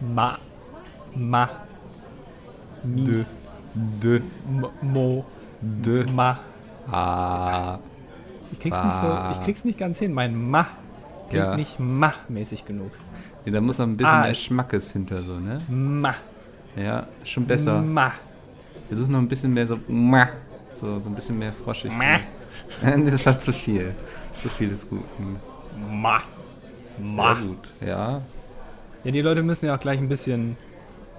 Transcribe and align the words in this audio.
Ma. 0.00 0.38
Ma. 1.14 1.48
Mi. 2.84 3.04
De. 3.04 3.24
De. 3.74 4.22
M- 4.48 4.66
Mo. 4.82 5.24
De. 5.60 6.04
Ma. 6.12 6.38
Ah. 6.90 7.78
Ich 8.52 8.60
krieg's, 8.60 8.76
nicht 8.82 9.00
so, 9.00 9.18
ich 9.32 9.40
krieg's 9.44 9.64
nicht 9.64 9.78
ganz 9.78 9.98
hin. 9.98 10.12
Mein 10.12 10.50
Ma 10.50 10.66
klingt 11.28 11.44
Ja. 11.44 11.56
nicht 11.56 11.80
Ma-mäßig 11.80 12.64
genug. 12.64 12.92
Nee, 13.44 13.50
da 13.52 13.60
muss 13.60 13.78
noch 13.78 13.86
ein 13.86 13.96
bisschen 13.96 14.12
Ah. 14.14 14.22
mehr 14.22 14.34
Schmackes 14.34 14.92
hinter 14.92 15.18
so, 15.22 15.34
ne? 15.40 15.60
Ma. 15.68 16.14
Ja, 16.76 17.06
ist 17.22 17.30
schon 17.30 17.44
besser. 17.46 17.80
Ma. 17.82 18.12
Wir 18.88 18.96
suchen 18.96 19.12
noch 19.12 19.18
ein 19.18 19.26
bisschen 19.28 19.52
mehr 19.52 19.66
so. 19.66 19.78
So, 20.74 21.00
so 21.02 21.08
ein 21.10 21.14
bisschen 21.14 21.38
mehr 21.38 21.52
froschig. 21.52 21.90
Ma. 21.90 22.18
Das 23.04 23.24
war 23.26 23.38
zu 23.38 23.52
viel. 23.52 23.94
Zu 24.42 24.48
viel 24.48 24.70
ist 24.70 24.88
gut. 24.88 25.04
Ma. 25.90 26.20
Ma. 26.98 27.34
Sehr 27.34 27.44
gut. 27.44 27.68
Ja. 27.84 28.20
Ja, 29.06 29.12
die 29.12 29.20
Leute 29.20 29.44
müssen 29.44 29.66
ja 29.66 29.76
auch 29.76 29.80
gleich 29.80 30.00
ein 30.00 30.08
bisschen 30.08 30.56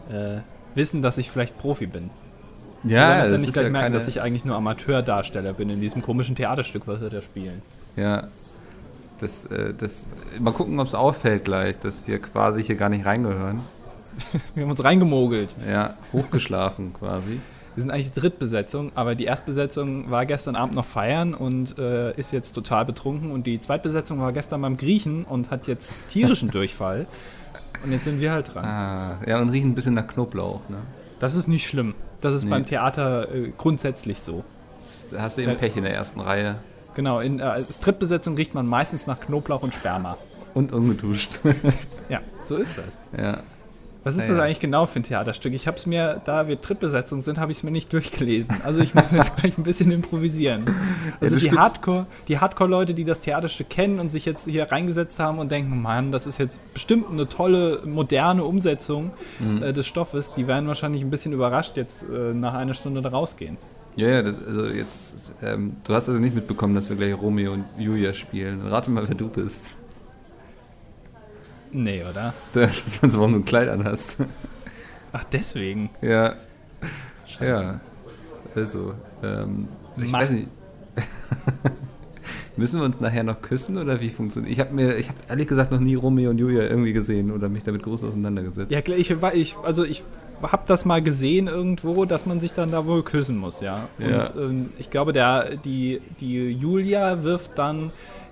äh, 0.09 0.41
wissen, 0.75 1.01
dass 1.01 1.17
ich 1.17 1.31
vielleicht 1.31 1.57
Profi 1.57 1.85
bin. 1.85 2.09
Ja, 2.83 3.19
das 3.19 3.31
ja 3.31 3.37
nicht 3.37 3.47
ist 3.47 3.53
gleich 3.53 3.67
ja 3.67 3.71
merken, 3.71 3.85
keine, 3.85 3.97
dass 3.97 4.09
ich 4.09 4.21
eigentlich 4.21 4.43
nur 4.43 4.57
Amateurdarsteller 4.57 5.53
bin 5.53 5.69
in 5.69 5.79
diesem 5.79 6.01
komischen 6.01 6.35
Theaterstück, 6.35 6.83
was 6.85 6.99
wir 6.99 7.09
da 7.09 7.21
spielen. 7.21 7.61
Ja. 7.95 8.27
Das, 9.21 9.45
äh, 9.45 9.73
das, 9.73 10.05
mal 10.37 10.51
gucken, 10.51 10.77
ob 10.81 10.87
es 10.87 10.95
auffällt 10.95 11.45
gleich, 11.45 11.77
dass 11.77 12.05
wir 12.07 12.19
quasi 12.19 12.61
hier 12.61 12.75
gar 12.75 12.89
nicht 12.89 13.05
reingehören. 13.05 13.61
Wir 14.53 14.63
haben 14.63 14.71
uns 14.71 14.83
reingemogelt. 14.83 15.55
Ja, 15.69 15.95
hochgeschlafen 16.11 16.91
quasi. 16.91 17.39
Wir 17.75 17.81
sind 17.81 17.91
eigentlich 17.91 18.11
Drittbesetzung, 18.11 18.91
aber 18.95 19.15
die 19.15 19.25
Erstbesetzung 19.25 20.11
war 20.11 20.25
gestern 20.25 20.55
Abend 20.55 20.75
noch 20.75 20.85
feiern 20.85 21.35
und 21.35 21.77
äh, 21.79 22.13
ist 22.15 22.33
jetzt 22.33 22.53
total 22.53 22.83
betrunken. 22.83 23.31
Und 23.31 23.47
die 23.47 23.59
Zweitbesetzung 23.59 24.19
war 24.19 24.33
gestern 24.33 24.61
beim 24.61 24.75
Griechen 24.75 25.23
und 25.23 25.51
hat 25.51 25.67
jetzt 25.67 25.93
tierischen 26.09 26.49
Durchfall. 26.51 27.07
Und 27.83 27.91
jetzt 27.91 28.05
sind 28.05 28.19
wir 28.19 28.31
halt 28.31 28.53
dran. 28.53 28.65
Ah, 28.65 29.17
ja, 29.25 29.39
und 29.39 29.49
riechen 29.49 29.71
ein 29.71 29.75
bisschen 29.75 29.93
nach 29.93 30.07
Knoblauch, 30.07 30.67
ne? 30.69 30.77
Das 31.19 31.35
ist 31.35 31.47
nicht 31.47 31.67
schlimm. 31.67 31.95
Das 32.21 32.33
ist 32.33 32.43
Nee. 32.43 32.49
beim 32.51 32.65
Theater 32.65 33.31
äh, 33.33 33.51
grundsätzlich 33.57 34.19
so. 34.19 34.43
Das, 34.79 35.07
da 35.09 35.21
hast 35.21 35.37
du 35.37 35.41
eben 35.43 35.51
Ja. 35.51 35.57
Pech 35.57 35.75
in 35.77 35.83
der 35.83 35.93
ersten 35.93 36.19
Reihe. 36.19 36.55
Genau, 36.95 37.19
in, 37.19 37.39
äh, 37.39 37.43
als 37.43 37.79
Drittbesetzung 37.79 38.35
riecht 38.35 38.53
man 38.55 38.65
meistens 38.67 39.05
nach 39.07 39.19
Knoblauch 39.19 39.61
und 39.61 39.73
Sperma. 39.73 40.17
Und 40.53 40.71
ungetuscht. 40.73 41.39
Ja, 42.09 42.21
so 42.43 42.55
ist 42.55 42.77
das. 42.77 43.03
ja. 43.17 43.41
Was 44.07 44.15
ist 44.15 44.21
Ja, 44.23 44.27
das 44.29 44.37
ja. 44.37 44.43
eigentlich 44.45 44.59
genau 44.59 44.85
für 44.85 44.99
ein 44.99 45.03
Theaterstück? 45.03 45.53
Ich 45.53 45.67
habe 45.67 45.77
es 45.77 45.85
mir, 45.85 46.21
da 46.25 46.47
wir 46.47 46.55
Drittbesetzung 46.55 47.21
sind, 47.21 47.37
habe 47.39 47.51
ich 47.51 47.59
es 47.59 47.63
mir 47.63 47.71
nicht 47.71 47.91
durchgelesen. 47.93 48.55
Also 48.63 48.81
ich 48.81 48.93
muss 48.95 49.05
jetzt 49.11 49.35
gleich 49.37 49.57
ein 49.57 49.63
bisschen 49.63 49.91
improvisieren. 49.91 50.63
Also 51.21 51.35
du 51.35 51.41
die 51.41 51.51
Hardcore, 51.51 52.05
die 52.27 52.39
Hardcore-Leute, 52.39 52.93
die 52.93 53.03
das 53.03 53.21
Theaterstück 53.21 53.69
kennen 53.69 53.99
und 53.99 54.09
sich 54.09 54.25
jetzt 54.25 54.47
hier 54.47 54.71
reingesetzt 54.71 55.19
haben 55.19 55.39
und 55.39 55.51
denken, 55.51 55.81
Mann, 55.81 56.11
das 56.11 56.25
ist 56.27 56.37
jetzt 56.39 56.59
bestimmt 56.73 57.09
eine 57.11 57.27
tolle, 57.29 57.81
moderne 57.85 58.43
Umsetzung 58.43 59.11
Mhm. 59.39 59.61
äh, 59.63 59.73
des 59.73 59.85
Stoffes, 59.87 60.33
die 60.33 60.47
werden 60.47 60.67
wahrscheinlich 60.67 61.01
ein 61.03 61.09
bisschen 61.09 61.33
überrascht 61.33 61.77
jetzt 61.77 62.03
äh, 62.03 62.33
nach 62.33 62.53
einer 62.53 62.73
Stunde 62.73 63.01
da 63.01 63.09
rausgehen. 63.09 63.57
Ja, 63.95 64.07
ja, 64.09 64.21
das, 64.21 64.39
also 64.45 64.65
jetzt, 64.67 65.33
ähm, 65.41 65.77
du 65.83 65.93
hast 65.93 66.07
also 66.07 66.21
nicht 66.21 66.35
mitbekommen, 66.35 66.75
dass 66.75 66.87
wir 66.89 66.95
gleich 66.95 67.19
Romeo 67.19 67.53
und 67.53 67.65
Julia 67.79 68.13
spielen. 68.13 68.61
Rate 68.67 68.91
mal, 68.91 69.07
wer 69.07 69.15
du 69.15 69.27
bist. 69.27 69.71
Nee, 71.71 72.03
oder? 72.03 72.33
Das 72.53 72.77
ist, 72.79 73.01
warum 73.17 73.33
du 73.33 73.39
ein 73.39 73.45
Kleid 73.45 73.69
anhast. 73.69 74.17
Ach, 75.13 75.23
deswegen. 75.31 75.89
ja. 76.01 76.35
Ja. 77.41 77.79
Also, 78.55 78.93
ähm, 79.23 79.67
ich 79.97 80.11
Ma- 80.11 80.19
weiß 80.19 80.31
nicht. 80.31 80.47
Müssen 82.57 82.79
wir 82.79 82.85
uns 82.85 82.99
nachher 82.99 83.23
noch 83.23 83.41
küssen 83.41 83.77
oder 83.77 83.99
wie 83.99 84.09
funktioniert? 84.09 84.51
Ich 84.51 84.59
habe 84.59 84.73
mir, 84.73 84.95
ich 84.97 85.09
habe 85.09 85.19
ehrlich 85.29 85.47
gesagt 85.47 85.71
noch 85.71 85.79
nie 85.79 85.93
Romeo 85.93 86.31
und 86.31 86.39
Julia 86.39 86.63
irgendwie 86.63 86.91
gesehen 86.93 87.31
oder 87.31 87.49
mich 87.49 87.61
damit 87.63 87.83
groß 87.83 88.03
auseinandergesetzt. 88.05 88.71
Ja, 88.71 88.79
ich, 88.79 89.11
ich, 89.33 89.55
also 89.57 89.83
ich 89.83 90.03
habe 90.41 90.63
das 90.65 90.83
mal 90.85 91.01
gesehen 91.03 91.47
irgendwo, 91.47 92.05
dass 92.05 92.25
man 92.25 92.39
sich 92.39 92.53
dann 92.53 92.71
da 92.71 92.87
wohl 92.87 93.03
küssen 93.03 93.37
muss, 93.37 93.61
ja. 93.61 93.87
Ja. 93.99 94.21
Und 94.31 94.41
ähm, 94.41 94.69
ich 94.79 94.89
glaube, 94.89 95.13
der, 95.13 95.55
die, 95.57 96.01
die 96.19 96.51
Julia 96.51 97.21
wirft 97.21 97.51
dann 97.59 97.91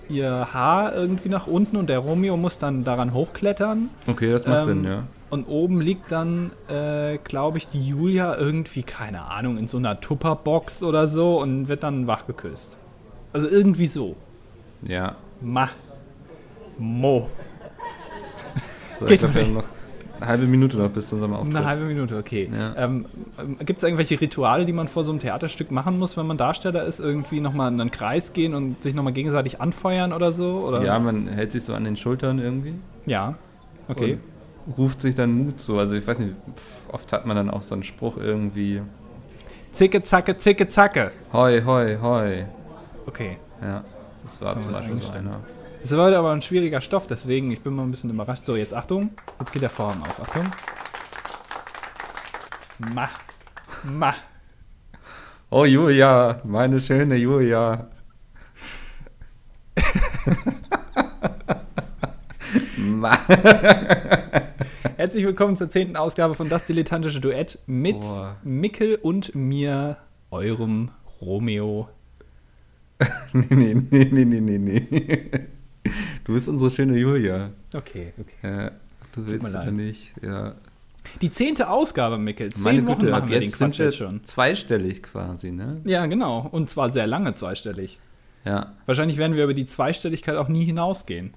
ihr 0.10 0.54
Haar 0.54 0.94
irgendwie 0.94 1.30
nach 1.30 1.48
unten 1.48 1.78
und 1.78 1.88
der 1.88 2.00
Romeo 2.00 2.38
muss 2.38 2.60
dann 2.60 2.84
daran 2.84 3.14
hochklettern. 3.14 3.90
Okay, 4.08 4.32
das 4.32 4.46
macht 4.46 4.60
Ähm, 4.60 4.64
Sinn, 4.66 4.84
ja. 4.84 5.04
Und 5.30 5.48
oben 5.48 5.82
liegt 5.82 6.12
dann, 6.12 6.52
äh, 6.70 7.18
glaube 7.18 7.58
ich, 7.58 7.68
die 7.68 7.86
Julia 7.86 8.38
irgendwie, 8.38 8.84
keine 8.84 9.24
Ahnung, 9.24 9.58
in 9.58 9.68
so 9.68 9.78
einer 9.78 10.00
Tupperbox 10.00 10.84
oder 10.84 11.08
so 11.08 11.42
und 11.42 11.68
wird 11.68 11.84
dann 11.84 12.08
wach 12.08 12.28
geküsst. 12.28 12.78
Also 13.34 13.50
irgendwie 13.50 13.88
so. 13.88 14.16
Ja. 14.84 15.16
Ma. 15.42 15.70
Mo. 16.78 17.30
So, 19.00 19.06
geht 19.08 19.22
wir 19.22 19.46
noch 19.48 19.75
halbe 20.26 20.46
Minute 20.46 20.78
noch 20.78 20.90
bis 20.90 21.10
zu 21.10 21.16
unserem 21.16 21.34
Auftritt. 21.34 21.56
Eine 21.56 21.66
halbe 21.66 21.86
Minute, 21.86 22.18
okay. 22.18 22.50
Ja. 22.52 22.76
Ähm, 22.78 23.06
Gibt 23.60 23.80
es 23.80 23.84
irgendwelche 23.84 24.20
Rituale, 24.20 24.66
die 24.66 24.74
man 24.74 24.88
vor 24.88 25.04
so 25.04 25.12
einem 25.12 25.20
Theaterstück 25.20 25.72
machen 25.72 26.00
muss, 26.00 26.18
wenn 26.18 26.28
man 26.28 26.38
Darsteller 26.38 26.84
ist? 26.84 27.00
Irgendwie 27.00 27.40
nochmal 27.40 27.72
in 27.72 27.80
einen 27.80 27.92
Kreis 27.92 28.34
gehen 28.34 28.54
und 28.54 28.84
sich 28.84 28.94
nochmal 28.94 29.14
gegenseitig 29.14 29.62
anfeuern 29.62 30.14
oder 30.14 30.32
so? 30.32 30.66
Oder? 30.68 30.84
Ja, 30.84 31.00
man 31.00 31.28
hält 31.28 31.52
sich 31.52 31.64
so 31.64 31.74
an 31.74 31.84
den 31.84 31.96
Schultern 31.96 32.40
irgendwie. 32.40 32.74
Ja. 33.06 33.36
Okay. 33.88 34.18
Und 34.66 34.78
ruft 34.78 35.02
sich 35.02 35.16
dann 35.16 35.32
Mut 35.32 35.62
so. 35.62 35.78
Also 35.80 35.96
ich 35.96 36.06
weiß 36.06 36.20
nicht, 36.20 36.34
oft 36.92 37.12
hat 37.14 37.26
man 37.26 37.36
dann 37.36 37.50
auch 37.50 37.62
so 37.62 37.76
einen 37.76 37.84
Spruch 37.84 38.18
irgendwie. 38.18 38.82
Zicke, 39.72 40.02
zacke, 40.04 40.38
zicke, 40.38 40.68
zacke. 40.68 41.12
Hoi, 41.34 41.62
hoi, 41.62 41.98
hoi. 42.02 42.46
Okay. 43.06 43.38
Ja, 43.62 43.84
das 44.24 44.42
war 44.42 44.58
zum 44.58 44.72
Beispiel 44.72 45.02
so 45.02 45.12
einer. 45.12 45.40
Es 45.86 45.96
war 45.96 46.12
aber 46.16 46.32
ein 46.32 46.42
schwieriger 46.42 46.82
Stoff, 46.82 47.06
deswegen 47.06 47.52
ich 47.52 47.62
bin 47.62 47.76
mal 47.76 47.84
ein 47.84 47.92
bisschen 47.92 48.10
überrascht. 48.10 48.44
So, 48.44 48.56
jetzt 48.56 48.74
Achtung. 48.74 49.12
Jetzt 49.40 49.54
geht 49.54 49.62
der 49.62 49.70
Vorhang 49.70 50.02
auf. 50.02 50.20
Achtung. 50.20 50.46
Ma. 52.96 53.08
Ma. 53.84 54.16
Oh 55.52 55.64
Julia, 55.64 56.42
meine 56.44 56.82
schöne 56.82 57.18
Julia. 57.18 57.88
Ma- 62.80 63.20
Herzlich 64.98 65.24
willkommen 65.24 65.56
zur 65.56 65.70
zehnten 65.70 65.98
Ausgabe 65.98 66.34
von 66.34 66.50
Das 66.50 66.66
Dilettantische 66.66 67.22
Duett 67.22 67.60
mit 67.68 68.00
Boah. 68.00 68.38
Mickel 68.44 68.96
und 68.96 69.36
mir, 69.36 69.98
eurem 70.32 70.90
Romeo. 71.22 71.90
nee, 73.34 73.76
nee, 73.76 74.10
nee, 74.12 74.26
nee, 74.26 74.42
nee, 74.42 74.58
nee. 74.58 75.48
Du 76.26 76.34
bist 76.34 76.48
unsere 76.50 76.72
schöne 76.72 76.98
Julia. 76.98 77.52
Okay, 77.74 78.14
okay. 78.20 78.36
Ja, 78.44 78.72
du 79.14 79.28
willst 79.28 79.56
aber 79.56 79.72
nicht. 79.72 80.14
Ja. 80.22 80.56
Die 81.22 81.30
zehnte 81.30 81.70
Ausgabe, 81.70 82.18
Mickel. 82.18 82.52
Zehn 82.52 82.64
Meine 82.64 82.88
Wochen 82.88 83.00
Güte, 83.02 83.12
machen 83.12 83.30
wir 83.30 83.40
den 83.40 83.52
Quatsch 83.52 83.78
jetzt 83.80 83.98
schon. 83.98 84.24
zweistellig 84.24 85.04
quasi, 85.04 85.52
ne? 85.52 85.82
Ja, 85.86 86.06
genau. 86.08 86.48
Und 86.52 86.70
zwar 86.70 86.90
sehr 86.90 87.06
lange 87.06 87.36
zweistellig. 87.36 88.00
Ja. 88.44 88.74
Wahrscheinlich 88.88 89.18
werden 89.18 89.36
wir 89.36 89.44
über 89.44 89.54
die 89.54 89.66
Zweistelligkeit 89.66 90.36
auch 90.36 90.48
nie 90.48 90.66
hinausgehen. 90.66 91.34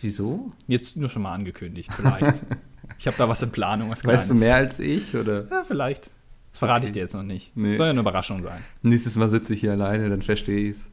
Wieso? 0.00 0.50
Jetzt 0.66 0.96
nur 0.96 1.08
schon 1.08 1.22
mal 1.22 1.34
angekündigt, 1.34 1.90
vielleicht. 1.94 2.42
ich 2.98 3.06
habe 3.06 3.16
da 3.16 3.28
was 3.28 3.42
in 3.42 3.50
Planung, 3.50 3.90
was 3.90 4.04
Weißt 4.04 4.30
du 4.30 4.34
mehr 4.34 4.54
als 4.54 4.78
ich? 4.78 5.14
Oder? 5.16 5.46
Ja, 5.50 5.64
vielleicht. 5.64 6.10
Das 6.52 6.60
verrate 6.60 6.84
ich 6.86 6.90
Okay. 6.90 6.94
dir 6.94 7.00
jetzt 7.00 7.14
noch 7.14 7.22
nicht. 7.24 7.56
Nee. 7.56 7.76
Soll 7.76 7.86
ja 7.86 7.90
eine 7.90 8.00
Überraschung 8.00 8.42
sein. 8.42 8.64
Nächstes 8.82 9.16
Mal 9.16 9.28
sitze 9.28 9.52
ich 9.54 9.60
hier 9.60 9.72
alleine, 9.72 10.08
dann 10.08 10.22
verstehe 10.22 10.70
ich's. 10.70 10.86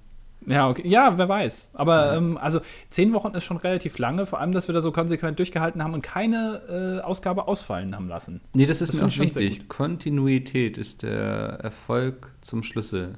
Ja, 0.47 0.69
okay. 0.69 0.87
ja, 0.87 1.17
wer 1.17 1.27
weiß. 1.27 1.69
Aber 1.73 2.05
Ja. 2.07 2.17
ähm, 2.17 2.37
also 2.37 2.61
zehn 2.89 3.13
Wochen 3.13 3.33
ist 3.33 3.43
schon 3.43 3.57
relativ 3.57 3.97
lange, 3.97 4.25
vor 4.25 4.39
allem, 4.39 4.51
dass 4.51 4.67
wir 4.67 4.73
da 4.73 4.81
so 4.81 4.91
konsequent 4.91 5.39
durchgehalten 5.39 5.83
haben 5.83 5.93
und 5.93 6.01
keine 6.03 6.99
äh, 6.99 7.03
Ausgabe 7.03 7.47
ausfallen 7.47 7.95
haben 7.95 8.07
lassen. 8.07 8.41
Nee, 8.53 8.65
das 8.65 8.81
ist 8.81 8.93
Das 8.93 9.01
mir 9.01 9.07
auch 9.07 9.17
wichtig. 9.17 9.67
Kontinuität 9.69 10.77
ist 10.77 11.03
der 11.03 11.59
Erfolg 11.63 12.31
zum 12.41 12.63
Schlüssel. 12.63 13.13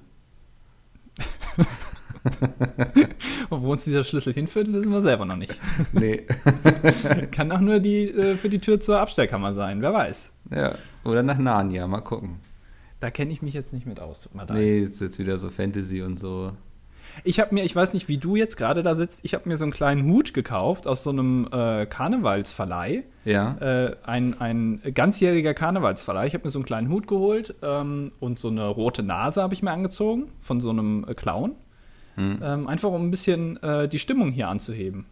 Und 3.50 3.62
wo 3.64 3.72
uns 3.72 3.84
dieser 3.86 4.04
Schlüssel 4.04 4.34
hinführt, 4.34 4.72
wissen 4.72 4.92
wir 4.92 5.02
selber 5.02 5.26
noch 5.26 5.36
nicht. 5.38 5.56
Nee. 5.94 6.26
Kann 7.32 7.52
auch 7.52 7.60
nur 7.60 7.80
die, 7.80 8.10
äh, 8.10 8.36
für 8.36 8.50
die 8.50 8.60
Tür 8.60 8.80
zur 8.80 9.00
Abstellkammer 9.00 9.54
sein, 9.54 9.82
wer 9.82 9.94
weiß. 9.94 10.32
ja. 10.52 10.76
Oder 11.06 11.24
nach 11.24 11.38
Narnia, 11.38 11.88
mal 11.88 12.02
gucken. 12.02 12.40
Da 13.00 13.12
kenne 13.12 13.32
ich 13.32 13.42
mich 13.42 13.54
jetzt 13.54 13.72
nicht 13.72 13.86
mit 13.86 14.02
aus. 14.02 14.22
Tut 14.22 14.36
mir 14.36 14.42
leid. 14.46 14.58
Nee, 14.58 14.80
ist 14.82 15.00
jetzt 15.00 15.20
wieder 15.20 15.38
so 15.38 15.50
Fantasy 15.50 16.02
und 16.02 16.20
so. 16.20 16.52
Ich 17.24 17.40
habe 17.40 17.54
mir, 17.54 17.64
ich 17.64 17.76
weiß 17.76 17.94
nicht, 17.94 18.08
wie 18.08 18.18
du 18.18 18.36
jetzt 18.36 18.58
gerade 18.58 18.84
da 18.84 18.96
sitzt, 18.96 19.22
ich 19.24 19.34
habe 19.34 19.48
mir 19.50 19.58
so 19.58 19.66
einen 19.66 19.72
kleinen 19.74 20.06
Hut 20.12 20.34
gekauft 20.34 20.88
aus 20.88 21.04
so 21.04 21.10
einem 21.10 21.48
äh, 21.52 21.86
Karnevalsverleih. 21.86 23.04
Ja. 23.26 23.58
Äh, 23.60 23.96
ein, 24.04 24.40
ein 24.40 24.82
ganzjähriger 24.94 25.54
Karnevalsverleih. 25.54 26.28
Ich 26.28 26.34
habe 26.34 26.46
mir 26.46 26.50
so 26.52 26.60
einen 26.60 26.66
kleinen 26.66 26.90
Hut 26.90 27.08
geholt 27.08 27.56
ähm, 27.62 28.12
und 28.20 28.40
so 28.40 28.48
eine 28.50 28.68
rote 28.68 29.04
Nase 29.04 29.42
habe 29.42 29.54
ich 29.54 29.62
mir 29.64 29.72
angezogen 29.72 30.30
von 30.40 30.62
so 30.62 30.70
einem 30.70 31.06
äh, 31.08 31.14
Clown. 31.14 31.54
Hm. 32.16 32.40
Ähm, 32.42 32.68
einfach 32.68 32.90
um 32.90 33.04
ein 33.08 33.12
bisschen 33.12 33.62
äh, 33.62 33.88
die 33.88 34.00
Stimmung 34.00 34.32
hier 34.32 34.48
anzuheben. 34.48 35.06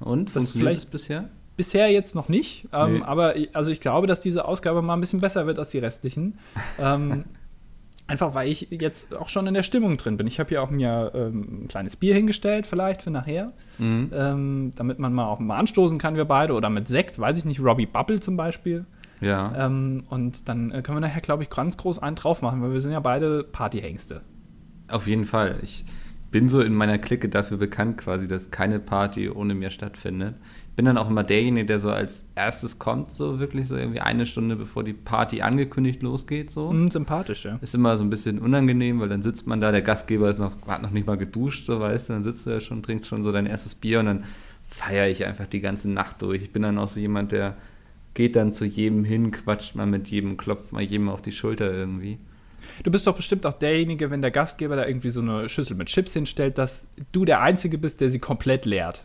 Und 0.00 0.26
das 0.28 0.34
funktioniert 0.44 0.70
vielleicht- 0.72 0.78
es 0.84 0.90
bisher? 0.90 1.28
Bisher 1.56 1.88
jetzt 1.92 2.16
noch 2.16 2.28
nicht, 2.28 2.66
ähm, 2.72 2.94
Nee. 2.94 3.02
aber 3.02 3.36
ich, 3.36 3.54
also 3.54 3.70
ich 3.70 3.80
glaube, 3.80 4.08
dass 4.08 4.20
diese 4.20 4.44
Ausgabe 4.44 4.82
mal 4.82 4.94
ein 4.94 5.00
bisschen 5.00 5.20
besser 5.20 5.46
wird 5.46 5.56
als 5.60 5.70
die 5.70 5.78
restlichen. 5.78 6.36
ähm, 6.80 7.24
Einfach 8.06 8.34
weil 8.34 8.50
ich 8.50 8.68
jetzt 8.70 9.14
auch 9.16 9.30
schon 9.30 9.46
in 9.46 9.54
der 9.54 9.62
Stimmung 9.62 9.96
drin 9.96 10.18
bin. 10.18 10.26
Ich 10.26 10.38
habe 10.38 10.50
hier 10.50 10.62
auch 10.62 10.68
mir 10.70 11.12
ähm, 11.14 11.62
ein 11.64 11.68
kleines 11.68 11.96
Bier 11.96 12.14
hingestellt, 12.14 12.66
vielleicht 12.66 13.00
für 13.00 13.10
nachher, 13.10 13.52
Mhm. 13.78 14.10
ähm, 14.14 14.72
damit 14.76 14.98
man 14.98 15.14
mal 15.14 15.26
auch 15.26 15.38
mal 15.40 15.56
anstoßen 15.56 15.96
kann, 15.98 16.14
wir 16.14 16.26
beide. 16.26 16.52
Oder 16.52 16.68
mit 16.68 16.86
Sekt, 16.86 17.18
weiß 17.18 17.38
ich 17.38 17.44
nicht, 17.46 17.60
Robbie 17.60 17.86
Bubble 17.86 18.20
zum 18.20 18.36
Beispiel. 18.36 18.84
Ja. 19.22 19.54
Ähm, 19.66 20.04
und 20.10 20.48
dann 20.50 20.70
äh, 20.70 20.82
können 20.82 20.96
wir 20.96 21.00
nachher, 21.00 21.22
glaube 21.22 21.42
ich, 21.44 21.50
ganz 21.50 21.78
groß 21.78 21.98
einen 22.00 22.16
drauf 22.16 22.42
machen, 22.42 22.60
weil 22.60 22.72
wir 22.72 22.80
sind 22.80 22.92
ja 22.92 23.00
beide 23.00 23.42
Partyhengste. 23.42 24.20
Auf 24.88 25.06
jeden 25.06 25.24
Fall. 25.24 25.56
Ich 25.62 25.86
bin 26.30 26.48
so 26.50 26.60
in 26.60 26.74
meiner 26.74 26.98
Clique 26.98 27.28
dafür 27.30 27.56
bekannt, 27.56 27.96
quasi, 27.96 28.28
dass 28.28 28.50
keine 28.50 28.80
Party 28.80 29.30
ohne 29.30 29.54
mir 29.54 29.70
stattfindet. 29.70 30.34
Ich 30.74 30.76
bin 30.76 30.86
dann 30.86 30.98
auch 30.98 31.08
immer 31.08 31.22
derjenige, 31.22 31.66
der 31.66 31.78
so 31.78 31.88
als 31.90 32.28
erstes 32.34 32.80
kommt, 32.80 33.12
so 33.12 33.38
wirklich 33.38 33.68
so 33.68 33.76
irgendwie 33.76 34.00
eine 34.00 34.26
Stunde 34.26 34.56
bevor 34.56 34.82
die 34.82 34.92
Party 34.92 35.40
angekündigt 35.40 36.02
losgeht, 36.02 36.50
so. 36.50 36.72
Mm, 36.72 36.88
sympathisch, 36.88 37.44
ja. 37.44 37.60
Ist 37.62 37.76
immer 37.76 37.96
so 37.96 38.02
ein 38.02 38.10
bisschen 38.10 38.40
unangenehm, 38.40 38.98
weil 38.98 39.08
dann 39.08 39.22
sitzt 39.22 39.46
man 39.46 39.60
da, 39.60 39.70
der 39.70 39.82
Gastgeber 39.82 40.28
ist 40.28 40.40
noch, 40.40 40.50
hat 40.66 40.82
noch 40.82 40.90
nicht 40.90 41.06
mal 41.06 41.16
geduscht, 41.16 41.66
so 41.66 41.78
weißt 41.78 42.08
du, 42.08 42.14
dann 42.14 42.24
sitzt 42.24 42.48
er 42.48 42.60
schon, 42.60 42.82
trinkt 42.82 43.06
schon 43.06 43.22
so 43.22 43.30
dein 43.30 43.46
erstes 43.46 43.76
Bier 43.76 44.00
und 44.00 44.06
dann 44.06 44.24
feiere 44.64 45.08
ich 45.08 45.24
einfach 45.24 45.46
die 45.46 45.60
ganze 45.60 45.88
Nacht 45.88 46.20
durch. 46.22 46.42
Ich 46.42 46.52
bin 46.52 46.62
dann 46.62 46.76
auch 46.78 46.88
so 46.88 46.98
jemand, 46.98 47.30
der 47.30 47.56
geht 48.14 48.34
dann 48.34 48.50
zu 48.50 48.64
jedem 48.64 49.04
hin, 49.04 49.30
quatscht 49.30 49.76
mal 49.76 49.86
mit 49.86 50.08
jedem, 50.08 50.36
klopft 50.36 50.72
mal 50.72 50.82
jedem 50.82 51.08
auf 51.08 51.22
die 51.22 51.30
Schulter 51.30 51.72
irgendwie. 51.72 52.18
Du 52.82 52.90
bist 52.90 53.06
doch 53.06 53.14
bestimmt 53.14 53.46
auch 53.46 53.54
derjenige, 53.54 54.10
wenn 54.10 54.22
der 54.22 54.32
Gastgeber 54.32 54.74
da 54.74 54.88
irgendwie 54.88 55.10
so 55.10 55.20
eine 55.20 55.48
Schüssel 55.48 55.76
mit 55.76 55.86
Chips 55.86 56.14
hinstellt, 56.14 56.58
dass 56.58 56.88
du 57.12 57.24
der 57.24 57.42
Einzige 57.42 57.78
bist, 57.78 58.00
der 58.00 58.10
sie 58.10 58.18
komplett 58.18 58.66
leert. 58.66 59.04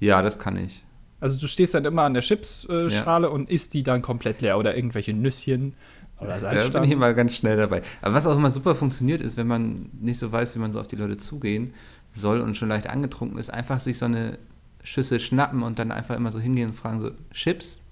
Ja, 0.00 0.22
das 0.22 0.38
kann 0.38 0.56
ich. 0.56 0.84
Also 1.20 1.38
du 1.38 1.46
stehst 1.48 1.74
dann 1.74 1.84
immer 1.84 2.02
an 2.02 2.14
der 2.14 2.22
Chipsschale 2.22 3.28
und 3.30 3.50
isst 3.50 3.74
die 3.74 3.82
dann 3.82 4.02
komplett 4.02 4.40
leer 4.40 4.56
oder 4.58 4.76
irgendwelche 4.76 5.12
Nüsschen 5.12 5.74
oder 6.20 6.28
Da 6.30 6.34
bin 6.36 6.58
ich 6.58 6.62
Salzstangen. 6.62 6.92
immer 6.92 7.14
ganz 7.14 7.34
schnell 7.34 7.56
dabei. 7.56 7.82
Aber 8.02 8.14
was 8.14 8.26
auch 8.26 8.36
immer 8.36 8.50
super 8.50 8.74
funktioniert, 8.74 9.20
ist, 9.20 9.36
wenn 9.36 9.46
man 9.48 9.90
nicht 10.00 10.18
so 10.18 10.30
weiß, 10.30 10.54
wie 10.54 10.60
man 10.60 10.72
so 10.72 10.80
auf 10.80 10.86
die 10.86 10.96
Leute 10.96 11.16
zugehen 11.16 11.74
soll 12.12 12.40
und 12.40 12.56
schon 12.56 12.68
leicht 12.68 12.88
angetrunken 12.88 13.38
ist, 13.38 13.50
einfach 13.50 13.80
sich 13.80 13.98
so 13.98 14.04
eine 14.06 14.38
Schüssel 14.84 15.20
schnappen 15.20 15.62
und 15.62 15.78
dann 15.78 15.90
einfach 15.92 16.16
immer 16.16 16.30
so 16.30 16.38
hingehen 16.38 16.70
und 16.70 16.74
fragen 16.76 17.00
so, 17.00 17.10
Chips? 17.32 17.82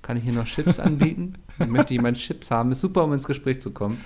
Kann 0.00 0.16
ich 0.16 0.24
hier 0.24 0.32
noch 0.32 0.46
Chips 0.46 0.80
anbieten? 0.80 1.34
Möchte 1.58 1.94
jemand 1.94 2.16
Chips 2.16 2.50
haben? 2.50 2.72
Ist 2.72 2.80
super, 2.80 3.04
um 3.04 3.12
ins 3.12 3.26
Gespräch 3.26 3.60
zu 3.60 3.70
kommen. 3.72 4.00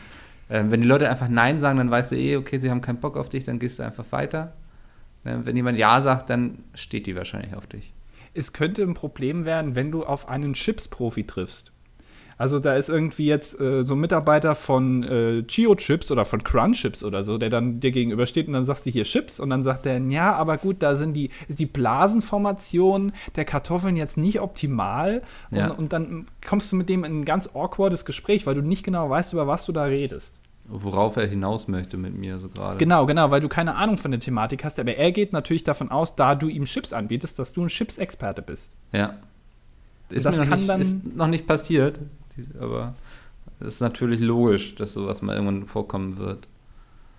Ähm, 0.50 0.70
wenn 0.70 0.80
die 0.80 0.86
Leute 0.86 1.08
einfach 1.08 1.28
Nein 1.28 1.58
sagen, 1.58 1.78
dann 1.78 1.90
weißt 1.90 2.12
du 2.12 2.16
eh, 2.16 2.36
okay, 2.36 2.58
sie 2.58 2.70
haben 2.70 2.80
keinen 2.80 3.00
Bock 3.00 3.16
auf 3.16 3.28
dich, 3.28 3.44
dann 3.44 3.58
gehst 3.58 3.78
du 3.78 3.84
einfach 3.84 4.04
weiter. 4.10 4.52
Ähm, 5.26 5.44
wenn 5.44 5.56
jemand 5.56 5.78
Ja 5.78 6.00
sagt, 6.00 6.30
dann 6.30 6.64
steht 6.74 7.06
die 7.06 7.16
wahrscheinlich 7.16 7.54
auf 7.54 7.66
dich. 7.66 7.92
Es 8.34 8.52
könnte 8.52 8.82
ein 8.82 8.94
Problem 8.94 9.44
werden, 9.44 9.74
wenn 9.74 9.90
du 9.90 10.04
auf 10.04 10.28
einen 10.28 10.52
Chips-Profi 10.52 11.24
triffst. 11.26 11.72
Also 12.38 12.58
da 12.58 12.74
ist 12.74 12.90
irgendwie 12.90 13.24
jetzt 13.24 13.58
äh, 13.58 13.82
so 13.82 13.94
ein 13.94 13.98
Mitarbeiter 14.00 14.54
von 14.54 15.02
äh, 15.04 15.42
Chio 15.44 15.74
Chips 15.74 16.10
oder 16.10 16.26
von 16.26 16.44
Crunch 16.44 16.82
Chips 16.82 17.02
oder 17.02 17.22
so, 17.22 17.38
der 17.38 17.48
dann 17.48 17.80
dir 17.80 17.92
gegenübersteht 17.92 18.46
und 18.46 18.52
dann 18.52 18.64
sagst 18.64 18.84
du 18.84 18.90
hier 18.90 19.04
Chips 19.04 19.40
und 19.40 19.48
dann 19.48 19.62
sagt 19.62 19.86
der, 19.86 19.98
ja, 20.00 20.34
aber 20.34 20.58
gut, 20.58 20.82
da 20.82 20.94
sind 20.94 21.14
die, 21.14 21.30
ist 21.48 21.60
die 21.60 21.64
Blasenformation 21.66 23.12
der 23.36 23.46
Kartoffeln 23.46 23.96
jetzt 23.96 24.18
nicht 24.18 24.40
optimal 24.40 25.22
und, 25.50 25.56
Ja. 25.56 25.70
und 25.70 25.94
dann 25.94 26.26
kommst 26.46 26.70
du 26.72 26.76
mit 26.76 26.90
dem 26.90 27.04
in 27.04 27.20
ein 27.20 27.24
ganz 27.24 27.48
awkwardes 27.54 28.04
Gespräch, 28.04 28.46
weil 28.46 28.54
du 28.54 28.60
nicht 28.62 28.84
genau 28.84 29.08
weißt, 29.08 29.32
über 29.32 29.46
was 29.46 29.64
du 29.64 29.72
da 29.72 29.84
redest. 29.84 30.38
Worauf 30.68 31.16
er 31.16 31.26
hinaus 31.26 31.68
möchte 31.68 31.96
mit 31.96 32.14
mir 32.14 32.38
so 32.38 32.48
gerade. 32.48 32.78
Genau, 32.78 33.06
genau, 33.06 33.30
weil 33.30 33.40
du 33.40 33.48
keine 33.48 33.76
Ahnung 33.76 33.96
von 33.98 34.10
der 34.10 34.18
Thematik 34.20 34.64
hast, 34.64 34.78
aber 34.80 34.96
er 34.96 35.12
geht 35.12 35.32
natürlich 35.32 35.62
davon 35.64 35.90
aus, 35.90 36.16
da 36.16 36.34
du 36.34 36.48
ihm 36.48 36.64
Chips 36.64 36.92
anbietest, 36.92 37.38
dass 37.38 37.52
du 37.52 37.62
ein 37.62 37.68
Chips-Experte 37.68 38.42
bist. 38.42 38.76
Ja. 38.92 39.14
Ist 40.10 40.26
das 40.26 40.38
noch 40.38 40.48
kann 40.48 40.58
nicht, 40.58 40.68
dann- 40.68 40.80
ist 40.80 41.16
noch 41.16 41.28
nicht 41.28 41.46
passiert, 41.46 41.98
aber 42.60 42.94
es 43.60 43.74
ist 43.74 43.80
natürlich 43.80 44.20
logisch, 44.20 44.74
dass 44.74 44.92
sowas 44.92 45.22
mal 45.22 45.34
irgendwann 45.36 45.66
vorkommen 45.66 46.18
wird. 46.18 46.48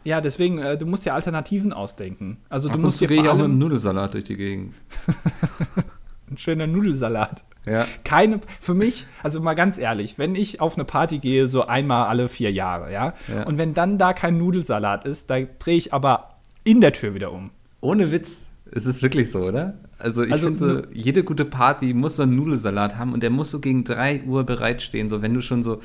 Ja, 0.03 0.21
deswegen, 0.21 0.59
äh, 0.59 0.77
du 0.77 0.85
musst 0.85 1.05
ja 1.05 1.13
Alternativen 1.13 1.73
ausdenken. 1.73 2.37
Also 2.49 2.67
Ab 2.69 2.73
du 2.73 2.79
und 2.79 2.85
musst 2.85 3.01
dir 3.01 3.07
gehe 3.07 3.17
ich 3.21 3.27
auch 3.27 3.33
mit 3.35 3.43
einem 3.43 3.51
allem 3.51 3.57
Nudelsalat 3.59 4.13
durch 4.13 4.23
die 4.23 4.37
Gegend. 4.37 4.73
ein 6.29 6.37
schöner 6.37 6.67
Nudelsalat. 6.67 7.43
Ja. 7.67 7.85
Keine, 8.03 8.39
für 8.59 8.73
mich, 8.73 9.05
also 9.23 9.41
mal 9.41 9.53
ganz 9.55 9.77
ehrlich, 9.77 10.17
wenn 10.17 10.35
ich 10.35 10.61
auf 10.61 10.75
eine 10.75 10.85
Party 10.85 11.19
gehe, 11.19 11.47
so 11.47 11.65
einmal 11.67 12.07
alle 12.07 12.29
vier 12.29 12.51
Jahre, 12.51 12.91
ja, 12.91 13.13
Ja. 13.33 13.43
und 13.43 13.57
wenn 13.57 13.73
dann 13.73 13.97
da 13.97 14.13
kein 14.13 14.37
Nudelsalat 14.37 15.05
ist, 15.05 15.29
da 15.29 15.39
drehe 15.59 15.77
ich 15.77 15.93
aber 15.93 16.29
in 16.63 16.81
der 16.81 16.93
Tür 16.93 17.13
wieder 17.13 17.31
um. 17.31 17.51
Ohne 17.81 18.11
Witz. 18.11 18.43
Es 18.71 18.85
ist 18.85 19.01
wirklich 19.01 19.31
so, 19.31 19.39
oder? 19.43 19.75
Also 19.97 20.23
ich 20.23 20.31
Also 20.33 20.47
finde 20.47 20.59
so, 20.59 20.81
jede 20.93 21.23
gute 21.23 21.45
Party 21.45 21.93
muss 21.93 22.17
so 22.17 22.23
einen 22.23 22.35
Nudelsalat 22.35 22.97
haben 22.97 23.13
und 23.13 23.23
der 23.23 23.29
muss 23.29 23.49
so 23.51 23.59
gegen 23.59 23.83
3 23.85 24.23
Uhr 24.23 24.43
bereitstehen, 24.43 25.09
so 25.09 25.21
wenn 25.21 25.33
du 25.33 25.41
schon 25.41 25.63
so 25.63 25.79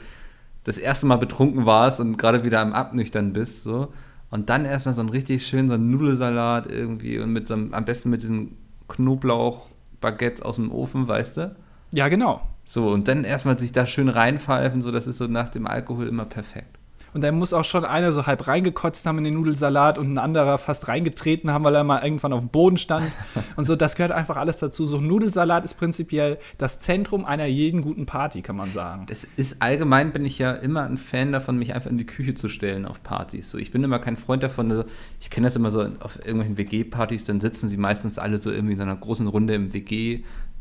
das 0.65 0.79
erste 0.79 1.07
Mal 1.07 1.17
betrunken 1.17 1.65
warst 1.67 2.01
und 2.01 2.17
gerade 2.19 2.45
wieder 2.45 2.61
am 2.61 2.73
Abnüchtern 2.73 3.33
bist, 3.33 3.63
so. 3.65 3.93
Und 4.31 4.49
dann 4.51 4.65
erstmal 4.65 4.95
so 4.95 5.01
einen 5.03 5.11
richtig 5.11 5.47
schön 5.47 5.69
so 5.69 5.75
einen 5.75 5.91
Nudelsalat 5.91 6.67
irgendwie 6.67 7.19
und 7.19 7.33
mit 7.33 7.47
so 7.47 7.55
einem, 7.55 7.75
am 7.75 7.85
besten 7.85 8.11
mit 8.11 8.23
diesen 8.23 8.57
Knoblauch-Baguettes 8.89 10.43
aus 10.43 10.57
dem 10.57 10.71
Ofen, 10.73 11.09
weißt 11.09 11.37
du? 11.37 11.57
Ja, 11.93 12.09
genau. 12.09 12.41
So, 12.65 12.89
und 12.89 13.09
dann 13.09 13.25
erstmal 13.25 13.59
sich 13.59 13.73
da 13.73 13.87
schön 13.87 14.09
reinpfeifen, 14.09 14.83
so 14.83 14.91
das 14.91 15.07
ist 15.07 15.19
so 15.19 15.27
nach 15.27 15.49
dem 15.49 15.67
Alkohol 15.67 16.09
immer 16.09 16.25
perfekt. 16.25 16.79
Und 17.15 17.23
dann 17.23 17.37
muss 17.37 17.53
auch 17.53 17.65
schon 17.65 17.85
einer 17.85 18.13
so 18.13 18.27
halb 18.27 18.49
reingekotzt 18.49 19.05
haben 19.05 19.19
in 19.19 19.25
den 19.25 19.35
Nudelsalat 19.35 19.99
und 19.99 20.13
ein 20.13 20.19
anderer 20.19 20.57
fast 20.57 20.89
reingetreten 20.89 21.51
haben, 21.51 21.63
weil 21.65 21.75
er 21.75 21.85
mal 21.85 22.03
irgendwann 22.03 22.33
auf 22.33 22.41
dem 22.41 22.49
Boden 22.49 22.79
stand. 22.79 23.05
und 23.57 23.67
so, 23.67 23.77
das 23.77 23.97
gehört 23.97 24.13
einfach 24.13 24.37
alles 24.37 24.57
dazu. 24.57 24.87
So 24.87 24.97
ein 24.97 25.07
Nudelsalat 25.07 25.65
ist 25.65 25.75
prinzipiell 25.75 26.39
das 26.57 26.79
Zentrum 26.81 27.27
einer 27.27 27.45
jeden 27.45 27.83
guten 27.83 28.07
Party, 28.07 28.41
kann 28.41 28.57
man 28.57 28.71
sagen. 28.71 29.05
Das 29.09 29.27
ist 29.37 29.61
allgemein 29.61 30.13
bin 30.13 30.25
ich 30.25 30.39
ja 30.39 30.53
immer 30.53 30.85
ein 30.85 30.97
Fan 30.97 31.33
davon, 31.33 31.59
mich 31.59 31.75
einfach 31.75 31.91
in 31.91 31.99
die 31.99 32.07
Küche 32.07 32.35
zu 32.35 32.49
stellen 32.49 32.87
auf 32.87 33.03
Partys. 33.03 33.51
So, 33.51 33.59
ich 33.59 33.71
bin 33.71 33.85
immer 33.85 33.99
kein 33.99 34.17
Freund 34.17 34.43
davon. 34.43 34.71
Also 34.71 34.85
ich 35.21 35.29
kenne 35.29 35.47
das 35.47 35.57
immer 35.57 35.71
so 35.71 35.87
auf 36.01 36.17
irgendwelchen 36.17 36.57
WG-Partys, 36.57 37.25
dann 37.25 37.43
sitzen 37.43 37.69
sie 37.69 37.77
meistens 37.77 38.19
alle 38.19 38.39
so 38.39 38.51
irgendwie 38.51 38.73
in 38.73 38.79
so 38.79 38.85
einer 38.85 38.97
großen 38.97 39.27
Runde 39.27 39.55
im 39.55 39.75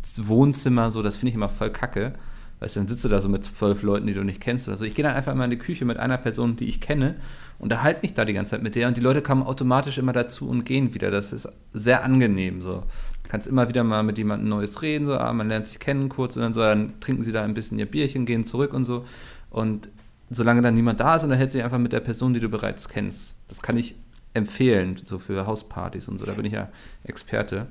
WG-Wohnzimmer. 0.02 0.92
So, 0.92 1.02
das 1.02 1.16
finde 1.16 1.30
ich 1.30 1.36
immer 1.36 1.50
voll 1.50 1.70
kacke. 1.70 2.14
Weißt 2.60 2.76
du, 2.76 2.82
dann 2.82 2.88
sitzt 2.88 3.04
du 3.04 3.10
da 3.10 3.20
so 3.20 3.28
mit 3.28 3.44
zwölf 3.44 3.82
Leuten, 3.82 4.06
die 4.06 4.14
du 4.14 4.24
nicht 4.24 4.40
kennst 4.40 4.68
oder 4.68 4.78
so. 4.78 4.86
Ich 4.86 4.94
gehe 4.94 5.04
dann 5.04 5.16
einfach 5.16 5.34
immer 5.34 5.46
in 5.46 5.52
die 5.52 5.58
Küche 5.58 5.84
mit 5.84 5.98
einer 5.98 6.20
Person, 6.20 6.56
die 6.56 6.70
ich 6.70 6.80
kenne, 6.80 7.16
unterhalte 7.58 8.02
mich 8.04 8.14
da 8.14 8.24
die 8.24 8.34
ganze 8.34 8.52
Zeit 8.52 8.62
mit 8.62 8.76
der 8.76 8.88
und 8.88 8.98
die 8.98 9.02
Leute 9.02 9.24
kommen 9.24 9.42
automatisch 9.42 9.98
immer 9.98 10.14
dazu 10.14 10.48
und 10.48 10.64
gehen 10.64 10.94
wieder. 10.94 11.10
Das 11.10 11.34
ist 11.34 11.50
sehr 11.74 12.04
angenehm 12.04 12.62
so. 12.62 12.84
Du 13.24 13.30
kannst 13.30 13.48
immer 13.48 13.68
wieder 13.68 13.84
mal 13.84 14.04
mit 14.04 14.20
jemandem 14.20 14.50
Neues 14.50 14.84
reden, 14.84 15.08
so, 15.08 15.18
ah, 15.18 15.34
man 15.34 15.48
lernt 15.48 15.66
sich 15.66 15.80
kennen 15.80 16.08
kurz 16.08 16.36
und 16.36 16.44
dann 16.44 16.54
so, 16.54 16.62
dann 16.62 17.00
trinken 17.00 17.24
sie 17.24 17.32
da 17.32 17.44
ein 17.44 17.56
bisschen 17.56 17.80
ihr 17.80 17.88
Bierchen, 17.88 18.28
gehen 18.28 18.44
zurück 18.44 18.74
und 18.74 18.86
so. 18.86 19.06
Und 19.50 19.90
solange 20.30 20.62
dann 20.62 20.76
niemand 20.76 21.00
da 21.00 21.16
ist, 21.16 21.24
unterhält 21.24 21.52
sich 21.52 21.64
einfach 21.64 21.80
mit 21.80 21.94
der 21.94 22.00
Person, 22.00 22.34
die 22.34 22.40
du 22.40 22.50
bereits 22.50 22.90
kennst. 22.90 23.38
Das 23.48 23.64
kann 23.64 23.76
ich 23.76 23.96
empfehlen, 24.36 25.00
so 25.04 25.18
für 25.18 25.48
Hauspartys 25.48 26.08
und 26.08 26.20
so. 26.20 26.26
Da 26.26 26.34
bin 26.34 26.46
ich 26.46 26.54
ja 26.54 26.70
Experte. 27.04 27.68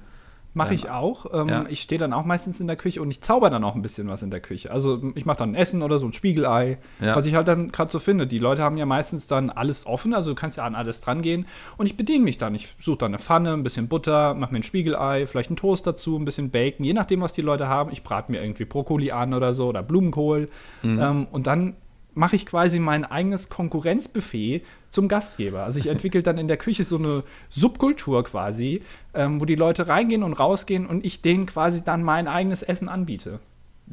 Mache 0.53 0.71
Ähm, 0.71 0.75
ich 0.75 0.91
auch. 0.91 1.27
Ähm, 1.33 1.49
ja. 1.49 1.65
Ich 1.69 1.81
stehe 1.81 1.99
dann 1.99 2.13
auch 2.13 2.25
meistens 2.25 2.61
in 2.61 2.67
der 2.67 2.75
Küche 2.77 3.01
und 3.01 3.11
ich 3.11 3.21
zauber 3.21 3.51
dann 3.51 3.63
auch 3.63 3.77
ein 3.77 3.83
bisschen 3.83 4.09
was 4.09 4.23
in 4.23 4.31
der 4.31 4.41
Küche. 4.41 4.71
Also 4.73 5.01
ich 5.15 5.25
mache 5.25 5.39
dann 5.39 5.53
ein 5.53 5.55
Essen 5.55 5.83
oder 5.83 5.99
so 5.99 6.07
ein 6.07 6.13
Spiegelei, 6.13 6.79
Ja. 7.01 7.15
was 7.15 7.25
ich 7.27 7.35
halt 7.37 7.47
dann 7.47 7.69
gerade 7.71 7.91
so 7.91 7.99
finde. 8.01 8.27
Die 8.27 8.39
Leute 8.39 8.63
haben 8.63 8.77
ja 8.77 8.85
meistens 8.87 9.27
dann 9.29 9.51
alles 9.51 9.87
offen, 9.87 10.13
also 10.13 10.31
du 10.31 10.35
kannst 10.35 10.57
ja 10.57 10.65
an 10.65 10.75
alles 10.75 11.01
dran 11.01 11.23
gehen 11.23 11.47
und 11.77 11.87
ich 11.87 11.97
bediene 11.97 12.25
mich 12.25 12.37
dann. 12.39 12.55
Ich 12.55 12.75
suche 12.81 12.99
dann 12.99 13.11
eine 13.13 13.19
Pfanne, 13.21 13.53
ein 13.53 13.63
bisschen 13.63 13.87
Butter, 13.89 14.35
mache 14.35 14.53
mir 14.53 14.59
ein 14.61 14.63
Spiegelei, 14.65 15.27
vielleicht 15.27 15.51
einen 15.51 15.57
Toast 15.57 15.87
dazu, 15.87 16.17
ein 16.19 16.25
bisschen 16.25 16.51
Bacon, 16.51 16.85
je 16.85 16.95
nachdem, 16.95 17.21
was 17.21 17.33
die 17.33 17.43
Leute 17.43 17.69
haben. 17.69 17.93
Ich 17.93 18.03
brate 18.03 18.33
mir 18.33 18.43
irgendwie 18.43 18.65
Brokkoli 18.65 19.13
an 19.13 19.35
oder 19.35 19.55
so 19.55 19.69
oder 19.69 19.83
Blumenkohl 19.85 20.49
ähm, 20.83 21.29
und 21.31 21.47
dann 21.47 21.77
mache 22.21 22.37
ich 22.37 22.47
quasi 22.47 22.79
mein 22.79 23.05
eigenes 23.05 23.49
Konkurrenzbuffet 23.49 24.63
zum 24.91 25.09
Gastgeber. 25.09 25.65
Also 25.65 25.79
ich 25.81 25.87
entwickle 25.95 26.23
dann 26.23 26.39
in 26.39 26.47
der 26.49 26.57
Küche 26.59 26.85
so 26.85 26.97
eine 26.99 27.25
Subkultur 27.49 28.23
quasi, 28.25 28.83
ähm, 29.15 29.41
wo 29.41 29.45
die 29.45 29.55
Leute 29.57 29.89
reingehen 29.89 30.23
und 30.23 30.35
rausgehen 30.35 30.87
und 30.87 31.05
ich 31.05 31.23
denen 31.23 31.47
quasi 31.47 31.83
dann 31.83 32.03
mein 32.03 32.29
eigenes 32.29 32.63
Essen 32.63 32.89
anbiete. 32.89 33.41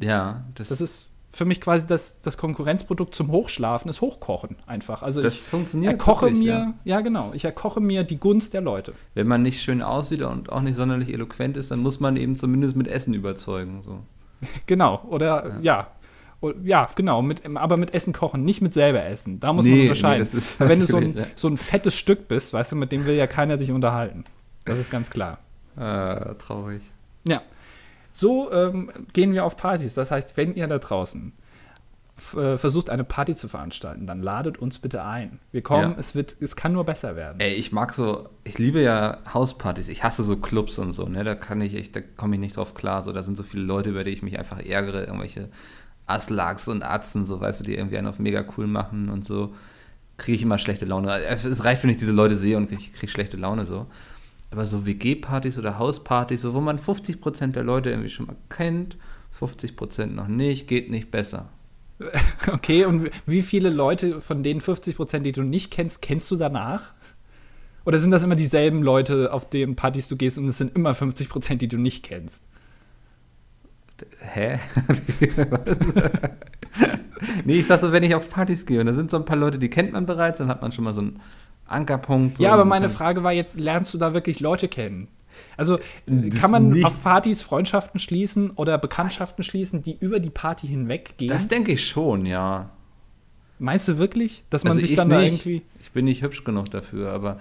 Ja, 0.00 0.44
das, 0.54 0.68
Das 0.68 0.80
ist 0.80 1.06
für 1.30 1.44
mich 1.44 1.60
quasi 1.60 1.86
das, 1.86 2.20
das 2.20 2.38
Konkurrenzprodukt 2.38 3.14
zum 3.14 3.30
Hochschlafen, 3.30 3.88
das 3.88 4.00
Hochkochen 4.00 4.56
einfach. 4.66 5.02
Also 5.02 5.20
das 5.22 5.34
ich 5.34 5.40
funktioniert. 5.40 5.92
erkoche 5.92 6.26
wirklich, 6.26 6.44
mir, 6.44 6.48
ja. 6.52 6.74
ja. 6.84 7.00
genau, 7.00 7.32
ich 7.34 7.44
erkoche 7.44 7.80
mir 7.80 8.04
die 8.04 8.18
Gunst 8.18 8.54
der 8.54 8.60
Leute. 8.60 8.92
Wenn 9.14 9.26
man 9.26 9.42
nicht 9.42 9.60
schön 9.62 9.82
aussieht 9.82 10.22
und 10.22 10.50
auch 10.52 10.60
nicht 10.62 10.76
sonderlich 10.76 11.10
eloquent 11.12 11.56
ist, 11.56 11.70
dann 11.70 11.80
muss 11.80 11.98
man 12.00 12.16
eben 12.16 12.36
zumindest 12.36 12.76
mit 12.76 12.88
Essen 12.88 13.14
überzeugen. 13.14 13.82
So. 13.82 14.00
Genau, 14.66 15.02
oder 15.08 15.58
ja. 15.62 15.80
O- 15.80 15.86
Ja, 16.62 16.88
genau, 16.94 17.20
mit, 17.22 17.44
aber 17.56 17.76
mit 17.76 17.94
Essen 17.94 18.12
kochen, 18.12 18.44
nicht 18.44 18.60
mit 18.62 18.72
selber 18.72 19.04
essen. 19.04 19.40
Da 19.40 19.52
muss 19.52 19.64
Nee, 19.64 19.70
man 19.70 19.78
nee, 19.78 19.88
unterscheiden. 19.88 20.26
Weil 20.58 20.68
Wenn 20.68 20.80
du 20.80 20.86
so 20.86 20.96
ein, 20.98 21.16
ja. 21.16 21.26
so 21.34 21.48
ein 21.48 21.56
fettes 21.56 21.96
Stück 21.96 22.28
bist, 22.28 22.52
weißt 22.52 22.72
du, 22.72 22.76
mit 22.76 22.92
dem 22.92 23.06
will 23.06 23.16
ja 23.16 23.26
keiner 23.26 23.58
sich 23.58 23.72
unterhalten. 23.72 24.24
Das 24.64 24.78
ist 24.78 24.90
ganz 24.90 25.10
klar. 25.10 25.38
Ah, 25.76 26.34
traurig. 26.38 26.82
Ja. 27.26 27.42
So 28.12 28.52
ähm, 28.52 28.90
gehen 29.12 29.32
wir 29.32 29.44
auf 29.44 29.56
Partys. 29.56 29.94
Das 29.94 30.10
heißt, 30.12 30.36
wenn 30.36 30.54
ihr 30.54 30.66
da 30.68 30.78
draußen 30.78 31.32
äh, 32.36 32.56
versucht, 32.56 32.90
eine 32.90 33.04
Party 33.04 33.34
zu 33.34 33.48
veranstalten, 33.48 34.06
dann 34.06 34.22
ladet 34.22 34.58
uns 34.58 34.78
bitte 34.78 35.04
ein. 35.04 35.38
Wir 35.52 35.62
kommen, 35.62 35.92
Ja. 35.92 35.96
es, 35.98 36.14
wird, 36.14 36.36
es 36.40 36.54
kann 36.56 36.72
nur 36.72 36.84
besser 36.84 37.16
werden. 37.16 37.40
Ey, 37.40 37.54
ich 37.54 37.70
mag 37.72 37.94
so, 37.94 38.28
ich 38.44 38.58
liebe 38.58 38.80
ja 38.80 39.18
Hauspartys. 39.32 39.88
Ich 39.88 40.04
hasse 40.04 40.22
so 40.24 40.36
Clubs 40.36 40.78
und 40.78 40.92
so, 40.92 41.06
ne? 41.08 41.22
Da 41.24 41.34
kann 41.34 41.60
ich 41.60 41.74
echt, 41.74 41.94
da 41.96 42.00
komme 42.00 42.34
ich 42.36 42.40
nicht 42.40 42.56
drauf 42.56 42.74
klar. 42.74 43.02
So, 43.02 43.12
da 43.12 43.22
sind 43.22 43.36
so 43.36 43.42
viele 43.42 43.64
Leute, 43.64 43.90
über 43.90 44.04
die 44.04 44.10
ich 44.10 44.22
mich 44.22 44.38
einfach 44.38 44.58
ärgere, 44.58 45.04
irgendwelche 45.04 45.48
Aslaks 46.08 46.68
und 46.68 46.82
Atzen, 46.82 47.24
so 47.24 47.40
weißt 47.40 47.60
du, 47.60 47.64
die 47.64 47.74
irgendwie 47.74 47.98
einen 47.98 48.06
auf 48.06 48.18
mega 48.18 48.44
cool 48.56 48.66
machen 48.66 49.08
und 49.08 49.24
so. 49.24 49.54
kriege 50.16 50.36
ich 50.36 50.42
immer 50.42 50.58
schlechte 50.58 50.84
Laune. 50.84 51.22
Es 51.22 51.64
reicht, 51.64 51.82
wenn 51.82 51.90
ich 51.90 51.96
diese 51.96 52.12
Leute 52.12 52.36
sehe 52.36 52.56
und 52.56 52.72
ich 52.72 52.92
kriege 52.92 53.10
schlechte 53.10 53.36
Laune 53.36 53.64
so. 53.64 53.86
Aber 54.50 54.64
so 54.66 54.86
WG-Partys 54.86 55.58
oder 55.58 55.78
Hauspartys, 55.78 56.42
so 56.42 56.54
wo 56.54 56.60
man 56.60 56.78
50% 56.78 57.48
der 57.52 57.64
Leute 57.64 57.90
irgendwie 57.90 58.08
schon 58.08 58.26
mal 58.26 58.36
kennt, 58.48 58.96
50% 59.38 60.06
noch 60.06 60.28
nicht, 60.28 60.68
geht 60.68 60.90
nicht 60.90 61.10
besser. 61.10 61.50
Okay, 62.46 62.84
und 62.84 63.10
wie 63.26 63.42
viele 63.42 63.70
Leute 63.70 64.20
von 64.20 64.42
den 64.42 64.60
50%, 64.60 65.18
die 65.18 65.32
du 65.32 65.42
nicht 65.42 65.70
kennst, 65.70 66.00
kennst 66.00 66.30
du 66.30 66.36
danach? 66.36 66.92
Oder 67.84 67.98
sind 67.98 68.10
das 68.10 68.22
immer 68.22 68.36
dieselben 68.36 68.82
Leute, 68.82 69.32
auf 69.32 69.48
denen 69.48 69.76
Partys 69.76 70.08
du 70.08 70.16
gehst 70.16 70.38
und 70.38 70.48
es 70.48 70.58
sind 70.58 70.74
immer 70.76 70.92
50%, 70.92 71.56
die 71.56 71.68
du 71.68 71.76
nicht 71.76 72.04
kennst? 72.04 72.42
Hä? 74.20 74.58
nee, 77.44 77.60
ich 77.60 77.66
sag 77.66 77.80
so, 77.80 77.92
wenn 77.92 78.02
ich 78.02 78.14
auf 78.14 78.30
Partys 78.30 78.66
gehe 78.66 78.80
und 78.80 78.86
da 78.86 78.92
sind 78.92 79.10
so 79.10 79.16
ein 79.16 79.24
paar 79.24 79.36
Leute, 79.36 79.58
die 79.58 79.70
kennt 79.70 79.92
man 79.92 80.06
bereits, 80.06 80.38
dann 80.38 80.48
hat 80.48 80.62
man 80.62 80.72
schon 80.72 80.84
mal 80.84 80.94
so 80.94 81.00
einen 81.00 81.20
Ankerpunkt. 81.66 82.38
So 82.38 82.44
ja, 82.44 82.52
aber 82.52 82.64
meine 82.64 82.88
Frage 82.88 83.22
war 83.22 83.32
jetzt, 83.32 83.58
lernst 83.58 83.92
du 83.94 83.98
da 83.98 84.14
wirklich 84.14 84.40
Leute 84.40 84.68
kennen? 84.68 85.08
Also 85.56 85.78
das 86.06 86.40
kann 86.40 86.50
man 86.50 86.84
auf 86.84 87.02
Partys 87.02 87.42
Freundschaften 87.42 88.00
schließen 88.00 88.50
oder 88.50 88.78
Bekanntschaften 88.78 89.44
schließen, 89.44 89.82
die 89.82 89.96
über 89.98 90.20
die 90.20 90.30
Party 90.30 90.66
hinweg 90.66 91.14
gehen? 91.16 91.28
Das 91.28 91.48
denke 91.48 91.72
ich 91.72 91.86
schon, 91.86 92.26
ja. 92.26 92.70
Meinst 93.58 93.88
du 93.88 93.98
wirklich, 93.98 94.44
dass 94.50 94.64
man 94.64 94.74
also 94.74 94.86
sich 94.86 94.96
dann 94.96 95.08
nicht. 95.08 95.18
da 95.18 95.22
irgendwie. 95.22 95.62
Ich 95.80 95.92
bin 95.92 96.04
nicht 96.04 96.22
hübsch 96.22 96.44
genug 96.44 96.70
dafür, 96.70 97.12
aber 97.12 97.38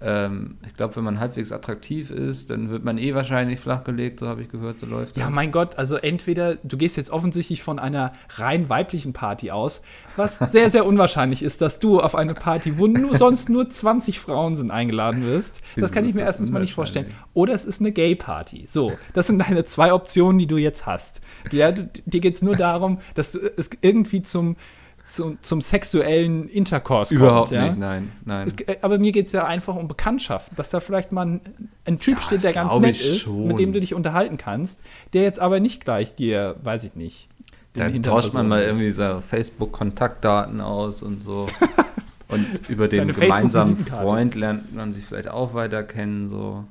ähm, 0.00 0.58
ich 0.66 0.76
glaube, 0.76 0.96
wenn 0.96 1.04
man 1.04 1.20
halbwegs 1.20 1.52
attraktiv 1.52 2.10
ist, 2.10 2.50
dann 2.50 2.68
wird 2.68 2.84
man 2.84 2.98
eh 2.98 3.14
wahrscheinlich 3.14 3.60
flachgelegt, 3.60 4.18
so 4.20 4.26
habe 4.26 4.42
ich 4.42 4.48
gehört, 4.48 4.80
so 4.80 4.86
läuft 4.86 5.16
Ja, 5.16 5.26
das. 5.26 5.34
mein 5.34 5.52
Gott, 5.52 5.76
also 5.78 5.96
entweder 5.96 6.56
du 6.56 6.76
gehst 6.76 6.96
jetzt 6.96 7.10
offensichtlich 7.10 7.62
von 7.62 7.78
einer 7.78 8.12
rein 8.30 8.68
weiblichen 8.68 9.12
Party 9.12 9.52
aus, 9.52 9.82
was 10.16 10.38
sehr, 10.38 10.68
sehr 10.68 10.84
unwahrscheinlich 10.84 11.42
ist, 11.42 11.60
dass 11.60 11.78
du 11.78 12.00
auf 12.00 12.16
eine 12.16 12.34
Party, 12.34 12.76
wo 12.76 12.88
nur, 12.88 13.16
sonst 13.16 13.48
nur 13.48 13.70
20 13.70 14.18
Frauen 14.18 14.56
sind, 14.56 14.70
eingeladen 14.72 15.24
wirst. 15.24 15.60
Das 15.76 15.92
kann 15.92 16.04
ich 16.04 16.14
mir 16.14 16.22
erstens 16.22 16.50
mal 16.50 16.60
nicht 16.60 16.74
vorstellen. 16.74 17.06
Oder 17.32 17.54
es 17.54 17.64
ist 17.64 17.80
eine 17.80 17.92
Gay-Party. 17.92 18.64
So, 18.66 18.92
das 19.12 19.28
sind 19.28 19.38
deine 19.38 19.64
zwei 19.64 19.92
Optionen, 19.92 20.38
die 20.38 20.46
du 20.48 20.56
jetzt 20.56 20.86
hast. 20.86 21.20
Ja, 21.52 21.70
du, 21.70 21.88
dir 22.04 22.20
geht 22.20 22.34
es 22.34 22.42
nur 22.42 22.56
darum, 22.56 22.98
dass 23.14 23.32
du 23.32 23.38
es 23.56 23.70
irgendwie 23.80 24.22
zum, 24.22 24.56
zum, 25.04 25.38
zum 25.42 25.60
sexuellen 25.60 26.48
Intercourse 26.48 27.14
Überhaupt 27.14 27.50
kommt. 27.50 27.60
Ja? 27.60 27.66
nicht, 27.66 27.78
nein, 27.78 28.10
nein. 28.24 28.46
Es, 28.46 28.54
äh, 28.66 28.78
aber 28.80 28.98
mir 28.98 29.12
geht 29.12 29.26
es 29.26 29.32
ja 29.32 29.44
einfach 29.46 29.76
um 29.76 29.86
Bekanntschaft, 29.86 30.52
dass 30.56 30.70
da 30.70 30.80
vielleicht 30.80 31.12
mal 31.12 31.26
ein, 31.26 31.40
ein 31.84 31.98
Typ 32.00 32.16
Ja, 32.16 32.20
steht, 32.22 32.42
der 32.44 32.54
ganz 32.54 32.74
nett 32.78 32.98
ist, 32.98 33.20
schon. 33.20 33.46
mit 33.46 33.58
dem 33.58 33.74
du 33.74 33.80
dich 33.80 33.92
unterhalten 33.92 34.38
kannst, 34.38 34.80
der 35.12 35.22
jetzt 35.22 35.40
aber 35.40 35.60
nicht 35.60 35.84
gleich 35.84 36.14
dir, 36.14 36.56
weiß 36.62 36.84
ich 36.84 36.94
nicht. 36.94 37.28
Da 37.74 37.90
tauscht 37.90 38.32
man 38.32 38.48
mal 38.48 38.62
irgendwie 38.62 38.90
so 38.90 39.20
Facebook-Kontaktdaten 39.20 40.60
aus 40.60 41.02
und 41.02 41.20
so. 41.20 41.48
Und 42.28 42.46
über 42.70 42.88
den 42.88 43.00
Deine 43.00 43.12
gemeinsamen. 43.12 43.76
Freund 43.76 44.34
lernt 44.34 44.74
man 44.74 44.92
sich 44.92 45.04
vielleicht 45.04 45.28
auch 45.28 45.52
weiter 45.52 45.84
kennen, 45.84 46.28
so. 46.30 46.64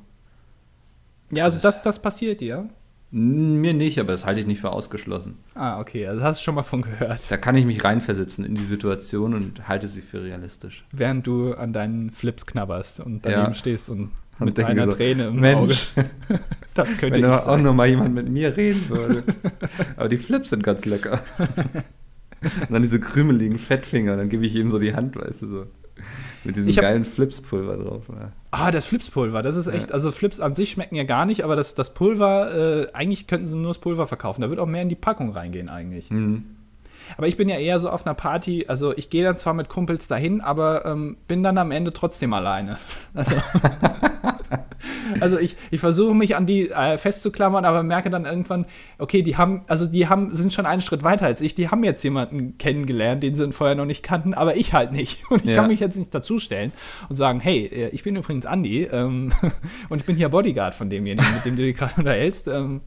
Ja, 1.30 1.44
also 1.46 1.60
das, 1.62 1.84
das 1.84 2.02
passiert 2.02 2.42
dir. 2.42 2.58
N- 2.58 2.70
Mir 3.16 3.76
nicht, 3.76 4.00
aber 4.00 4.12
das 4.12 4.26
halte 4.26 4.40
ich 4.42 4.48
nicht 4.48 4.60
für 4.62 4.72
ausgeschlossen. 4.72 5.38
Ah, 5.54 5.80
okay, 5.80 6.08
also 6.08 6.24
hast 6.24 6.40
du 6.40 6.46
schon 6.46 6.56
mal 6.56 6.64
von 6.64 6.82
gehört. 6.82 7.22
Da 7.30 7.38
kann 7.38 7.56
ich 7.56 7.64
mich 7.64 7.84
reinversetzen 7.84 8.44
in 8.44 8.56
die 8.56 8.64
Situation 8.64 9.36
und 9.36 9.68
halte 9.68 9.88
sie 9.88 10.02
für 10.02 10.24
realistisch. 10.24 10.84
Während 10.92 11.28
du 11.28 11.54
an 11.54 11.74
deinen 11.74 12.10
Flips 12.10 12.48
knabberst 12.48 13.02
und 13.02 13.24
daneben 13.24 13.44
Ja. 13.50 13.54
stehst 13.54 13.90
und 13.92 14.10
Und 14.40 14.46
mit 14.48 14.60
einer 14.60 14.88
so, 14.88 14.94
Träne 14.94 15.28
im 15.28 15.40
Mensch, 15.40 15.90
Auge. 15.96 16.10
Das 16.74 16.98
könnte 16.98 17.22
wenn 17.22 17.30
ich 17.30 17.36
da 17.36 17.38
auch 17.42 17.46
sein. 17.46 17.62
noch 17.64 17.76
mal 17.76 17.88
jemand 17.88 18.16
mit 18.16 18.28
mir 18.30 18.58
reden 18.58 18.90
würde. 18.90 19.22
aber 19.96 20.10
die 20.10 20.18
Flips 20.18 20.50
sind 20.50 20.64
ganz 20.64 20.86
lecker. 20.86 21.22
und 22.62 22.72
dann 22.72 22.82
diese 22.82 23.00
krümeligen 23.00 23.60
Fettfinger, 23.60 24.18
dann 24.18 24.28
gebe 24.30 24.44
ich 24.44 24.56
ihm 24.56 24.72
so 24.72 24.80
die 24.80 24.96
Hand, 24.96 25.16
weißt 25.16 25.44
du, 25.44 25.48
so. 25.48 25.66
Mit 26.44 26.56
diesem 26.56 26.72
hab- 26.74 26.82
geilen 26.82 27.06
Flipspulver 27.06 27.78
drauf. 27.78 28.04
Ja. 28.10 28.32
Ah, 28.52 28.72
das 28.72 28.86
Flipspulver, 28.86 29.42
das 29.42 29.56
ist 29.56 29.68
echt, 29.68 29.92
also 29.92 30.12
Flips 30.12 30.40
an 30.40 30.54
sich 30.54 30.72
schmecken 30.72 30.96
ja 30.96 31.04
gar 31.04 31.26
nicht, 31.26 31.44
aber 31.44 31.56
das, 31.56 31.74
das 31.76 31.94
Pulver, 31.94 32.84
äh, 32.84 32.88
eigentlich 32.94 33.28
könnten 33.28 33.46
sie 33.46 33.56
nur 33.58 33.70
das 33.70 33.80
Pulver 33.80 34.06
verkaufen. 34.08 34.42
Da 34.42 34.50
wird 34.50 34.60
auch 34.60 34.68
mehr 34.68 34.82
in 34.82 34.90
die 34.90 34.96
Packung 34.96 35.32
reingehen 35.32 35.70
eigentlich. 35.70 36.10
Hm. 36.10 36.44
Aber 37.18 37.28
ich 37.28 37.36
bin 37.36 37.50
ja 37.50 37.58
eher 37.58 37.80
so 37.80 37.90
auf 37.90 38.06
einer 38.06 38.14
Party, 38.14 38.66
also 38.68 38.96
ich 38.96 39.10
gehe 39.10 39.24
dann 39.24 39.36
zwar 39.38 39.54
mit 39.54 39.70
Kumpels 39.70 40.08
dahin, 40.08 40.40
aber 40.42 40.86
ähm, 40.86 41.18
bin 41.28 41.44
dann 41.44 41.58
am 41.58 41.72
Ende 41.72 41.94
trotzdem 41.94 42.34
alleine. 42.34 42.78
Also, 43.14 43.36
also 45.20 45.38
ich, 45.38 45.56
ich 45.72 45.80
versuche 45.80 46.16
mich 46.16 46.36
an 46.36 46.46
die 46.46 46.70
äh, 46.70 46.98
festzuklammern, 46.98 47.66
aber 47.66 47.84
merke 47.84 48.10
dann 48.10 48.26
irgendwann, 48.26 48.66
okay, 48.98 49.22
die 49.22 49.38
haben, 49.38 49.62
also 49.68 49.88
die 49.88 50.08
haben, 50.08 50.34
sind 50.34 50.54
schon 50.54 50.66
einen 50.66 50.82
Schritt 50.82 51.04
weiter 51.04 51.26
als 51.26 51.42
ich, 51.42 51.56
die 51.56 51.70
haben 51.70 51.84
jetzt 51.84 52.04
jemanden 52.04 52.58
kennengelernt, 52.58 53.24
den 53.24 53.36
sie 53.36 53.52
vorher 53.52 53.76
noch 53.76 53.86
nicht 53.86 54.04
kannten, 54.04 54.34
aber 54.34 54.56
ich 54.56 54.74
halt 54.74 54.92
nicht. 54.92 55.20
Und 55.30 55.44
ich 55.44 55.52
Ja. 55.52 55.56
kann 55.58 55.68
mich 55.68 55.80
jetzt 55.80 55.98
nicht 55.98 56.14
dazustellen 56.14 56.72
und 57.10 57.16
sagen, 57.16 57.40
hey, 57.40 57.66
äh, 57.66 57.90
ich 57.90 58.04
bin 58.04 58.16
übrigens 58.16 58.46
Andi 58.46 58.84
ähm, 58.84 59.32
und 59.90 60.00
ich 60.00 60.06
bin 60.06 60.16
hier 60.16 60.30
Bodyguard 60.30 60.76
von 60.76 60.90
demjenigen, 60.90 61.34
mit 61.34 61.46
dem 61.46 61.56
du 61.56 61.64
dich 61.64 61.76
gerade 61.78 61.94
unterhältst. 61.98 62.48
Ähm, 62.48 62.82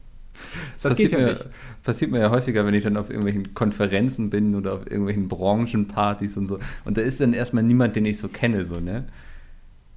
das 0.81 0.95
geht 0.95 1.11
ja 1.11 1.17
mir, 1.17 1.31
nicht. 1.31 1.45
Passiert 1.83 2.11
mir 2.11 2.19
ja 2.19 2.29
häufiger, 2.29 2.65
wenn 2.65 2.73
ich 2.73 2.83
dann 2.83 2.95
auf 2.97 3.09
irgendwelchen 3.09 3.53
Konferenzen 3.53 4.29
bin 4.29 4.53
oder 4.55 4.73
auf 4.73 4.85
irgendwelchen 4.85 5.27
Branchenpartys 5.27 6.37
und 6.37 6.47
so. 6.47 6.59
Und 6.85 6.97
da 6.97 7.01
ist 7.01 7.19
dann 7.19 7.33
erstmal 7.33 7.63
niemand, 7.63 7.95
den 7.95 8.05
ich 8.05 8.17
so 8.19 8.27
kenne, 8.27 8.63
so, 8.65 8.79
ne? 8.79 9.05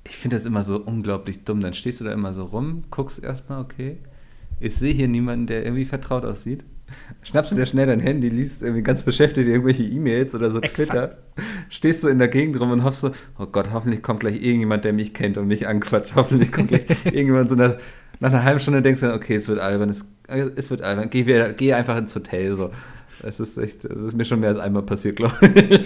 Ich 0.07 0.17
finde 0.17 0.37
das 0.37 0.47
immer 0.47 0.65
so 0.65 0.79
unglaublich 0.79 1.45
dumm. 1.45 1.61
Dann 1.61 1.75
stehst 1.75 2.01
du 2.01 2.05
da 2.05 2.13
immer 2.13 2.35
so 2.35 2.45
rum, 2.45 2.85
guckst 2.91 3.23
erstmal, 3.23 3.61
okay. 3.61 3.99
Ich 4.59 4.75
sehe 4.75 4.93
hier 4.93 5.09
niemanden, 5.09 5.47
der 5.47 5.65
irgendwie 5.65 5.85
vertraut 5.85 6.25
aussieht. 6.25 6.65
Schnappst 7.23 7.53
du 7.53 7.57
dir 7.57 7.67
schnell 7.67 7.87
dein 7.87 8.01
Handy, 8.01 8.29
liest 8.29 8.63
irgendwie 8.63 8.83
ganz 8.83 9.03
beschäftigt 9.03 9.49
irgendwelche 9.49 9.83
E-Mails 9.83 10.35
oder 10.35 10.51
so 10.51 10.61
Exakt. 10.61 10.77
Twitter. 10.77 11.19
Stehst 11.69 12.03
du 12.03 12.09
in 12.09 12.19
der 12.19 12.29
Gegend 12.29 12.59
rum 12.61 12.71
und 12.73 12.85
hoffst 12.85 13.03
so, 13.03 13.13
oh 13.39 13.47
Gott, 13.47 13.71
hoffentlich 13.73 14.03
kommt 14.03 14.21
gleich 14.21 14.43
irgendjemand, 14.43 14.85
der 14.85 14.93
mich 14.93 15.15
kennt 15.15 15.39
und 15.39 15.47
mich 15.47 15.67
anquatscht. 15.67 16.15
Hoffentlich 16.15 16.51
kommt 16.51 16.69
gleich 16.69 16.87
irgendjemand 17.05 17.49
so 17.49 17.55
nach, 17.55 17.77
nach 18.19 18.31
einer 18.31 18.45
halben 18.45 18.61
Stunde 18.61 18.83
denkst 18.83 19.01
du 19.03 19.15
okay, 19.15 19.37
es 19.37 19.49
wird 19.49 19.59
albern, 19.59 19.91
es, 19.91 20.05
es 20.57 20.71
wird 20.71 20.83
albern. 20.83 21.11
Geh, 21.11 21.27
wieder, 21.27 21.53
geh 21.53 21.75
einfach 21.75 21.97
ins 21.97 22.15
Hotel. 22.15 22.55
So. 22.55 22.71
Das 23.23 23.41
ist 23.41 23.59
echt, 23.59 23.85
das 23.85 24.01
ist 24.01 24.17
mir 24.17 24.25
schon 24.25 24.41
mehr 24.41 24.49
als 24.51 24.59
einmal 24.59 24.83
passiert, 24.83 25.17
glaube 25.17 25.35
ich. 25.55 25.81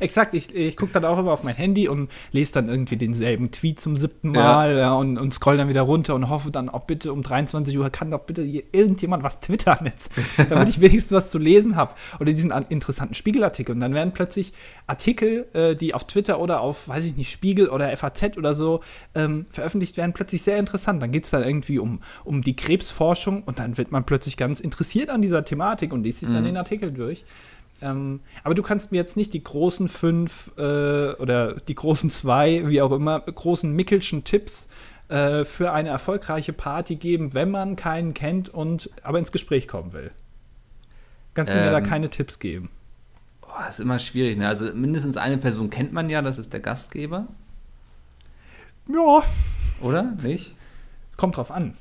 Exakt, 0.00 0.34
ich, 0.34 0.54
ich 0.54 0.76
gucke 0.76 0.92
dann 0.92 1.04
auch 1.04 1.18
immer 1.18 1.32
auf 1.32 1.42
mein 1.42 1.54
Handy 1.54 1.88
und 1.88 2.10
lese 2.30 2.54
dann 2.54 2.68
irgendwie 2.68 2.96
denselben 2.96 3.50
Tweet 3.50 3.80
zum 3.80 3.96
siebten 3.96 4.32
Mal 4.32 4.76
ja. 4.76 4.92
und, 4.94 5.18
und 5.18 5.32
scroll 5.32 5.56
dann 5.56 5.68
wieder 5.68 5.82
runter 5.82 6.14
und 6.14 6.28
hoffe 6.28 6.50
dann, 6.50 6.68
auch 6.68 6.82
bitte 6.82 7.12
um 7.12 7.22
23 7.22 7.78
Uhr 7.78 7.90
kann 7.90 8.10
doch 8.10 8.20
bitte 8.20 8.42
irgendjemand 8.42 9.22
was 9.22 9.40
twittern 9.40 9.78
jetzt, 9.84 10.12
damit 10.50 10.68
ich 10.68 10.80
wenigstens 10.80 11.12
was 11.12 11.30
zu 11.30 11.38
lesen 11.38 11.76
habe. 11.76 11.94
Oder 12.20 12.32
diesen 12.32 12.52
an- 12.52 12.66
interessanten 12.68 13.14
Spiegelartikel. 13.14 13.74
Und 13.74 13.80
dann 13.80 13.94
werden 13.94 14.12
plötzlich 14.12 14.52
Artikel, 14.86 15.46
äh, 15.52 15.74
die 15.74 15.94
auf 15.94 16.04
Twitter 16.04 16.40
oder 16.40 16.60
auf, 16.60 16.88
weiß 16.88 17.04
ich 17.04 17.16
nicht, 17.16 17.30
Spiegel 17.30 17.68
oder 17.68 17.94
FAZ 17.96 18.36
oder 18.36 18.54
so 18.54 18.80
ähm, 19.14 19.46
veröffentlicht 19.50 19.96
werden, 19.96 20.12
plötzlich 20.12 20.42
sehr 20.42 20.58
interessant. 20.58 21.02
Dann 21.02 21.12
geht 21.12 21.24
es 21.24 21.30
dann 21.30 21.42
irgendwie 21.42 21.78
um, 21.78 22.00
um 22.24 22.42
die 22.42 22.56
Krebsforschung 22.56 23.42
und 23.44 23.58
dann 23.58 23.78
wird 23.78 23.90
man 23.90 24.04
plötzlich 24.04 24.36
ganz 24.36 24.60
interessiert 24.60 25.10
an 25.10 25.22
dieser 25.22 25.44
Thematik 25.44 25.92
und 25.92 26.01
liest 26.02 26.20
sich 26.20 26.30
dann 26.30 26.42
Mhm. 26.42 26.46
den 26.46 26.56
Artikel 26.56 26.92
durch. 26.92 27.24
Ähm, 27.80 28.20
aber 28.44 28.54
du 28.54 28.62
kannst 28.62 28.92
mir 28.92 28.98
jetzt 28.98 29.16
nicht 29.16 29.32
die 29.34 29.42
großen 29.42 29.88
fünf 29.88 30.52
äh, 30.56 31.12
oder 31.14 31.54
die 31.54 31.74
großen 31.74 32.10
zwei, 32.10 32.68
wie 32.68 32.80
auch 32.80 32.92
immer, 32.92 33.20
großen 33.20 33.72
Mickelschen 33.72 34.22
Tipps 34.24 34.68
äh, 35.08 35.44
für 35.44 35.72
eine 35.72 35.88
erfolgreiche 35.88 36.52
Party 36.52 36.94
geben, 36.96 37.34
wenn 37.34 37.50
man 37.50 37.74
keinen 37.76 38.14
kennt 38.14 38.48
und 38.48 38.88
aber 39.02 39.18
ins 39.18 39.32
Gespräch 39.32 39.66
kommen 39.66 39.92
will. 39.92 40.12
Kannst 41.34 41.52
du 41.54 41.58
mir 41.58 41.70
da 41.72 41.78
Ähm. 41.78 41.84
keine 41.84 42.08
Tipps 42.10 42.38
geben? 42.38 42.70
Boah, 43.40 43.66
ist 43.68 43.80
immer 43.80 43.98
schwierig, 43.98 44.38
ne? 44.38 44.46
Also 44.48 44.72
mindestens 44.74 45.16
eine 45.16 45.38
Person 45.38 45.68
kennt 45.70 45.92
man 45.92 46.08
ja, 46.08 46.22
das 46.22 46.38
ist 46.38 46.52
der 46.52 46.60
Gastgeber, 46.60 47.26
Ja, 48.88 49.22
oder? 49.80 50.14
Nicht? 50.22 50.54
kommt 51.16 51.36
drauf 51.36 51.50
an. 51.50 51.74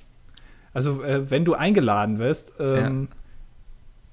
Also, 0.73 1.03
äh, 1.03 1.29
wenn 1.31 1.45
du 1.45 1.53
eingeladen 1.53 2.17
wirst, 2.19 2.53
ähm, 2.59 3.07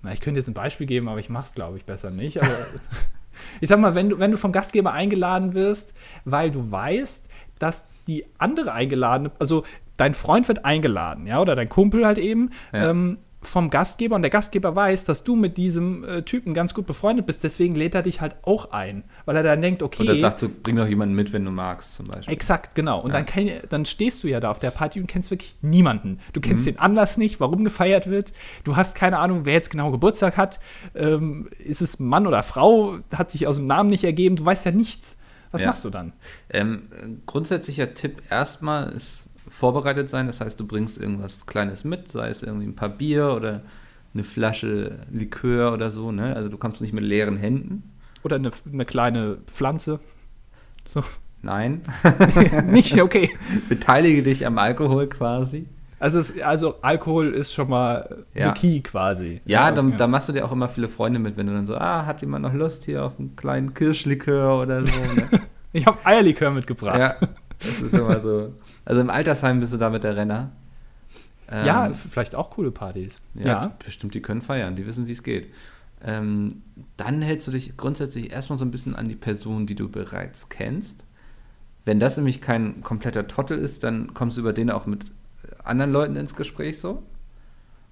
na, 0.02 0.12
ich 0.12 0.20
könnte 0.20 0.38
jetzt 0.38 0.48
ein 0.48 0.54
Beispiel 0.54 0.86
geben, 0.86 1.08
aber 1.08 1.18
ich 1.20 1.28
mach's, 1.28 1.54
glaube 1.54 1.76
ich, 1.76 1.84
besser 1.84 2.10
nicht. 2.10 2.40
Aber 2.42 2.50
ich 3.60 3.68
sag 3.68 3.78
mal, 3.80 3.94
wenn 3.94 4.10
du, 4.10 4.18
wenn 4.18 4.30
du 4.30 4.36
vom 4.36 4.52
Gastgeber 4.52 4.92
eingeladen 4.92 5.54
wirst, 5.54 5.94
weil 6.24 6.50
du 6.50 6.70
weißt, 6.70 7.28
dass 7.58 7.86
die 8.06 8.24
andere 8.38 8.72
eingeladene, 8.72 9.32
also 9.38 9.64
dein 9.96 10.14
Freund 10.14 10.46
wird 10.48 10.64
eingeladen, 10.64 11.26
ja, 11.26 11.40
oder 11.40 11.56
dein 11.56 11.68
Kumpel 11.68 12.06
halt 12.06 12.18
eben, 12.18 12.50
Ja. 12.72 12.90
ähm, 12.90 13.18
vom 13.40 13.70
Gastgeber 13.70 14.16
und 14.16 14.22
der 14.22 14.30
Gastgeber 14.32 14.74
weiß, 14.74 15.04
dass 15.04 15.22
du 15.22 15.36
mit 15.36 15.56
diesem 15.58 16.02
äh, 16.04 16.22
Typen 16.22 16.54
ganz 16.54 16.74
gut 16.74 16.86
befreundet 16.86 17.24
bist, 17.26 17.44
deswegen 17.44 17.76
lädt 17.76 17.94
er 17.94 18.02
dich 18.02 18.20
halt 18.20 18.34
auch 18.42 18.72
ein, 18.72 19.04
weil 19.26 19.36
er 19.36 19.44
dann 19.44 19.60
denkt, 19.62 19.82
okay. 19.82 20.02
Und 20.02 20.08
er 20.08 20.18
sagt 20.18 20.40
so, 20.40 20.50
bring 20.62 20.74
doch 20.74 20.88
jemanden 20.88 21.14
mit, 21.14 21.32
wenn 21.32 21.44
du 21.44 21.52
magst, 21.52 21.94
zum 21.94 22.06
Beispiel. 22.08 22.34
Exakt, 22.34 22.74
genau. 22.74 23.00
Und 23.00 23.14
Ja. 23.14 23.22
dann, 23.22 23.50
dann 23.68 23.84
stehst 23.86 24.24
du 24.24 24.28
ja 24.28 24.40
da 24.40 24.50
auf 24.50 24.58
der 24.58 24.72
Party 24.72 25.00
und 25.00 25.06
kennst 25.06 25.30
wirklich 25.30 25.54
niemanden. 25.62 26.18
Du 26.32 26.40
kennst 26.40 26.66
Mhm. 26.66 26.72
den 26.72 26.78
Anlass 26.80 27.16
nicht, 27.16 27.38
warum 27.38 27.62
gefeiert 27.62 28.10
wird. 28.10 28.32
Du 28.64 28.74
hast 28.74 28.96
keine 28.96 29.18
Ahnung, 29.20 29.44
wer 29.44 29.52
jetzt 29.52 29.70
genau 29.70 29.92
Geburtstag 29.92 30.36
hat. 30.36 30.58
Ähm, 30.96 31.48
ist 31.64 31.80
es 31.80 32.00
Mann 32.00 32.26
oder 32.26 32.42
Frau? 32.42 32.98
Hat 33.14 33.30
sich 33.30 33.46
aus 33.46 33.56
dem 33.56 33.66
Namen 33.66 33.88
nicht 33.90 34.02
ergeben. 34.02 34.34
Du 34.34 34.44
weißt 34.44 34.64
ja 34.66 34.72
nichts. 34.72 35.16
Was 35.52 35.62
Ja. 35.62 35.68
machst 35.68 35.84
du 35.84 35.90
dann? 35.90 36.12
Ähm, 36.50 36.88
grundsätzlicher 37.24 37.94
Tipp 37.94 38.20
erstmal 38.30 38.90
ist 38.92 39.27
vorbereitet 39.50 40.08
sein. 40.08 40.26
Das 40.26 40.40
heißt, 40.40 40.58
du 40.60 40.66
bringst 40.66 40.98
irgendwas 40.98 41.46
Kleines 41.46 41.84
mit, 41.84 42.10
sei 42.10 42.28
es 42.28 42.42
irgendwie 42.42 42.66
ein 42.66 42.74
paar 42.76 42.88
Bier 42.88 43.32
oder 43.34 43.62
eine 44.14 44.24
Flasche 44.24 44.98
Likör 45.12 45.72
oder 45.72 45.90
so. 45.90 46.12
Ne? 46.12 46.34
Also 46.34 46.48
du 46.48 46.56
kommst 46.58 46.80
nicht 46.80 46.92
mit 46.92 47.04
leeren 47.04 47.36
Händen. 47.36 47.82
Oder 48.24 48.36
eine, 48.36 48.50
eine 48.72 48.84
kleine 48.84 49.38
Pflanze. 49.46 50.00
So. 50.88 51.02
Nein. 51.40 51.82
Nicht, 52.66 53.00
okay. 53.00 53.30
Beteilige 53.68 54.24
dich 54.24 54.44
am 54.44 54.58
Alkohol 54.58 55.06
quasi. 55.06 55.66
Also, 56.00 56.18
es, 56.18 56.40
also 56.42 56.76
Alkohol 56.82 57.28
ist 57.32 57.52
schon 57.52 57.68
mal 57.68 58.24
Ja. 58.34 58.52
the 58.54 58.60
key 58.60 58.80
quasi. 58.80 59.40
Ja, 59.44 59.70
dann, 59.70 59.96
da 59.96 60.08
machst 60.08 60.28
du 60.28 60.32
dir 60.32 60.44
auch 60.44 60.50
immer 60.52 60.68
viele 60.68 60.88
Freunde 60.88 61.20
mit, 61.20 61.36
wenn 61.36 61.46
du 61.46 61.52
dann 61.52 61.66
so, 61.66 61.76
ah, 61.76 62.06
hat 62.06 62.20
jemand 62.22 62.42
noch 62.44 62.54
Lust 62.54 62.84
hier 62.86 63.04
auf 63.04 63.18
einen 63.20 63.36
kleinen 63.36 63.72
Kirschlikör 63.74 64.60
oder 64.60 64.80
so. 64.80 64.86
Ne? 65.14 65.28
Ich 65.72 65.84
habe 65.86 65.98
Eierlikör 66.02 66.50
mitgebracht. 66.50 66.98
ja, 66.98 67.14
das 67.60 67.82
ist 67.82 67.92
immer 67.92 68.18
so. 68.20 68.52
Also 68.88 69.02
im 69.02 69.10
Altersheim 69.10 69.60
bist 69.60 69.74
du 69.74 69.76
da 69.76 69.90
mit 69.90 70.02
der 70.02 70.16
Renner. 70.16 70.50
Ähm, 71.50 71.66
Ja, 71.66 71.92
vielleicht 71.92 72.34
auch 72.34 72.48
coole 72.48 72.70
Partys. 72.70 73.20
Ja, 73.34 73.76
bestimmt, 73.84 74.14
die 74.14 74.22
können 74.22 74.40
feiern, 74.40 74.76
die 74.76 74.86
wissen, 74.86 75.06
wie 75.06 75.12
es 75.12 75.22
geht. 75.22 75.52
Ähm, 76.02 76.62
dann 76.96 77.20
hältst 77.20 77.46
du 77.46 77.52
dich 77.52 77.76
grundsätzlich 77.76 78.32
erstmal 78.32 78.58
so 78.58 78.64
ein 78.64 78.70
bisschen 78.70 78.96
an 78.96 79.06
die 79.06 79.14
Person, 79.14 79.66
die 79.66 79.74
du 79.74 79.90
bereits 79.90 80.48
kennst. 80.48 81.04
Wenn 81.84 82.00
das 82.00 82.16
nämlich 82.16 82.40
kein 82.40 82.80
kompletter 82.82 83.28
Trottel 83.28 83.58
ist, 83.58 83.84
dann 83.84 84.14
kommst 84.14 84.38
du 84.38 84.40
über 84.40 84.54
den 84.54 84.70
auch 84.70 84.86
mit 84.86 85.04
anderen 85.62 85.92
Leuten 85.92 86.16
ins 86.16 86.34
Gespräch 86.34 86.78
so. 86.78 87.02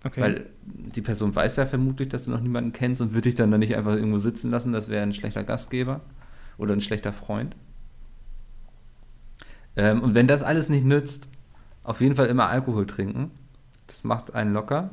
Okay. 0.02 0.20
Weil 0.22 0.46
die 0.64 1.02
Person 1.02 1.34
weiß 1.34 1.56
ja 1.56 1.66
vermutlich, 1.66 2.08
dass 2.08 2.24
du 2.24 2.30
noch 2.30 2.40
niemanden 2.40 2.72
kennst 2.72 3.02
und 3.02 3.12
wird 3.12 3.26
dich 3.26 3.34
dann 3.34 3.50
da 3.50 3.58
nicht 3.58 3.76
einfach 3.76 3.96
irgendwo 3.96 4.18
sitzen 4.18 4.50
lassen, 4.50 4.72
das 4.72 4.88
wäre 4.88 5.02
ein 5.02 5.12
schlechter 5.12 5.44
Gastgeber 5.44 6.00
oder 6.56 6.72
ein 6.72 6.80
schlechter 6.80 7.12
Freund. 7.12 7.54
Ähm, 9.76 10.02
und 10.02 10.14
wenn 10.14 10.26
das 10.26 10.42
alles 10.42 10.68
nicht 10.68 10.84
nützt, 10.84 11.28
auf 11.84 12.00
jeden 12.00 12.16
Fall 12.16 12.26
immer 12.26 12.48
Alkohol 12.48 12.86
trinken. 12.86 13.30
Das 13.86 14.02
macht 14.04 14.34
einen 14.34 14.52
locker. 14.52 14.90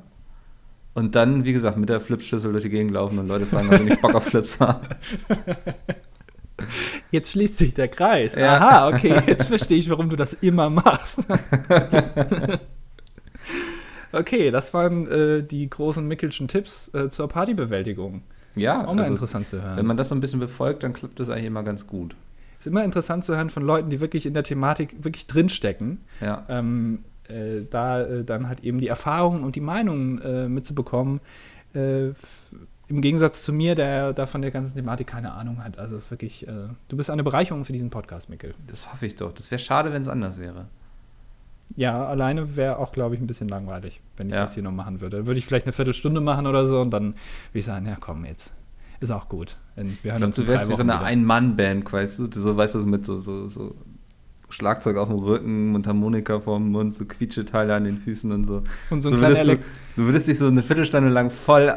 Und 0.93 1.15
dann, 1.15 1.45
wie 1.45 1.53
gesagt, 1.53 1.77
mit 1.77 1.89
der 1.89 1.99
Flipschüssel 1.99 2.51
durch 2.51 2.63
die 2.63 2.69
Gegend 2.69 2.91
laufen 2.91 3.17
und 3.17 3.27
Leute 3.27 3.47
fragen, 3.47 3.69
ob 3.69 3.77
du 3.77 3.83
nicht 3.83 4.01
Bock 4.01 4.13
auf 4.13 4.25
Flips 4.25 4.59
haben. 4.59 4.87
Jetzt 7.11 7.31
schließt 7.31 7.57
sich 7.57 7.73
der 7.73 7.87
Kreis. 7.87 8.35
Ja. 8.35 8.57
Aha, 8.57 8.89
okay, 8.89 9.21
jetzt 9.27 9.47
verstehe 9.47 9.77
ich, 9.77 9.89
warum 9.89 10.09
du 10.09 10.15
das 10.15 10.33
immer 10.33 10.69
machst. 10.69 11.27
okay, 14.11 14.51
das 14.51 14.73
waren 14.73 15.07
äh, 15.07 15.43
die 15.43 15.69
großen 15.69 16.07
Mickelschen 16.07 16.47
Tipps 16.47 16.93
äh, 16.93 17.09
zur 17.09 17.27
Partybewältigung. 17.27 18.21
Ja, 18.55 18.85
Auch 18.85 18.93
mal 18.93 18.99
also, 18.99 19.13
interessant 19.13 19.47
zu 19.47 19.61
hören. 19.61 19.77
wenn 19.77 19.85
man 19.85 19.97
das 19.97 20.09
so 20.09 20.15
ein 20.15 20.21
bisschen 20.21 20.39
befolgt, 20.39 20.83
dann 20.83 20.93
klappt 20.93 21.19
das 21.19 21.29
eigentlich 21.29 21.45
immer 21.45 21.63
ganz 21.63 21.87
gut. 21.87 22.15
Ist 22.63 22.67
immer 22.67 22.83
interessant 22.83 23.23
zu 23.23 23.35
hören 23.35 23.49
von 23.49 23.63
Leuten, 23.63 23.89
die 23.89 23.99
wirklich 23.99 24.25
in 24.25 24.33
der 24.33 24.43
Thematik 24.43 24.95
wirklich 25.03 25.27
drinstecken. 25.27 25.99
Ja, 26.21 26.43
Ähm, 26.49 27.03
äh, 27.29 27.61
da 27.69 28.01
äh, 28.01 28.23
dann 28.23 28.47
halt 28.47 28.61
eben 28.63 28.79
die 28.79 28.87
Erfahrungen 28.87 29.43
und 29.43 29.55
die 29.55 29.61
Meinungen 29.61 30.21
äh, 30.21 30.47
mitzubekommen. 30.49 31.19
Äh, 31.73 32.07
Im 32.89 33.01
Gegensatz 33.01 33.43
zu 33.43 33.53
mir, 33.53 33.75
der 33.75 34.13
da 34.13 34.25
von 34.25 34.41
der 34.41 34.51
ganzen 34.51 34.75
Thematik 34.75 35.07
keine 35.07 35.33
Ahnung 35.33 35.63
hat. 35.63 35.79
Also 35.79 35.99
wirklich, 36.11 36.47
äh, 36.47 36.51
du 36.89 36.97
bist 36.97 37.09
eine 37.09 37.23
Bereicherung 37.23 37.63
für 37.65 37.73
diesen 37.73 37.89
Podcast, 37.89 38.29
Mikkel. 38.29 38.53
das 38.67 38.91
hoffe 38.91 39.05
ich 39.05 39.15
doch. 39.15 39.31
Das 39.33 39.49
wäre 39.51 39.59
schade, 39.59 39.93
wenn 39.93 40.01
es 40.01 40.07
anders 40.09 40.37
wäre. 40.39 40.67
Ja, 41.75 42.05
alleine 42.05 42.55
wäre 42.57 42.77
auch, 42.77 42.91
glaube 42.91 43.15
ich, 43.15 43.21
ein 43.21 43.25
bisschen 43.27 43.47
langweilig, 43.47 44.01
wenn 44.17 44.27
ich 44.27 44.35
Ja. 44.35 44.41
das 44.41 44.53
hier 44.53 44.63
noch 44.63 44.71
machen 44.73 44.99
würde. 45.01 45.25
Würde 45.25 45.37
ich 45.39 45.45
vielleicht 45.45 45.65
eine 45.65 45.73
Viertelstunde 45.73 46.19
machen 46.21 46.45
oder 46.45 46.67
so 46.67 46.81
und 46.81 46.91
dann 46.91 47.05
würde 47.13 47.15
ich 47.59 47.65
sagen, 47.65 47.85
ja 47.87 47.95
komm, 47.99 48.25
jetzt 48.25 48.53
ist 49.03 49.11
auch 49.11 49.29
gut. 49.29 49.57
Wir 49.75 50.13
hören 50.13 50.23
uns 50.23 50.35
du 50.35 50.47
wärst 50.47 50.69
wie 50.69 50.75
so 50.75 50.81
eine. 50.81 51.01
Ein-Mann-Band, 51.01 51.91
weißt 51.91 52.19
du? 52.19 52.27
So, 52.33 52.57
weißt 52.57 52.75
du, 52.75 52.79
mit 52.85 53.05
so, 53.05 53.17
so, 53.17 53.47
so 53.47 53.75
Schlagzeug 54.49 54.97
auf 54.97 55.09
dem 55.09 55.19
Rücken, 55.19 55.71
Mundharmonika 55.71 56.39
vorm 56.39 56.71
Mund, 56.71 56.95
so 56.95 57.05
Quietscheteile 57.05 57.75
an 57.75 57.83
den 57.83 57.97
Füßen 57.97 58.31
und 58.31 58.45
so. 58.45 58.63
Und 58.89 59.01
so 59.01 59.09
ein 59.09 59.15
so 59.15 59.21
würdest 59.21 59.47
du, 59.47 59.57
du 59.97 60.05
würdest 60.05 60.27
dich 60.27 60.37
so 60.37 60.47
eine 60.47 60.63
Viertelstunde 60.63 61.09
lang 61.09 61.29
voll 61.29 61.75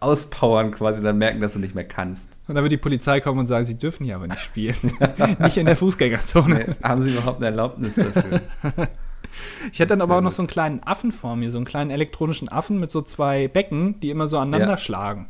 auspowern 0.00 0.70
quasi, 0.70 1.02
dann 1.02 1.18
merken, 1.18 1.40
dass 1.40 1.52
du 1.52 1.58
nicht 1.58 1.74
mehr 1.74 1.84
kannst. 1.84 2.30
Und 2.48 2.54
dann 2.54 2.64
wird 2.64 2.72
die 2.72 2.78
Polizei 2.78 3.20
kommen 3.20 3.40
und 3.40 3.46
sagen, 3.46 3.66
sie 3.66 3.76
dürfen 3.76 4.04
hier 4.04 4.16
aber 4.16 4.28
nicht 4.28 4.40
spielen. 4.40 4.76
nicht 5.40 5.58
in 5.58 5.66
der 5.66 5.76
Fußgängerzone. 5.76 6.54
Nee, 6.54 6.74
haben 6.82 7.02
sie 7.02 7.10
überhaupt 7.12 7.38
eine 7.38 7.46
Erlaubnis 7.46 7.96
dafür? 7.96 8.40
Ich 9.72 9.78
hätte 9.78 9.90
dann 9.90 10.00
aber 10.00 10.16
auch 10.16 10.20
noch 10.22 10.32
so 10.32 10.42
einen 10.42 10.48
kleinen 10.48 10.82
Affen 10.82 11.12
vor 11.12 11.36
mir, 11.36 11.50
so 11.50 11.58
einen 11.58 11.64
kleinen 11.64 11.90
elektronischen 11.90 12.48
Affen 12.48 12.80
mit 12.80 12.90
so 12.90 13.00
zwei 13.00 13.46
Becken, 13.46 14.00
die 14.00 14.10
immer 14.10 14.26
so 14.26 14.38
aneinander 14.38 14.70
Ja. 14.70 14.76
schlagen. 14.76 15.28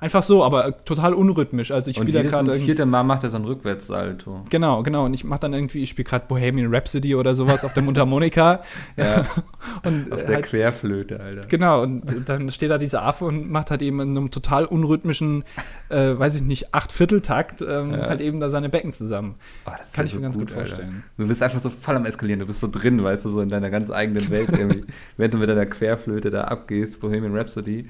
Einfach 0.00 0.22
so, 0.22 0.44
aber 0.44 0.66
äh, 0.66 0.72
total 0.84 1.12
unrhythmisch. 1.14 1.70
Also 1.72 1.90
ich 1.90 1.96
spiele 1.96 2.22
da 2.22 2.28
gerade 2.28 2.52
vierte 2.54 2.86
Mal 2.86 3.02
macht 3.02 3.24
er 3.24 3.30
so 3.30 3.36
ein 3.36 3.44
Rückwärtssalto. 3.44 4.42
Genau, 4.48 4.82
genau. 4.84 5.04
Und 5.06 5.14
ich 5.14 5.24
mache 5.24 5.40
dann 5.40 5.52
irgendwie, 5.54 5.82
ich 5.82 5.90
spiele 5.90 6.04
gerade 6.08 6.26
Bohemian 6.28 6.72
Rhapsody 6.72 7.14
oder 7.16 7.34
sowas 7.34 7.64
auf 7.64 7.72
der 7.74 7.82
Mundharmonika. 7.82 8.62
Ja, 8.96 9.24
Und 9.84 10.12
auf 10.12 10.22
äh, 10.22 10.26
der 10.26 10.34
halt, 10.36 10.46
Querflöte, 10.46 11.18
Alter. 11.20 11.48
genau, 11.48 11.82
und 11.82 12.28
dann 12.28 12.50
steht 12.50 12.70
da 12.70 12.78
dieser 12.78 13.02
Affe 13.02 13.24
und 13.24 13.50
macht 13.50 13.70
halt 13.70 13.82
eben 13.82 14.00
in 14.00 14.10
einem 14.16 14.30
total 14.30 14.64
unrhythmischen, 14.66 15.44
äh, 15.88 16.16
weiß 16.18 16.36
ich 16.36 16.42
nicht, 16.42 16.74
Achtvierteltakt 16.74 17.60
ähm, 17.62 17.92
Ja. 17.92 18.08
halt 18.08 18.20
eben 18.20 18.40
da 18.40 18.48
seine 18.48 18.68
Becken 18.68 18.92
zusammen. 18.92 19.34
Oh, 19.66 19.70
das 19.76 19.92
Kann 19.92 20.06
ich 20.06 20.12
mir 20.14 20.18
so 20.18 20.22
ganz 20.22 20.38
gut, 20.38 20.50
Alter. 20.50 20.60
vorstellen. 20.66 21.04
Du 21.16 21.26
bist 21.26 21.42
einfach 21.42 21.60
so 21.60 21.70
voll 21.70 21.96
am 21.96 22.06
Eskalieren, 22.06 22.40
du 22.40 22.46
bist 22.46 22.60
so 22.60 22.68
drin, 22.68 23.02
weißt 23.02 23.24
du, 23.24 23.30
so 23.30 23.40
in 23.40 23.48
deiner 23.48 23.70
ganz 23.70 23.90
eigenen 23.90 24.28
Welt 24.30 24.48
irgendwie. 24.58 24.84
Während 25.16 25.34
du 25.34 25.38
mit 25.38 25.48
deiner 25.48 25.66
Querflöte 25.66 26.30
da 26.30 26.42
abgehst, 26.44 27.00
Bohemian 27.00 27.36
Rhapsody. 27.36 27.86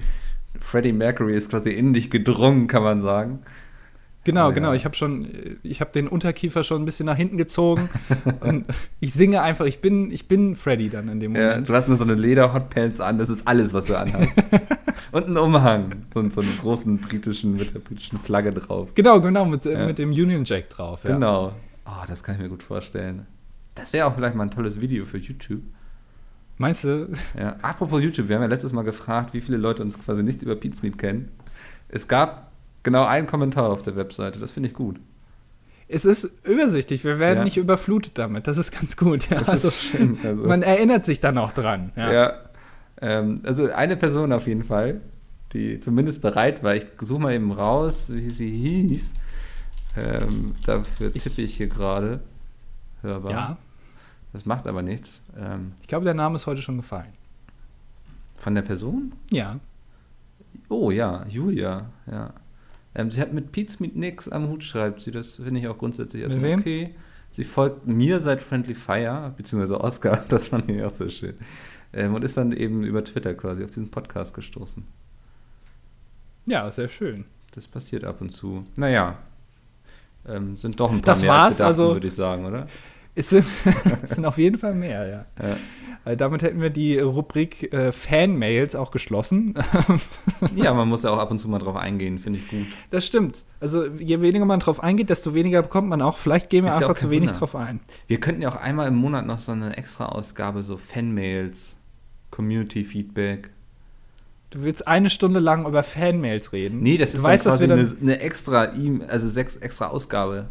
Freddie 0.59 0.93
Mercury 0.93 1.35
ist 1.35 1.49
quasi 1.51 1.71
in 1.71 1.93
dich 1.93 2.09
gedrungen, 2.09 2.67
kann 2.67 2.83
man 2.83 3.01
sagen. 3.01 3.39
Genau, 4.25 4.45
Ah, 4.45 4.49
ja. 4.49 4.51
genau. 4.55 4.73
Ich 4.73 4.83
habe 4.85 4.95
schon, 4.95 5.27
ich 5.63 5.79
habe 5.81 5.91
den 5.91 6.07
Unterkiefer 6.07 6.63
schon 6.63 6.81
ein 6.81 6.85
bisschen 6.85 7.05
nach 7.05 7.15
hinten 7.15 7.37
gezogen 7.37 7.89
und 8.41 8.65
ich 8.99 9.13
singe 9.13 9.41
einfach. 9.41 9.65
Ich 9.65 9.79
bin, 9.79 10.11
ich 10.11 10.27
bin 10.27 10.55
Freddy 10.55 10.89
dann 10.89 11.07
in 11.07 11.19
dem 11.19 11.35
Ja, 11.35 11.49
Moment. 11.49 11.69
du 11.69 11.73
hast 11.73 11.87
nur 11.87 11.97
so 11.97 12.03
eine 12.03 12.15
Leder-Hotpants 12.15 12.99
an, 12.99 13.17
das 13.17 13.29
ist 13.29 13.47
alles, 13.47 13.73
was 13.73 13.85
du 13.85 13.97
anhast. 13.97 14.35
Und 15.11 15.25
einen 15.25 15.37
Umhang, 15.37 16.03
so, 16.13 16.29
so 16.29 16.41
einen 16.41 16.55
großen 16.61 16.99
britischen, 16.99 17.53
mit 17.53 17.73
der 17.73 17.79
britischen 17.79 18.19
Flagge 18.19 18.51
drauf. 18.51 18.93
Genau, 18.93 19.19
genau 19.19 19.43
mit, 19.45 19.65
Ja. 19.65 19.87
mit 19.87 19.97
dem 19.97 20.09
Union 20.11 20.43
Jack 20.45 20.69
drauf. 20.69 21.03
Ja. 21.03 21.13
Genau. 21.13 21.53
Oh, 21.87 22.03
das 22.07 22.21
kann 22.21 22.35
ich 22.35 22.41
mir 22.41 22.49
gut 22.49 22.61
vorstellen. 22.61 23.25
Das 23.73 23.91
wäre 23.91 24.05
auch 24.05 24.13
vielleicht 24.13 24.35
mal 24.35 24.43
ein 24.43 24.51
tolles 24.51 24.79
Video 24.81 25.05
für 25.05 25.17
YouTube. 25.17 25.63
Meinst 26.59 26.83
du? 26.83 27.09
Ja. 27.37 27.55
Apropos 27.63 28.03
YouTube, 28.03 28.27
wir 28.27 28.35
haben 28.35 28.43
ja 28.43 28.49
letztes 28.49 28.73
Mal 28.73 28.83
gefragt, 28.83 29.33
wie 29.33 29.41
viele 29.41 29.57
Leute 29.57 29.81
uns 29.81 29.97
quasi 29.97 30.21
nicht 30.23 30.41
über 30.43 30.55
Meat 30.55 30.97
kennen. 30.99 31.31
Es 31.87 32.07
gab 32.07 32.51
genau 32.83 33.05
einen 33.05 33.25
Kommentar 33.27 33.69
auf 33.69 33.81
der 33.81 33.95
Webseite, 33.95 34.39
das 34.39 34.51
finde 34.51 34.69
ich 34.69 34.75
gut. 34.75 34.99
Es 35.87 36.05
ist 36.05 36.25
übersichtlich. 36.43 37.03
Wir 37.03 37.17
werden 37.17 37.39
Ja. 37.39 37.43
nicht 37.45 37.57
überflutet 37.57 38.17
damit. 38.19 38.45
Das 38.45 38.57
ist 38.59 38.71
ganz 38.71 38.95
gut. 38.95 39.27
Ja. 39.29 39.39
Das 39.39 39.49
Also, 39.49 39.69
ist 39.69 39.81
schön. 39.81 40.17
Also, 40.23 40.43
man 40.45 40.61
erinnert 40.61 41.03
sich 41.05 41.19
dann 41.19 41.37
auch 41.39 41.51
dran. 41.51 41.91
ja. 41.95 42.33
Ähm, 43.01 43.39
also 43.43 43.71
eine 43.71 43.95
Person 43.95 44.33
auf 44.33 44.45
jeden 44.45 44.65
Fall, 44.65 44.99
die 45.53 45.79
zumindest 45.79 46.21
bereit 46.21 46.61
war. 46.61 46.75
Ich 46.75 46.85
suche 46.99 47.21
mal 47.21 47.33
eben 47.33 47.51
raus, 47.53 48.09
wie 48.13 48.29
sie 48.29 48.49
hieß. 48.51 49.13
Ähm, 49.97 50.55
dafür 50.65 51.13
tippe 51.13 51.41
ich 51.41 51.55
hier 51.55 51.67
gerade. 51.67 52.19
Hörbar. 53.01 53.31
ja. 53.31 53.57
Das 54.33 54.45
macht 54.45 54.67
aber 54.67 54.81
nichts. 54.81 55.21
Ähm, 55.37 55.73
Ich 55.81 55.87
glaube, 55.87 56.05
der 56.05 56.13
Name 56.13 56.35
ist 56.35 56.45
heute 56.47 56.61
schon 56.61 56.77
gefallen. 56.77 57.13
von 58.37 58.55
der 58.55 58.61
Person? 58.61 59.13
Ja. 59.31 59.59
Oh 60.69 60.91
ja, 60.91 61.25
Julia, 61.27 61.89
ja. 62.09 62.33
Ähm, 62.95 63.11
sie 63.11 63.21
hat 63.21 63.33
mit 63.33 63.51
Pete's 63.51 63.79
Meat 63.79 63.95
nix 63.95 64.29
am 64.29 64.47
Hut, 64.49 64.63
schreibt 64.63 65.01
sie. 65.01 65.11
Das 65.11 65.35
finde 65.35 65.59
ich 65.59 65.67
auch 65.67 65.77
grundsätzlich 65.77 66.23
Mit 66.23 66.31
erstmal 66.31 66.49
wem? 66.51 66.59
okay. 66.59 66.95
Sie 67.31 67.43
folgt 67.43 67.85
mir 67.85 68.19
seit 68.19 68.41
Friendly 68.41 68.73
Fire, 68.73 69.33
beziehungsweise 69.37 69.79
Oscar, 69.81 70.23
das 70.29 70.47
fand 70.47 70.69
ich 70.71 70.81
auch 70.83 70.93
sehr 70.93 71.09
schön. 71.09 71.35
Ähm, 71.93 72.13
und 72.15 72.23
ist 72.23 72.37
dann 72.37 72.51
eben 72.51 72.83
über 72.83 73.03
Twitter 73.03 73.33
quasi 73.35 73.63
auf 73.63 73.69
diesen 73.71 73.89
Podcast 73.91 74.33
gestoßen. 74.33 74.83
Ja, 76.45 76.69
sehr 76.71 76.87
schön. 76.89 77.25
Das 77.51 77.67
passiert 77.67 78.03
ab 78.03 78.21
und 78.21 78.29
zu. 78.31 78.65
Naja, 78.75 79.17
ähm, 80.27 80.55
sind 80.57 80.79
doch 80.79 80.91
ein 80.91 81.01
paar 81.01 81.13
Das 81.13 81.21
mehr 81.21 81.31
war's, 81.31 81.45
als 81.45 81.59
wir 81.59 81.63
dachten, 81.65 81.81
also- 81.81 81.93
würde 81.95 82.07
ich 82.07 82.13
sagen, 82.15 82.45
oder? 82.45 82.67
Es 83.19 83.29
sind, 83.29 83.45
es 84.03 84.11
sind 84.11 84.25
auf 84.25 84.37
jeden 84.37 84.57
Fall 84.57 84.73
mehr, 84.73 85.25
ja. 85.39 85.47
Ja. 86.05 86.15
Damit 86.15 86.41
hätten 86.41 86.61
wir 86.61 86.69
die 86.69 86.97
Rubrik 86.97 87.71
äh, 87.73 87.91
Fan-Mails 87.91 88.73
auch 88.75 88.89
geschlossen. 88.89 89.53
ja, 90.55 90.73
man 90.73 90.87
muss 90.87 91.03
ja 91.03 91.11
auch 91.11 91.17
ab 91.19 91.29
und 91.29 91.37
zu 91.39 91.49
mal 91.49 91.59
drauf 91.59 91.75
eingehen, 91.75 92.17
finde 92.19 92.39
ich 92.39 92.47
gut. 92.49 92.65
Das 92.89 93.05
stimmt. 93.05 93.43
Also 93.59 93.85
je 93.85 94.21
weniger 94.21 94.45
man 94.45 94.61
drauf 94.61 94.81
eingeht, 94.81 95.09
desto 95.09 95.33
weniger 95.35 95.61
bekommt 95.61 95.89
man 95.89 96.01
auch. 96.01 96.17
Vielleicht 96.17 96.49
gehen 96.49 96.63
wir 96.63 96.69
Ist 96.69 96.79
ja 96.79 96.87
einfach 96.87 96.95
auch 96.95 96.99
zu 96.99 97.09
wenig 97.11 97.29
Wunder. 97.31 97.39
drauf 97.39 97.55
ein. 97.55 97.81
Wir 98.07 98.19
könnten 98.21 98.41
ja 98.41 98.49
auch 98.49 98.55
einmal 98.55 98.87
im 98.87 98.95
Monat 98.95 99.25
noch 99.27 99.39
so 99.39 99.51
eine 99.51 99.75
extra 99.77 100.05
Ausgabe, 100.07 100.63
so 100.63 100.77
Fanmails, 100.77 101.75
Community-Feedback. 102.31 103.49
Du 104.51 104.63
willst 104.63 104.87
eine 104.87 105.09
Stunde 105.09 105.39
lang 105.39 105.67
über 105.67 105.83
Fanmails 105.83 106.53
reden. 106.53 106.79
Nee, 106.81 106.97
das 106.97 107.13
ist 107.13 107.21
weißt, 107.21 107.43
quasi 107.43 107.65
eine, 107.65 107.87
eine 108.01 108.19
extra 108.21 108.73
E- 108.73 109.01
also 109.07 109.27
sechs 109.27 109.57
extra 109.57 109.87
Ausgabe. 109.87 110.47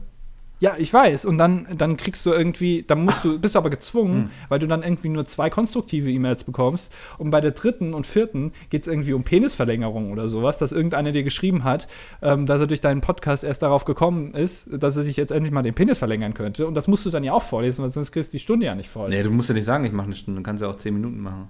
Ja, 0.60 0.74
ich 0.76 0.92
weiß. 0.92 1.24
Und 1.24 1.38
dann, 1.38 1.66
dann 1.76 1.96
kriegst 1.96 2.26
du 2.26 2.32
irgendwie, 2.32 2.82
dann 2.86 3.04
musst 3.04 3.24
du, 3.24 3.38
bist 3.38 3.54
du 3.54 3.58
aber 3.60 3.70
gezwungen, 3.70 4.24
Hm. 4.24 4.30
weil 4.48 4.58
du 4.58 4.66
dann 4.66 4.82
irgendwie 4.82 5.08
nur 5.08 5.24
zwei 5.24 5.50
konstruktive 5.50 6.10
E-Mails 6.10 6.42
bekommst. 6.44 6.92
Und 7.16 7.30
bei 7.30 7.40
der 7.40 7.52
dritten 7.52 7.94
und 7.94 8.06
vierten 8.06 8.52
geht 8.70 8.82
es 8.82 8.88
irgendwie 8.88 9.12
um 9.12 9.22
Penisverlängerung 9.22 10.10
oder 10.10 10.26
sowas, 10.26 10.58
dass 10.58 10.72
irgendeiner 10.72 11.12
dir 11.12 11.22
geschrieben 11.22 11.62
hat, 11.64 11.86
ähm, 12.22 12.46
dass 12.46 12.60
er 12.60 12.66
durch 12.66 12.80
deinen 12.80 13.00
Podcast 13.00 13.44
erst 13.44 13.62
darauf 13.62 13.84
gekommen 13.84 14.34
ist, 14.34 14.66
dass 14.70 14.96
er 14.96 15.04
sich 15.04 15.16
jetzt 15.16 15.30
endlich 15.30 15.52
mal 15.52 15.62
den 15.62 15.74
Penis 15.74 15.98
verlängern 15.98 16.34
könnte. 16.34 16.66
Und 16.66 16.74
das 16.74 16.88
musst 16.88 17.06
du 17.06 17.10
dann 17.10 17.22
ja 17.22 17.32
auch 17.32 17.42
vorlesen, 17.42 17.82
weil 17.84 17.90
sonst 17.92 18.10
kriegst 18.10 18.32
du 18.32 18.36
die 18.38 18.42
Stunde 18.42 18.66
ja 18.66 18.74
nicht 18.74 18.88
voll. 18.88 19.10
Nee, 19.10 19.22
du 19.22 19.30
musst 19.30 19.48
ja 19.48 19.54
nicht 19.54 19.64
sagen, 19.64 19.84
ich 19.84 19.92
mache 19.92 20.06
eine 20.06 20.14
Stunde, 20.16 20.40
du 20.40 20.44
kannst 20.44 20.62
ja 20.62 20.68
auch 20.68 20.76
zehn 20.76 20.94
Minuten 20.94 21.20
machen. 21.20 21.48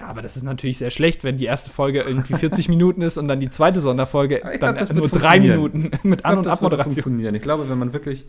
Ja, 0.00 0.06
aber 0.06 0.22
das 0.22 0.34
ist 0.38 0.44
natürlich 0.44 0.78
sehr 0.78 0.90
schlecht, 0.90 1.24
wenn 1.24 1.36
die 1.36 1.44
erste 1.44 1.70
Folge 1.70 2.00
irgendwie 2.00 2.32
40 2.32 2.68
Minuten 2.70 3.02
ist 3.02 3.18
und 3.18 3.28
dann 3.28 3.38
die 3.38 3.50
zweite 3.50 3.80
Sonderfolge 3.80 4.40
dann 4.58 4.76
glaub, 4.76 4.92
nur 4.94 5.08
drei. 5.08 5.38
Minuten 5.40 5.90
mit 6.08 6.24
An- 6.24 6.38
und 6.38 6.46
Abmoderation. 6.48 6.92
funktionieren. 6.94 7.34
Ich 7.34 7.42
glaube, 7.42 7.68
wenn 7.68 7.78
man 7.78 7.92
wirklich 7.92 8.24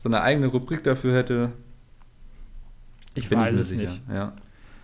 so 0.00 0.08
eine 0.08 0.22
eigene 0.22 0.48
Rubrik 0.48 0.82
dafür 0.82 1.14
hätte, 1.16 1.52
Ich 3.14 3.28
bin 3.28 3.38
weiß 3.38 3.56
es 3.56 3.68
sicher. 3.68 3.82
nicht. 3.82 4.02
Ja. 4.12 4.32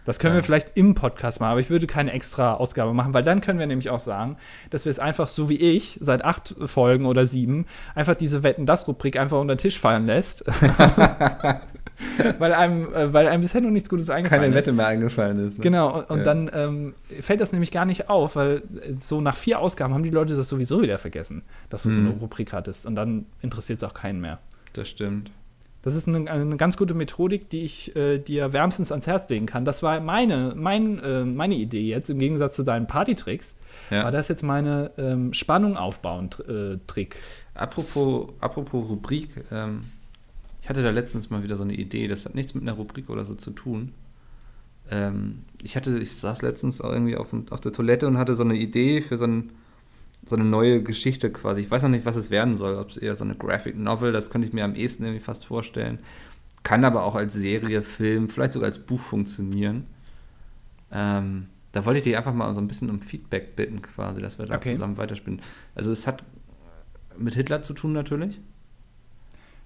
Das 0.04 0.18
können 0.20 0.36
wir 0.36 0.42
vielleicht 0.44 0.74
im 0.76 0.94
Podcast 0.94 1.40
machen, 1.40 1.50
aber 1.50 1.60
ich 1.60 1.68
würde 1.68 1.86
keine 1.86 2.12
extra 2.12 2.54
Ausgabe 2.54 2.94
machen, 2.94 3.12
weil 3.12 3.22
dann 3.24 3.42
können 3.42 3.58
wir 3.58 3.66
nämlich 3.66 3.90
auch 3.90 3.98
sagen, 4.00 4.36
dass 4.70 4.84
wir 4.86 4.90
es 4.90 4.98
einfach 5.00 5.26
so 5.28 5.50
wie 5.50 5.56
ich 5.56 5.98
seit 6.00 6.24
acht 6.24 6.54
Folgen 6.64 7.04
oder 7.04 7.26
sieben 7.26 7.66
einfach 7.94 8.14
diese 8.14 8.42
Wetten 8.42 8.64
das 8.64 8.86
Rubrik 8.88 9.18
einfach 9.18 9.38
unter 9.38 9.54
den 9.56 9.58
Tisch 9.60 9.78
fallen 9.78 10.06
lässt. 10.06 10.44
weil, 12.38 12.52
einem, 12.52 12.92
äh, 12.94 13.12
weil 13.12 13.26
einem 13.28 13.42
bisher 13.42 13.60
noch 13.60 13.70
nichts 13.70 13.88
Gutes 13.88 14.08
eingefallen 14.10 14.42
Keine 14.42 14.54
ist. 14.56 14.66
Wette 14.66 14.72
mehr 14.76 14.86
eingefallen 14.86 15.46
ist. 15.46 15.58
Ne? 15.58 15.62
Genau, 15.62 15.96
und, 15.98 16.10
und 16.10 16.18
Ja. 16.18 16.24
dann 16.24 16.50
ähm, 16.54 16.94
fällt 17.20 17.40
das 17.40 17.52
nämlich 17.52 17.70
gar 17.70 17.84
nicht 17.84 18.08
auf, 18.08 18.36
weil 18.36 18.62
äh, 18.82 18.94
so 19.00 19.20
nach 19.20 19.36
vier 19.36 19.58
Ausgaben 19.58 19.94
haben 19.94 20.02
die 20.04 20.10
Leute 20.10 20.36
das 20.36 20.48
sowieso 20.48 20.80
wieder 20.82 20.98
vergessen, 20.98 21.42
dass 21.70 21.82
du 21.82 21.90
so 21.90 22.00
eine 22.00 22.10
Mhm. 22.10 22.18
Rubrik 22.20 22.52
hattest. 22.52 22.86
Und 22.86 22.94
dann 22.94 23.26
interessiert 23.42 23.78
es 23.78 23.84
auch 23.84 23.94
keinen 23.94 24.20
mehr. 24.20 24.38
Das 24.74 24.88
stimmt. 24.88 25.30
Das 25.82 25.94
ist 25.94 26.08
eine, 26.08 26.28
eine 26.30 26.56
ganz 26.56 26.76
gute 26.76 26.92
Methodik, 26.92 27.50
die 27.50 27.62
ich 27.62 27.94
äh, 27.96 28.18
dir 28.18 28.52
wärmstens 28.52 28.90
ans 28.90 29.06
Herz 29.06 29.28
legen 29.28 29.46
kann. 29.46 29.64
Das 29.64 29.82
war 29.82 30.00
meine, 30.00 30.52
mein, 30.56 30.98
äh, 30.98 31.24
meine 31.24 31.54
Idee 31.54 31.82
jetzt, 31.88 32.10
im 32.10 32.18
Gegensatz 32.18 32.56
zu 32.56 32.64
deinen 32.64 32.86
Partytricks. 32.88 33.56
Ja. 33.90 34.02
War 34.04 34.10
das 34.10 34.26
jetzt 34.28 34.42
meine 34.42 34.90
ähm, 34.98 35.32
Spannung 35.32 35.76
aufbauen 35.76 36.30
äh, 36.48 36.78
Trick? 36.88 37.16
Apropos, 37.54 38.28
apropos 38.40 38.88
Rubrik, 38.88 39.28
ähm, 39.52 39.80
ich 40.68 40.70
hatte 40.70 40.82
da 40.82 40.90
letztens 40.90 41.30
mal 41.30 41.42
wieder 41.42 41.56
so 41.56 41.62
eine 41.62 41.72
Idee, 41.72 42.08
das 42.08 42.26
hat 42.26 42.34
nichts 42.34 42.52
mit 42.52 42.62
einer 42.62 42.74
Rubrik 42.74 43.08
oder 43.08 43.24
so 43.24 43.34
zu 43.34 43.52
tun. 43.52 43.92
Ähm, 44.90 45.38
ich 45.62 45.76
hatte, 45.76 45.98
ich 45.98 46.14
saß 46.14 46.42
letztens 46.42 46.82
auch 46.82 46.92
irgendwie 46.92 47.16
auf, 47.16 47.34
auf 47.48 47.60
der 47.62 47.72
Toilette 47.72 48.06
und 48.06 48.18
hatte 48.18 48.34
so 48.34 48.42
eine 48.42 48.54
Idee 48.54 49.00
für 49.00 49.16
so, 49.16 49.24
ein, 49.24 49.50
so 50.26 50.36
eine 50.36 50.44
neue 50.44 50.82
Geschichte 50.82 51.32
quasi. 51.32 51.62
Ich 51.62 51.70
weiß 51.70 51.84
noch 51.84 51.88
nicht, 51.88 52.04
was 52.04 52.16
es 52.16 52.28
werden 52.28 52.54
soll, 52.54 52.76
ob 52.76 52.90
es 52.90 52.98
eher 52.98 53.16
so 53.16 53.24
eine 53.24 53.34
Graphic 53.34 53.78
Novel, 53.78 54.12
das 54.12 54.28
könnte 54.28 54.46
ich 54.46 54.52
mir 54.52 54.62
am 54.62 54.74
ehesten 54.74 55.04
irgendwie 55.04 55.24
fast 55.24 55.46
vorstellen. 55.46 56.00
Kann 56.64 56.84
aber 56.84 57.04
auch 57.04 57.14
als 57.14 57.32
Serie, 57.32 57.82
Film, 57.82 58.28
vielleicht 58.28 58.52
sogar 58.52 58.68
als 58.68 58.78
Buch 58.78 59.00
funktionieren. 59.00 59.86
Ähm, 60.92 61.46
da 61.72 61.86
wollte 61.86 61.96
ich 62.00 62.04
dich 62.04 62.18
einfach 62.18 62.34
mal 62.34 62.52
so 62.52 62.60
ein 62.60 62.68
bisschen 62.68 62.90
um 62.90 63.00
Feedback 63.00 63.56
bitten, 63.56 63.80
quasi, 63.80 64.20
dass 64.20 64.38
wir 64.38 64.44
da 64.44 64.56
Okay. 64.56 64.72
zusammen 64.72 64.98
weiterspielen. 64.98 65.40
Also 65.74 65.90
es 65.92 66.06
hat 66.06 66.24
mit 67.16 67.32
Hitler 67.32 67.62
zu 67.62 67.72
tun 67.72 67.94
natürlich. 67.94 68.38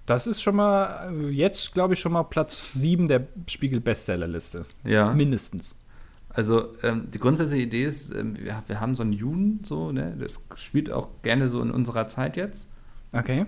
Das 0.05 0.27
ist 0.27 0.41
schon 0.41 0.55
mal, 0.55 1.29
jetzt 1.31 1.73
glaube 1.73 1.93
ich 1.93 1.99
schon 1.99 2.11
mal 2.11 2.23
Platz 2.23 2.73
7 2.73 3.05
der 3.05 3.27
Spiegel-Bestsellerliste. 3.47 4.65
Ja. 4.83 5.13
Mindestens. 5.13 5.75
Also 6.29 6.75
ähm, 6.81 7.09
die 7.11 7.19
grundsätzliche 7.19 7.63
Idee 7.63 7.85
ist, 7.85 8.13
ähm, 8.13 8.37
wir, 8.37 8.63
wir 8.67 8.79
haben 8.81 8.95
so 8.95 9.03
einen 9.03 9.13
Juden, 9.13 9.59
so, 9.63 9.91
ne? 9.91 10.15
Das 10.19 10.45
spielt 10.55 10.91
auch 10.91 11.09
gerne 11.21 11.47
so 11.47 11.61
in 11.61 11.69
unserer 11.71 12.07
Zeit 12.07 12.37
jetzt. 12.37 12.71
Okay. 13.11 13.45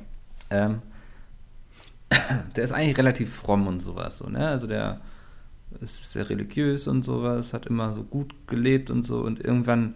Ähm, 0.51 0.81
der 2.55 2.63
ist 2.63 2.71
eigentlich 2.71 2.97
relativ 2.97 3.33
fromm 3.33 3.67
und 3.67 3.79
sowas, 3.79 4.19
so, 4.19 4.29
ne? 4.29 4.47
Also 4.47 4.67
der 4.67 5.01
ist 5.81 6.13
sehr 6.13 6.29
religiös 6.29 6.87
und 6.87 7.03
sowas, 7.03 7.53
hat 7.53 7.65
immer 7.65 7.91
so 7.91 8.03
gut 8.03 8.33
gelebt 8.47 8.91
und 8.91 9.01
so 9.01 9.21
und 9.21 9.43
irgendwann 9.43 9.95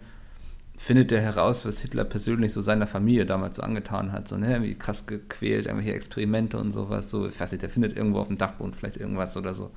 findet 0.80 1.12
er 1.12 1.20
heraus, 1.20 1.66
was 1.66 1.80
Hitler 1.80 2.04
persönlich 2.04 2.54
so 2.54 2.62
seiner 2.62 2.86
Familie 2.86 3.26
damals 3.26 3.56
so 3.56 3.62
angetan 3.62 4.12
hat, 4.12 4.28
so, 4.28 4.38
ne, 4.38 4.62
wie 4.62 4.74
krass 4.74 5.06
gequält, 5.06 5.66
irgendwelche 5.66 5.92
Experimente 5.92 6.56
und 6.56 6.72
sowas, 6.72 7.10
so, 7.10 7.26
ich 7.28 7.38
weiß 7.38 7.52
nicht, 7.52 7.60
der 7.60 7.68
findet 7.68 7.94
irgendwo 7.98 8.18
auf 8.18 8.28
dem 8.28 8.38
Dachboden 8.38 8.72
vielleicht 8.72 8.96
irgendwas 8.96 9.36
oder 9.36 9.52
so. 9.52 9.72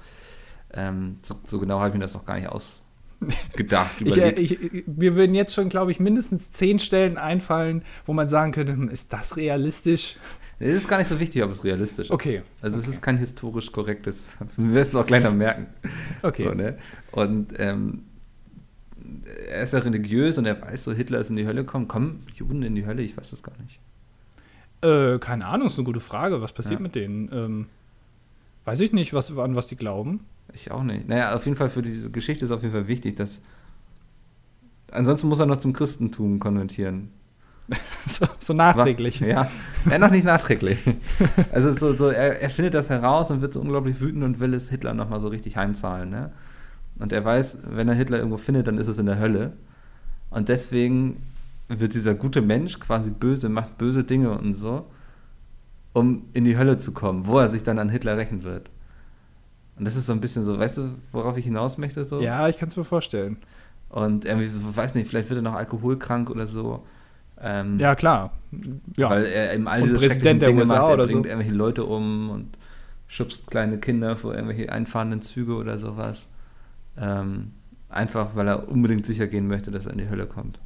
Ähm, 0.74 1.18
so, 1.22 1.36
so 1.44 1.60
genau 1.60 1.80
habe 1.80 1.90
ich 1.90 1.94
mir 1.96 2.00
das 2.00 2.14
noch 2.14 2.26
gar 2.26 2.40
nicht 2.40 2.48
ausgedacht. 2.48 3.92
Ich, 4.06 4.18
äh, 4.18 4.32
ich, 4.32 4.86
wir 4.88 5.16
würden 5.16 5.36
jetzt 5.36 5.54
schon, 5.54 5.68
glaube 5.68 5.92
ich, 5.92 6.00
mindestens 6.00 6.52
zehn 6.52 6.80
Stellen 6.80 7.18
einfallen, 7.18 7.84
wo 8.06 8.14
man 8.14 8.30
sagen 8.30 8.54
könnte, 8.54 8.72
hm, 8.72 8.88
ist 8.88 9.12
das 9.12 9.36
realistisch? 9.36 10.16
es 10.60 10.76
ist 10.76 10.88
gar 10.88 11.00
nicht 11.00 11.10
so 11.10 11.20
wichtig, 11.20 11.44
ob 11.44 11.52
es 11.52 11.66
realistisch 11.66 12.06
ist. 12.06 12.12
Okay. 12.12 12.44
Also 12.62 12.78
es 12.78 12.84
okay. 12.84 12.94
ist 12.94 13.02
kein 13.02 13.18
historisch 13.18 13.74
korrektes, 13.74 14.32
das 14.40 14.58
wirst 14.58 14.94
du 14.94 15.02
auch 15.02 15.06
gleich 15.06 15.24
noch 15.24 15.34
merken. 15.34 15.68
Okay. 16.22 16.46
So, 16.46 16.54
ne? 16.54 16.78
Und 17.12 17.54
ähm, 17.60 18.04
er 19.50 19.64
ist 19.64 19.74
ja 19.74 19.80
religiös 19.80 20.38
und 20.38 20.46
er 20.46 20.62
weiß 20.62 20.84
so, 20.86 20.94
Hitler 20.94 21.20
ist 21.20 21.30
in 21.30 21.36
die 21.36 21.46
Hölle 21.46 21.64
gekommen. 21.64 21.88
Kommen 21.88 22.26
Juden 22.36 22.64
in 22.64 22.76
die 22.76 22.86
Hölle? 22.86 23.02
Ich 23.02 23.18
weiß 23.18 23.30
das 23.30 23.44
gar 23.44 23.54
nicht. 23.62 23.80
Äh, 24.82 25.20
keine 25.20 25.46
Ahnung, 25.46 25.68
ist 25.68 25.78
eine 25.78 25.86
gute 25.86 26.00
Frage. 26.00 26.42
Was 26.42 26.52
passiert 26.54 26.80
Ja. 26.80 26.84
mit 26.84 26.96
denen? 26.96 27.30
Ähm, 27.32 27.66
weiß 28.66 28.80
ich 28.82 28.92
nicht, 28.94 29.14
was, 29.14 29.36
an 29.38 29.56
was 29.56 29.68
die 29.68 29.76
glauben. 29.76 30.22
Ich 30.54 30.72
auch 30.72 30.84
nicht. 30.84 31.08
Naja, 31.08 31.34
auf 31.36 31.46
jeden 31.46 31.58
Fall 31.58 31.70
für 31.70 31.82
diese 31.82 32.12
Geschichte 32.12 32.46
ist 32.46 32.52
auf 32.52 32.62
jeden 32.62 32.74
Fall 32.74 32.88
wichtig, 32.88 33.16
dass. 33.16 33.42
Ansonsten 34.92 35.28
muss 35.28 35.40
er 35.40 35.46
noch 35.46 35.58
zum 35.58 35.74
Christentum 35.74 36.40
konvertieren. 36.40 37.10
so, 38.06 38.28
so 38.40 38.54
nachträglich. 38.54 39.22
Ja, 39.22 39.50
ja 39.90 39.98
noch 39.98 40.12
nicht 40.12 40.26
nachträglich. 40.26 40.80
Also 41.52 41.72
so, 41.72 41.96
so 41.96 42.10
er, 42.10 42.42
er 42.42 42.50
findet 42.50 42.74
das 42.74 42.90
heraus 42.90 43.32
und 43.32 43.42
wird 43.42 43.54
so 43.54 43.62
unglaublich 43.62 44.02
wütend 44.02 44.24
und 44.24 44.40
will 44.40 44.54
es 44.54 44.70
Hitler 44.70 44.94
nochmal 44.94 45.22
so 45.22 45.30
richtig 45.30 45.56
heimzahlen. 45.56 46.10
Ne? 46.10 46.32
Und 47.00 47.12
er 47.12 47.26
weiß, 47.26 47.60
wenn 47.72 47.88
er 47.88 47.96
Hitler 47.96 48.18
irgendwo 48.18 48.38
findet, 48.38 48.68
dann 48.68 48.78
ist 48.78 48.88
es 48.88 49.00
in 49.00 49.06
der 49.06 49.20
Hölle. 49.20 49.54
Und 50.30 50.50
deswegen 50.50 51.24
wird 51.68 51.94
dieser 51.94 52.14
gute 52.16 52.42
Mensch 52.42 52.80
quasi 52.80 53.12
böse, 53.12 53.50
macht 53.50 53.78
böse 53.78 54.04
Dinge 54.04 54.38
und 54.38 54.54
so, 54.54 54.86
um 55.94 56.26
in 56.34 56.44
die 56.44 56.58
Hölle 56.58 56.78
zu 56.78 56.92
kommen, 56.92 57.26
wo 57.26 57.40
er 57.40 57.48
sich 57.48 57.64
dann 57.64 57.80
an 57.80 57.90
Hitler 57.90 58.18
rächen 58.18 58.44
wird. 58.44 58.70
Und 59.78 59.86
das 59.86 59.96
ist 59.96 60.06
so 60.06 60.14
ein 60.14 60.22
bisschen 60.22 60.44
so, 60.44 60.60
weißt 60.60 60.78
du, 60.78 60.90
worauf 61.12 61.38
ich 61.38 61.46
hinaus 61.46 61.78
möchte? 61.78 62.04
So? 62.04 62.22
Ja, 62.22 62.48
ich 62.48 62.58
kann 62.58 62.70
es 62.70 62.78
mir 62.78 62.84
vorstellen. 62.84 63.38
Und 63.90 64.26
irgendwie 64.26 64.48
so, 64.48 64.76
weiß 64.76 64.96
nicht, 64.96 65.10
vielleicht 65.10 65.30
wird 65.30 65.40
er 65.40 65.44
noch 65.44 65.56
alkoholkrank 65.56 66.30
oder 66.30 66.48
so. 66.48 66.84
Ähm, 67.40 67.80
Ja, 67.80 67.96
klar. 67.96 68.34
Ja. 68.96 69.10
weil 69.10 69.26
er 69.26 69.54
eben 69.54 69.68
all 69.68 69.82
diese 69.82 69.96
Präsident 69.96 70.42
der 70.42 70.50
Dinge 70.50 70.62
USA 70.62 70.76
macht. 70.76 70.90
Er 70.90 70.94
oder 70.94 71.04
bringt 71.06 71.26
so. 71.26 71.30
irgendwelche 71.30 71.54
Leute 71.54 71.86
um 71.86 72.30
und 72.30 72.58
schubst 73.08 73.50
kleine 73.50 73.80
Kinder 73.80 74.16
vor 74.16 74.34
irgendwelche 74.34 74.72
einfahrenden 74.72 75.22
Züge 75.22 75.56
oder 75.56 75.78
sowas. 75.78 76.30
Ähm, 76.98 77.52
einfach, 77.90 78.36
weil 78.36 78.48
er 78.48 78.70
unbedingt 78.70 79.06
sicher 79.06 79.28
gehen 79.28 79.48
möchte, 79.48 79.72
dass 79.72 79.86
er 79.86 79.94
in 79.94 79.98
die 80.00 80.10
Hölle 80.10 80.28
kommt. 80.28 80.60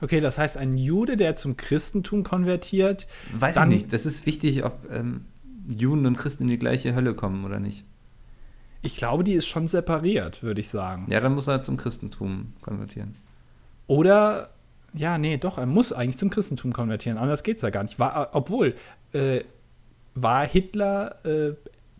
okay, 0.00 0.20
das 0.20 0.38
heißt, 0.38 0.56
ein 0.56 0.76
Jude, 0.78 1.16
der 1.16 1.36
zum 1.36 1.56
Christentum 1.56 2.22
konvertiert, 2.22 3.06
Weiß 3.38 3.56
ich 3.56 3.64
nicht. 3.66 3.92
Das 3.92 4.06
ist 4.06 4.26
wichtig, 4.26 4.64
ob 4.64 4.90
ähm, 4.90 5.26
Juden 5.68 6.06
und 6.06 6.16
Christen 6.16 6.44
in 6.44 6.48
die 6.50 6.58
gleiche 6.58 6.94
Hölle 6.94 7.14
kommen 7.14 7.44
oder 7.44 7.58
nicht. 7.60 7.84
ich 8.82 8.96
glaube, 8.96 9.24
die 9.24 9.32
ist 9.32 9.46
schon 9.46 9.66
separiert, 9.66 10.42
würde 10.42 10.60
ich 10.60 10.68
sagen. 10.68 11.06
Ja, 11.10 11.20
dann 11.20 11.34
muss 11.34 11.46
er 11.48 11.62
zum 11.62 11.76
Christentum 11.76 12.52
konvertieren. 12.60 13.16
Oder, 13.86 14.50
ja, 14.92 15.18
nee, 15.18 15.36
doch, 15.38 15.58
er 15.58 15.66
muss 15.66 15.92
eigentlich 15.92 16.18
zum 16.18 16.30
Christentum 16.30 16.72
konvertieren. 16.72 17.18
Anders 17.18 17.42
geht's 17.42 17.62
ja 17.62 17.70
gar 17.70 17.82
nicht. 17.82 17.98
War, 17.98 18.30
obwohl, 18.32 18.74
äh, 19.12 19.40
war 20.14 20.46
Hitler 20.46 21.24
äh, 21.24 21.54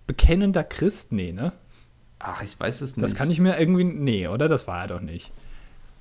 bekennender 0.06 0.62
Christ? 0.64 1.12
Nee, 1.12 1.32
ne? 1.32 1.52
Ach, 2.18 2.42
ich 2.42 2.58
weiß 2.58 2.80
es 2.80 2.96
nicht. 2.96 3.04
Das 3.04 3.14
kann 3.14 3.30
ich 3.30 3.40
mir 3.40 3.58
irgendwie. 3.58 3.84
Nee, 3.84 4.28
oder? 4.28 4.48
Das 4.48 4.66
war 4.66 4.82
er 4.82 4.86
doch 4.88 5.00
nicht. 5.00 5.32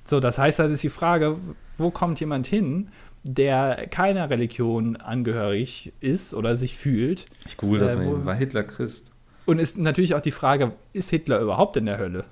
So, 0.04 0.20
das 0.20 0.38
heißt, 0.38 0.58
halt 0.58 0.70
ist 0.70 0.82
die 0.82 0.88
Frage, 0.90 1.36
wo 1.78 1.90
kommt 1.90 2.20
jemand 2.20 2.46
hin, 2.46 2.88
der 3.22 3.86
keiner 3.88 4.28
Religion 4.30 4.96
angehörig 4.96 5.92
ist 6.00 6.34
oder 6.34 6.56
sich 6.56 6.76
fühlt? 6.76 7.26
Ich 7.46 7.56
google 7.56 7.80
das 7.80 7.94
Äh, 7.94 7.96
mal. 7.96 8.06
eben. 8.06 8.24
War 8.24 8.34
Hitler 8.34 8.64
Christ? 8.64 9.12
Und 9.46 9.58
ist 9.58 9.76
natürlich 9.78 10.14
auch 10.14 10.20
die 10.20 10.30
Frage, 10.30 10.72
ist 10.92 11.10
Hitler 11.10 11.40
überhaupt 11.40 11.76
in 11.76 11.86
der 11.86 11.98
Hölle? 11.98 12.24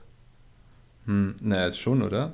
Hm, 1.07 1.35
naja, 1.43 1.67
ist 1.67 1.79
schon, 1.79 2.03
oder? 2.03 2.33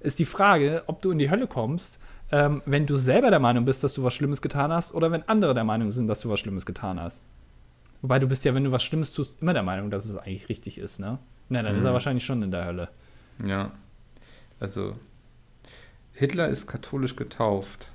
Ist 0.00 0.18
die 0.18 0.24
Frage, 0.24 0.82
ob 0.86 1.00
du 1.02 1.10
in 1.10 1.18
die 1.18 1.30
Hölle 1.30 1.46
kommst, 1.46 1.98
ähm, 2.32 2.62
wenn 2.66 2.86
du 2.86 2.94
selber 2.96 3.30
der 3.30 3.38
Meinung 3.40 3.64
bist, 3.64 3.84
dass 3.84 3.94
du 3.94 4.02
was 4.02 4.14
Schlimmes 4.14 4.42
getan 4.42 4.72
hast, 4.72 4.92
oder 4.94 5.10
wenn 5.12 5.22
andere 5.28 5.54
der 5.54 5.64
Meinung 5.64 5.90
sind, 5.90 6.06
dass 6.08 6.20
du 6.20 6.28
was 6.30 6.40
Schlimmes 6.40 6.66
getan 6.66 7.00
hast. 7.00 7.24
Wobei 8.06 8.20
du 8.20 8.28
bist 8.28 8.44
ja, 8.44 8.54
wenn 8.54 8.62
du 8.62 8.70
was 8.70 8.84
Schlimmes 8.84 9.12
tust, 9.12 9.42
immer 9.42 9.52
der 9.52 9.64
Meinung, 9.64 9.90
dass 9.90 10.04
es 10.04 10.16
eigentlich 10.16 10.48
richtig 10.48 10.78
ist, 10.78 11.00
ne? 11.00 11.18
Na, 11.48 11.60
dann 11.64 11.74
ist 11.74 11.82
er 11.82 11.90
Mhm. 11.90 11.94
wahrscheinlich 11.94 12.24
schon 12.24 12.40
in 12.40 12.52
der 12.52 12.64
Hölle. 12.64 12.88
Ja. 13.44 13.72
Also, 14.60 14.94
Hitler 16.12 16.46
ist 16.48 16.68
katholisch 16.68 17.16
getauft. 17.16 17.88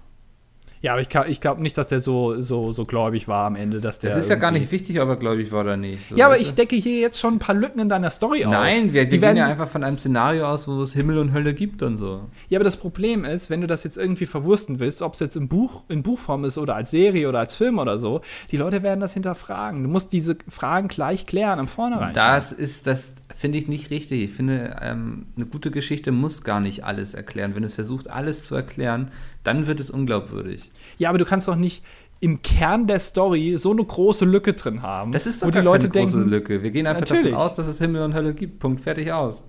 Ja, 0.81 0.93
aber 0.93 1.01
ich, 1.01 1.09
ich 1.27 1.39
glaube 1.41 1.61
nicht, 1.61 1.77
dass 1.77 1.89
der 1.89 1.99
so, 1.99 2.41
so, 2.41 2.71
so 2.71 2.85
gläubig 2.85 3.27
war 3.27 3.45
am 3.45 3.55
Ende, 3.55 3.79
dass 3.79 3.99
der. 3.99 4.09
Das 4.09 4.19
ist 4.19 4.29
ja 4.29 4.35
gar 4.35 4.49
nicht 4.49 4.71
wichtig, 4.71 4.99
ob 4.99 5.09
er 5.09 5.15
gläubig 5.15 5.51
war 5.51 5.61
oder 5.61 5.77
nicht. 5.77 6.09
So, 6.09 6.15
Ja, 6.15 6.25
aber 6.25 6.39
ich 6.39 6.55
decke 6.55 6.75
hier 6.75 6.99
jetzt 6.99 7.19
schon 7.19 7.35
ein 7.35 7.39
paar 7.39 7.53
Lücken 7.53 7.79
in 7.79 7.89
deiner 7.89 8.09
Story 8.09 8.45
auf. 8.45 8.51
Nein, 8.51 8.85
wir, 8.85 9.03
wir 9.03 9.05
Die 9.05 9.19
gehen 9.19 9.37
ja 9.37 9.47
einfach 9.47 9.69
von 9.69 9.83
einem 9.83 9.99
Szenario 9.99 10.47
aus, 10.47 10.67
wo 10.67 10.81
es 10.81 10.93
Himmel 10.93 11.19
und 11.19 11.33
Hölle 11.33 11.53
gibt 11.53 11.83
und 11.83 11.97
so. 11.97 12.21
Ja, 12.49 12.57
aber 12.57 12.63
das 12.63 12.77
Problem 12.77 13.25
ist, 13.25 13.51
wenn 13.51 13.61
du 13.61 13.67
das 13.67 13.83
jetzt 13.83 13.97
irgendwie 13.97 14.25
verwursten 14.25 14.79
willst, 14.79 15.03
ob 15.03 15.13
es 15.13 15.19
jetzt 15.19 15.35
im 15.35 15.47
Buch, 15.47 15.83
in 15.87 16.01
Buchform 16.01 16.45
ist 16.45 16.57
oder 16.57 16.75
als 16.75 16.89
Serie 16.89 17.29
oder 17.29 17.39
als 17.39 17.53
Film 17.53 17.77
oder 17.77 17.99
so, 17.99 18.21
die 18.49 18.57
Leute 18.57 18.81
werden 18.81 18.99
das 18.99 19.13
hinterfragen. 19.13 19.83
Du 19.83 19.89
musst 19.89 20.11
diese 20.13 20.35
Fragen 20.47 20.87
gleich 20.87 21.27
klären 21.27 21.59
am 21.59 21.67
Vornherein. 21.67 22.13
Das 22.13 22.51
ist, 22.51 22.87
das 22.87 23.13
finde 23.35 23.57
ich 23.57 23.67
nicht 23.67 23.89
richtig. 23.89 24.23
Ich 24.23 24.31
finde, 24.31 24.77
ähm, 24.81 25.27
eine 25.35 25.45
gute 25.45 25.71
Geschichte 25.71 26.11
muss 26.11 26.43
gar 26.43 26.59
nicht 26.59 26.83
alles 26.83 27.13
erklären. 27.13 27.55
Wenn 27.55 27.63
es 27.63 27.73
versucht, 27.73 28.09
alles 28.09 28.45
zu 28.45 28.55
erklären, 28.55 29.11
dann 29.43 29.67
wird 29.67 29.79
es 29.79 29.89
unglaubwürdig. 29.89 30.69
Ja, 30.97 31.09
aber 31.09 31.17
du 31.17 31.25
kannst 31.25 31.47
doch 31.47 31.55
nicht 31.55 31.83
im 32.19 32.41
Kern 32.43 32.85
der 32.87 32.99
Story 32.99 33.55
so 33.57 33.71
eine 33.71 33.83
große 33.83 34.25
Lücke 34.25 34.53
drin 34.53 34.83
haben, 34.83 35.11
Das 35.11 35.25
ist 35.25 35.41
wo 35.41 35.47
doch 35.47 35.51
die 35.51 35.55
gar 35.55 35.63
Leute 35.63 35.89
keine 35.89 36.05
große 36.05 36.17
denken, 36.17 36.29
Lücke. 36.31 36.63
Wir 36.63 36.71
gehen 36.71 36.85
einfach 36.85 37.01
Natürlich. 37.01 37.31
davon 37.31 37.45
aus, 37.45 37.53
dass 37.55 37.67
es 37.67 37.79
Himmel 37.79 38.03
und 38.03 38.13
Hölle 38.13 38.33
gibt. 38.35 38.59
Punkt, 38.59 38.81
fertig 38.81 39.11
aus. 39.11 39.43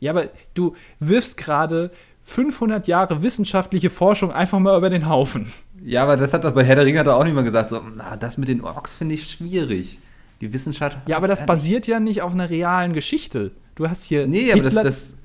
Ja, 0.00 0.12
aber 0.12 0.30
du 0.54 0.74
wirfst 1.00 1.36
gerade 1.36 1.90
500 2.22 2.88
Jahre 2.88 3.22
wissenschaftliche 3.22 3.90
Forschung 3.90 4.32
einfach 4.32 4.58
mal 4.58 4.76
über 4.76 4.90
den 4.90 5.08
Haufen. 5.08 5.52
Ja, 5.84 6.02
aber 6.02 6.16
das 6.16 6.32
hat 6.32 6.44
das 6.44 6.54
bei 6.54 6.64
Herr 6.64 6.76
der 6.76 6.84
Ringe 6.86 6.98
hat 6.98 7.06
er 7.06 7.16
auch 7.16 7.24
nicht 7.24 7.34
mal 7.34 7.44
gesagt. 7.44 7.70
So, 7.70 7.80
na, 7.94 8.16
das 8.16 8.38
mit 8.38 8.48
den 8.48 8.62
Orks 8.62 8.96
finde 8.96 9.14
ich 9.14 9.30
schwierig. 9.30 9.98
Die 10.40 10.52
Wissenschaft. 10.52 10.98
Ja, 11.08 11.16
aber 11.16 11.28
das 11.28 11.46
basiert 11.46 11.86
ja 11.86 12.00
nicht 12.00 12.22
auf 12.22 12.32
einer 12.32 12.50
realen 12.50 12.92
Geschichte. 12.92 13.52
Du 13.74 13.88
hast 13.88 14.04
hier. 14.04 14.26
Nee, 14.26 14.52
aber 14.52 14.62
das, 14.62 14.74
das. 14.74 15.16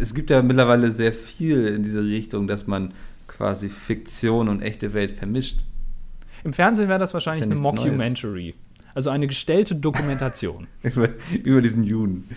Es 0.00 0.14
gibt 0.14 0.30
ja 0.30 0.42
mittlerweile 0.42 0.90
sehr 0.90 1.12
viel 1.12 1.66
in 1.66 1.82
diese 1.82 2.04
Richtung, 2.04 2.46
dass 2.46 2.66
man 2.66 2.92
quasi 3.26 3.68
Fiktion 3.68 4.48
und 4.48 4.62
echte 4.62 4.94
Welt 4.94 5.12
vermischt. 5.12 5.60
Im 6.44 6.52
Fernsehen 6.52 6.88
wäre 6.88 6.98
das 6.98 7.14
wahrscheinlich 7.14 7.46
ja 7.46 7.50
eine 7.50 7.60
Mockumentary. 7.60 8.54
Also 8.94 9.10
eine 9.10 9.26
gestellte 9.26 9.74
Dokumentation. 9.74 10.66
über, 10.82 11.08
über 11.42 11.62
diesen 11.62 11.82
Juden. 11.82 12.28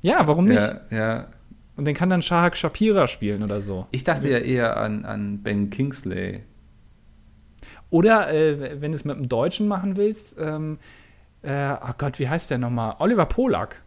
ja, 0.00 0.26
warum 0.26 0.46
nicht? 0.46 0.60
Ja, 0.60 0.80
ja. 0.90 1.28
Und 1.76 1.86
den 1.86 1.94
kann 1.94 2.10
dann 2.10 2.22
Shahak 2.22 2.56
Shapira 2.56 3.08
spielen 3.08 3.42
oder 3.42 3.60
so. 3.60 3.86
Ich 3.90 4.04
dachte 4.04 4.28
ja 4.28 4.38
eher 4.38 4.76
an, 4.76 5.04
an 5.04 5.42
Ben 5.42 5.70
Kingsley. 5.70 6.40
Oder 7.90 8.32
äh, 8.32 8.80
wenn 8.80 8.92
du 8.92 8.96
es 8.96 9.04
mit 9.04 9.16
einem 9.16 9.28
Deutschen 9.28 9.68
machen 9.68 9.96
willst, 9.96 10.36
ähm, 10.38 10.78
äh, 11.42 11.74
oh 11.74 11.92
Gott, 11.98 12.18
wie 12.18 12.28
heißt 12.28 12.50
der 12.50 12.58
nochmal? 12.58 12.96
Oliver 12.98 13.26
Polak. 13.26 13.82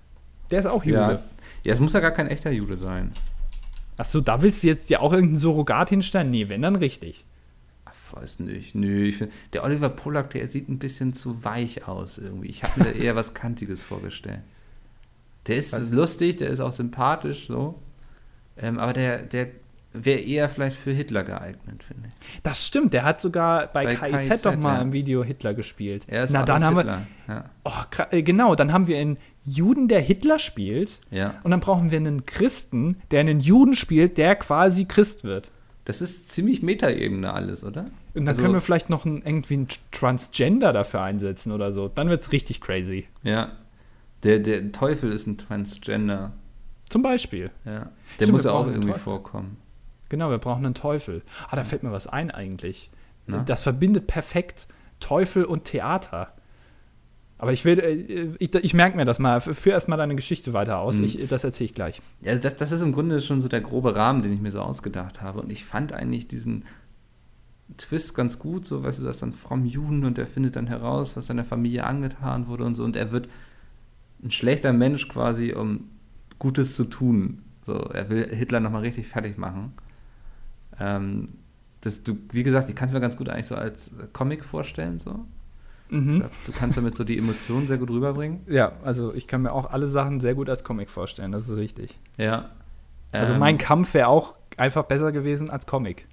Der 0.52 0.60
ist 0.60 0.65
auch 0.65 0.84
Jude. 0.84 1.00
Ja. 1.00 1.24
ja, 1.63 1.74
es 1.74 1.80
muss 1.80 1.94
ja 1.94 2.00
gar 2.00 2.12
kein 2.12 2.28
echter 2.28 2.52
Jude 2.52 2.78
sein. 2.78 3.12
Achso, 3.98 4.22
da 4.22 4.41
willst 4.41 4.63
du 4.63 4.68
jetzt 4.68 4.89
dir 4.89 5.02
auch 5.02 5.13
irgendeinen 5.13 5.38
Surrogat 5.38 5.89
hinstellen? 5.89 6.30
Nee, 6.30 6.50
wenn 6.50 6.62
dann 6.62 6.76
richtig. 6.76 7.26
Ach, 7.86 7.94
weiß 8.12 8.39
nicht. 8.39 8.76
Nö, 8.76 9.06
ich 9.06 9.18
find, 9.18 9.32
der 9.54 9.63
Oliver 9.63 9.89
Polak, 9.89 10.32
der 10.32 10.48
sieht 10.48 10.70
ein 10.70 10.80
bisschen 10.80 11.13
zu 11.13 11.44
weich 11.44 11.88
aus 11.88 12.18
irgendwie. 12.18 12.50
Ich 12.50 12.63
habe 12.63 12.80
mir 12.80 12.91
da 12.91 12.91
eher 13.00 13.15
was 13.15 13.34
Kantiges 13.34 13.82
vorgestellt. 13.82 14.41
Der 15.48 15.58
ist 15.58 15.94
lustig, 15.94 16.38
der 16.38 16.50
ist 16.50 16.60
auch 16.60 16.72
sympathisch, 16.72 17.48
so. 17.48 17.80
Ähm, 18.58 18.80
aber 18.80 18.94
der, 18.94 19.24
der 19.24 19.50
wäre 20.03 20.19
eher 20.19 20.49
vielleicht 20.49 20.75
für 20.77 20.91
Hitler 20.91 21.23
geeignet, 21.23 21.84
finde 21.84 22.08
ich. 22.10 22.41
Das 22.43 22.65
stimmt, 22.65 22.93
der 22.93 23.03
hat 23.03 23.21
sogar 23.21 23.67
bei, 23.67 23.86
Bei 23.86 23.95
KIZ, 23.95 24.29
KIZ, 24.29 24.41
doch 24.43 24.55
mal 24.58 24.75
ja. 24.75 24.81
im 24.81 24.93
Video 24.93 25.23
Hitler 25.23 25.53
gespielt. 25.53 26.03
Er 26.08 26.23
ist 26.23 26.31
Na, 26.34 26.43
dann 26.43 26.63
haben 26.63 26.75
wir. 26.75 26.81
Hitler. 26.81 27.08
Ja. 27.27 27.43
Oh, 27.63 28.03
äh, 28.12 28.23
genau, 28.23 28.55
dann 28.55 28.73
haben 28.73 28.88
wir 28.88 28.97
einen 28.97 29.17
Juden, 29.45 29.88
der 29.88 30.01
Hitler 30.01 30.39
spielt. 30.39 30.99
ja. 31.12 31.36
Und 31.43 31.51
dann 31.51 31.60
brauchen 31.60 31.91
wir 31.91 31.97
einen 31.99 32.25
Christen, 32.25 32.97
der 33.12 33.19
einen 33.21 33.39
Juden 33.39 33.75
spielt, 33.75 34.17
der 34.17 34.36
quasi 34.36 34.86
Christ 34.86 35.23
wird. 35.23 35.51
Das 35.86 36.01
ist 36.01 36.31
ziemlich 36.31 36.63
Metaebene 36.63 37.31
alles, 37.31 37.63
oder? 37.63 37.81
Und 37.84 37.91
dann 38.25 38.29
Also- 38.29 38.41
können 38.41 38.53
wir 38.55 38.62
vielleicht 38.62 38.89
noch 38.89 39.05
einen, 39.05 39.21
irgendwie 39.23 39.53
einen 39.53 39.67
Transgender 39.91 40.73
dafür 40.73 41.01
einsetzen 41.01 41.51
oder 41.51 41.71
so. 41.71 41.88
Dann 41.89 42.10
wird's 42.10 42.31
richtig 42.31 42.60
crazy. 42.62 43.08
Ja. 43.23 43.51
Der, 44.23 44.39
der 44.39 44.71
Teufel 44.71 45.12
ist 45.12 45.27
ein 45.27 45.38
Transgender. 45.38 46.34
Zum 46.89 47.01
Beispiel. 47.03 47.51
Ja. 47.65 47.71
Der 47.71 47.89
Stimmt, 48.15 48.31
muss 48.31 48.43
wir 48.45 48.51
ja 48.51 48.58
auch 48.58 48.67
irgendwie 48.67 48.93
vorkommen. 48.93 49.58
Genau, 50.15 50.30
wir 50.30 50.38
brauchen 50.38 50.65
einen 50.65 50.75
Teufel. 50.75 51.23
Ah, 51.49 51.58
da 51.58 51.65
fällt 51.65 51.84
mir 51.84 51.91
was 51.91 52.08
ein 52.08 52.32
eigentlich. 52.32 52.89
Na? 53.28 53.41
Das 53.41 53.63
verbindet 53.63 54.08
perfekt 54.08 54.69
Teufel 55.01 55.43
und 55.43 55.65
Theater. 55.65 56.32
Aber 57.38 57.51
ich 57.51 57.65
will, 57.65 57.80
äh, 57.80 58.34
ich, 58.39 58.56
ich 58.56 58.73
merke 58.73 58.95
mir 58.95 59.04
das 59.04 59.19
mal. 59.19 59.41
Führ 59.41 59.73
erstmal 59.73 59.97
deine 59.97 60.15
Geschichte 60.15 60.54
weiter 60.54 60.80
aus. 60.80 60.99
Mhm. 60.99 61.04
Ich, 61.04 61.28
das 61.28 61.43
erzähle 61.43 61.65
ich 61.65 61.73
gleich. 61.73 62.01
Ja, 62.21 62.32
also 62.32 62.41
das, 62.43 62.56
das 62.56 62.71
ist 62.71 62.82
im 62.82 62.93
Grunde 62.93 63.19
schon 63.19 63.41
so 63.41 63.49
der 63.49 63.60
grobe 63.60 63.93
Rahmen, 63.97 64.21
den 64.21 64.32
ich 64.32 64.39
mir 64.39 64.51
so 64.51 64.62
ausgedacht 64.62 65.21
habe. 65.21 65.41
Und 65.41 65.51
ich 65.51 65.65
fand 65.65 65.91
eigentlich 65.91 66.30
diesen 66.30 66.63
Twist 67.75 68.15
ganz 68.15 68.39
gut, 68.39 68.65
so, 68.65 68.84
weißt 68.84 68.99
du, 68.99 69.04
das 69.04 69.17
ist 69.17 69.21
dann 69.21 69.34
fromm 69.34 69.65
Juden 69.65 70.06
und 70.06 70.17
er 70.17 70.28
findet 70.28 70.56
dann 70.56 70.67
heraus, 70.67 71.17
was 71.17 71.25
seiner 71.25 71.43
Familie 71.43 71.84
angetan 71.84 72.47
wurde 72.47 72.63
und 72.63 72.75
so. 72.75 72.86
Und 72.86 72.95
er 72.95 73.12
wird 73.12 73.28
ein 74.23 74.32
schlechter 74.32 74.71
Mensch 74.71 75.10
quasi, 75.10 75.51
um 75.51 75.89
Gutes 76.39 76.78
zu 76.78 76.86
tun. 76.86 77.41
So, 77.62 77.73
er 77.73 78.10
will 78.10 78.34
Hitler 78.34 78.62
nochmal 78.62 78.84
richtig 78.84 79.10
fertig 79.10 79.38
machen. 79.38 79.73
Ähm, 80.80 81.26
das, 81.82 82.04
du, 82.04 82.18
wie 82.32 82.44
gesagt, 82.44 82.70
ich 82.70 82.76
kann 82.76 82.88
es 82.88 82.94
mir 82.94 83.00
ganz 83.02 83.16
gut 83.18 83.30
eigentlich 83.30 83.48
so 83.48 83.56
als 83.56 83.92
Comic 84.14 84.44
vorstellen, 84.44 84.98
so. 85.00 85.26
Mhm. 85.90 86.16
glaub, 86.20 86.32
Du 86.46 86.52
kannst 86.52 86.78
damit 86.78 86.96
so 86.96 87.04
die 87.04 87.18
Emotionen 87.18 87.68
sehr 87.68 87.78
gut 87.78 87.92
rüberbringen. 87.92 88.40
Ja, 88.48 88.72
also 88.84 89.14
ich 89.14 89.28
kann 89.28 89.44
mir 89.44 89.52
auch 89.52 89.70
alle 89.72 89.88
Sachen 89.88 90.20
sehr 90.20 90.34
gut 90.34 90.50
als 90.50 90.64
Comic 90.64 90.90
vorstellen. 90.90 91.32
Das 91.32 91.48
ist 91.48 91.56
richtig. 91.56 92.00
Ja. 92.18 92.50
Also 93.12 93.34
Ähm, 93.34 93.40
mein 93.40 93.58
Kampf 93.60 93.94
wäre 93.94 94.08
auch 94.08 94.34
einfach 94.58 94.84
besser 94.86 95.12
gewesen 95.12 95.50
als 95.50 95.66
Comic. 95.68 96.08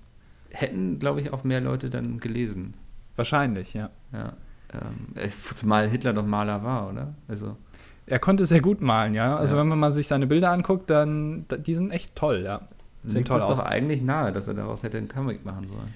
hätten, 0.50 0.98
glaube 0.98 1.22
ich, 1.22 1.32
auch 1.32 1.44
mehr 1.44 1.62
Leute 1.62 1.88
dann 1.88 2.20
gelesen. 2.20 2.74
Wahrscheinlich, 3.16 3.72
ja. 3.72 3.88
Ja. 4.12 4.34
Ähm, 4.74 5.14
äh, 5.16 5.30
zumal 5.54 5.88
Hitler 5.88 6.12
doch 6.12 6.26
Maler 6.26 6.62
war, 6.62 6.90
oder? 6.90 7.14
Also, 7.28 7.56
Er 8.04 8.18
konnte 8.18 8.44
sehr 8.44 8.60
gut 8.60 8.82
malen, 8.82 9.14
ja. 9.14 9.36
Also 9.36 9.54
Ja. 9.54 9.60
wenn 9.62 9.68
man 9.68 9.78
mal 9.78 9.92
sich 9.92 10.08
seine 10.08 10.26
Bilder 10.26 10.50
anguckt, 10.50 10.90
dann 10.90 11.46
da- 11.48 11.56
die 11.56 11.74
sind 11.74 11.90
echt 11.92 12.14
toll, 12.16 12.42
ja. 12.44 12.60
Liegt 13.04 13.28
toll 13.28 13.38
es 13.38 13.44
aus. 13.44 13.58
doch 13.58 13.64
eigentlich 13.64 14.02
nahe, 14.02 14.32
dass 14.32 14.48
er 14.48 14.54
daraus 14.54 14.82
hätte 14.82 14.98
einen 14.98 15.08
Comic 15.08 15.44
machen 15.44 15.68
sollen. 15.68 15.92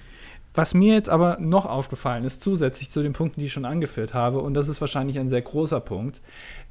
Was 0.53 0.73
mir 0.73 0.95
jetzt 0.95 1.09
aber 1.09 1.37
noch 1.39 1.65
aufgefallen 1.65 2.23
ist, 2.23 2.41
zusätzlich 2.41 2.89
zu 2.89 3.03
den 3.03 3.13
Punkten, 3.13 3.39
die 3.39 3.45
ich 3.45 3.53
schon 3.53 3.65
angeführt 3.65 4.13
habe, 4.13 4.39
und 4.39 4.55
das 4.55 4.69
ist 4.69 4.81
wahrscheinlich 4.81 5.19
ein 5.19 5.27
sehr 5.27 5.41
großer 5.41 5.79
Punkt, 5.79 6.21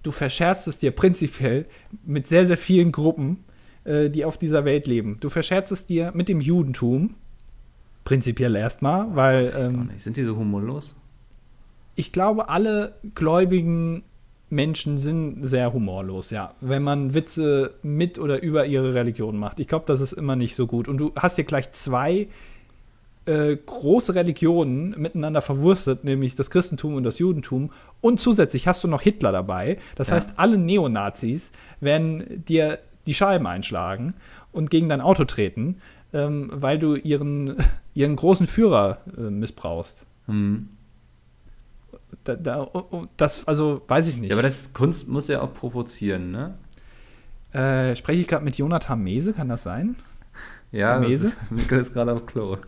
du 0.02 0.10
verscherzt 0.10 0.66
es 0.66 0.78
dir 0.78 0.90
prinzipiell 0.90 1.66
mit 2.04 2.26
sehr, 2.26 2.46
sehr 2.46 2.58
vielen 2.58 2.90
Gruppen, 2.90 3.44
äh, 3.84 4.10
die 4.10 4.24
auf 4.24 4.38
dieser 4.38 4.64
Welt 4.64 4.86
leben. 4.86 5.18
Du 5.20 5.28
verscherzt 5.28 5.70
es 5.70 5.86
dir 5.86 6.10
mit 6.14 6.28
dem 6.28 6.40
Judentum, 6.40 7.14
prinzipiell 8.04 8.56
erstmal, 8.56 9.14
weil 9.14 9.52
ähm. 9.56 9.90
Sind 9.98 10.16
die 10.16 10.24
so 10.24 10.36
humorlos? 10.36 10.96
ich 11.96 12.12
glaube, 12.12 12.48
alle 12.48 12.94
gläubigen 13.14 14.04
Menschen 14.48 14.96
sind 14.98 15.44
sehr 15.44 15.72
humorlos, 15.72 16.30
ja. 16.30 16.54
Wenn 16.60 16.82
man 16.82 17.14
Witze 17.14 17.74
mit 17.82 18.18
oder 18.18 18.42
über 18.42 18.66
ihre 18.66 18.94
Religion 18.94 19.36
macht. 19.38 19.58
Ich 19.60 19.66
glaube, 19.68 19.84
das 19.88 20.00
ist 20.00 20.12
immer 20.12 20.36
nicht 20.36 20.54
so 20.54 20.66
gut. 20.66 20.86
Und 20.86 20.98
du 20.98 21.12
hast 21.16 21.34
hier 21.36 21.44
gleich 21.44 21.72
zwei 21.72 22.28
äh, 23.24 23.56
große 23.56 24.14
Religionen 24.14 24.90
miteinander 25.00 25.42
verwurstet, 25.42 26.04
nämlich 26.04 26.36
das 26.36 26.50
Christentum 26.50 26.94
und 26.94 27.02
das 27.02 27.18
Judentum. 27.18 27.70
Und 28.00 28.20
zusätzlich 28.20 28.68
hast 28.68 28.84
du 28.84 28.88
noch 28.88 29.02
Hitler 29.02 29.32
dabei. 29.32 29.78
Das 29.96 30.08
Ja. 30.10 30.14
heißt, 30.14 30.34
alle 30.36 30.58
Neonazis 30.58 31.50
werden 31.80 32.44
dir 32.44 32.78
die 33.06 33.14
Scheiben 33.14 33.46
einschlagen 33.48 34.14
und 34.52 34.70
gegen 34.70 34.88
dein 34.88 35.00
Auto 35.00 35.24
treten, 35.24 35.80
ähm, 36.12 36.50
weil 36.52 36.78
du 36.78 36.94
ihren, 36.94 37.56
ihren 37.94 38.14
großen 38.14 38.46
Führer 38.46 38.98
äh, 39.18 39.22
missbrauchst. 39.22 40.06
Hm. 40.26 40.68
Da, 42.28 42.34
da, 42.36 42.62
oh, 42.72 42.84
oh, 42.90 43.04
das, 43.16 43.46
also, 43.46 43.82
weiß 43.88 44.08
ich 44.08 44.16
nicht. 44.16 44.30
Ja, 44.30 44.36
aber 44.36 44.42
das 44.42 44.72
Kunst 44.72 45.08
muss 45.08 45.28
ja 45.28 45.40
auch 45.42 45.54
provozieren, 45.54 46.30
ne? 46.32 46.54
äh, 47.52 47.94
spreche 47.96 48.20
ich 48.20 48.28
gerade 48.28 48.44
mit 48.44 48.56
Jonathan 48.58 49.00
Mese, 49.02 49.32
kann 49.32 49.48
das 49.48 49.62
sein? 49.62 49.96
Ja, 50.72 50.98
Mese? 50.98 51.28
ist- 51.28 51.36
Mikkel 51.50 51.78
ist 51.80 51.92
gerade 51.94 52.12
auf 52.12 52.26
Klo. 52.26 52.56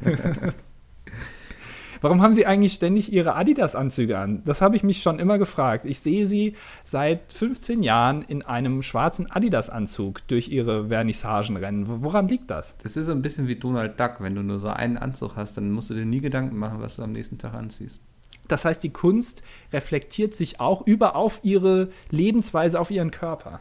Warum 2.01 2.23
haben 2.23 2.33
Sie 2.33 2.47
eigentlich 2.47 2.75
ständig 2.75 3.13
Ihre 3.13 3.35
Adidas-Anzüge 3.35 4.17
an? 4.19 4.43
Das 4.45 4.61
habe 4.63 4.77
ich 4.77 4.85
mich 4.85 5.03
schon 5.03 5.19
immer 5.19 5.37
gefragt. 5.37 5.85
Ich 5.85 5.99
sehe 5.99 6.27
Sie 6.27 6.55
seit 6.85 7.33
15 7.33 7.83
Jahren 7.83 8.23
in 8.23 8.43
einem 8.43 8.83
schwarzen 8.83 9.29
Adidas-Anzug 9.29 10.27
durch 10.29 10.49
Ihre 10.49 10.89
Vernissagen 10.91 11.57
rennen. 11.57 11.89
Wo- 11.89 12.03
Woran 12.03 12.29
liegt 12.29 12.53
das? 12.53 12.77
Das 12.79 12.97
ist 12.97 13.07
so 13.07 13.13
ein 13.13 13.21
bisschen 13.21 13.49
wie 13.49 13.57
Donald 13.57 13.99
Duck. 13.99 14.21
Wenn 14.21 14.37
du 14.37 14.45
nur 14.45 14.61
so 14.61 14.69
einen 14.69 14.97
Anzug 14.97 15.35
hast, 15.35 15.57
dann 15.57 15.73
musst 15.73 15.91
du 15.91 15.95
dir 15.95 16.07
nie 16.07 16.21
Gedanken 16.21 16.57
machen, 16.57 16.81
was 16.81 16.95
du 16.97 17.03
am 17.03 17.11
nächsten 17.11 17.37
Tag 17.37 17.55
anziehst. 17.55 18.01
Das 18.49 18.65
heißt, 18.65 18.83
die 18.83 18.91
Kunst 18.91 19.43
reflektiert 19.73 20.35
sich 20.35 20.61
auch 20.61 20.87
über 20.87 21.15
auf 21.15 21.41
Ihre 21.43 21.91
Lebensweise, 22.11 22.81
auf 22.81 22.91
Ihren 22.91 23.11
Körper. 23.11 23.61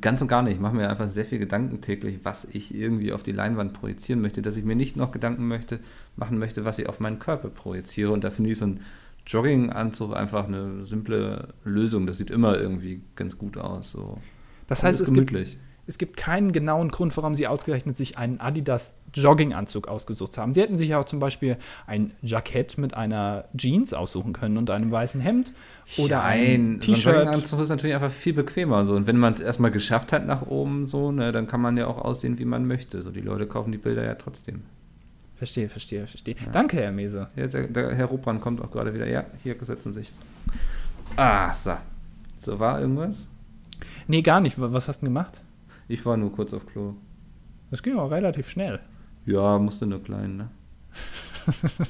Ganz 0.00 0.20
und 0.20 0.28
gar 0.28 0.42
nicht. 0.42 0.54
Ich 0.54 0.60
mache 0.60 0.76
mir 0.76 0.90
einfach 0.90 1.08
sehr 1.08 1.24
viel 1.24 1.38
Gedanken 1.38 1.80
täglich, 1.80 2.20
was 2.22 2.44
ich 2.44 2.74
irgendwie 2.74 3.12
auf 3.12 3.22
die 3.22 3.32
Leinwand 3.32 3.72
projizieren 3.72 4.20
möchte, 4.20 4.42
dass 4.42 4.56
ich 4.56 4.64
mir 4.64 4.76
nicht 4.76 4.96
noch 4.96 5.10
Gedanken 5.10 5.48
möchte, 5.48 5.80
machen 6.16 6.38
möchte, 6.38 6.66
was 6.66 6.78
ich 6.78 6.88
auf 6.88 7.00
meinen 7.00 7.18
Körper 7.18 7.48
projiziere. 7.48 8.12
Und 8.12 8.22
da 8.22 8.30
finde 8.30 8.50
ich 8.50 8.58
so 8.58 8.66
ein 8.66 8.80
Jogginganzug 9.26 10.14
einfach 10.14 10.46
eine 10.46 10.84
simple 10.84 11.54
Lösung. 11.64 12.06
Das 12.06 12.18
sieht 12.18 12.30
immer 12.30 12.58
irgendwie 12.58 13.00
ganz 13.16 13.38
gut 13.38 13.56
aus. 13.56 13.92
So. 13.92 14.18
Das 14.66 14.82
heißt, 14.82 15.00
ist 15.00 15.08
es 15.08 15.14
gibt, 15.14 15.28
gemütlich. 15.28 15.58
Es 15.90 15.98
gibt 15.98 16.16
keinen 16.16 16.52
genauen 16.52 16.90
Grund, 16.90 17.16
warum 17.16 17.34
Sie 17.34 17.48
ausgerechnet 17.48 17.96
sich 17.96 18.16
einen 18.16 18.40
Adidas-Jogginganzug 18.40 19.88
ausgesucht 19.88 20.38
haben. 20.38 20.52
Sie 20.52 20.60
hätten 20.60 20.76
sich 20.76 20.90
ja 20.90 21.00
auch 21.00 21.04
zum 21.04 21.18
Beispiel 21.18 21.56
ein 21.88 22.12
Jackett 22.22 22.78
mit 22.78 22.94
einer 22.94 23.46
Jeans 23.56 23.92
aussuchen 23.92 24.32
können 24.32 24.56
und 24.56 24.70
einem 24.70 24.92
weißen 24.92 25.20
Hemd 25.20 25.52
oder 25.98 26.22
ein 26.22 26.80
so 26.80 26.92
ein 26.92 26.94
T-Shirt. 26.94 27.14
Jogginganzug 27.16 27.60
ist 27.60 27.70
natürlich 27.70 27.96
einfach 27.96 28.12
viel 28.12 28.34
bequemer. 28.34 28.84
So. 28.84 28.94
Und 28.94 29.08
wenn 29.08 29.16
man 29.16 29.32
es 29.32 29.40
erstmal 29.40 29.72
geschafft 29.72 30.12
hat 30.12 30.26
nach 30.26 30.46
oben, 30.46 30.86
so, 30.86 31.10
ne, 31.10 31.32
dann 31.32 31.48
kann 31.48 31.60
man 31.60 31.76
ja 31.76 31.88
auch 31.88 31.98
aussehen, 31.98 32.38
wie 32.38 32.44
man 32.44 32.68
möchte. 32.68 33.02
So, 33.02 33.10
die 33.10 33.20
Leute 33.20 33.48
kaufen 33.48 33.72
die 33.72 33.78
Bilder 33.78 34.04
ja 34.04 34.14
trotzdem. 34.14 34.62
Verstehe, 35.34 35.68
verstehe, 35.68 36.06
verstehe. 36.06 36.36
Danke, 36.52 36.76
Herr 36.76 36.92
Mese. 36.92 37.30
Jetzt, 37.34 37.54
der 37.54 37.96
Herr 37.96 38.06
Ruppmann 38.06 38.40
kommt 38.40 38.62
auch 38.62 38.70
gerade 38.70 38.94
wieder. 38.94 39.08
Ja, 39.08 39.24
hier 39.42 39.56
setzen 39.60 39.92
sich. 39.92 40.12
Ah, 41.16 41.52
so. 41.52 41.72
So, 42.38 42.60
war 42.60 42.80
irgendwas? 42.80 43.26
Nee, 44.06 44.22
gar 44.22 44.40
nicht. 44.40 44.54
Was 44.56 44.86
hast 44.86 44.98
du 45.02 45.06
denn 45.06 45.14
gemacht? 45.14 45.42
Ich 45.90 46.06
war 46.06 46.16
nur 46.16 46.32
kurz 46.32 46.52
auf 46.54 46.64
Klo. 46.66 46.94
Das 47.72 47.82
ging 47.82 47.96
auch 47.98 48.10
relativ 48.10 48.48
schnell. 48.48 48.78
Ja, 49.26 49.58
musste 49.58 49.86
nur 49.86 50.02
klein, 50.02 50.36
ne? 50.36 50.48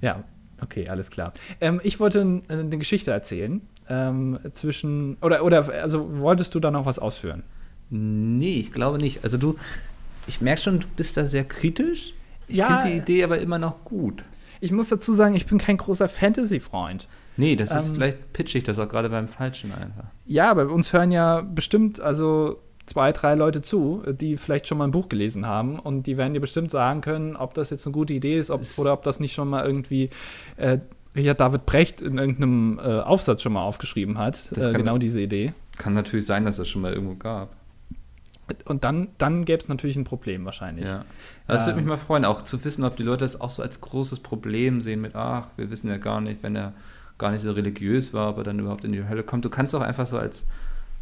Ja, 0.00 0.24
okay, 0.60 0.88
alles 0.88 1.10
klar. 1.10 1.32
Ähm, 1.60 1.80
ich 1.82 1.98
wollte 2.00 2.42
äh, 2.48 2.52
eine 2.52 2.78
Geschichte 2.78 3.10
erzählen. 3.10 3.62
ähm, 3.88 4.38
zwischen, 4.52 5.16
oder, 5.22 5.44
oder, 5.44 5.68
also 5.82 6.18
wolltest 6.20 6.54
du 6.54 6.60
da 6.60 6.70
noch 6.70 6.84
was 6.86 6.98
ausführen? 6.98 7.42
Nee, 7.90 8.56
ich 8.60 8.72
glaube 8.72 8.98
nicht. 8.98 9.24
Also 9.24 9.38
du, 9.38 9.56
ich 10.26 10.40
merke 10.40 10.60
schon, 10.62 10.80
du 10.80 10.86
bist 10.96 11.16
da 11.16 11.26
sehr 11.26 11.44
kritisch. 11.44 12.12
Ich 12.48 12.56
Ja, 12.56 12.66
finde 12.80 12.90
die 12.92 12.98
Idee 12.98 13.24
aber 13.24 13.38
immer 13.38 13.58
noch 13.58 13.84
gut. 13.84 14.24
Ich 14.60 14.72
muss 14.72 14.88
dazu 14.88 15.12
sagen, 15.14 15.34
ich 15.34 15.46
bin 15.46 15.58
kein 15.58 15.76
großer 15.76 16.08
Fantasy-Freund. 16.08 17.08
Nee, 17.36 17.56
das 17.56 17.70
ist 17.72 17.88
Ähm, 17.88 17.94
vielleicht 17.94 18.32
pitch 18.32 18.54
ich 18.54 18.64
das 18.64 18.78
auch 18.78 18.88
gerade 18.88 19.10
beim 19.10 19.28
Falschen 19.28 19.72
einfach. 19.72 20.06
Ja, 20.26 20.50
aber 20.50 20.70
uns 20.70 20.92
hören 20.92 21.12
ja 21.12 21.40
bestimmt 21.42 22.00
also 22.00 22.60
zwei, 22.86 23.12
drei 23.12 23.34
Leute 23.34 23.62
zu, 23.62 24.02
die 24.06 24.36
vielleicht 24.36 24.66
schon 24.66 24.78
mal 24.78 24.84
ein 24.84 24.90
Buch 24.90 25.08
gelesen 25.08 25.46
haben 25.46 25.78
und 25.78 26.06
die 26.06 26.16
werden 26.16 26.34
dir 26.34 26.40
bestimmt 26.40 26.70
sagen 26.70 27.00
können, 27.00 27.36
ob 27.36 27.54
das 27.54 27.70
jetzt 27.70 27.86
eine 27.86 27.92
gute 27.92 28.12
Idee 28.12 28.38
ist 28.38 28.50
ob, 28.50 28.62
oder 28.78 28.92
ob 28.92 29.02
das 29.02 29.20
nicht 29.20 29.34
schon 29.34 29.48
mal 29.48 29.64
irgendwie 29.64 30.10
äh, 30.56 30.78
Richard 31.16 31.40
David 31.40 31.66
Brecht 31.66 32.02
in 32.02 32.18
irgendeinem 32.18 32.78
äh, 32.78 33.00
Aufsatz 33.00 33.42
schon 33.42 33.52
mal 33.52 33.62
aufgeschrieben 33.62 34.18
hat. 34.18 34.50
Das 34.56 34.66
Äh, 34.66 34.72
genau 34.72 34.98
diese 34.98 35.20
Idee. 35.20 35.54
Kann 35.78 35.94
natürlich 35.94 36.26
sein, 36.26 36.44
dass 36.44 36.58
es 36.58 36.68
schon 36.68 36.82
mal 36.82 36.92
irgendwo 36.92 37.14
gab. 37.14 37.54
Und 38.66 38.84
dann, 38.84 39.08
dann 39.16 39.44
gäbe 39.44 39.60
es 39.60 39.68
natürlich 39.68 39.96
ein 39.96 40.04
Problem 40.04 40.44
wahrscheinlich. 40.44 40.84
Ja. 40.84 41.04
Aber 41.46 41.58
es 41.58 41.62
würde 41.64 41.70
Ähm, 41.70 41.76
mich 41.76 41.86
mal 41.86 41.96
freuen, 41.96 42.24
auch 42.24 42.42
zu 42.42 42.62
wissen, 42.64 42.84
ob 42.84 42.96
die 42.96 43.02
Leute 43.02 43.24
das 43.24 43.40
auch 43.40 43.50
so 43.50 43.62
als 43.62 43.80
großes 43.80 44.20
Problem 44.20 44.82
sehen 44.82 45.00
mit, 45.00 45.14
ach, 45.14 45.48
wir 45.56 45.70
wissen 45.70 45.88
ja 45.88 45.96
gar 45.96 46.20
nicht, 46.20 46.42
wenn 46.42 46.54
er 46.56 46.74
gar 47.18 47.30
nicht 47.30 47.42
so 47.42 47.52
religiös 47.52 48.12
war, 48.12 48.30
ob 48.30 48.38
er 48.38 48.44
dann 48.44 48.58
überhaupt 48.58 48.84
in 48.84 48.92
die 48.92 49.06
Hölle 49.08 49.22
kommt. 49.22 49.44
Du 49.44 49.50
kannst 49.50 49.74
auch 49.74 49.80
einfach 49.80 50.06
so 50.06 50.18
als 50.18 50.44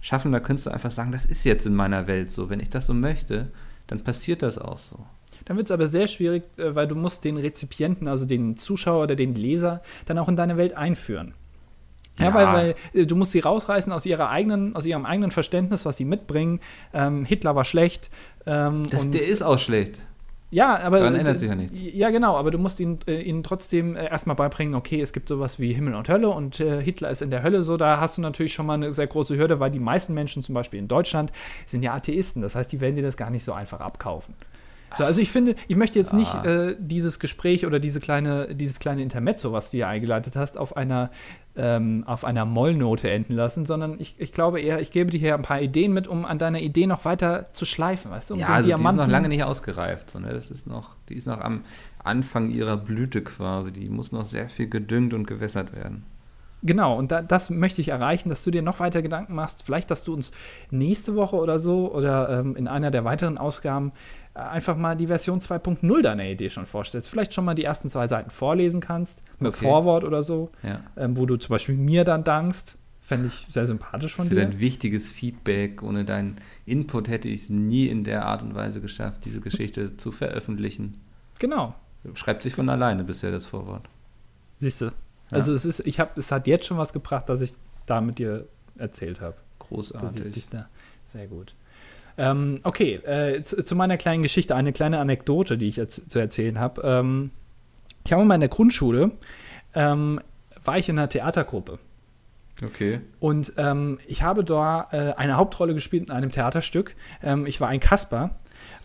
schaffender 0.00 0.40
Künstler 0.40 0.74
einfach 0.74 0.90
sagen, 0.90 1.12
das 1.12 1.24
ist 1.24 1.44
jetzt 1.44 1.66
in 1.66 1.74
meiner 1.74 2.06
Welt 2.06 2.30
so. 2.32 2.50
Wenn 2.50 2.60
ich 2.60 2.70
das 2.70 2.86
so 2.86 2.94
möchte, 2.94 3.50
dann 3.86 4.00
passiert 4.04 4.42
das 4.42 4.58
auch 4.58 4.78
so. 4.78 4.98
Dann 5.44 5.56
wird 5.56 5.66
es 5.66 5.70
aber 5.72 5.86
sehr 5.86 6.06
schwierig, 6.08 6.44
äh, 6.56 6.74
weil 6.74 6.86
du 6.86 6.94
musst 6.94 7.24
den 7.24 7.36
Rezipienten, 7.36 8.06
also 8.08 8.24
den 8.26 8.56
Zuschauer 8.56 9.04
oder 9.04 9.16
den 9.16 9.34
Leser, 9.34 9.82
dann 10.06 10.18
auch 10.18 10.28
in 10.28 10.36
deine 10.36 10.56
Welt 10.56 10.74
einführen. 10.74 11.34
Ja, 12.18 12.26
Ja. 12.26 12.34
weil, 12.34 12.46
weil 12.46 12.74
äh, 13.02 13.06
du 13.06 13.16
musst 13.16 13.32
sie 13.32 13.40
rausreißen 13.40 13.92
aus 13.92 14.04
ihrer 14.06 14.28
eigenen, 14.28 14.76
aus 14.76 14.86
ihrem 14.86 15.06
eigenen 15.06 15.30
Verständnis, 15.30 15.84
was 15.84 15.96
sie 15.96 16.04
mitbringen. 16.04 16.60
Ähm, 16.92 17.24
Hitler 17.24 17.56
war 17.56 17.64
schlecht. 17.64 18.10
Ähm, 18.46 18.86
Das, 18.90 19.10
der 19.10 19.26
ist 19.26 19.42
auch 19.42 19.58
schlecht. 19.58 20.00
Ja, 20.52 20.78
aber 20.80 20.98
daran 20.98 21.14
ändert 21.14 21.40
sich 21.40 21.48
ja 21.48 21.54
nichts. 21.54 21.80
Ja, 21.82 22.10
genau, 22.10 22.36
aber 22.36 22.50
du 22.50 22.58
musst 22.58 22.78
ihnen, 22.78 22.98
äh, 23.06 23.22
ihnen 23.22 23.42
trotzdem 23.42 23.96
äh, 23.96 24.08
erstmal 24.08 24.36
beibringen, 24.36 24.74
okay, 24.74 25.00
es 25.00 25.14
gibt 25.14 25.28
sowas 25.28 25.58
wie 25.58 25.72
Himmel 25.72 25.94
und 25.94 26.10
Hölle 26.10 26.28
und 26.28 26.60
äh, 26.60 26.82
Hitler 26.82 27.08
ist 27.08 27.22
in 27.22 27.30
der 27.30 27.42
Hölle 27.42 27.62
so, 27.62 27.78
da 27.78 28.00
hast 28.00 28.18
du 28.18 28.22
natürlich 28.22 28.52
schon 28.52 28.66
mal 28.66 28.74
eine 28.74 28.92
sehr 28.92 29.06
große 29.06 29.34
Hürde, 29.38 29.60
weil 29.60 29.70
die 29.70 29.78
meisten 29.78 30.12
Menschen, 30.12 30.42
zum 30.42 30.54
Beispiel 30.54 30.78
in 30.78 30.88
Deutschland, 30.88 31.32
sind 31.64 31.82
ja 31.82 31.94
Atheisten. 31.94 32.42
Das 32.42 32.54
heißt, 32.54 32.70
die 32.70 32.82
werden 32.82 32.96
dir 32.96 33.02
das 33.02 33.16
gar 33.16 33.30
nicht 33.30 33.44
so 33.44 33.54
einfach 33.54 33.80
abkaufen. 33.80 34.34
So, 34.98 35.04
also 35.04 35.20
ich 35.20 35.30
finde, 35.30 35.54
ich 35.68 35.76
möchte 35.76 35.98
jetzt 35.98 36.12
nicht 36.12 36.34
Ah. 36.34 36.44
äh, 36.44 36.76
dieses 36.78 37.18
Gespräch 37.18 37.66
oder 37.66 37.78
diese 37.78 38.00
kleine, 38.00 38.54
dieses 38.54 38.78
kleine 38.78 39.02
Intermezzo, 39.02 39.52
was 39.52 39.70
du 39.70 39.78
hier 39.78 39.88
eingeleitet 39.88 40.36
hast, 40.36 40.58
auf 40.58 40.76
einer, 40.76 41.10
ähm, 41.56 42.04
auf 42.06 42.24
einer 42.24 42.44
Mollnote 42.44 43.10
enden 43.10 43.34
lassen, 43.34 43.64
sondern 43.66 43.96
ich, 43.98 44.14
ich 44.18 44.32
glaube 44.32 44.60
eher, 44.60 44.80
ich 44.80 44.90
gebe 44.90 45.10
dir 45.10 45.18
hier 45.18 45.34
ein 45.34 45.42
paar 45.42 45.60
Ideen 45.60 45.92
mit, 45.92 46.08
um 46.08 46.24
an 46.24 46.38
deiner 46.38 46.60
Idee 46.60 46.86
noch 46.86 47.04
weiter 47.04 47.52
zu 47.52 47.64
schleifen, 47.64 48.10
weißt 48.10 48.30
du? 48.30 48.34
Um 48.34 48.40
ja, 48.40 48.48
also 48.48 48.68
die 48.68 48.74
ist 48.74 48.82
noch 48.94 49.08
lange 49.08 49.28
nicht 49.28 49.44
ausgereift. 49.44 50.10
So, 50.10 50.18
ne? 50.18 50.32
Das 50.32 50.50
ist 50.50 50.66
noch, 50.66 50.96
die 51.08 51.14
ist 51.16 51.26
noch 51.26 51.40
am 51.40 51.62
Anfang 52.04 52.50
ihrer 52.50 52.76
Blüte 52.76 53.22
quasi. 53.22 53.72
Die 53.72 53.88
muss 53.88 54.12
noch 54.12 54.24
sehr 54.24 54.48
viel 54.48 54.68
gedüngt 54.68 55.14
und 55.14 55.26
gewässert 55.26 55.74
werden. 55.74 56.04
Genau, 56.64 56.96
und 56.96 57.10
da, 57.10 57.22
das 57.22 57.50
möchte 57.50 57.80
ich 57.80 57.88
erreichen, 57.88 58.28
dass 58.28 58.44
du 58.44 58.52
dir 58.52 58.62
noch 58.62 58.78
weiter 58.78 59.02
Gedanken 59.02 59.34
machst. 59.34 59.64
Vielleicht, 59.64 59.90
dass 59.90 60.04
du 60.04 60.14
uns 60.14 60.30
nächste 60.70 61.16
Woche 61.16 61.34
oder 61.34 61.58
so 61.58 61.92
oder 61.92 62.38
ähm, 62.38 62.54
in 62.54 62.68
einer 62.68 62.92
der 62.92 63.04
weiteren 63.04 63.36
Ausgaben 63.36 63.90
einfach 64.34 64.76
mal 64.76 64.96
die 64.96 65.06
Version 65.08 65.38
2.0 65.40 66.02
deiner 66.02 66.24
Idee 66.24 66.48
schon 66.48 66.66
vorstellst. 66.66 67.08
Vielleicht 67.08 67.34
schon 67.34 67.44
mal 67.44 67.54
die 67.54 67.64
ersten 67.64 67.88
zwei 67.88 68.06
Seiten 68.06 68.30
vorlesen 68.30 68.80
kannst, 68.80 69.22
mit 69.38 69.54
Okay. 69.54 69.66
Vorwort 69.66 70.04
oder 70.04 70.22
so, 70.22 70.50
Ja. 70.62 70.80
ähm, 70.96 71.16
wo 71.16 71.26
du 71.26 71.36
zum 71.36 71.50
Beispiel 71.50 71.76
mir 71.76 72.04
dann 72.04 72.24
dankst. 72.24 72.76
Fände 73.04 73.26
ich 73.26 73.46
sehr 73.50 73.66
sympathisch 73.66 74.14
von 74.14 74.28
Für 74.28 74.34
dir. 74.36 74.42
dein 74.46 74.60
wichtiges 74.60 75.10
Feedback. 75.10 75.82
Ohne 75.82 76.04
deinen 76.04 76.36
Input 76.66 77.08
hätte 77.08 77.28
ich 77.28 77.42
es 77.42 77.50
nie 77.50 77.86
in 77.88 78.04
der 78.04 78.24
Art 78.26 78.42
und 78.42 78.54
Weise 78.54 78.80
geschafft, 78.80 79.24
diese 79.24 79.40
Geschichte 79.40 79.96
zu 79.96 80.12
veröffentlichen. 80.12 80.98
Genau, 81.38 81.74
Schreibt 82.14 82.42
sich 82.42 82.54
von 82.54 82.68
alleine 82.68 83.04
bisher 83.04 83.30
das 83.32 83.44
Vorwort. 83.44 83.88
siehst 84.58 84.80
du. 84.80 84.86
Ja. 84.86 84.92
Also 85.30 85.52
es 85.52 85.64
ist, 85.64 85.80
ich 85.80 86.00
habe, 86.00 86.10
es 86.18 86.32
hat 86.32 86.46
jetzt 86.46 86.66
schon 86.66 86.76
was 86.78 86.92
gebracht, 86.92 87.28
dass 87.28 87.40
ich 87.40 87.54
da 87.86 88.00
mit 88.00 88.18
dir 88.18 88.46
erzählt 88.76 89.20
habe. 89.20 89.36
Großartig. 89.58 90.32
dich 90.32 90.48
da, 90.48 90.68
sehr 91.04 91.26
gut. 91.26 91.54
Ähm, 92.18 92.60
okay, 92.62 92.94
äh, 92.94 93.42
zu, 93.42 93.62
zu 93.64 93.74
meiner 93.74 93.96
kleinen 93.96 94.22
Geschichte, 94.22 94.54
eine 94.54 94.72
kleine 94.72 94.98
Anekdote, 94.98 95.56
die 95.58 95.68
ich 95.68 95.76
jetzt 95.76 96.10
zu 96.10 96.18
erzählen 96.18 96.58
habe. 96.58 96.82
Ähm, 96.84 97.30
ich 98.04 98.12
habe 98.12 98.24
mal 98.24 98.34
in 98.34 98.40
der 98.40 98.50
Grundschule, 98.50 99.12
ähm, 99.74 100.20
war 100.64 100.78
ich 100.78 100.88
in 100.88 100.98
einer 100.98 101.08
Theatergruppe. 101.08 101.78
Okay. 102.64 103.00
Und 103.18 103.54
ähm, 103.56 103.98
ich 104.06 104.22
habe 104.22 104.44
da 104.44 104.88
äh, 104.92 105.14
eine 105.14 105.36
Hauptrolle 105.36 105.74
gespielt 105.74 106.08
in 106.08 106.10
einem 106.10 106.30
Theaterstück. 106.30 106.94
Ähm, 107.22 107.46
ich 107.46 107.60
war 107.60 107.68
ein 107.68 107.80
Kasper. 107.80 108.36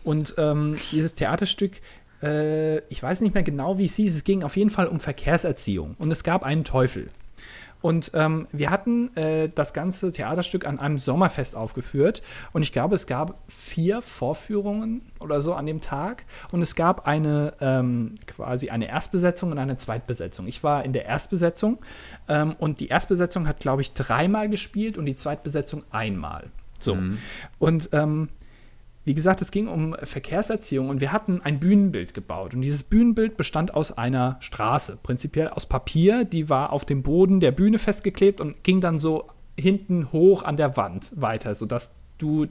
Und 0.02 0.34
ähm, 0.38 0.76
dieses 0.90 1.14
Theaterstück, 1.14 1.72
äh, 2.22 2.78
ich 2.88 3.02
weiß 3.02 3.20
nicht 3.20 3.34
mehr 3.34 3.42
genau, 3.42 3.78
wie 3.78 3.84
es 3.84 3.96
hieß. 3.96 4.16
Es 4.16 4.24
ging 4.24 4.42
auf 4.42 4.56
jeden 4.56 4.70
Fall 4.70 4.86
um 4.86 5.00
Verkehrserziehung. 5.00 5.94
Und 5.98 6.10
es 6.10 6.24
gab 6.24 6.42
einen 6.42 6.64
Teufel. 6.64 7.08
Und 7.80 8.10
ähm, 8.14 8.46
wir 8.52 8.70
hatten 8.70 9.16
äh, 9.16 9.48
das 9.54 9.72
ganze 9.72 10.12
Theaterstück 10.12 10.66
an 10.66 10.78
einem 10.78 10.98
Sommerfest 10.98 11.56
aufgeführt. 11.56 12.22
Und 12.52 12.62
ich 12.62 12.72
glaube, 12.72 12.94
es 12.94 13.06
gab 13.06 13.38
vier 13.48 14.02
Vorführungen 14.02 15.02
oder 15.20 15.40
so 15.40 15.54
an 15.54 15.66
dem 15.66 15.80
Tag. 15.80 16.24
Und 16.50 16.62
es 16.62 16.74
gab 16.74 17.06
eine 17.06 17.54
ähm, 17.60 18.16
quasi 18.26 18.70
eine 18.70 18.88
Erstbesetzung 18.88 19.52
und 19.52 19.58
eine 19.58 19.76
Zweitbesetzung. 19.76 20.46
Ich 20.46 20.64
war 20.64 20.84
in 20.84 20.92
der 20.92 21.06
Erstbesetzung. 21.06 21.78
Ähm, 22.28 22.54
und 22.58 22.80
die 22.80 22.88
Erstbesetzung 22.88 23.46
hat, 23.46 23.60
glaube 23.60 23.82
ich, 23.82 23.92
dreimal 23.92 24.48
gespielt 24.48 24.98
und 24.98 25.06
die 25.06 25.16
Zweitbesetzung 25.16 25.84
einmal. 25.90 26.50
So. 26.80 26.96
Mhm. 26.96 27.18
Und 27.58 27.90
ähm, 27.92 28.28
wie 29.08 29.14
gesagt, 29.14 29.40
es 29.42 29.50
ging 29.50 29.66
um 29.66 29.96
Verkehrserziehung 30.02 30.90
und 30.90 31.00
wir 31.00 31.10
hatten 31.10 31.40
ein 31.40 31.58
Bühnenbild 31.58 32.14
gebaut. 32.14 32.54
Und 32.54 32.60
dieses 32.60 32.82
Bühnenbild 32.82 33.36
bestand 33.36 33.74
aus 33.74 33.90
einer 33.90 34.36
Straße, 34.40 34.98
prinzipiell 35.02 35.48
aus 35.48 35.66
Papier, 35.66 36.24
die 36.24 36.48
war 36.48 36.72
auf 36.72 36.84
dem 36.84 37.02
Boden 37.02 37.40
der 37.40 37.50
Bühne 37.50 37.78
festgeklebt 37.78 38.40
und 38.40 38.62
ging 38.62 38.80
dann 38.80 38.98
so 38.98 39.28
hinten 39.58 40.12
hoch 40.12 40.42
an 40.42 40.56
der 40.56 40.76
Wand 40.76 41.10
weiter, 41.16 41.54
sodass 41.54 41.94
du 42.18 42.48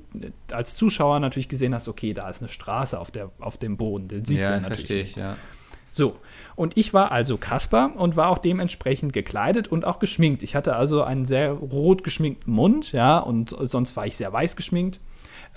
als 0.51 0.75
Zuschauer 0.75 1.19
natürlich 1.19 1.47
gesehen 1.47 1.75
hast, 1.75 1.87
okay, 1.87 2.13
da 2.13 2.27
ist 2.27 2.41
eine 2.41 2.49
Straße 2.49 2.99
auf, 2.99 3.11
der, 3.11 3.31
auf 3.39 3.57
dem 3.57 3.77
Boden. 3.77 4.07
Den 4.07 4.25
siehst 4.25 4.41
du 4.41 4.45
ja, 4.45 4.55
ja 4.55 4.61
natürlich 4.61 4.79
verstehe 4.79 5.01
ich, 5.03 5.15
ja. 5.15 5.37
So, 5.91 6.15
und 6.55 6.77
ich 6.77 6.93
war 6.93 7.11
also 7.11 7.37
Kasper 7.37 7.91
und 7.95 8.15
war 8.15 8.29
auch 8.29 8.37
dementsprechend 8.37 9.13
gekleidet 9.13 9.67
und 9.67 9.85
auch 9.85 9.99
geschminkt. 9.99 10.43
Ich 10.43 10.55
hatte 10.55 10.75
also 10.75 11.03
einen 11.03 11.25
sehr 11.25 11.51
rot 11.51 12.03
geschminkten 12.03 12.53
Mund, 12.53 12.91
ja, 12.91 13.17
und 13.19 13.55
sonst 13.59 13.95
war 13.95 14.05
ich 14.05 14.15
sehr 14.15 14.31
weiß 14.31 14.55
geschminkt. 14.55 14.99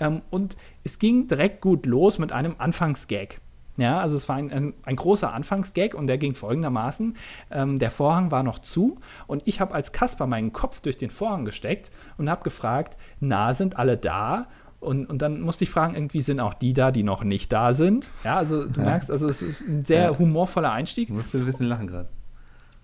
Ähm, 0.01 0.21
und 0.29 0.57
es 0.83 0.99
ging 0.99 1.27
direkt 1.27 1.61
gut 1.61 1.85
los 1.85 2.17
mit 2.19 2.31
einem 2.33 2.55
Anfangsgag. 2.57 3.39
Ja, 3.77 3.99
also 4.01 4.17
es 4.17 4.27
war 4.27 4.35
ein, 4.35 4.51
ein, 4.51 4.73
ein 4.83 4.97
großer 4.97 5.33
Anfangsgag 5.33 5.93
und 5.95 6.07
der 6.07 6.17
ging 6.17 6.35
folgendermaßen. 6.35 7.15
Ähm, 7.51 7.79
der 7.79 7.89
Vorhang 7.89 8.29
war 8.29 8.43
noch 8.43 8.59
zu 8.59 8.99
und 9.27 9.43
ich 9.45 9.61
habe 9.61 9.73
als 9.73 9.93
Kasper 9.93 10.27
meinen 10.27 10.51
Kopf 10.51 10.81
durch 10.81 10.97
den 10.97 11.09
Vorhang 11.09 11.45
gesteckt 11.45 11.89
und 12.17 12.29
habe 12.29 12.43
gefragt, 12.43 12.97
na, 13.21 13.53
sind 13.53 13.77
alle 13.77 13.95
da? 13.97 14.47
Und, 14.81 15.05
und 15.09 15.21
dann 15.21 15.39
musste 15.41 15.63
ich 15.63 15.69
fragen, 15.69 15.93
irgendwie 15.95 16.21
sind 16.21 16.39
auch 16.41 16.53
die 16.53 16.73
da, 16.73 16.91
die 16.91 17.03
noch 17.03 17.23
nicht 17.23 17.51
da 17.53 17.71
sind. 17.71 18.09
Ja, 18.25 18.35
also 18.37 18.65
du 18.65 18.81
Ja. 18.81 18.87
merkst, 18.87 19.09
also 19.09 19.29
es 19.29 19.41
ist 19.41 19.61
ein 19.61 19.83
sehr 19.83 20.11
Ja. 20.11 20.17
humorvoller 20.17 20.71
Einstieg. 20.71 21.07
Du 21.07 21.13
musst 21.13 21.33
ein 21.33 21.45
bisschen 21.45 21.67
lachen 21.67 21.87
gerade. 21.87 22.09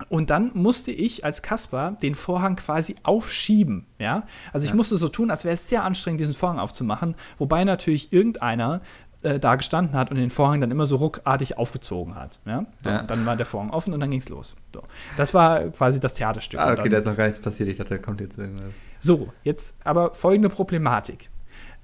Und 0.10 0.30
dann 0.30 0.52
musste 0.54 0.92
ich 0.92 1.26
als 1.26 1.42
Kasper 1.42 1.98
den 2.02 2.14
Vorhang 2.14 2.56
quasi 2.56 2.96
aufschieben. 3.04 3.88
Ja? 4.00 4.24
Also 4.54 4.64
ich 4.66 4.70
Ja. 4.72 4.76
musste 4.76 4.96
so 4.98 5.10
tun, 5.10 5.32
als 5.32 5.44
wäre 5.44 5.56
es 5.56 5.68
sehr 5.70 5.84
anstrengend, 5.84 6.20
diesen 6.22 6.34
Vorhang 6.36 6.60
aufzumachen, 6.60 7.16
wobei 7.40 7.64
natürlich 7.64 8.14
irgendeiner 8.14 8.82
äh, 9.24 9.40
da 9.40 9.56
gestanden 9.56 9.96
hat 9.96 10.12
und 10.12 10.18
den 10.18 10.30
Vorhang 10.30 10.62
dann 10.62 10.70
immer 10.70 10.86
so 10.86 10.98
ruckartig 10.98 11.58
aufgezogen 11.58 12.14
hat. 12.16 12.40
Ja? 12.46 12.68
So, 12.84 12.92
Ja. 12.92 13.02
Dann 13.02 13.26
war 13.26 13.36
der 13.36 13.48
Vorhang 13.48 13.72
offen 13.72 13.92
und 13.92 14.00
dann 14.00 14.12
ging 14.12 14.20
es 14.20 14.30
los. 14.30 14.56
So. 14.72 14.84
Das 15.18 15.34
war 15.34 15.62
quasi 15.70 16.00
das 16.00 16.14
Theaterstück. 16.14 16.60
Ah, 16.60 16.74
okay, 16.74 16.88
da 16.90 17.00
ist 17.00 17.06
noch 17.06 17.18
gar 17.18 17.24
nichts 17.26 17.40
passiert. 17.40 17.68
Ich 17.70 17.78
dachte, 17.78 17.96
da 17.96 17.98
kommt 17.98 18.22
jetzt 18.22 18.38
irgendwas. 18.38 18.68
so, 19.00 19.30
jetzt 19.44 19.76
aber 19.84 20.14
folgende 20.14 20.50
Problematik. 20.50 21.32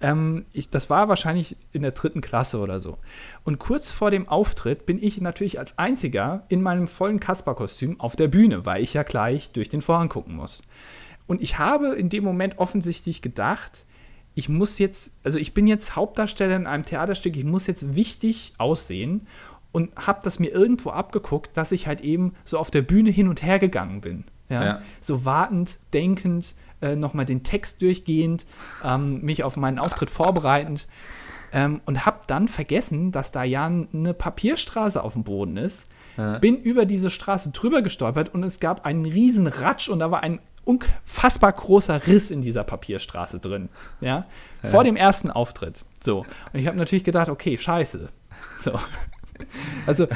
Ähm, 0.04 0.46
ich, 0.52 0.70
das 0.70 0.90
war 0.90 1.08
wahrscheinlich 1.08 1.56
in 1.72 1.82
der 1.82 1.92
dritten 1.92 2.22
Klasse 2.22 2.60
oder 2.60 2.80
so. 2.80 2.98
Und 3.46 3.58
kurz 3.58 3.92
vor 3.92 4.12
dem 4.12 4.28
Auftritt 4.28 4.86
bin 4.86 5.02
ich 5.02 5.22
natürlich 5.22 5.58
als 5.58 5.78
Einziger 5.78 6.44
in 6.50 6.62
meinem 6.62 6.88
vollen 6.88 7.22
Kasper-Kostüm 7.22 8.00
auf 8.02 8.18
der 8.18 8.28
Bühne, 8.28 8.66
weil 8.66 8.84
ich 8.84 8.94
ja 8.94 9.04
gleich 9.04 9.52
durch 9.52 9.70
den 9.70 9.82
Vorhang 9.82 10.10
gucken 10.10 10.36
muss. 10.36 10.62
Und 11.26 11.42
ich 11.42 11.58
habe 11.58 11.96
in 11.96 12.10
dem 12.10 12.26
Moment 12.26 12.60
offensichtlich 12.60 13.22
gedacht, 13.22 13.86
ich 14.36 14.50
muss 14.50 14.78
jetzt, 14.78 15.14
also 15.24 15.40
ich 15.40 15.54
bin 15.54 15.68
jetzt 15.68 15.96
Hauptdarsteller 15.96 16.58
in 16.58 16.68
einem 16.68 16.86
Theaterstück, 16.86 17.38
ich 17.38 17.46
muss 17.46 17.68
jetzt 17.68 17.96
wichtig 17.96 18.54
aussehen 18.58 19.26
und 19.72 19.96
habe 19.96 20.20
das 20.24 20.38
mir 20.38 20.52
irgendwo 20.52 20.90
abgeguckt, 20.90 21.56
dass 21.56 21.72
ich 21.72 21.88
halt 21.88 22.02
eben 22.02 22.34
so 22.44 22.58
auf 22.58 22.72
der 22.72 22.82
Bühne 22.82 23.10
hin 23.10 23.30
und 23.30 23.42
her 23.42 23.58
gegangen 23.58 24.02
bin. 24.02 24.26
Ja? 24.50 24.66
Ja. 24.66 24.82
So 25.00 25.24
wartend, 25.24 25.80
denkend, 25.94 26.56
äh, 26.84 26.96
nochmal 26.96 27.26
den 27.26 27.44
Text 27.44 27.82
durchgehend, 27.82 28.46
ähm, 28.84 29.22
mich 29.22 29.44
auf 29.44 29.58
meinen 29.58 29.80
Auftritt 29.80 30.10
vorbereitend 30.10 30.88
ähm, 31.54 31.82
und 31.86 32.06
habe 32.06 32.20
dann 32.28 32.48
vergessen, 32.48 33.12
dass 33.12 33.32
da 33.32 33.44
ja 33.44 33.66
eine 33.66 34.14
Papierstraße 34.14 35.02
auf 35.02 35.14
dem 35.14 35.24
Boden 35.24 35.58
ist. 35.58 35.88
Ja. 36.18 36.38
Bin 36.38 36.58
über 36.58 36.86
diese 36.86 37.10
Straße 37.10 37.52
drüber 37.52 37.82
gestolpert 37.82 38.34
und 38.34 38.44
es 38.44 38.60
gab 38.60 38.86
einen 38.86 39.06
riesen 39.06 39.48
Ratsch 39.48 39.90
und 39.90 40.00
da 40.00 40.12
war 40.12 40.22
ein 40.22 40.40
unfassbar 40.66 41.52
großer 41.52 42.06
Riss 42.08 42.30
in 42.30 42.42
dieser 42.42 42.64
Papierstraße 42.64 43.40
drin. 43.40 43.70
Ja, 44.00 44.26
vor 44.62 44.84
dem 44.84 44.96
ersten 44.96 45.32
Auftritt. 45.32 45.86
So. 46.00 46.20
Und 46.54 46.60
ich 46.60 46.68
habe 46.68 46.78
natürlich 46.78 47.04
gedacht, 47.04 47.30
okay, 47.30 47.58
scheiße. 47.58 48.10
So. 48.60 48.80
Also, 49.88 50.08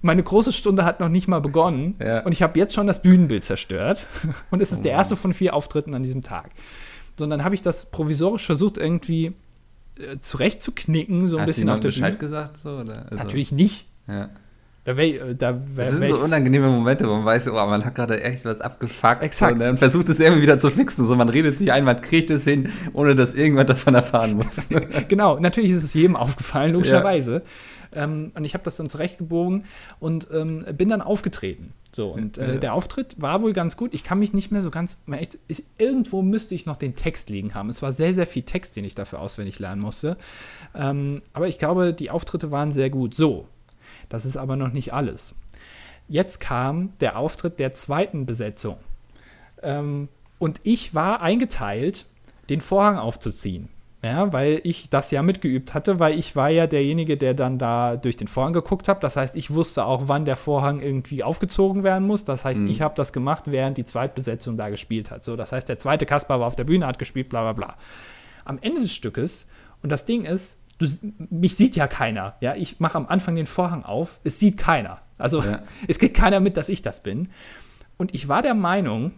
meine 0.00 0.22
große 0.22 0.52
Stunde 0.52 0.84
hat 0.84 1.00
noch 1.00 1.08
nicht 1.08 1.28
mal 1.28 1.40
begonnen 1.40 1.96
Ja. 2.00 2.20
und 2.20 2.32
ich 2.32 2.42
habe 2.42 2.58
jetzt 2.58 2.74
schon 2.74 2.86
das 2.86 3.02
Bühnenbild 3.02 3.42
zerstört. 3.44 4.06
Und 4.50 4.62
es 4.62 4.70
ist 4.72 4.80
Oh 4.80 4.82
der 4.82 4.92
erste 4.92 5.16
von 5.16 5.32
vier 5.34 5.54
Auftritten 5.54 5.94
an 5.94 6.02
diesem 6.02 6.22
Tag. 6.22 6.50
So, 7.18 7.24
und 7.24 7.30
dann 7.30 7.42
habe 7.44 7.54
ich 7.56 7.62
das 7.62 7.86
provisorisch 7.86 8.46
versucht, 8.46 8.78
irgendwie 8.78 9.34
äh, 9.98 10.18
zurechtzuknicken, 10.20 11.26
so 11.26 11.36
ein 11.36 11.42
Hast 11.42 11.48
bisschen 11.48 11.68
auf 11.68 11.80
der 11.80 11.88
Bescheid 11.88 12.12
Bühne. 12.12 12.18
gesagt? 12.18 12.56
So, 12.56 12.78
oder? 12.78 13.06
Also, 13.10 13.24
Natürlich 13.24 13.50
nicht. 13.50 13.86
Ja. 14.06 14.30
Da 14.84 14.96
wäre 14.96 15.34
da 15.34 15.52
wär, 15.54 15.84
Das 15.84 15.90
sind 15.90 16.00
wär 16.00 16.14
so 16.14 16.20
unangenehme 16.20 16.68
Momente, 16.70 17.06
wo 17.06 17.16
man 17.16 17.24
weiß, 17.24 17.48
oh, 17.48 17.52
man 17.52 17.84
hat 17.84 17.94
gerade 17.94 18.22
echt 18.22 18.44
was 18.46 18.60
abgefuckt. 18.62 19.22
Exakt. 19.22 19.54
Und 19.54 19.58
dann 19.60 19.76
versucht 19.76 20.08
es 20.08 20.18
irgendwie 20.20 20.42
wieder 20.42 20.58
zu 20.60 20.70
fixen. 20.70 21.06
So, 21.06 21.14
man 21.16 21.28
redet 21.28 21.58
sich 21.58 21.70
ein, 21.72 21.84
man 21.84 22.00
kriegt 22.00 22.30
es 22.30 22.44
hin, 22.44 22.70
ohne 22.94 23.14
dass 23.14 23.34
irgendjemand 23.34 23.68
davon 23.70 23.94
erfahren 23.96 24.36
muss. 24.36 24.68
genau, 25.08 25.38
natürlich 25.40 25.72
ist 25.72 25.82
es 25.82 25.92
jedem 25.92 26.16
aufgefallen, 26.16 26.72
logischerweise. 26.72 27.42
Ähm, 27.92 28.32
und 28.34 28.44
ich 28.44 28.54
habe 28.54 28.64
das 28.64 28.76
dann 28.76 28.88
zurechtgebogen 28.88 29.64
und 30.00 30.28
ähm, 30.32 30.64
bin 30.76 30.88
dann 30.88 31.02
aufgetreten. 31.02 31.72
So, 31.92 32.10
und 32.10 32.36
äh, 32.38 32.54
Ja. 32.54 32.58
der 32.58 32.74
Auftritt 32.74 33.20
war 33.20 33.40
wohl 33.42 33.52
ganz 33.52 33.76
gut. 33.76 33.94
Ich 33.94 34.04
kann 34.04 34.18
mich 34.18 34.32
nicht 34.34 34.50
mehr 34.52 34.60
so 34.62 34.70
ganz, 34.70 35.00
echt, 35.10 35.38
ich, 35.48 35.64
irgendwo 35.78 36.20
müsste 36.22 36.54
ich 36.54 36.66
noch 36.66 36.76
den 36.76 36.96
Text 36.96 37.30
liegen 37.30 37.54
haben. 37.54 37.70
Es 37.70 37.80
war 37.80 37.92
sehr, 37.92 38.12
sehr 38.12 38.26
viel 38.26 38.42
Text, 38.42 38.76
den 38.76 38.84
ich 38.84 38.94
dafür 38.94 39.20
auswendig 39.20 39.58
lernen 39.58 39.80
musste. 39.80 40.16
Ähm, 40.74 41.22
aber 41.32 41.48
ich 41.48 41.58
glaube, 41.58 41.94
die 41.94 42.10
Auftritte 42.10 42.50
waren 42.50 42.72
sehr 42.72 42.90
gut. 42.90 43.14
So, 43.14 43.48
das 44.08 44.24
ist 44.26 44.36
aber 44.36 44.56
noch 44.56 44.72
nicht 44.72 44.92
alles. 44.92 45.34
Jetzt 46.08 46.40
kam 46.40 46.92
der 47.00 47.18
Auftritt 47.18 47.58
der 47.58 47.72
zweiten 47.72 48.26
Besetzung. 48.26 48.76
Ähm, 49.62 50.08
und 50.38 50.60
ich 50.62 50.94
war 50.94 51.20
eingeteilt, 51.20 52.06
den 52.48 52.60
Vorhang 52.60 52.96
aufzuziehen. 52.96 53.68
Ja, 54.00 54.32
weil 54.32 54.60
ich 54.62 54.88
das 54.90 55.10
ja 55.10 55.22
mitgeübt 55.22 55.74
hatte, 55.74 55.98
weil 55.98 56.16
ich 56.16 56.36
war 56.36 56.50
ja 56.50 56.68
derjenige, 56.68 57.16
der 57.16 57.34
dann 57.34 57.58
da 57.58 57.96
durch 57.96 58.16
den 58.16 58.28
Vorhang 58.28 58.52
geguckt 58.52 58.86
hat. 58.86 59.02
Das 59.02 59.16
heißt, 59.16 59.34
ich 59.34 59.52
wusste 59.52 59.84
auch, 59.84 60.04
wann 60.06 60.24
der 60.24 60.36
Vorhang 60.36 60.78
irgendwie 60.78 61.24
aufgezogen 61.24 61.82
werden 61.82 62.06
muss. 62.06 62.22
Das 62.24 62.44
heißt, 62.44 62.60
Mhm. 62.60 62.68
ich 62.68 62.80
habe 62.80 62.94
das 62.94 63.12
gemacht, 63.12 63.44
während 63.50 63.76
die 63.76 63.84
Zweitbesetzung 63.84 64.56
da 64.56 64.68
gespielt 64.68 65.10
hat. 65.10 65.24
So, 65.24 65.34
das 65.34 65.50
heißt, 65.50 65.68
der 65.68 65.78
zweite 65.78 66.06
Kasper 66.06 66.38
war 66.38 66.46
auf 66.46 66.54
der 66.54 66.62
Bühne, 66.64 66.86
hat 66.86 67.00
gespielt, 67.00 67.28
bla 67.28 67.40
bla 67.42 67.52
bla. 67.54 67.74
Am 68.44 68.58
Ende 68.60 68.80
des 68.82 68.94
Stückes, 68.94 69.48
und 69.82 69.90
das 69.90 70.04
Ding 70.04 70.24
ist, 70.24 70.58
du, 70.78 70.86
mich 71.30 71.56
sieht 71.56 71.74
ja 71.74 71.88
keiner. 71.88 72.36
Ja, 72.40 72.54
ich 72.54 72.78
mache 72.78 72.96
am 72.98 73.06
Anfang 73.08 73.34
den 73.34 73.46
Vorhang 73.46 73.84
auf, 73.84 74.20
es 74.22 74.38
sieht 74.38 74.58
keiner. 74.58 75.00
Also 75.18 75.42
Ja. 75.42 75.62
es 75.88 75.98
kriegt 75.98 76.16
keiner 76.16 76.38
mit, 76.38 76.56
dass 76.56 76.68
ich 76.68 76.82
das 76.82 77.02
bin. 77.02 77.30
Und 77.96 78.14
ich 78.14 78.28
war 78.28 78.42
der 78.42 78.54
Meinung, 78.54 79.10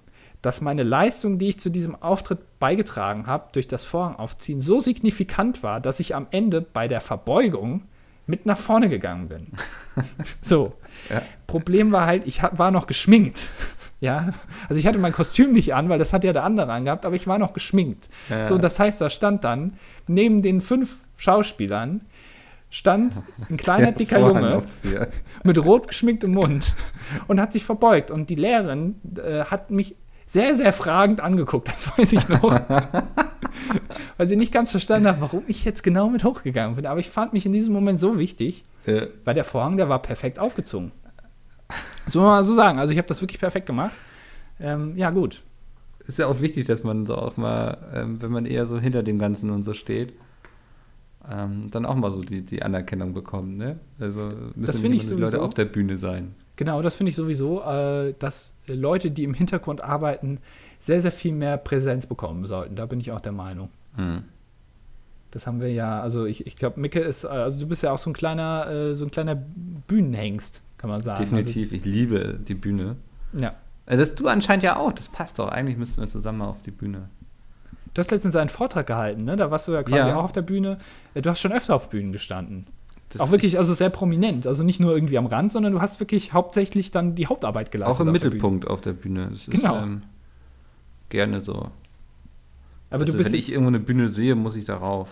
dass 0.42 0.60
meine 0.60 0.82
Leistung, 0.82 1.38
die 1.38 1.48
ich 1.48 1.60
zu 1.60 1.70
diesem 1.70 2.00
Auftritt 2.00 2.58
beigetragen 2.58 3.26
habe, 3.26 3.48
durch 3.52 3.68
das 3.68 3.84
Vorhang 3.84 4.16
aufziehen, 4.16 4.60
so 4.60 4.80
signifikant 4.80 5.62
war, 5.62 5.80
dass 5.80 6.00
ich 6.00 6.14
am 6.14 6.26
Ende 6.30 6.60
bei 6.60 6.88
der 6.88 7.00
Verbeugung 7.00 7.82
mit 8.26 8.46
nach 8.46 8.58
vorne 8.58 8.88
gegangen 8.88 9.28
bin. 9.28 9.48
so. 10.40 10.74
Ja. 11.10 11.22
Problem 11.46 11.92
war 11.92 12.06
halt, 12.06 12.26
ich 12.26 12.42
war 12.42 12.70
noch 12.70 12.86
geschminkt. 12.86 13.50
Ja, 14.02 14.32
also 14.66 14.80
ich 14.80 14.86
hatte 14.86 14.98
mein 14.98 15.12
Kostüm 15.12 15.52
nicht 15.52 15.74
an, 15.74 15.90
weil 15.90 15.98
das 15.98 16.14
hat 16.14 16.24
ja 16.24 16.32
der 16.32 16.42
andere 16.42 16.72
angehabt, 16.72 17.04
aber 17.04 17.16
ich 17.16 17.26
war 17.26 17.38
noch 17.38 17.52
geschminkt. 17.52 18.08
Ja. 18.30 18.46
So, 18.46 18.56
das 18.56 18.80
heißt, 18.80 18.98
da 18.98 19.10
stand 19.10 19.44
dann 19.44 19.74
neben 20.06 20.40
den 20.40 20.62
fünf 20.62 21.04
Schauspielern 21.18 22.00
stand 22.70 23.22
ein 23.50 23.56
kleiner 23.56 23.92
dicker 23.92 24.20
Junge 24.20 24.62
mit 25.42 25.58
rot 25.62 25.88
geschminktem 25.88 26.32
Mund 26.32 26.74
und 27.28 27.40
hat 27.40 27.52
sich 27.52 27.64
verbeugt. 27.64 28.10
Und 28.10 28.30
die 28.30 28.36
Lehrerin 28.36 28.94
äh, 29.16 29.44
hat 29.44 29.70
mich 29.70 29.96
sehr, 30.30 30.54
sehr 30.54 30.72
fragend 30.72 31.20
angeguckt, 31.20 31.66
das 31.66 31.98
weiß 31.98 32.12
ich 32.12 32.28
noch. 32.28 32.42
Weil 34.16 34.26
sie 34.28 34.36
nicht 34.36 34.52
ganz 34.52 34.70
verstanden 34.70 35.08
hat, 35.08 35.20
warum 35.20 35.42
ich 35.48 35.64
jetzt 35.64 35.82
genau 35.82 36.08
mit 36.08 36.22
hochgegangen 36.22 36.76
bin. 36.76 36.86
Aber 36.86 37.00
ich 37.00 37.08
fand 37.10 37.32
mich 37.32 37.46
in 37.46 37.52
diesem 37.52 37.72
Moment 37.72 37.98
so 37.98 38.16
wichtig, 38.16 38.62
Äh, 38.86 39.08
weil 39.24 39.34
der 39.34 39.42
Vorhang, 39.42 39.76
der 39.76 39.88
war 39.88 40.00
perfekt 40.00 40.38
aufgezogen. 40.38 40.92
So 42.06 42.20
mal 42.20 42.44
so 42.44 42.54
sagen. 42.54 42.78
Also 42.78 42.92
ich 42.92 42.98
habe 42.98 43.08
das 43.08 43.20
wirklich 43.20 43.40
perfekt 43.40 43.66
gemacht. 43.66 43.92
Ähm, 44.60 44.96
ja, 44.96 45.10
gut. 45.10 45.42
ist 46.06 46.18
ja 46.20 46.28
auch 46.28 46.40
wichtig, 46.40 46.64
dass 46.66 46.84
man 46.84 47.06
so 47.06 47.16
auch 47.16 47.36
mal, 47.36 47.78
ähm, 47.92 48.22
wenn 48.22 48.30
man 48.30 48.46
eher 48.46 48.66
so 48.66 48.78
hinter 48.78 49.02
dem 49.02 49.18
Ganzen 49.18 49.50
und 49.50 49.64
so 49.64 49.74
steht, 49.74 50.12
ähm, 51.28 51.70
dann 51.72 51.84
auch 51.84 51.96
mal 51.96 52.12
so 52.12 52.22
die, 52.22 52.42
die 52.42 52.62
Anerkennung 52.62 53.14
bekommt, 53.14 53.58
ne? 53.58 53.80
Also 53.98 54.32
müssen 54.54 54.84
immer 54.84 54.96
die 54.96 55.08
Leute 55.08 55.42
auf 55.42 55.54
der 55.54 55.64
Bühne 55.66 55.98
sein. 55.98 56.34
Genau, 56.60 56.82
das 56.82 56.94
finde 56.94 57.08
ich 57.08 57.16
sowieso, 57.16 57.62
äh, 57.62 58.12
dass 58.18 58.52
Leute, 58.66 59.10
die 59.10 59.24
im 59.24 59.32
Hintergrund 59.32 59.82
arbeiten, 59.82 60.40
sehr, 60.78 61.00
sehr 61.00 61.10
viel 61.10 61.32
mehr 61.32 61.56
Präsenz 61.56 62.04
bekommen 62.04 62.44
sollten. 62.44 62.76
Da 62.76 62.84
bin 62.84 63.00
ich 63.00 63.12
auch 63.12 63.22
der 63.22 63.32
Meinung. 63.32 63.70
Hm. 63.96 64.24
Das 65.30 65.46
haben 65.46 65.62
wir 65.62 65.72
ja, 65.72 66.02
also 66.02 66.26
ich, 66.26 66.46
ich 66.46 66.56
glaube, 66.56 66.78
Micke 66.78 67.00
ist, 67.00 67.24
äh, 67.24 67.28
also 67.28 67.60
du 67.60 67.66
bist 67.66 67.82
ja 67.82 67.92
auch 67.92 67.96
so 67.98 68.10
ein 68.10 68.12
kleiner, 68.12 68.68
äh, 68.68 68.94
so 68.94 69.06
ein 69.06 69.10
kleiner 69.10 69.36
Bühnenhengst, 69.86 70.60
kann 70.76 70.90
man 70.90 71.00
sagen. 71.00 71.20
Definitiv, 71.20 71.72
ich 71.72 71.86
liebe 71.86 72.38
die 72.46 72.52
Bühne. 72.54 72.96
Also, 73.32 73.44
ja. 73.46 73.54
Äh, 73.86 73.96
Das 73.96 74.14
du 74.14 74.28
anscheinend 74.28 74.62
ja 74.62 74.76
auch, 74.76 74.92
das 74.92 75.08
passt 75.08 75.38
doch. 75.38 75.48
Eigentlich 75.48 75.78
müssten 75.78 75.98
wir 76.02 76.08
zusammen 76.08 76.40
mal 76.40 76.48
auf 76.48 76.60
die 76.60 76.72
Bühne. 76.72 77.08
Du 77.94 78.00
hast 78.00 78.10
letztens 78.10 78.36
einen 78.36 78.50
Vortrag 78.50 78.86
gehalten, 78.86 79.24
ne? 79.24 79.34
Da 79.36 79.50
warst 79.50 79.66
du 79.66 79.72
ja 79.72 79.82
quasi 79.82 80.10
Ja. 80.10 80.16
auch 80.16 80.24
auf 80.24 80.32
der 80.32 80.42
Bühne. 80.42 80.76
Äh, 81.14 81.22
Du 81.22 81.30
hast 81.30 81.40
schon 81.40 81.52
öfter 81.52 81.74
auf 81.74 81.88
Bühnen 81.88 82.12
gestanden. 82.12 82.66
Das 83.10 83.20
auch 83.22 83.30
wirklich, 83.30 83.54
ich, 83.54 83.58
also 83.58 83.74
sehr 83.74 83.90
prominent. 83.90 84.46
Also 84.46 84.62
nicht 84.62 84.80
nur 84.80 84.94
irgendwie 84.94 85.18
am 85.18 85.26
Rand, 85.26 85.52
sondern 85.52 85.72
du 85.72 85.80
hast 85.80 86.00
wirklich 86.00 86.32
hauptsächlich 86.32 86.90
dann 86.90 87.14
die 87.16 87.26
Hauptarbeit 87.26 87.70
geleistet. 87.70 87.96
auch 87.96 88.00
im 88.00 88.08
auf 88.08 88.18
der 88.18 88.24
Mittelpunkt 88.30 88.66
auf 88.66 88.80
der 88.80 88.92
Bühne. 88.92 89.28
Das 89.30 89.48
ist, 89.48 89.50
Genau. 89.50 89.78
ähm, 89.82 90.02
gerne 91.08 91.42
so. 91.42 91.70
Aber 92.90 93.00
also 93.00 93.12
du 93.12 93.18
bist 93.18 93.32
wenn 93.32 93.38
ich 93.38 93.50
irgendwo 93.50 93.68
eine 93.68 93.80
Bühne 93.80 94.08
sehe, 94.08 94.34
muss 94.34 94.56
ich 94.56 94.64
darauf. 94.64 95.08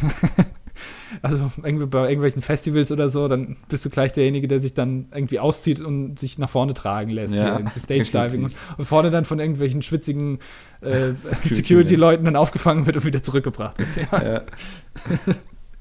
also 1.22 1.50
irgendwie 1.62 1.86
bei 1.86 2.08
irgendwelchen 2.08 2.42
Festivals 2.42 2.90
oder 2.92 3.08
so, 3.08 3.28
dann 3.28 3.56
bist 3.68 3.84
du 3.84 3.90
gleich 3.90 4.12
derjenige, 4.12 4.48
der 4.48 4.60
sich 4.60 4.74
dann 4.74 5.06
irgendwie 5.14 5.38
auszieht 5.38 5.80
und 5.80 6.18
sich 6.18 6.38
nach 6.38 6.50
vorne 6.50 6.74
tragen 6.74 7.10
lässt. 7.10 7.34
Ja, 7.34 7.60
Stage 7.78 8.10
Diving 8.10 8.44
und, 8.44 8.54
und 8.78 8.84
vorne 8.84 9.10
dann 9.10 9.24
von 9.24 9.38
irgendwelchen 9.38 9.82
schwitzigen 9.82 10.38
äh, 10.80 11.12
Security-Leuten. 11.44 12.24
Dann 12.24 12.36
aufgefangen 12.36 12.86
wird 12.86 12.96
und 12.96 13.04
wieder 13.04 13.22
zurückgebracht 13.22 13.78
wird. 13.78 13.88
Ja. 14.12 14.22
Ja. 14.22 14.42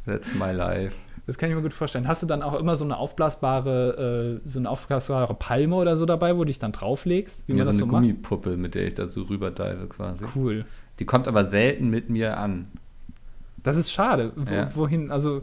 That's 0.05 0.33
my 0.35 0.51
life. 0.51 0.95
Das 1.25 1.37
kann 1.37 1.49
ich 1.49 1.55
mir 1.55 1.61
gut 1.61 1.73
vorstellen. 1.73 2.07
Hast 2.07 2.21
du 2.21 2.27
dann 2.27 2.41
auch 2.41 2.53
immer 2.59 2.75
so 2.75 2.83
eine 2.83 2.97
aufblasbare, 2.97 4.39
äh, 4.43 4.47
so 4.47 4.59
eine 4.59 4.69
aufblasbare 4.69 5.33
Palme 5.35 5.75
oder 5.77 5.95
so 5.95 6.05
dabei, 6.05 6.35
wo 6.35 6.39
du 6.39 6.45
dich 6.45 6.59
dann 6.59 6.73
drauflegst, 6.73 7.47
wie 7.47 7.53
Ja, 7.53 7.57
man 7.59 7.65
so 7.65 7.69
das 7.71 7.75
eine 7.75 7.79
so 7.79 7.85
macht? 7.85 8.01
Gummipuppe, 8.01 8.57
mit 8.57 8.75
der 8.75 8.87
ich 8.87 8.93
da 8.93 9.05
so 9.07 9.21
rüberdive 9.23 9.87
quasi. 9.87 10.25
Cool. 10.35 10.65
Die 10.99 11.05
kommt 11.05 11.27
aber 11.29 11.45
selten 11.45 11.89
mit 11.89 12.09
mir 12.09 12.37
an. 12.37 12.67
Das 13.63 13.77
ist 13.77 13.91
schade. 13.91 14.33
Wo, 14.35 14.53
Ja. 14.53 14.75
Wohin, 14.75 15.11
also 15.11 15.41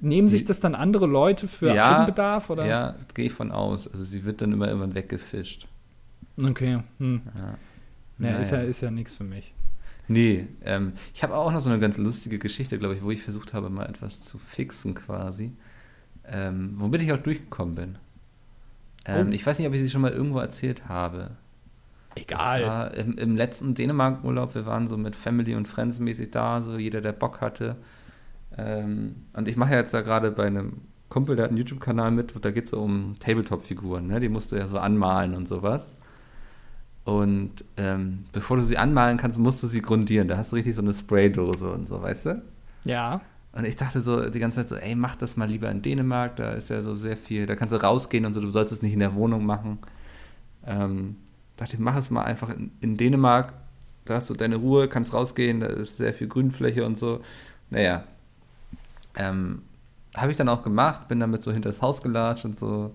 nehmen 0.00 0.26
sich 0.26 0.40
Die- 0.40 0.46
das 0.48 0.58
dann 0.58 0.74
andere 0.74 1.06
Leute 1.06 1.46
für 1.46 1.72
Ja, 1.72 1.98
Eigenbedarf 1.98 2.50
oder? 2.50 2.66
Ja, 2.66 2.96
gehe 3.14 3.26
ich 3.26 3.32
von 3.32 3.52
aus. 3.52 3.86
Also 3.86 4.02
sie 4.02 4.24
wird 4.24 4.42
dann 4.42 4.50
immer 4.52 4.66
irgendwann 4.66 4.96
weggefischt. 4.96 5.68
Okay. 6.42 6.80
Hm. 6.98 7.22
Ja. 7.36 8.28
Ja, 8.30 8.38
ist 8.38 8.50
ja, 8.50 8.56
Naja. 8.58 8.68
ist 8.68 8.80
ja 8.80 8.90
nichts 8.90 9.14
für 9.14 9.24
mich. 9.24 9.54
Nee, 10.12 10.46
ähm, 10.64 10.92
ich 11.14 11.22
habe 11.22 11.34
auch 11.34 11.52
noch 11.52 11.60
so 11.60 11.70
eine 11.70 11.78
ganz 11.78 11.96
lustige 11.96 12.38
Geschichte, 12.38 12.78
glaube 12.78 12.94
ich, 12.94 13.02
wo 13.02 13.10
ich 13.10 13.22
versucht 13.22 13.54
habe, 13.54 13.70
mal 13.70 13.86
etwas 13.86 14.22
zu 14.22 14.38
fixen 14.38 14.94
quasi. 14.94 15.52
Ähm, 16.26 16.72
womit 16.74 17.02
ich 17.02 17.12
auch 17.12 17.18
durchgekommen 17.18 17.74
bin. 17.74 17.98
Ähm, 19.06 19.28
Oh. 19.28 19.32
Ich 19.32 19.44
weiß 19.44 19.58
nicht, 19.58 19.66
ob 19.66 19.74
ich 19.74 19.80
sie 19.80 19.90
schon 19.90 20.02
mal 20.02 20.12
irgendwo 20.12 20.38
erzählt 20.38 20.88
habe. 20.88 21.32
Egal. 22.14 22.62
war 22.66 22.94
im, 22.94 23.16
im 23.16 23.36
letzten 23.36 23.74
Dänemark-Urlaub, 23.74 24.54
wir 24.54 24.66
waren 24.66 24.86
so 24.86 24.98
mit 24.98 25.16
Family 25.16 25.54
und 25.54 25.66
Friends 25.66 25.98
mäßig 25.98 26.30
da, 26.30 26.60
so 26.60 26.76
jeder, 26.76 27.00
der 27.00 27.12
Bock 27.12 27.40
hatte. 27.40 27.76
Ähm, 28.56 29.16
und 29.32 29.48
ich 29.48 29.56
mache 29.56 29.74
jetzt 29.74 29.94
da 29.94 30.02
gerade 30.02 30.30
bei 30.30 30.46
einem 30.46 30.82
Kumpel, 31.08 31.36
der 31.36 31.44
hat 31.44 31.50
einen 31.50 31.58
YouTube-Kanal 31.58 32.10
mit, 32.10 32.34
da 32.42 32.50
geht 32.50 32.64
es 32.64 32.70
so 32.70 32.82
um 32.82 33.14
Tabletop-Figuren, 33.18 34.06
ne? 34.06 34.20
die 34.20 34.28
musst 34.28 34.52
du 34.52 34.56
ja 34.56 34.66
so 34.66 34.78
anmalen 34.78 35.34
und 35.34 35.48
sowas. 35.48 35.96
Und 37.04 37.64
ähm, 37.76 38.26
bevor 38.32 38.56
du 38.56 38.62
sie 38.62 38.78
anmalen 38.78 39.16
kannst, 39.16 39.38
musst 39.38 39.62
du 39.62 39.66
sie 39.66 39.82
grundieren. 39.82 40.28
Da 40.28 40.36
hast 40.36 40.52
du 40.52 40.56
richtig 40.56 40.76
so 40.76 40.82
eine 40.82 40.94
Spraydose 40.94 41.70
und 41.70 41.88
so, 41.88 42.00
weißt 42.00 42.26
du? 42.26 42.42
Ja. 42.84 43.20
Und 43.52 43.66
ich 43.66 43.76
dachte 43.76 44.00
so 44.00 44.30
die 44.30 44.38
ganze 44.38 44.60
Zeit 44.60 44.68
so, 44.68 44.76
ey, 44.76 44.94
mach 44.94 45.16
das 45.16 45.36
mal 45.36 45.48
lieber 45.48 45.70
in 45.70 45.82
Dänemark, 45.82 46.36
da 46.36 46.52
ist 46.52 46.70
ja 46.70 46.80
so 46.80 46.96
sehr 46.96 47.16
viel, 47.16 47.46
da 47.46 47.54
kannst 47.54 47.74
du 47.74 47.82
rausgehen 47.82 48.24
und 48.24 48.32
so, 48.32 48.40
du 48.40 48.50
sollst 48.50 48.72
es 48.72 48.82
nicht 48.82 48.94
in 48.94 49.00
der 49.00 49.14
Wohnung 49.14 49.44
machen. 49.44 49.78
Ähm, 50.66 51.16
dachte 51.56 51.74
ich, 51.74 51.80
mach 51.80 51.96
es 51.96 52.10
mal 52.10 52.22
einfach 52.22 52.48
in, 52.48 52.70
in 52.80 52.96
Dänemark, 52.96 53.52
da 54.04 54.14
hast 54.14 54.30
du 54.30 54.34
deine 54.34 54.56
Ruhe, 54.56 54.88
kannst 54.88 55.12
rausgehen, 55.12 55.60
da 55.60 55.66
ist 55.66 55.98
sehr 55.98 56.14
viel 56.14 56.28
Grünfläche 56.28 56.86
und 56.86 56.98
so. 56.98 57.20
Naja, 57.68 58.04
ähm, 59.16 59.62
habe 60.16 60.30
ich 60.30 60.38
dann 60.38 60.48
auch 60.48 60.62
gemacht, 60.62 61.08
bin 61.08 61.20
damit 61.20 61.42
so 61.42 61.52
hinter 61.52 61.68
das 61.68 61.82
Haus 61.82 62.02
gelatscht 62.02 62.44
und 62.44 62.58
so 62.58 62.94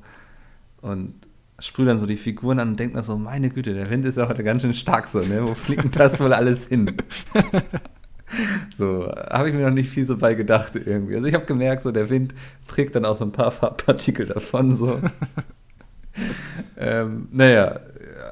und 0.81 1.13
sprühe 1.59 1.85
dann 1.85 1.99
so 1.99 2.05
die 2.05 2.17
Figuren 2.17 2.59
an 2.59 2.69
und 2.69 2.79
denke 2.79 2.95
mir 2.95 3.03
so, 3.03 3.17
meine 3.17 3.49
Güte, 3.49 3.73
der 3.73 3.89
Wind 3.89 4.05
ist 4.05 4.17
ja 4.17 4.27
heute 4.27 4.43
ganz 4.43 4.61
schön 4.61 4.73
stark 4.73 5.07
so, 5.07 5.19
ne? 5.19 5.43
Wo 5.43 5.53
fliegt 5.53 5.83
denn 5.83 5.91
das 5.91 6.19
wohl 6.19 6.33
alles 6.33 6.67
hin? 6.67 6.95
So, 8.75 9.09
habe 9.29 9.49
ich 9.49 9.55
mir 9.55 9.63
noch 9.63 9.73
nicht 9.73 9.89
viel 9.89 10.05
so 10.05 10.17
bei 10.17 10.33
gedacht 10.33 10.75
irgendwie. 10.75 11.15
Also 11.15 11.27
ich 11.27 11.33
habe 11.33 11.45
gemerkt, 11.45 11.83
so 11.83 11.91
der 11.91 12.09
Wind 12.09 12.33
trägt 12.67 12.95
dann 12.95 13.05
auch 13.05 13.15
so 13.15 13.23
ein 13.23 13.31
paar 13.31 13.51
Farbpartikel 13.51 14.25
davon 14.25 14.75
so. 14.75 15.01
ähm, 16.77 17.29
naja, 17.31 17.79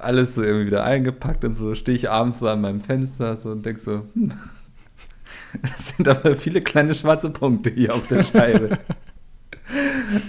alles 0.02 0.36
so 0.36 0.44
irgendwie 0.44 0.68
wieder 0.68 0.84
eingepackt 0.84 1.46
und 1.46 1.56
so 1.56 1.76
stehe 1.76 1.96
ich 1.96 2.10
abends 2.10 2.40
so 2.40 2.50
an 2.50 2.62
meinem 2.62 2.82
Fenster 2.82 3.38
so 3.38 3.52
und 3.52 3.66
denke 3.66 3.82
so, 3.82 4.06
hm, 4.14 4.34
das 5.62 5.96
sind 5.96 6.08
aber 6.08 6.36
viele 6.36 6.62
kleine 6.62 6.94
schwarze 6.94 7.30
Punkte 7.30 7.70
hier 7.70 7.96
auf 7.96 8.06
der 8.08 8.24
Scheibe. 8.24 8.78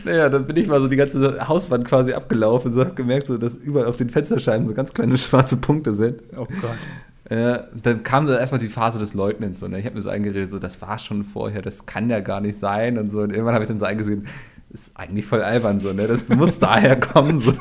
Naja, 0.04 0.28
dann 0.28 0.46
bin 0.46 0.56
ich 0.56 0.66
mal 0.66 0.80
so 0.80 0.88
die 0.88 0.96
ganze 0.96 1.46
Hauswand 1.48 1.86
quasi 1.86 2.12
abgelaufen, 2.12 2.72
so 2.72 2.80
habe 2.80 2.94
gemerkt, 2.94 3.26
so, 3.26 3.36
dass 3.36 3.56
überall 3.56 3.86
auf 3.86 3.96
den 3.96 4.08
Fensterscheiben 4.08 4.66
so 4.66 4.74
ganz 4.74 4.94
kleine 4.94 5.18
schwarze 5.18 5.56
Punkte 5.56 5.94
sind. 5.94 6.22
Oh 6.36 6.46
Gott. 6.60 6.76
Ja, 7.28 7.64
dann 7.82 8.04
kam 8.04 8.26
da 8.26 8.38
erstmal 8.38 8.60
die 8.60 8.68
Phase 8.68 9.00
des 9.00 9.14
Leugnens 9.14 9.62
und 9.62 9.72
ne? 9.72 9.80
ich 9.80 9.84
habe 9.84 9.96
mir 9.96 10.02
so 10.02 10.10
eingeredet, 10.10 10.50
so 10.50 10.60
das 10.60 10.80
war 10.80 10.98
schon 10.98 11.24
vorher, 11.24 11.60
das 11.60 11.84
kann 11.84 12.08
ja 12.08 12.20
gar 12.20 12.40
nicht 12.40 12.58
sein 12.58 12.98
und 12.98 13.10
so. 13.10 13.20
Und 13.20 13.30
irgendwann 13.30 13.54
habe 13.54 13.64
ich 13.64 13.68
dann 13.68 13.80
so 13.80 13.84
eingesehen, 13.84 14.26
ist 14.70 14.92
eigentlich 14.94 15.26
voll 15.26 15.42
albern 15.42 15.80
so, 15.80 15.92
ne? 15.92 16.06
Das 16.06 16.28
muss 16.28 16.58
daher 16.60 16.98
kommen. 16.98 17.40
So. 17.40 17.52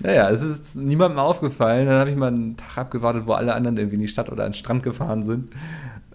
naja, 0.00 0.30
es 0.30 0.42
ist 0.42 0.76
niemandem 0.76 1.18
aufgefallen. 1.18 1.86
Dann 1.86 2.00
habe 2.00 2.10
ich 2.10 2.16
mal 2.16 2.28
einen 2.28 2.56
Tag 2.56 2.78
abgewartet, 2.78 3.24
wo 3.26 3.32
alle 3.32 3.54
anderen 3.54 3.76
irgendwie 3.76 3.96
in 3.96 4.02
die 4.02 4.08
Stadt 4.08 4.30
oder 4.30 4.44
an 4.44 4.50
den 4.50 4.54
Strand 4.54 4.82
gefahren 4.82 5.22
sind. 5.22 5.52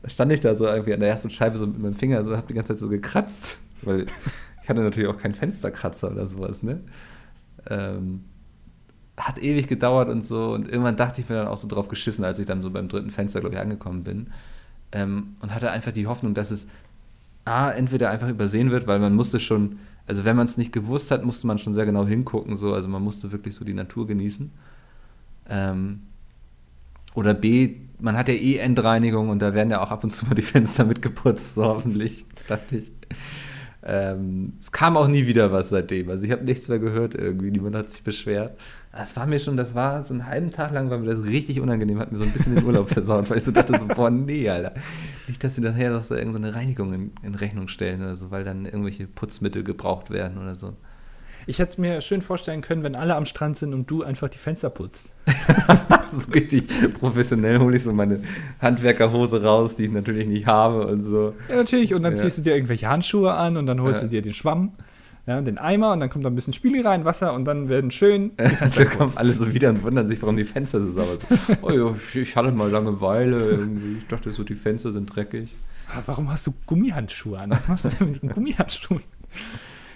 Stand 0.05 0.31
ich 0.31 0.39
da 0.39 0.55
so 0.55 0.65
irgendwie 0.65 0.93
an 0.93 0.99
der 0.99 1.09
ersten 1.09 1.29
Scheibe 1.29 1.57
so 1.57 1.67
mit 1.67 1.79
meinem 1.79 1.95
Finger, 1.95 2.23
so 2.25 2.35
habe 2.35 2.47
die 2.47 2.53
ganze 2.53 2.73
Zeit 2.73 2.79
so 2.79 2.89
gekratzt, 2.89 3.59
weil 3.83 4.05
ich 4.61 4.69
hatte 4.69 4.81
natürlich 4.81 5.09
auch 5.09 5.17
keinen 5.17 5.35
Fensterkratzer 5.35 6.11
oder 6.11 6.27
sowas, 6.27 6.63
ne? 6.63 6.81
Ähm, 7.69 8.25
hat 9.17 9.39
ewig 9.39 9.67
gedauert 9.67 10.09
und 10.09 10.25
so. 10.25 10.53
Und 10.53 10.67
irgendwann 10.67 10.95
dachte 10.95 11.21
ich 11.21 11.29
mir 11.29 11.35
dann 11.35 11.47
auch 11.47 11.57
so 11.57 11.67
drauf 11.67 11.87
geschissen, 11.87 12.25
als 12.25 12.39
ich 12.39 12.45
dann 12.45 12.61
so 12.61 12.71
beim 12.71 12.87
dritten 12.87 13.11
Fenster, 13.11 13.39
glaube 13.41 13.55
ich, 13.55 13.61
angekommen 13.61 14.03
bin. 14.03 14.27
Ähm, 14.91 15.35
und 15.39 15.53
hatte 15.53 15.71
einfach 15.71 15.91
die 15.91 16.07
Hoffnung, 16.07 16.33
dass 16.33 16.51
es 16.51 16.67
A, 17.45 17.71
entweder 17.71 18.09
einfach 18.09 18.29
übersehen 18.29 18.71
wird, 18.71 18.87
weil 18.87 18.99
man 18.99 19.15
musste 19.15 19.39
schon, 19.39 19.77
also 20.07 20.23
wenn 20.23 20.35
man 20.35 20.45
es 20.45 20.57
nicht 20.57 20.71
gewusst 20.71 21.11
hat, 21.11 21.25
musste 21.25 21.45
man 21.45 21.57
schon 21.57 21.73
sehr 21.73 21.85
genau 21.85 22.05
hingucken, 22.05 22.55
so, 22.55 22.73
also 22.73 22.87
man 22.87 23.03
musste 23.03 23.31
wirklich 23.31 23.53
so 23.53 23.65
die 23.65 23.73
Natur 23.73 24.07
genießen. 24.07 24.51
Ähm, 25.49 26.03
oder 27.16 27.34
B, 27.34 27.76
man 27.99 28.18
hat 28.18 28.28
ja 28.28 28.34
eh 28.34 28.57
Endreinigung 28.57 29.30
und 29.30 29.39
da 29.39 29.53
werden 29.53 29.70
ja 29.70 29.82
auch 29.82 29.91
ab 29.91 30.03
und 30.03 30.11
zu 30.11 30.26
mal 30.26 30.36
die 30.36 30.41
Fenster 30.41 30.84
mitgeputzt, 30.86 31.55
so 31.55 31.66
hoffentlich, 31.66 32.26
dachte 32.47 32.78
ich. 32.78 32.91
Ähm, 33.86 34.53
es 34.61 34.72
kam 34.72 34.95
auch 34.95 35.07
nie 35.07 35.28
wieder 35.28 35.51
was 35.51 35.70
seitdem. 35.70 36.09
Also 36.09 36.24
ich 36.24 36.32
habe 36.32 36.45
nichts 36.45 36.70
mehr 36.70 36.80
gehört 36.80 37.16
irgendwie. 37.16 37.51
Niemand 37.51 37.76
hat 37.76 37.89
sich 37.89 38.03
beschwert. 38.03 38.57
Das 38.93 39.16
war 39.18 39.26
mir 39.26 39.39
schon, 39.39 39.57
das 39.57 39.76
war 39.76 40.03
so 40.03 40.14
einen 40.14 40.26
halben 40.26 40.51
Tag 40.51 40.72
lang, 40.72 40.89
war 40.89 40.99
mir 40.99 41.14
das 41.14 41.26
richtig 41.26 41.59
unangenehm, 41.59 41.99
hat 41.99 42.11
mir 42.11 42.18
so 42.18 42.24
ein 42.24 42.32
bisschen 42.32 42.55
den 42.55 42.64
Urlaub 42.64 42.89
versaut, 42.93 43.30
weil 43.30 43.39
ich 43.39 43.43
so 43.43 43.51
dachte 43.51 43.78
so, 43.78 43.88
boah, 43.88 44.09
nee, 44.09 44.47
Alter. 44.49 44.74
Nicht, 45.28 45.43
dass 45.43 45.55
sie 45.55 45.61
nachher 45.61 45.91
noch 45.91 46.03
so 46.03 46.16
irgendeine 46.16 46.55
Reinigung 46.55 46.93
in, 46.93 47.11
in 47.24 47.36
Rechnung 47.36 47.68
stellen 47.68 48.01
oder 48.01 48.16
so, 48.16 48.32
weil 48.32 48.43
dann 48.43 48.66
irgendwelche 48.66 49.07
Putzmittel 49.07 49.64
gebraucht 49.64 50.11
werden 50.11 50.38
oder 50.38 50.55
so. 50.55 50.76
Ich 51.45 51.59
hätte 51.59 51.71
es 51.71 51.77
mir 51.77 52.01
schön 52.01 52.21
vorstellen 52.21 52.61
können, 52.61 52.83
wenn 52.83 52.95
alle 52.95 53.15
am 53.15 53.25
Strand 53.25 53.57
sind 53.57 53.73
und 53.73 53.89
du 53.89 54.03
einfach 54.03 54.29
die 54.29 54.37
Fenster 54.37 54.69
putzt. 54.69 55.09
so 56.11 56.31
richtig 56.33 56.67
professionell 56.99 57.59
hole 57.59 57.77
ich 57.77 57.83
so 57.83 57.93
meine 57.93 58.21
Handwerkerhose 58.61 59.43
raus, 59.43 59.75
die 59.75 59.85
ich 59.85 59.91
natürlich 59.91 60.27
nicht 60.27 60.45
habe 60.45 60.87
und 60.87 61.03
so. 61.03 61.33
Ja, 61.49 61.57
natürlich. 61.57 61.93
Und 61.93 62.03
dann 62.03 62.15
ja. 62.15 62.21
ziehst 62.21 62.37
du 62.37 62.41
dir 62.41 62.55
irgendwelche 62.55 62.87
Handschuhe 62.87 63.33
an 63.33 63.57
und 63.57 63.65
dann 63.65 63.81
holst 63.81 64.01
ja. 64.01 64.07
du 64.07 64.11
dir 64.11 64.21
den 64.21 64.33
Schwamm. 64.33 64.73
Ja, 65.25 65.39
den 65.39 65.57
Eimer 65.57 65.93
und 65.93 66.01
dann 66.01 66.09
kommt 66.09 66.25
da 66.25 66.29
ein 66.29 66.35
bisschen 66.35 66.51
Spüli 66.51 66.81
rein, 66.81 67.05
Wasser 67.05 67.33
und 67.33 67.45
dann 67.45 67.69
werden 67.69 67.91
schön 67.91 68.33
die 68.37 68.43
Fenster 68.55 68.85
kommen 68.85 69.09
alle 69.15 69.31
so 69.31 69.53
wieder 69.53 69.69
und 69.69 69.81
wundern 69.81 70.05
sich, 70.09 70.21
warum 70.21 70.35
die 70.35 70.43
Fenster 70.43 70.81
so 70.81 70.91
sauber 70.91 71.15
sind. 71.15 71.57
oh 71.61 71.71
ja, 71.71 71.95
ich 72.13 72.35
hatte 72.35 72.51
mal 72.51 72.69
Langeweile 72.69 73.51
irgendwie. 73.51 73.99
Ich 73.99 74.07
dachte 74.07 74.33
so, 74.33 74.43
die 74.43 74.55
Fenster 74.55 74.91
sind 74.91 75.05
dreckig. 75.05 75.53
Ah, 75.89 76.01
warum 76.07 76.29
hast 76.29 76.45
du 76.47 76.53
Gummihandschuhe 76.65 77.39
an? 77.39 77.51
Was 77.51 77.67
machst 77.69 77.85
du 77.85 77.89
denn 77.89 78.11
mit 78.11 78.21
den 78.21 78.31
Gummihandschuhen? 78.31 79.01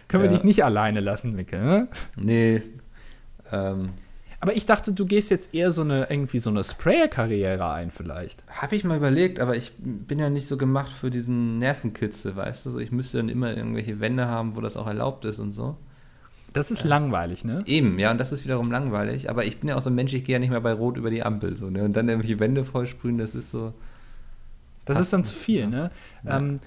Können 0.07 0.23
ja. 0.23 0.29
wir 0.29 0.37
dich 0.37 0.43
nicht 0.43 0.63
alleine 0.63 0.99
lassen, 0.99 1.35
Micke? 1.35 1.57
Ne? 1.57 1.87
Nee. 2.17 2.61
Ähm, 3.51 3.89
aber 4.39 4.55
ich 4.55 4.65
dachte, 4.65 4.93
du 4.93 5.05
gehst 5.05 5.31
jetzt 5.31 5.53
eher 5.53 5.71
so 5.71 5.81
eine 5.81 6.09
irgendwie 6.09 6.37
so 6.37 6.49
eine 6.51 6.63
Sprayer-Karriere 6.63 7.71
ein, 7.71 7.89
vielleicht. 7.89 8.43
Habe 8.49 8.75
ich 8.75 8.83
mal 8.83 8.97
überlegt, 8.97 9.39
aber 9.39 9.55
ich 9.55 9.71
bin 9.77 10.19
ja 10.19 10.29
nicht 10.29 10.47
so 10.47 10.57
gemacht 10.57 10.91
für 10.91 11.09
diesen 11.09 11.57
Nervenkitzel, 11.57 12.35
weißt 12.35 12.65
du? 12.67 12.69
So, 12.69 12.79
ich 12.79 12.91
müsste 12.91 13.17
dann 13.17 13.29
immer 13.29 13.55
irgendwelche 13.55 13.99
Wände 13.99 14.27
haben, 14.27 14.55
wo 14.55 14.61
das 14.61 14.77
auch 14.77 14.85
erlaubt 14.85 15.25
ist 15.25 15.39
und 15.39 15.53
so. 15.53 15.75
Das 16.53 16.71
ist 16.71 16.83
ja. 16.83 16.87
langweilig, 16.87 17.45
ne? 17.45 17.63
Eben, 17.65 17.97
ja, 17.99 18.11
und 18.11 18.19
das 18.19 18.31
ist 18.31 18.43
wiederum 18.43 18.71
langweilig. 18.71 19.29
Aber 19.29 19.43
ich 19.43 19.59
bin 19.59 19.69
ja 19.69 19.75
auch 19.75 19.81
so 19.81 19.89
ein 19.89 19.95
Mensch, 19.95 20.13
ich 20.13 20.23
gehe 20.23 20.33
ja 20.33 20.39
nicht 20.39 20.51
mehr 20.51 20.61
bei 20.61 20.71
Rot 20.71 20.97
über 20.97 21.09
die 21.09 21.23
Ampel, 21.23 21.55
so, 21.55 21.69
ne? 21.69 21.83
Und 21.83 21.93
dann 21.93 22.07
irgendwelche 22.07 22.39
Wände 22.39 22.63
vollsprühen, 22.63 23.17
das 23.17 23.33
ist 23.33 23.49
so. 23.49 23.73
Das 24.85 24.99
ist 24.99 25.11
dann 25.11 25.23
zu 25.23 25.33
viel, 25.33 25.63
so. 25.63 25.69
ne? 25.69 25.91
Ja. 26.23 26.37
Ähm, 26.37 26.59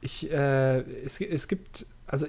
ich, 0.00 0.30
äh, 0.30 0.80
es, 1.04 1.20
es 1.20 1.48
gibt, 1.48 1.86
also 2.06 2.26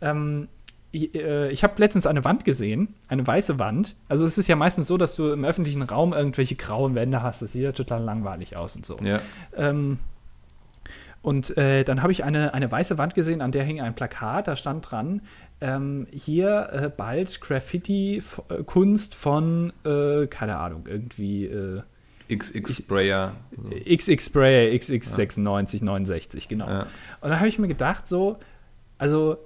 ähm, 0.00 0.48
ich, 0.92 1.14
äh, 1.14 1.50
ich 1.50 1.62
habe 1.62 1.74
letztens 1.78 2.06
eine 2.06 2.24
Wand 2.24 2.44
gesehen, 2.44 2.94
eine 3.08 3.26
weiße 3.26 3.58
Wand. 3.58 3.96
Also 4.08 4.24
es 4.24 4.38
ist 4.38 4.48
ja 4.48 4.56
meistens 4.56 4.86
so, 4.86 4.96
dass 4.96 5.14
du 5.14 5.32
im 5.32 5.44
öffentlichen 5.44 5.82
Raum 5.82 6.12
irgendwelche 6.12 6.56
grauen 6.56 6.94
Wände 6.94 7.22
hast. 7.22 7.42
Das 7.42 7.52
sieht 7.52 7.62
ja 7.62 7.72
total 7.72 8.02
langweilig 8.02 8.56
aus 8.56 8.76
und 8.76 8.84
so. 8.84 8.96
Ja. 9.02 9.20
Ähm, 9.56 9.98
und 11.22 11.56
äh, 11.56 11.84
dann 11.84 12.02
habe 12.02 12.12
ich 12.12 12.24
eine, 12.24 12.54
eine 12.54 12.72
weiße 12.72 12.96
Wand 12.96 13.14
gesehen, 13.14 13.42
an 13.42 13.52
der 13.52 13.62
hing 13.62 13.80
ein 13.80 13.94
Plakat, 13.94 14.48
da 14.48 14.56
stand 14.56 14.90
dran, 14.90 15.20
ähm, 15.60 16.06
hier 16.10 16.70
äh, 16.72 16.88
bald 16.88 17.40
Graffiti-Kunst 17.42 19.14
von, 19.14 19.72
äh, 19.84 20.26
keine 20.28 20.56
Ahnung, 20.56 20.86
irgendwie 20.88 21.44
äh, 21.44 21.82
XX 22.34 22.76
Sprayer. 22.76 23.34
XX 23.84 24.24
Sprayer, 24.24 24.72
XX96, 24.72 25.78
ja. 25.80 25.84
69, 25.84 26.48
genau. 26.48 26.68
Ja. 26.68 26.86
Und 27.20 27.30
da 27.30 27.38
habe 27.38 27.48
ich 27.48 27.58
mir 27.58 27.68
gedacht, 27.68 28.06
so, 28.06 28.38
also 28.96 29.36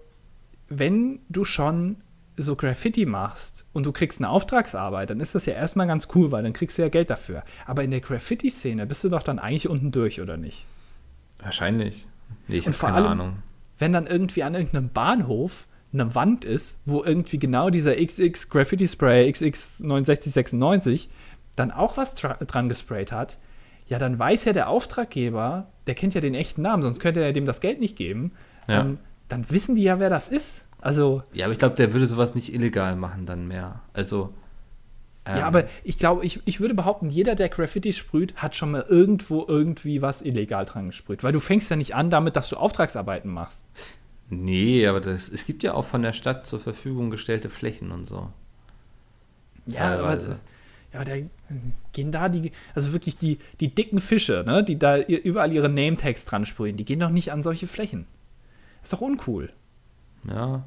wenn 0.68 1.20
du 1.28 1.44
schon 1.44 1.96
so 2.36 2.56
Graffiti 2.56 3.06
machst 3.06 3.66
und 3.72 3.86
du 3.86 3.92
kriegst 3.92 4.20
eine 4.20 4.28
Auftragsarbeit, 4.28 5.10
dann 5.10 5.20
ist 5.20 5.34
das 5.34 5.46
ja 5.46 5.54
erstmal 5.54 5.86
ganz 5.86 6.08
cool, 6.14 6.32
weil 6.32 6.42
dann 6.42 6.52
kriegst 6.52 6.78
du 6.78 6.82
ja 6.82 6.88
Geld 6.88 7.10
dafür. 7.10 7.44
Aber 7.66 7.84
in 7.84 7.90
der 7.90 8.00
Graffiti-Szene 8.00 8.86
bist 8.86 9.04
du 9.04 9.08
doch 9.08 9.22
dann 9.22 9.38
eigentlich 9.38 9.68
unten 9.68 9.92
durch, 9.92 10.20
oder 10.20 10.36
nicht? 10.36 10.66
Wahrscheinlich. 11.38 12.06
Nee, 12.48 12.56
ich 12.56 12.66
habe 12.66 12.76
keine 12.76 12.96
allem, 12.96 13.06
Ahnung. 13.06 13.36
Wenn 13.78 13.92
dann 13.92 14.06
irgendwie 14.06 14.42
an 14.42 14.54
irgendeinem 14.54 14.88
Bahnhof 14.88 15.66
eine 15.92 16.14
Wand 16.14 16.44
ist, 16.44 16.78
wo 16.84 17.04
irgendwie 17.04 17.38
genau 17.38 17.70
dieser 17.70 17.94
XX 17.94 18.48
Graffiti 18.48 18.88
Spray 18.88 19.30
XX 19.30 19.78
6996 19.78 21.08
dann 21.54 21.70
auch 21.70 21.96
was 21.96 22.16
dran 22.16 22.68
gesprayt 22.68 23.12
hat, 23.12 23.36
ja, 23.86 23.98
dann 23.98 24.18
weiß 24.18 24.46
ja 24.46 24.52
der 24.52 24.68
Auftraggeber, 24.68 25.68
der 25.86 25.94
kennt 25.94 26.14
ja 26.14 26.20
den 26.20 26.34
echten 26.34 26.62
Namen, 26.62 26.82
sonst 26.82 27.00
könnte 27.00 27.22
er 27.22 27.32
dem 27.32 27.44
das 27.44 27.60
Geld 27.60 27.80
nicht 27.80 27.96
geben. 27.96 28.32
Ja. 28.66 28.80
Ähm, 28.80 28.98
dann 29.28 29.50
wissen 29.50 29.74
die 29.74 29.82
ja, 29.82 29.98
wer 29.98 30.10
das 30.10 30.28
ist. 30.28 30.64
Also. 30.80 31.22
Ja, 31.32 31.46
aber 31.46 31.52
ich 31.52 31.58
glaube, 31.58 31.76
der 31.76 31.92
würde 31.92 32.06
sowas 32.06 32.34
nicht 32.34 32.52
illegal 32.52 32.96
machen 32.96 33.26
dann 33.26 33.48
mehr. 33.48 33.80
Also. 33.92 34.34
Ähm, 35.26 35.38
ja, 35.38 35.46
aber 35.46 35.64
ich 35.82 35.98
glaube, 35.98 36.24
ich, 36.24 36.40
ich 36.44 36.60
würde 36.60 36.74
behaupten, 36.74 37.08
jeder, 37.08 37.34
der 37.34 37.48
Graffiti 37.48 37.94
sprüht, 37.94 38.36
hat 38.36 38.54
schon 38.54 38.72
mal 38.72 38.84
irgendwo 38.86 39.46
irgendwie 39.48 40.02
was 40.02 40.20
illegal 40.20 40.66
dran 40.66 40.88
gesprüht. 40.88 41.24
Weil 41.24 41.32
du 41.32 41.40
fängst 41.40 41.70
ja 41.70 41.76
nicht 41.76 41.94
an 41.94 42.10
damit, 42.10 42.36
dass 42.36 42.50
du 42.50 42.56
Auftragsarbeiten 42.56 43.30
machst. 43.30 43.64
Nee, 44.28 44.86
aber 44.86 45.00
das, 45.00 45.28
es 45.28 45.46
gibt 45.46 45.62
ja 45.62 45.74
auch 45.74 45.84
von 45.84 46.02
der 46.02 46.12
Stadt 46.12 46.44
zur 46.44 46.60
Verfügung 46.60 47.10
gestellte 47.10 47.48
Flächen 47.48 47.90
und 47.90 48.04
so. 48.04 48.30
Ja, 49.66 49.98
aber, 49.98 50.18
ja, 50.18 50.38
aber 50.92 51.04
da 51.04 51.14
gehen 51.92 52.12
da 52.12 52.28
die, 52.28 52.52
also 52.74 52.92
wirklich 52.92 53.16
die, 53.16 53.38
die 53.60 53.74
dicken 53.74 54.00
Fische, 54.00 54.44
ne, 54.46 54.62
die 54.62 54.78
da 54.78 54.98
überall 54.98 55.52
ihre 55.52 55.68
Name-Tags 55.68 56.26
dran 56.26 56.44
sprühen, 56.44 56.76
die 56.76 56.84
gehen 56.84 57.00
doch 57.00 57.10
nicht 57.10 57.32
an 57.32 57.42
solche 57.42 57.66
Flächen. 57.66 58.06
Ist 58.84 58.92
doch 58.92 59.00
uncool. 59.00 59.52
Ja. 60.28 60.64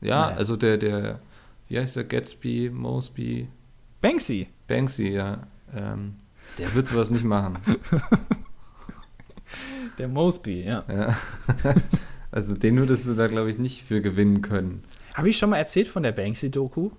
Ja, 0.00 0.30
nee. 0.30 0.36
also 0.36 0.56
der, 0.56 0.78
der, 0.78 1.20
wie 1.68 1.78
heißt 1.78 1.94
der, 1.94 2.04
Gatsby, 2.04 2.70
Mosby? 2.70 3.48
Banksy. 4.00 4.48
Banksy, 4.66 5.10
ja. 5.10 5.46
Ähm, 5.72 6.14
der 6.58 6.74
wird 6.74 6.88
sowas 6.88 7.10
nicht 7.10 7.24
machen. 7.24 7.58
Der 9.98 10.08
Mosby, 10.08 10.62
ja. 10.62 10.84
ja. 10.88 11.16
Also 12.30 12.54
den 12.54 12.78
würdest 12.78 13.06
du 13.06 13.12
da, 13.12 13.26
glaube 13.26 13.50
ich, 13.50 13.58
nicht 13.58 13.82
für 13.84 14.00
gewinnen 14.00 14.40
können. 14.40 14.84
Habe 15.12 15.28
ich 15.28 15.36
schon 15.36 15.50
mal 15.50 15.58
erzählt 15.58 15.86
von 15.86 16.02
der 16.02 16.12
Banksy-Doku? 16.12 16.90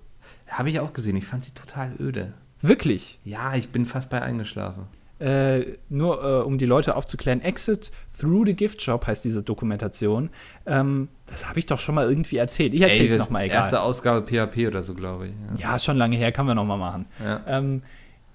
Habe 0.46 0.70
ich 0.70 0.78
auch 0.78 0.92
gesehen. 0.92 1.16
Ich 1.16 1.26
fand 1.26 1.42
sie 1.44 1.52
total 1.52 1.92
öde. 1.98 2.34
Wirklich? 2.60 3.18
Ja, 3.24 3.56
ich 3.56 3.70
bin 3.70 3.84
fast 3.84 4.10
bei 4.10 4.22
eingeschlafen. 4.22 4.84
Äh, 5.20 5.76
nur 5.88 6.24
äh, 6.24 6.42
um 6.42 6.58
die 6.58 6.66
Leute 6.66 6.96
aufzuklären, 6.96 7.40
Exit 7.40 7.92
Through 8.18 8.46
the 8.46 8.54
Gift 8.54 8.82
Shop 8.82 9.06
heißt 9.06 9.24
diese 9.24 9.42
Dokumentation. 9.42 10.30
Ähm, 10.66 11.08
das 11.26 11.48
habe 11.48 11.58
ich 11.58 11.66
doch 11.66 11.78
schon 11.78 11.94
mal 11.94 12.08
irgendwie 12.08 12.36
erzählt. 12.36 12.74
Ich 12.74 12.80
erzähle 12.80 13.08
es 13.08 13.18
nochmal, 13.18 13.44
egal. 13.44 13.58
Erste 13.58 13.80
Ausgabe 13.80 14.26
PHP 14.26 14.66
oder 14.66 14.82
so, 14.82 14.94
glaube 14.94 15.28
ich. 15.28 15.32
Ja. 15.60 15.70
ja. 15.72 15.78
schon 15.78 15.96
lange 15.96 16.16
her, 16.16 16.32
kann 16.32 16.46
man 16.46 16.56
nochmal 16.56 16.78
machen. 16.78 17.06
Ja. 17.24 17.40
Ähm, 17.46 17.82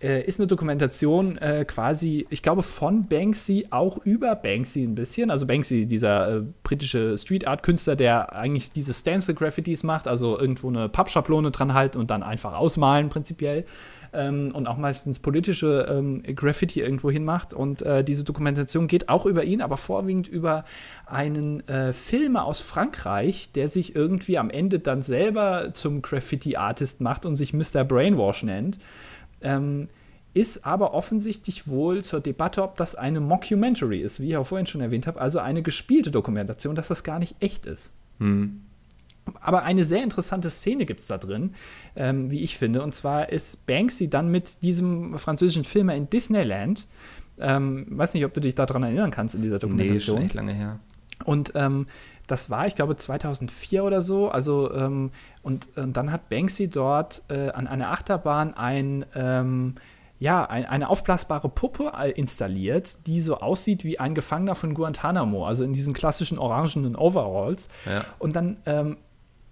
äh, 0.01 0.23
ist 0.23 0.39
eine 0.39 0.47
Dokumentation 0.47 1.37
äh, 1.37 1.65
quasi, 1.65 2.25
ich 2.29 2.41
glaube, 2.41 2.63
von 2.63 3.07
Banksy 3.07 3.67
auch 3.69 3.97
über 4.05 4.35
Banksy 4.35 4.83
ein 4.83 4.95
bisschen. 4.95 5.29
Also 5.29 5.45
Banksy, 5.45 5.85
dieser 5.85 6.37
äh, 6.37 6.43
britische 6.63 7.17
Street 7.17 7.45
Art 7.45 7.63
Künstler, 7.63 7.97
der 7.97 8.33
eigentlich 8.33 8.71
diese 8.71 8.93
Stencil 8.93 9.35
Graffitis 9.35 9.83
macht, 9.83 10.07
also 10.07 10.39
irgendwo 10.39 10.69
eine 10.69 10.87
Pappschablone 10.87 11.51
dran 11.51 11.73
halten 11.73 11.97
und 11.97 12.11
dann 12.11 12.23
einfach 12.23 12.53
ausmalen 12.53 13.09
prinzipiell. 13.09 13.65
Ähm, 14.11 14.51
und 14.53 14.67
auch 14.67 14.77
meistens 14.77 15.19
politische 15.19 15.87
ähm, 15.89 16.23
Graffiti 16.35 16.81
irgendwo 16.81 17.11
hin 17.11 17.23
macht. 17.23 17.53
Und 17.53 17.81
äh, 17.81 18.03
diese 18.03 18.23
Dokumentation 18.23 18.87
geht 18.87 19.09
auch 19.09 19.25
über 19.25 19.43
ihn, 19.43 19.61
aber 19.61 19.77
vorwiegend 19.77 20.27
über 20.27 20.65
einen 21.05 21.67
äh, 21.67 21.93
Filmer 21.93 22.45
aus 22.45 22.59
Frankreich, 22.59 23.51
der 23.51 23.67
sich 23.67 23.95
irgendwie 23.95 24.37
am 24.37 24.49
Ende 24.49 24.79
dann 24.79 25.01
selber 25.01 25.73
zum 25.73 26.01
Graffiti-Artist 26.01 27.01
macht 27.01 27.25
und 27.25 27.35
sich 27.35 27.53
Mr. 27.53 27.83
Brainwash 27.83 28.43
nennt. 28.43 28.79
Ähm, 29.41 29.89
ist 30.33 30.65
aber 30.65 30.93
offensichtlich 30.93 31.67
wohl 31.67 32.03
zur 32.03 32.19
Debatte, 32.19 32.63
ob 32.63 32.77
das 32.77 32.95
eine 32.95 33.19
Mockumentary 33.19 34.01
ist, 34.01 34.19
wie 34.19 34.29
ich 34.29 34.37
auch 34.37 34.45
vorhin 34.45 34.67
schon 34.67 34.81
erwähnt 34.81 35.07
habe, 35.07 35.19
also 35.19 35.39
eine 35.39 35.63
gespielte 35.63 36.11
Dokumentation, 36.11 36.75
dass 36.75 36.87
das 36.87 37.03
gar 37.03 37.19
nicht 37.19 37.35
echt 37.39 37.65
ist. 37.65 37.91
Hm. 38.19 38.61
Aber 39.41 39.63
eine 39.63 39.83
sehr 39.83 40.03
interessante 40.03 40.49
Szene 40.49 40.85
gibt 40.85 41.01
es 41.01 41.07
da 41.07 41.17
drin, 41.17 41.55
ähm, 41.95 42.31
wie 42.31 42.41
ich 42.41 42.57
finde. 42.57 42.81
Und 42.81 42.93
zwar 42.93 43.29
ist 43.29 43.65
Banksy 43.65 44.09
dann 44.09 44.29
mit 44.29 44.63
diesem 44.63 45.17
französischen 45.17 45.63
Filmer 45.63 45.95
in 45.95 46.09
Disneyland. 46.09 46.87
Ähm, 47.39 47.85
weiß 47.89 48.13
nicht, 48.13 48.25
ob 48.25 48.33
du 48.33 48.41
dich 48.41 48.55
daran 48.55 48.83
erinnern 48.83 49.11
kannst 49.11 49.35
in 49.35 49.41
dieser 49.41 49.59
Dokumentation. 49.59 50.15
Nee, 50.15 50.21
schon 50.21 50.25
echt 50.25 50.33
lange 50.33 50.53
her. 50.53 50.79
Und 51.25 51.53
ähm, 51.55 51.87
das 52.27 52.49
war, 52.49 52.67
ich 52.67 52.75
glaube, 52.75 52.95
2004 52.95 53.83
oder 53.83 54.01
so. 54.01 54.29
Also, 54.29 54.73
ähm, 54.73 55.11
und, 55.41 55.75
und, 55.77 55.97
dann 55.97 56.11
hat 56.11 56.29
Banksy 56.29 56.69
dort 56.69 57.23
äh, 57.29 57.49
an 57.49 57.67
einer 57.67 57.91
Achterbahn 57.91 58.53
ein 58.53 59.05
ähm, 59.15 59.75
ja, 60.19 60.43
ein, 60.45 60.65
eine 60.65 60.89
aufblasbare 60.89 61.47
Puppe 61.47 61.93
installiert, 62.15 63.07
die 63.07 63.21
so 63.21 63.37
aussieht 63.37 63.85
wie 63.85 63.99
ein 63.99 64.13
Gefangener 64.13 64.53
von 64.53 64.73
Guantanamo, 64.73 65.47
also 65.47 65.63
in 65.63 65.71
diesen 65.71 65.93
klassischen 65.93 66.37
orangenen 66.37 66.95
Overalls. 66.95 67.69
Ja. 67.85 68.03
Und 68.19 68.35
dann 68.35 68.57
ähm, 68.65 68.97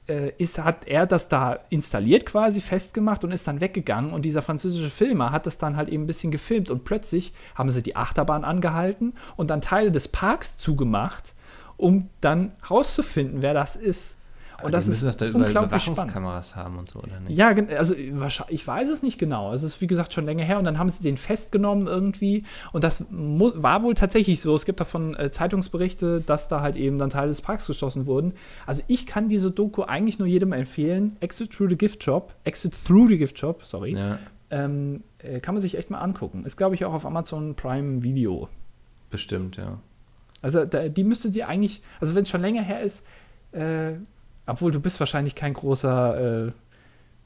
äh, 0.07 0.31
ist, 0.37 0.59
hat 0.59 0.87
er 0.87 1.05
das 1.05 1.29
da 1.29 1.59
installiert 1.69 2.25
quasi, 2.25 2.61
festgemacht 2.61 3.23
und 3.23 3.31
ist 3.31 3.47
dann 3.47 3.61
weggegangen. 3.61 4.11
Und 4.11 4.23
dieser 4.23 4.41
französische 4.41 4.89
Filmer 4.89 5.31
hat 5.31 5.45
das 5.45 5.57
dann 5.57 5.77
halt 5.77 5.89
eben 5.89 6.03
ein 6.03 6.07
bisschen 6.07 6.31
gefilmt. 6.31 6.69
Und 6.69 6.83
plötzlich 6.83 7.33
haben 7.55 7.69
sie 7.69 7.83
die 7.83 7.95
Achterbahn 7.95 8.43
angehalten 8.43 9.13
und 9.35 9.49
dann 9.49 9.61
Teile 9.61 9.91
des 9.91 10.07
Parks 10.07 10.57
zugemacht, 10.57 11.33
um 11.77 12.09
dann 12.21 12.51
rauszufinden, 12.69 13.41
wer 13.41 13.53
das 13.53 13.75
ist. 13.75 14.16
Und 14.63 14.73
das 14.73 14.87
ist 14.87 15.03
doch 15.03 15.13
da 15.13 15.27
überall 15.27 15.51
Überwachungskameras 15.51 16.55
haben 16.55 16.79
und 16.79 16.89
so, 16.89 16.99
oder 16.99 17.19
nicht? 17.19 17.37
Ja, 17.37 17.53
also 17.77 17.95
ich 17.95 18.67
weiß 18.67 18.89
es 18.89 19.03
nicht 19.03 19.17
genau. 19.19 19.53
Es 19.53 19.63
ist 19.63 19.81
wie 19.81 19.87
gesagt 19.87 20.13
schon 20.13 20.25
länger 20.25 20.43
her 20.43 20.57
und 20.57 20.65
dann 20.65 20.79
haben 20.79 20.89
sie 20.89 21.03
den 21.03 21.17
festgenommen 21.17 21.87
irgendwie 21.87 22.43
und 22.73 22.83
das 22.83 23.05
war 23.09 23.83
wohl 23.83 23.93
tatsächlich 23.93 24.41
so. 24.41 24.55
Es 24.55 24.65
gibt 24.65 24.79
davon 24.79 25.15
äh, 25.15 25.29
Zeitungsberichte, 25.29 26.21
dass 26.21 26.47
da 26.47 26.61
halt 26.61 26.75
eben 26.75 26.97
dann 26.97 27.09
Teile 27.09 27.27
des 27.27 27.41
Parks 27.41 27.67
geschlossen 27.67 28.05
wurden. 28.07 28.33
Also 28.65 28.81
ich 28.87 29.05
kann 29.05 29.29
diese 29.29 29.51
Doku 29.51 29.83
eigentlich 29.83 30.17
nur 30.17 30.27
jedem 30.27 30.53
empfehlen. 30.53 31.15
Exit 31.19 31.51
Through 31.51 31.69
the 31.69 31.77
Gift 31.77 32.03
Shop, 32.03 32.33
Exit 32.43 32.73
Through 32.85 33.09
the 33.09 33.17
Gift 33.17 33.37
Shop, 33.37 33.63
sorry. 33.63 33.93
Ja. 33.93 34.17
Ähm, 34.49 35.03
äh, 35.19 35.39
kann 35.39 35.55
man 35.55 35.61
sich 35.61 35.77
echt 35.77 35.91
mal 35.91 35.99
angucken. 35.99 36.45
Ist 36.45 36.57
glaube 36.57 36.75
ich 36.75 36.85
auch 36.85 36.93
auf 36.93 37.05
Amazon 37.05 37.55
Prime 37.55 38.01
Video. 38.01 38.49
Bestimmt, 39.09 39.57
ja. 39.57 39.79
Also 40.41 40.65
da, 40.65 40.87
die 40.87 41.03
müsste 41.03 41.31
dir 41.31 41.47
eigentlich, 41.47 41.81
also 41.99 42.15
wenn 42.15 42.23
es 42.23 42.29
schon 42.29 42.41
länger 42.41 42.61
her 42.61 42.81
ist, 42.81 43.03
äh, 43.51 43.93
obwohl 44.47 44.71
du 44.71 44.79
bist 44.79 44.99
wahrscheinlich 44.99 45.35
kein 45.35 45.53
großer, 45.53 46.47
äh, 46.47 46.51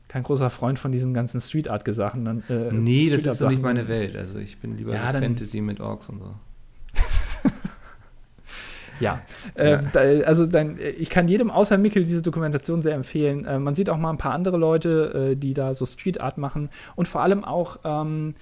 kein 0.09 0.23
großer 0.23 0.49
Freund 0.49 0.79
von 0.79 0.91
diesen 0.91 1.13
ganzen 1.13 1.39
Street 1.39 1.69
Art 1.69 1.85
Sachen. 1.93 2.25
Dann, 2.25 2.43
äh, 2.49 2.71
nee, 2.73 3.09
das 3.09 3.25
ist 3.25 3.41
doch 3.41 3.49
nicht 3.49 3.61
meine 3.61 3.87
Welt. 3.87 4.17
Also 4.17 4.39
ich 4.39 4.57
bin 4.57 4.75
lieber 4.75 4.93
ja, 4.93 5.13
so 5.13 5.19
Fantasy 5.19 5.61
mit 5.61 5.79
Orks 5.79 6.09
und 6.09 6.19
so. 6.19 6.35
ja, 8.99 9.21
äh, 9.55 9.71
ja. 9.71 9.81
Da, 9.93 9.99
also 10.25 10.45
dann, 10.47 10.77
ich 10.97 11.09
kann 11.09 11.27
jedem 11.27 11.49
außer 11.49 11.77
Mickel 11.77 12.03
diese 12.03 12.21
Dokumentation 12.21 12.81
sehr 12.81 12.95
empfehlen. 12.95 13.45
Äh, 13.45 13.59
man 13.59 13.75
sieht 13.75 13.89
auch 13.89 13.97
mal 13.97 14.09
ein 14.09 14.17
paar 14.17 14.33
andere 14.33 14.57
Leute, 14.57 15.31
äh, 15.31 15.35
die 15.35 15.53
da 15.53 15.73
so 15.73 15.85
Street 15.85 16.19
Art 16.19 16.37
machen 16.37 16.69
und 16.95 17.07
vor 17.07 17.21
allem 17.21 17.45
auch 17.45 17.79
ähm, 17.85 18.33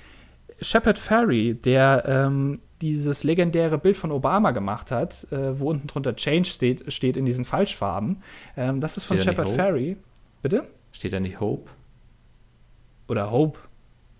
Shepard 0.61 0.97
Ferry, 0.99 1.53
der 1.53 2.03
ähm, 2.05 2.59
dieses 2.81 3.23
legendäre 3.23 3.77
Bild 3.77 3.97
von 3.97 4.11
Obama 4.11 4.51
gemacht 4.51 4.91
hat, 4.91 5.27
äh, 5.31 5.59
wo 5.59 5.69
unten 5.69 5.87
drunter 5.87 6.15
Change 6.15 6.49
steht, 6.49 6.91
steht 6.91 7.17
in 7.17 7.25
diesen 7.25 7.45
Falschfarben. 7.45 8.23
Ähm, 8.57 8.79
das 8.81 8.97
ist 8.97 9.05
von 9.05 9.19
Shepard 9.19 9.49
Ferry. 9.49 9.97
Bitte? 10.41 10.67
Steht 10.91 11.13
da 11.13 11.19
nicht 11.19 11.39
Hope? 11.39 11.69
Oder 13.07 13.31
Hope? 13.31 13.59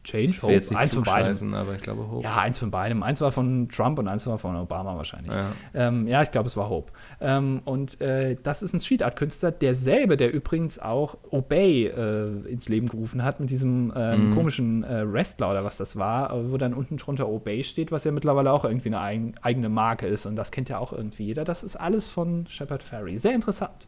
Change, 0.04 0.32
ich 0.32 0.41
Hope, 0.41 0.54
jetzt 0.54 0.70
nicht 0.72 0.80
eins 0.80 0.95
von 0.95 1.04
beidem. 1.04 1.54
aber 1.54 1.76
ich 1.76 1.82
glaube 1.82 2.10
Hope. 2.10 2.24
Ja, 2.24 2.38
eins 2.38 2.58
von 2.58 2.72
beidem. 2.72 3.04
Eins 3.04 3.20
war 3.20 3.32
von 3.32 3.68
Trump 3.68 4.00
und 4.00 4.08
eins 4.08 4.26
war 4.26 4.38
von 4.38 4.56
Obama 4.56 4.95
wahrscheinlich. 4.95 5.34
Ja, 5.34 5.52
ähm, 5.74 6.08
ja 6.08 6.22
ich 6.22 6.32
glaube, 6.32 6.47
es 6.47 6.56
war 6.56 6.70
Hope. 6.70 6.91
Ähm, 7.20 7.62
und 7.66 8.00
äh, 8.00 8.38
das 8.41 8.62
ist 8.62 8.74
ein 8.74 8.80
Street 8.80 9.04
Art 9.04 9.18
Künstler, 9.18 9.52
derselbe, 9.52 10.16
der 10.16 10.34
übrigens 10.34 10.80
auch 10.80 11.18
Obey 11.32 11.88
äh, 11.88 12.50
ins 12.50 12.70
Leben 12.70 12.88
gerufen 12.88 13.24
hat 13.24 13.39
mit 13.41 13.50
diesem 13.50 13.91
ähm, 13.95 14.30
mhm. 14.30 14.36
komischen 14.36 14.84
äh, 14.86 15.12
Wrestler 15.12 15.52
oder 15.52 15.66
was 15.66 15.78
das 15.78 15.97
war, 15.97 16.50
wo 16.50 16.58
dann 16.58 16.74
unten 16.74 16.97
drunter 16.97 17.28
Obey 17.28 17.64
steht, 17.64 17.91
was 17.91 18.06
ja 18.06 18.12
mittlerweile 18.12 18.54
auch 18.54 18.64
irgendwie 18.64 18.89
eine 18.89 19.02
eigen, 19.02 19.36
eigene 19.41 19.68
Marke 19.68 20.08
ist 20.08 20.26
und 20.26 20.38
das 20.38 20.52
kennt 20.52 20.70
ja 20.70 20.80
auch 20.80 20.93
irgendwie 20.93 21.26
jeder. 21.26 21.43
Das 21.43 21.62
ist 21.64 21.76
alles 21.76 22.08
von 22.08 22.47
Shepard 22.47 22.84
Ferry. 22.84 23.18
Sehr 23.18 23.36
interessant. 23.36 23.88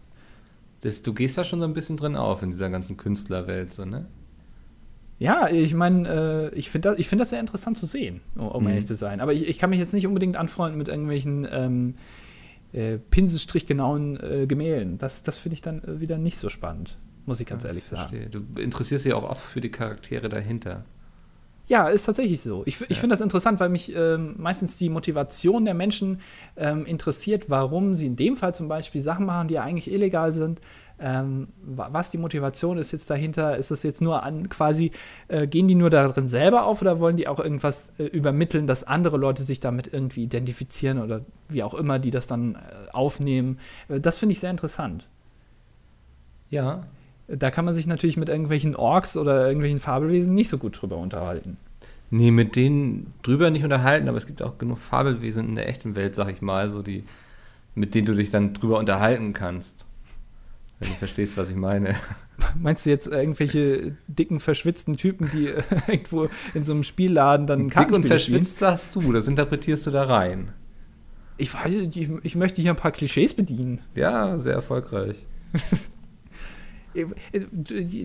Das, 0.81 1.03
du 1.03 1.13
gehst 1.13 1.37
da 1.37 1.45
schon 1.45 1.61
so 1.61 1.65
ein 1.65 1.73
bisschen 1.73 1.95
drin 1.95 2.15
auf 2.15 2.41
in 2.41 2.49
dieser 2.49 2.69
ganzen 2.69 2.97
Künstlerwelt, 2.97 3.71
so, 3.71 3.85
ne? 3.85 4.07
Ja, 5.21 5.47
ich 5.49 5.75
meine, 5.75 6.49
äh, 6.51 6.55
ich 6.57 6.71
finde 6.71 6.95
das, 6.95 7.05
find 7.05 7.21
das 7.21 7.29
sehr 7.29 7.39
interessant 7.39 7.77
zu 7.77 7.85
sehen, 7.85 8.21
um 8.35 8.63
mhm. 8.63 8.69
ehrlich 8.69 8.87
zu 8.87 8.95
sein. 8.95 9.21
Aber 9.21 9.33
ich, 9.33 9.47
ich 9.47 9.59
kann 9.59 9.69
mich 9.69 9.77
jetzt 9.77 9.93
nicht 9.93 10.07
unbedingt 10.07 10.35
anfreunden 10.35 10.79
mit 10.79 10.87
irgendwelchen 10.87 11.47
ähm, 11.51 11.93
äh, 12.73 12.97
pinselstrichgenauen 12.97 14.19
äh, 14.19 14.47
Gemälden. 14.47 14.97
Das, 14.97 15.21
das 15.21 15.37
finde 15.37 15.53
ich 15.53 15.61
dann 15.61 15.83
äh, 15.83 15.99
wieder 15.99 16.17
nicht 16.17 16.39
so 16.39 16.49
spannend, 16.49 16.97
muss 17.27 17.39
ich 17.39 17.45
ganz 17.45 17.61
ja, 17.61 17.69
ehrlich 17.69 17.83
ich 17.83 17.89
sagen. 17.91 18.29
Du 18.31 18.59
interessierst 18.59 19.05
dich 19.05 19.13
auch 19.13 19.29
oft 19.29 19.43
für 19.43 19.61
die 19.61 19.69
Charaktere 19.69 20.27
dahinter. 20.27 20.85
Ja, 21.67 21.87
ist 21.87 22.05
tatsächlich 22.05 22.41
so. 22.41 22.63
Ich, 22.65 22.81
ich 22.81 22.89
ja. 22.89 22.95
finde 22.95 23.13
das 23.13 23.21
interessant, 23.21 23.59
weil 23.59 23.69
mich 23.69 23.95
ähm, 23.95 24.33
meistens 24.39 24.79
die 24.79 24.89
Motivation 24.89 25.65
der 25.65 25.75
Menschen 25.75 26.19
ähm, 26.57 26.83
interessiert, 26.87 27.51
warum 27.51 27.93
sie 27.93 28.07
in 28.07 28.15
dem 28.15 28.35
Fall 28.35 28.55
zum 28.55 28.67
Beispiel 28.67 28.99
Sachen 29.01 29.27
machen, 29.27 29.47
die 29.47 29.59
eigentlich 29.59 29.93
illegal 29.93 30.33
sind, 30.33 30.61
ähm, 31.01 31.47
was 31.63 32.11
die 32.11 32.17
Motivation 32.17 32.77
ist 32.77 32.91
jetzt 32.91 33.09
dahinter? 33.09 33.57
Ist 33.57 33.71
das 33.71 33.83
jetzt 33.83 34.01
nur 34.01 34.23
an 34.23 34.49
quasi, 34.49 34.91
äh, 35.27 35.47
gehen 35.47 35.67
die 35.67 35.75
nur 35.75 35.89
darin 35.89 36.27
selber 36.27 36.65
auf 36.65 36.81
oder 36.81 36.99
wollen 36.99 37.17
die 37.17 37.27
auch 37.27 37.39
irgendwas 37.39 37.93
äh, 37.97 38.03
übermitteln, 38.03 38.67
dass 38.67 38.83
andere 38.83 39.17
Leute 39.17 39.43
sich 39.43 39.59
damit 39.59 39.91
irgendwie 39.91 40.23
identifizieren 40.23 40.99
oder 40.99 41.21
wie 41.49 41.63
auch 41.63 41.73
immer 41.73 41.97
die 41.97 42.11
das 42.11 42.27
dann 42.27 42.55
äh, 42.55 42.59
aufnehmen? 42.91 43.57
Äh, 43.89 43.99
das 43.99 44.17
finde 44.17 44.33
ich 44.33 44.39
sehr 44.39 44.51
interessant. 44.51 45.07
Ja. 46.49 46.83
Da 47.27 47.49
kann 47.49 47.63
man 47.63 47.73
sich 47.73 47.87
natürlich 47.87 48.17
mit 48.17 48.27
irgendwelchen 48.27 48.75
Orks 48.75 49.15
oder 49.15 49.47
irgendwelchen 49.47 49.79
Fabelwesen 49.79 50.33
nicht 50.33 50.49
so 50.49 50.57
gut 50.57 50.81
drüber 50.81 50.97
unterhalten. 50.97 51.57
Nee, 52.09 52.29
mit 52.29 52.57
denen 52.57 53.13
drüber 53.23 53.49
nicht 53.49 53.63
unterhalten, 53.63 54.09
aber 54.09 54.17
es 54.17 54.27
gibt 54.27 54.43
auch 54.43 54.57
genug 54.57 54.79
Fabelwesen 54.79 55.47
in 55.47 55.55
der 55.55 55.69
echten 55.69 55.95
Welt, 55.95 56.13
sag 56.13 56.29
ich 56.29 56.41
mal, 56.41 56.69
so 56.69 56.81
die, 56.81 57.05
mit 57.73 57.95
denen 57.95 58.05
du 58.05 58.13
dich 58.13 58.31
dann 58.31 58.53
drüber 58.53 58.79
unterhalten 58.79 59.31
kannst. 59.31 59.85
Wenn 60.81 60.89
du 60.89 60.95
verstehst, 60.95 61.37
was 61.37 61.51
ich 61.51 61.55
meine. 61.55 61.95
Meinst 62.59 62.87
du 62.87 62.89
jetzt 62.89 63.05
irgendwelche 63.05 63.95
dicken, 64.07 64.39
verschwitzten 64.39 64.97
Typen, 64.97 65.29
die 65.29 65.45
irgendwo 65.87 66.27
in 66.55 66.63
so 66.63 66.73
einem 66.73 66.83
Spielladen 66.83 67.45
dann 67.45 67.69
Dick 67.69 67.91
und 67.91 68.07
verschwitzt 68.07 68.57
spielen? 68.57 68.69
sagst 68.71 68.95
du, 68.95 69.13
das 69.13 69.27
interpretierst 69.27 69.85
du 69.85 69.91
da 69.91 70.05
rein. 70.05 70.53
Ich, 71.37 71.53
weiß, 71.53 71.71
ich, 71.71 72.09
ich 72.23 72.35
möchte 72.35 72.63
hier 72.63 72.71
ein 72.71 72.77
paar 72.77 72.91
Klischees 72.91 73.35
bedienen. 73.35 73.81
Ja, 73.93 74.39
sehr 74.39 74.55
erfolgreich. 74.55 75.17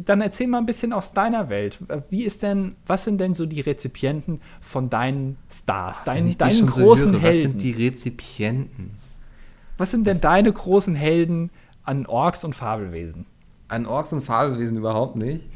Dann 0.04 0.20
erzähl 0.20 0.46
mal 0.46 0.58
ein 0.58 0.66
bisschen 0.66 0.92
aus 0.92 1.14
deiner 1.14 1.48
Welt. 1.48 1.78
Wie 2.10 2.24
ist 2.24 2.42
denn, 2.42 2.76
was 2.86 3.04
sind 3.04 3.20
denn 3.22 3.32
so 3.32 3.46
die 3.46 3.62
Rezipienten 3.62 4.40
von 4.60 4.90
deinen 4.90 5.38
Stars, 5.50 6.04
deinen, 6.04 6.36
deinen 6.36 6.66
großen 6.66 7.12
so 7.12 7.20
höre, 7.20 7.20
Helden? 7.20 7.54
Was 7.54 7.62
sind 7.62 7.62
die 7.62 7.72
Rezipienten? 7.72 8.90
Was 9.78 9.90
sind 9.90 10.06
denn 10.06 10.16
was? 10.16 10.20
deine 10.20 10.52
großen 10.52 10.94
Helden, 10.94 11.50
an 11.87 12.07
Orks 12.07 12.45
und 12.45 12.55
Fabelwesen? 12.55 13.26
An 13.68 13.87
Orks 13.87 14.12
und 14.12 14.22
Fabelwesen 14.22 14.76
überhaupt 14.76 15.16
nicht. 15.16 15.49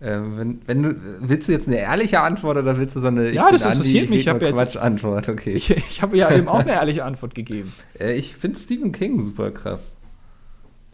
Ähm, 0.00 0.36
wenn, 0.36 0.60
wenn 0.66 0.82
du, 0.82 0.96
willst 1.20 1.48
du 1.48 1.52
jetzt 1.52 1.68
eine 1.68 1.78
ehrliche 1.78 2.20
Antwort 2.20 2.56
oder 2.56 2.76
willst 2.76 2.96
du 2.96 3.00
so 3.00 3.06
eine 3.06 3.30
Ja, 3.30 3.50
das 3.52 3.64
interessiert 3.64 4.04
Andi, 4.04 4.16
mich. 4.16 4.20
Ich 4.22 4.28
habe 4.28 4.52
Quatsch 4.52 4.76
Antwort, 4.76 5.28
okay. 5.28 5.52
Ich, 5.52 5.70
ich 5.70 6.02
habe 6.02 6.16
ja 6.16 6.30
eben 6.32 6.48
auch 6.48 6.58
eine 6.58 6.72
ehrliche 6.74 7.04
Antwort 7.04 7.34
gegeben. 7.34 7.72
Äh, 7.98 8.14
ich 8.14 8.36
finde 8.36 8.58
Stephen 8.58 8.90
King 8.90 9.20
super 9.20 9.52
krass, 9.52 9.96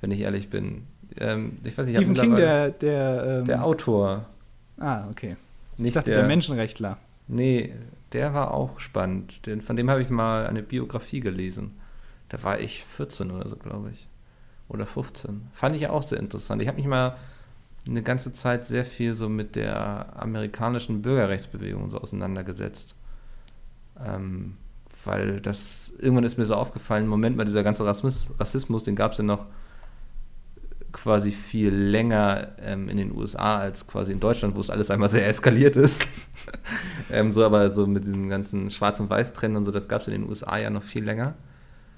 wenn 0.01 0.11
ich 0.11 0.21
ehrlich 0.21 0.51
bin. 0.51 0.83
Ähm, 1.19 1.57
ich 1.65 1.77
weiß 1.77 1.87
nicht, 1.87 1.97
Stephen 1.97 2.15
King, 2.15 2.37
der 2.37 2.71
der, 2.71 3.39
ähm, 3.41 3.45
der 3.47 3.65
Autor. 3.65 4.27
Ah, 4.79 5.09
okay. 5.11 5.37
Nicht 5.79 5.89
ich 5.89 5.95
dachte, 5.95 6.11
der, 6.11 6.19
der 6.19 6.29
Menschenrechtler. 6.29 6.99
Nee, 7.29 7.73
der 8.13 8.35
war 8.35 8.53
auch 8.53 8.79
spannend. 8.79 9.47
Den, 9.47 9.63
von 9.63 9.77
dem 9.77 9.89
habe 9.89 10.03
ich 10.03 10.11
mal 10.11 10.47
eine 10.47 10.63
Biografie 10.63 11.21
gelesen. 11.21 11.77
Da 12.29 12.43
war 12.43 12.61
ich 12.61 12.85
14 12.85 13.31
oder 13.31 13.49
so, 13.49 13.57
glaube 13.57 13.91
ich 13.93 14.08
oder 14.69 14.87
15. 14.87 15.49
Fand 15.53 15.77
ich 15.77 15.89
auch 15.89 16.03
sehr 16.03 16.19
interessant. 16.19 16.63
Ich 16.63 16.69
habe 16.69 16.77
mich 16.77 16.87
mal 16.87 17.17
eine 17.89 18.03
ganze 18.03 18.33
Zeit 18.33 18.65
sehr 18.65 18.85
viel 18.85 19.15
so 19.15 19.29
mit 19.29 19.57
der 19.57 20.21
amerikanischen 20.21 21.03
Bürgerrechtsbewegung 21.03 21.91
so 21.91 21.99
auseinandergesetzt. 21.99 22.95
Ähm, 24.05 24.57
weil 25.05 25.41
das, 25.41 25.95
irgendwann 25.99 26.25
ist 26.25 26.39
mir 26.39 26.45
so 26.45 26.55
aufgefallen, 26.55 27.07
Moment 27.07 27.37
mal, 27.37 27.45
dieser 27.45 27.63
ganze 27.63 27.85
Rassismus, 27.85 28.31
Rassismus 28.39 28.85
den 28.85 28.97
gab 28.97 29.13
es 29.13 29.19
ja 29.19 29.25
noch 29.25 29.47
quasi 30.93 31.31
viel 31.31 31.75
länger 31.75 32.53
ähm, 32.61 32.89
in 32.89 32.97
den 32.97 33.15
USA 33.15 33.59
als 33.59 33.87
quasi 33.87 34.13
in 34.13 34.21
Deutschland, 34.21 34.57
wo 34.57 34.61
es 34.61 34.71
alles 34.71 34.91
einmal 34.91 35.09
sehr 35.09 35.27
eskaliert 35.27 35.77
ist. 35.77 36.09
ähm, 37.11 37.31
so 37.33 37.45
aber 37.45 37.71
so 37.71 37.87
mit 37.87 38.05
diesem 38.07 38.29
ganzen 38.29 38.71
Schwarz- 38.71 38.99
und 39.01 39.11
Weiß-Trend 39.11 39.57
und 39.57 39.65
so, 39.65 39.71
das 39.71 39.89
gab 39.89 40.01
es 40.01 40.09
in 40.09 40.15
den 40.15 40.29
USA 40.29 40.57
ja 40.57 40.71
noch 40.71 40.83
viel 40.83 41.05
länger. 41.05 41.35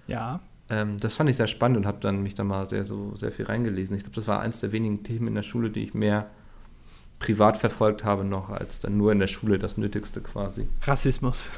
Ja. 0.07 0.41
Ähm, 0.71 0.99
das 0.99 1.17
fand 1.17 1.29
ich 1.29 1.37
sehr 1.37 1.49
spannend 1.49 1.79
und 1.79 1.87
habe 1.87 1.99
dann 2.01 2.23
mich 2.23 2.35
da 2.35 2.45
mal 2.45 2.65
sehr, 2.65 2.85
so, 2.85 3.15
sehr 3.17 3.33
viel 3.33 3.47
reingelesen. 3.47 3.97
Ich 3.97 4.05
glaube, 4.05 4.15
das 4.15 4.29
war 4.29 4.41
eines 4.41 4.61
der 4.61 4.73
wenigen 4.73 5.03
Themen 5.03 5.27
in 5.29 5.35
der 5.35 5.43
Schule, 5.43 5.71
die 5.71 5.83
ich 5.83 5.95
mehr 5.95 6.31
privat 7.19 7.57
verfolgt 7.57 8.05
habe 8.05 8.25
noch, 8.25 8.49
als 8.49 8.81
dann 8.81 8.97
nur 8.97 9.13
in 9.13 9.19
der 9.19 9.27
Schule 9.27 9.59
das 9.59 9.77
Nötigste 9.77 10.21
quasi. 10.21 10.67
Rassismus. 10.83 11.51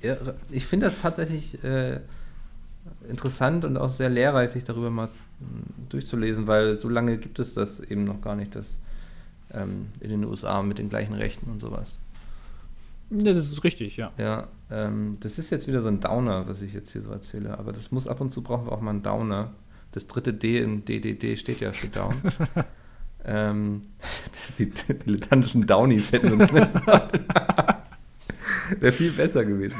Ja, 0.00 0.16
ich 0.50 0.66
finde 0.66 0.86
das 0.86 0.98
tatsächlich 0.98 1.64
äh, 1.64 2.00
interessant 3.08 3.64
und 3.64 3.76
auch 3.76 3.88
sehr 3.88 4.10
lehrreich, 4.10 4.50
sich 4.50 4.64
darüber 4.64 4.90
mal 4.90 5.08
hm, 5.08 5.88
durchzulesen, 5.88 6.46
weil 6.46 6.78
so 6.78 6.88
lange 6.88 7.18
gibt 7.18 7.38
es 7.40 7.54
das 7.54 7.80
eben 7.80 8.04
noch 8.04 8.20
gar 8.20 8.36
nicht, 8.36 8.54
das 8.54 8.78
ähm, 9.52 9.88
in 10.00 10.10
den 10.10 10.24
USA 10.24 10.62
mit 10.62 10.78
den 10.78 10.88
gleichen 10.88 11.14
Rechten 11.14 11.50
und 11.50 11.58
sowas. 11.58 11.98
Das 13.14 13.36
ist 13.36 13.62
richtig, 13.62 13.98
ja. 13.98 14.10
Ja, 14.16 14.48
ähm, 14.70 15.18
das 15.20 15.38
ist 15.38 15.50
jetzt 15.50 15.68
wieder 15.68 15.82
so 15.82 15.88
ein 15.88 16.00
Downer, 16.00 16.48
was 16.48 16.62
ich 16.62 16.72
jetzt 16.72 16.92
hier 16.92 17.02
so 17.02 17.10
erzähle, 17.10 17.58
aber 17.58 17.72
das 17.72 17.92
muss 17.92 18.08
ab 18.08 18.22
und 18.22 18.30
zu 18.30 18.42
brauchen 18.42 18.66
wir 18.66 18.72
auch 18.72 18.80
mal 18.80 18.90
einen 18.90 19.02
Downer. 19.02 19.52
Das 19.92 20.06
dritte 20.06 20.32
D 20.32 20.58
im 20.58 20.86
DDD 20.86 21.36
steht 21.36 21.60
ja 21.60 21.72
für 21.72 21.88
Down. 21.88 22.14
ähm, 23.26 23.82
die 24.58 24.70
dilettantischen 24.70 25.66
Downies 25.66 26.12
hätten 26.12 26.32
uns 26.32 26.50
nicht 26.50 26.68
Wäre 28.80 28.92
viel 28.94 29.12
besser 29.12 29.44
gewesen. 29.44 29.76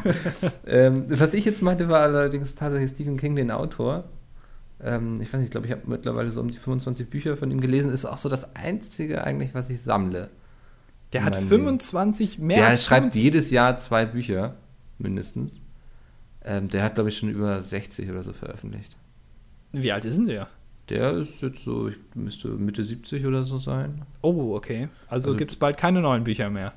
ähm, 0.66 1.04
was 1.08 1.32
ich 1.32 1.46
jetzt 1.46 1.62
meinte, 1.62 1.88
war 1.88 2.00
allerdings 2.00 2.54
tatsächlich 2.54 2.90
Stephen 2.90 3.16
King, 3.16 3.34
den 3.34 3.50
Autor. 3.50 4.04
Ähm, 4.82 5.18
ich 5.22 5.32
weiß 5.32 5.38
nicht, 5.38 5.46
ich 5.46 5.50
glaube, 5.50 5.66
ich 5.66 5.72
habe 5.72 5.84
mittlerweile 5.86 6.30
so 6.30 6.42
um 6.42 6.50
die 6.50 6.58
25 6.58 7.08
Bücher 7.08 7.38
von 7.38 7.50
ihm 7.50 7.62
gelesen. 7.62 7.90
Ist 7.90 8.04
auch 8.04 8.18
so 8.18 8.28
das 8.28 8.54
Einzige 8.54 9.24
eigentlich, 9.24 9.54
was 9.54 9.70
ich 9.70 9.80
sammle. 9.80 10.28
Der 11.12 11.24
hat 11.24 11.36
25 11.36 12.36
Leben. 12.36 12.46
mehr 12.46 12.56
Der 12.58 12.66
als 12.68 12.84
schreibt 12.84 13.14
jedes 13.14 13.50
Jahr 13.50 13.76
zwei 13.78 14.06
Bücher, 14.06 14.56
mindestens. 14.98 15.60
Ähm, 16.44 16.68
der 16.68 16.82
hat, 16.82 16.94
glaube 16.94 17.10
ich, 17.10 17.18
schon 17.18 17.28
über 17.28 17.60
60 17.60 18.10
oder 18.10 18.22
so 18.22 18.32
veröffentlicht. 18.32 18.96
Wie 19.72 19.92
alt 19.92 20.04
ist 20.04 20.18
denn 20.18 20.26
der? 20.26 20.48
Der 20.88 21.12
ist 21.12 21.40
jetzt 21.42 21.64
so, 21.64 21.88
ich 21.88 21.96
müsste 22.14 22.48
Mitte 22.48 22.82
70 22.82 23.24
oder 23.26 23.44
so 23.44 23.58
sein. 23.58 24.02
Oh, 24.20 24.54
okay. 24.54 24.88
Also, 25.08 25.28
also 25.28 25.38
gibt 25.38 25.52
es 25.52 25.56
bald 25.56 25.76
keine 25.76 26.00
neuen 26.00 26.24
Bücher 26.24 26.50
mehr. 26.50 26.72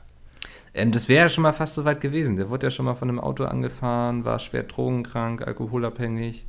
Ähm, 0.74 0.92
das 0.92 1.10
wäre 1.10 1.24
ja 1.24 1.30
schon 1.30 1.42
mal 1.42 1.54
fast 1.54 1.76
so 1.76 1.86
weit 1.86 2.02
gewesen. 2.02 2.36
Der 2.36 2.50
wurde 2.50 2.68
ja 2.68 2.72
schon 2.72 2.86
mal 2.86 2.96
von 2.96 3.10
einem 3.10 3.20
Auto 3.20 3.46
angefahren, 3.46 4.26
war 4.26 4.40
schwer 4.40 4.64
drogenkrank, 4.64 5.42
alkoholabhängig. 5.42 6.46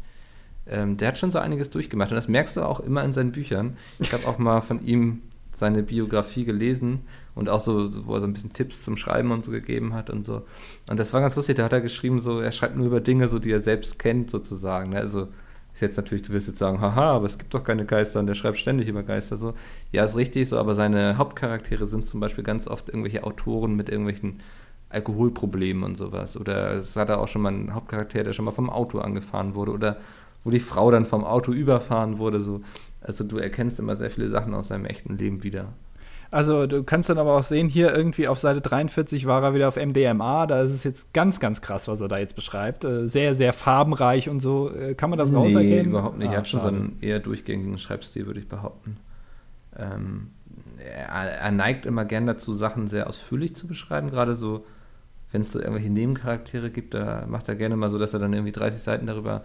Ähm, 0.69 0.97
der 0.97 1.09
hat 1.09 1.19
schon 1.19 1.31
so 1.31 1.39
einiges 1.39 1.71
durchgemacht. 1.71 2.11
Und 2.11 2.17
das 2.17 2.29
merkst 2.29 2.57
du 2.57 2.63
auch 2.63 2.81
immer 2.81 3.05
in 3.05 3.13
seinen 3.13 3.33
Büchern. 3.33 3.77
Ich 4.01 4.13
habe 4.13 4.27
auch 4.27 4.39
mal 4.39 4.61
von 4.61 4.85
ihm 4.85 5.23
seine 5.59 5.83
Biografie 5.83 6.45
gelesen 6.45 7.01
und 7.35 7.49
auch 7.49 7.61
so, 7.61 7.89
so, 7.89 8.07
wo 8.07 8.15
er 8.15 8.21
so 8.21 8.27
ein 8.27 8.33
bisschen 8.33 8.53
Tipps 8.53 8.83
zum 8.83 8.97
Schreiben 8.97 9.31
und 9.31 9.45
so 9.45 9.51
gegeben 9.51 9.95
hat 9.95 10.11
und 10.11 10.25
so. 10.25 10.43
Und 10.89 10.99
das 10.99 11.13
war 11.13 11.21
ganz 11.21 11.37
lustig, 11.37 11.57
da 11.57 11.65
hat 11.65 11.73
er 11.73 11.81
geschrieben, 11.81 12.21
so, 12.21 12.41
er 12.41 12.53
schreibt 12.53 12.77
nur 12.77 12.87
über 12.87 13.01
Dinge, 13.01 13.29
so, 13.29 13.39
die 13.39 13.51
er 13.51 13.61
selbst 13.61 13.99
kennt, 13.99 14.31
sozusagen. 14.31 14.91
Ne? 14.91 14.99
Also 14.99 15.29
ist 15.77 15.83
jetzt 15.83 15.97
natürlich, 15.99 16.23
du 16.23 16.33
wirst 16.33 16.49
jetzt 16.49 16.59
sagen, 16.59 16.81
haha, 16.81 17.13
aber 17.17 17.27
es 17.27 17.37
gibt 17.37 17.53
doch 17.53 17.63
keine 17.63 17.85
Geister 17.85 18.19
und 18.21 18.27
der 18.27 18.35
schreibt 18.35 18.57
ständig 18.57 18.89
über 18.89 19.03
Geister. 19.03 19.37
So, 19.37 19.53
ja, 19.93 20.05
ist 20.05 20.17
richtig 20.17 20.49
so, 20.49 20.59
aber 20.59 20.75
seine 20.75 21.19
Hauptcharaktere 21.19 21.87
sind 21.87 22.07
zum 22.07 22.19
Beispiel 22.19 22.45
ganz 22.45 22.67
oft 22.67 22.89
irgendwelche 22.89 23.25
Autoren 23.25 23.77
mit 23.77 23.91
irgendwelchen 23.91 24.39
Alkoholproblemen 24.89 25.85
und 25.85 25.97
sowas. 25.97 26.39
Oder 26.39 26.73
es 26.77 26.97
hat 26.97 27.11
er 27.11 27.21
auch 27.21 27.29
schon 27.29 27.43
mal 27.43 27.53
einen 27.53 27.75
Hauptcharakter, 27.75 28.25
der 28.25 28.33
schon 28.33 28.47
mal 28.47 28.53
vom 28.53 28.71
Auto 28.71 29.01
angefahren 29.01 29.55
wurde 29.55 29.73
oder 29.73 29.99
wo 30.45 30.51
die 30.51 30.61
Frau 30.61 30.91
dann 30.91 31.07
vom 31.07 31.25
Auto 31.25 31.53
überfahren 31.53 32.19
wurde. 32.19 32.41
So. 32.41 32.63
Also 33.07 33.25
du 33.25 33.39
erkennst 33.39 33.79
immer 33.79 33.97
sehr 33.97 34.11
viele 34.11 34.29
Sachen 34.29 34.53
aus 34.55 34.69
seinem 34.69 34.85
echten 34.85 35.17
Leben 35.17 35.43
wieder. 35.45 35.73
Also 36.31 36.67
du 36.67 36.83
kannst 36.83 37.09
dann 37.09 37.19
aber 37.19 37.37
auch 37.37 37.43
sehen, 37.45 37.69
hier 37.69 37.95
irgendwie 37.95 38.27
auf 38.27 38.39
Seite 38.41 38.61
43 38.61 39.27
war 39.27 39.43
er 39.45 39.55
wieder 39.55 39.69
auf 39.69 39.77
MDMA. 39.77 40.47
Da 40.47 40.61
ist 40.63 40.73
es 40.73 40.83
jetzt 40.83 41.15
ganz, 41.15 41.39
ganz 41.39 41.63
krass, 41.63 41.87
was 41.87 42.01
er 42.01 42.09
da 42.09 42.19
jetzt 42.19 42.35
beschreibt. 42.35 42.85
Äh, 42.85 43.07
sehr, 43.07 43.35
sehr 43.35 43.53
farbenreich 43.53 44.29
und 44.29 44.41
so. 44.41 44.75
Äh, 44.75 44.95
kann 44.95 45.11
man 45.11 45.19
das 45.19 45.31
nee, 45.31 45.37
rauserkennen? 45.37 45.87
überhaupt 45.87 46.19
nicht. 46.19 46.29
Ah, 46.29 46.33
er 46.33 46.39
hat 46.39 46.49
schon 46.49 46.61
so 46.61 46.69
einen 46.69 46.99
eher 47.01 47.21
durchgängigen 47.21 47.79
Schreibstil, 47.79 48.27
würde 48.27 48.41
ich 48.41 48.49
behaupten. 48.49 48.97
Ähm, 49.79 50.31
er, 50.79 51.09
er, 51.15 51.53
neigt 51.53 51.87
immer 51.87 52.05
gern 52.05 52.27
dazu, 52.27 52.55
Sachen 52.55 52.89
sehr 52.89 53.07
ausführlich 53.07 53.55
zu 53.55 53.69
beschreiben. 53.69 54.11
Gerade 54.11 54.35
so, 54.35 54.67
wenn 55.31 55.43
es 55.43 55.53
so 55.53 55.61
irgendwelche 55.61 55.91
Nebencharaktere 55.91 56.71
gibt, 56.71 56.95
da 56.95 57.25
macht 57.29 57.49
er 57.49 57.55
gerne 57.55 57.77
mal 57.77 57.91
so, 57.91 57.99
dass 57.99 58.15
er 58.15 58.21
dann 58.21 58.33
irgendwie 58.33 58.53
30 58.53 58.81
Seiten 58.81 59.07
darüber 59.07 59.45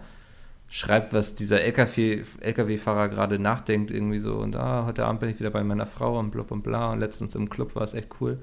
schreibt, 0.72 1.12
was 1.12 1.34
dieser 1.34 1.60
LKW-Fahrer 1.60 3.10
gerade 3.10 3.38
nachdenkt, 3.38 3.90
irgendwie 3.90 4.18
so, 4.18 4.36
und 4.36 4.56
ah, 4.56 4.86
heute 4.86 5.04
Abend 5.04 5.20
bin 5.20 5.28
ich 5.28 5.38
wieder 5.38 5.50
bei 5.50 5.62
meiner 5.62 5.84
Frau 5.84 6.18
und 6.18 6.30
blub 6.30 6.50
und 6.50 6.62
bla, 6.62 6.92
und 6.92 7.00
letztens 7.00 7.34
im 7.34 7.50
Club 7.50 7.76
war 7.76 7.82
es 7.82 7.92
echt 7.92 8.08
cool. 8.20 8.38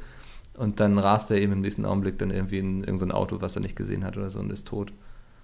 Und 0.56 0.80
dann 0.80 1.00
rast 1.00 1.32
er 1.32 1.38
eben 1.38 1.54
im 1.54 1.62
nächsten 1.62 1.86
Augenblick 1.86 2.20
dann 2.20 2.30
irgendwie 2.30 2.60
in 2.60 2.84
irgendein 2.84 3.10
so 3.10 3.16
Auto, 3.16 3.42
was 3.42 3.56
er 3.56 3.64
nicht 3.64 3.76
gesehen 3.76 4.04
hat 4.04 4.16
oder 4.16 4.30
so, 4.30 4.40
und 4.40 4.52
ist 4.52 4.68
tot. 4.68 4.94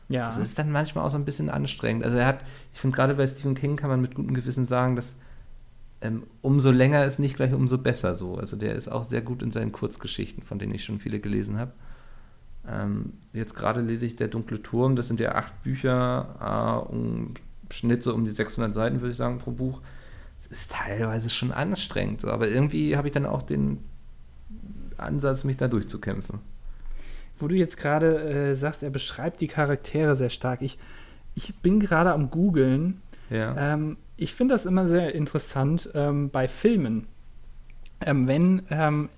Ja. 0.10 0.28
Das 0.28 0.38
ist 0.38 0.60
dann 0.60 0.72
manchmal 0.72 1.04
auch 1.06 1.10
so 1.10 1.18
ein 1.18 1.26
bisschen 1.26 1.50
anstrengend. 1.50 2.06
Also 2.06 2.18
er 2.18 2.28
hat, 2.28 2.42
ich 2.72 2.80
finde 2.80 2.96
gerade 2.96 3.16
bei 3.16 3.26
Stephen 3.26 3.56
King 3.56 3.78
kann 3.78 3.90
man 3.90 4.00
mit 4.00 4.14
gutem 4.14 4.36
Gewissen 4.36 4.68
sagen, 4.68 4.96
dass 4.96 5.16
ähm, 6.02 6.28
umso 6.44 6.70
länger 6.70 7.04
ist 7.04 7.18
nicht 7.18 7.36
gleich 7.36 7.54
umso 7.54 7.80
besser 7.80 8.14
so. 8.14 8.36
Also 8.36 8.58
der 8.58 8.76
ist 8.76 8.90
auch 8.90 9.06
sehr 9.06 9.22
gut 9.22 9.42
in 9.42 9.50
seinen 9.50 9.72
Kurzgeschichten, 9.72 10.44
von 10.44 10.60
denen 10.60 10.76
ich 10.76 10.84
schon 10.84 11.00
viele 11.00 11.20
gelesen 11.20 11.58
habe. 11.58 11.72
Ähm, 12.70 13.14
jetzt 13.34 13.56
gerade 13.56 13.82
lese 13.82 14.06
ich 14.06 14.16
Der 14.16 14.28
dunkle 14.28 14.62
Turm, 14.62 14.96
das 14.96 15.08
sind 15.08 15.20
ja 15.20 15.36
acht 15.36 15.64
Bücher, 15.64 16.86
äh, 16.90 16.92
um 16.92 17.34
Schnitt 17.72 18.04
so 18.04 18.14
um 18.14 18.26
die 18.26 18.32
600 18.32 18.74
Seiten, 18.74 19.02
würde 19.02 19.12
ich 19.12 19.18
sagen, 19.18 19.38
pro 19.40 19.52
Buch. 19.52 19.82
Es 20.40 20.48
ist 20.48 20.72
teilweise 20.72 21.30
schon 21.30 21.52
anstrengend, 21.52 22.22
so, 22.22 22.30
aber 22.30 22.48
irgendwie 22.48 22.98
habe 22.98 23.08
ich 23.08 23.14
dann 23.14 23.26
auch 23.26 23.42
den 23.42 23.80
Ansatz, 24.98 25.44
mich 25.44 25.58
da 25.58 25.68
durchzukämpfen. 25.68 26.40
Wo 27.38 27.48
du 27.48 27.56
jetzt 27.56 27.78
gerade 27.78 28.52
äh, 28.52 28.56
sagst, 28.56 28.84
er 28.84 28.90
beschreibt 28.90 29.42
die 29.42 29.48
Charaktere 29.48 30.16
sehr 30.16 30.30
stark. 30.30 30.62
Ich, 30.62 30.78
ich 31.36 31.54
bin 31.56 31.80
gerade 31.80 32.14
am 32.14 32.32
Googeln. 32.32 33.02
Ja. 33.30 33.74
Ähm, 33.74 33.98
ich 34.18 34.34
finde 34.34 34.54
das 34.54 34.66
immer 34.66 34.88
sehr 34.88 35.14
interessant 35.14 35.90
ähm, 35.94 36.30
bei 36.30 36.48
Filmen. 36.48 37.08
Ähm, 38.02 38.28
wenn 38.28 38.64
ähm, 38.70 39.10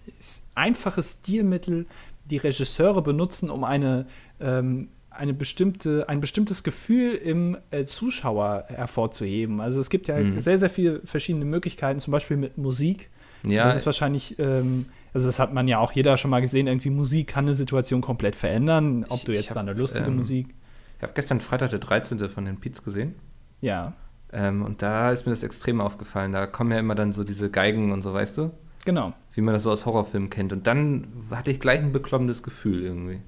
einfache 0.55 1.03
Stilmittel 1.03 1.85
die 2.29 2.37
Regisseure 2.37 3.01
benutzen, 3.01 3.49
um 3.49 3.63
eine, 3.63 4.05
ähm, 4.39 4.89
eine 5.09 5.33
bestimmte, 5.33 6.07
ein 6.09 6.21
bestimmtes 6.21 6.63
Gefühl 6.63 7.15
im 7.15 7.57
äh, 7.71 7.83
Zuschauer 7.83 8.65
hervorzuheben. 8.67 9.61
Also 9.61 9.79
es 9.79 9.89
gibt 9.89 10.07
ja 10.07 10.17
mhm. 10.17 10.39
sehr, 10.39 10.59
sehr 10.59 10.69
viele 10.69 11.01
verschiedene 11.05 11.45
Möglichkeiten, 11.45 11.99
zum 11.99 12.11
Beispiel 12.11 12.37
mit 12.37 12.57
Musik. 12.57 13.09
Ja. 13.43 13.65
Das 13.65 13.77
ist 13.77 13.85
wahrscheinlich, 13.85 14.37
ähm, 14.39 14.85
also 15.13 15.27
das 15.27 15.39
hat 15.39 15.53
man 15.53 15.67
ja 15.67 15.79
auch 15.79 15.91
jeder 15.91 16.17
schon 16.17 16.31
mal 16.31 16.41
gesehen, 16.41 16.67
irgendwie 16.67 16.89
Musik 16.89 17.27
kann 17.27 17.45
eine 17.45 17.53
Situation 17.53 18.01
komplett 18.01 18.35
verändern, 18.35 19.05
ob 19.09 19.23
du 19.25 19.31
jetzt 19.31 19.49
hab, 19.49 19.55
da 19.55 19.59
eine 19.61 19.73
lustige 19.73 20.07
ähm, 20.07 20.17
Musik. 20.17 20.53
Ich 20.97 21.03
habe 21.03 21.13
gestern 21.13 21.41
Freitag 21.41 21.69
der 21.69 21.79
13. 21.79 22.29
von 22.29 22.45
den 22.45 22.59
Piets 22.59 22.83
gesehen. 22.83 23.15
Ja. 23.61 23.93
Ähm, 24.33 24.63
und 24.63 24.81
da 24.81 25.11
ist 25.11 25.25
mir 25.25 25.31
das 25.31 25.43
extrem 25.43 25.79
aufgefallen. 25.81 26.31
Da 26.31 26.47
kommen 26.47 26.71
ja 26.71 26.79
immer 26.79 26.95
dann 26.95 27.13
so 27.13 27.23
diese 27.23 27.49
Geigen 27.49 27.91
und 27.91 28.01
so, 28.01 28.13
weißt 28.13 28.37
du? 28.37 28.51
Genau. 28.87 29.11
Wie 29.33 29.41
man 29.41 29.53
das 29.53 29.63
so 29.63 29.71
aus 29.71 29.85
Horrorfilmen 29.85 30.29
kennt. 30.29 30.53
Und 30.53 30.65
dann 30.65 31.09
hatte 31.29 31.51
ich 31.51 31.59
gleich 31.59 31.79
ein 31.79 31.91
beklommendes 31.91 32.41
Gefühl 32.41 32.81
irgendwie. 32.83 33.19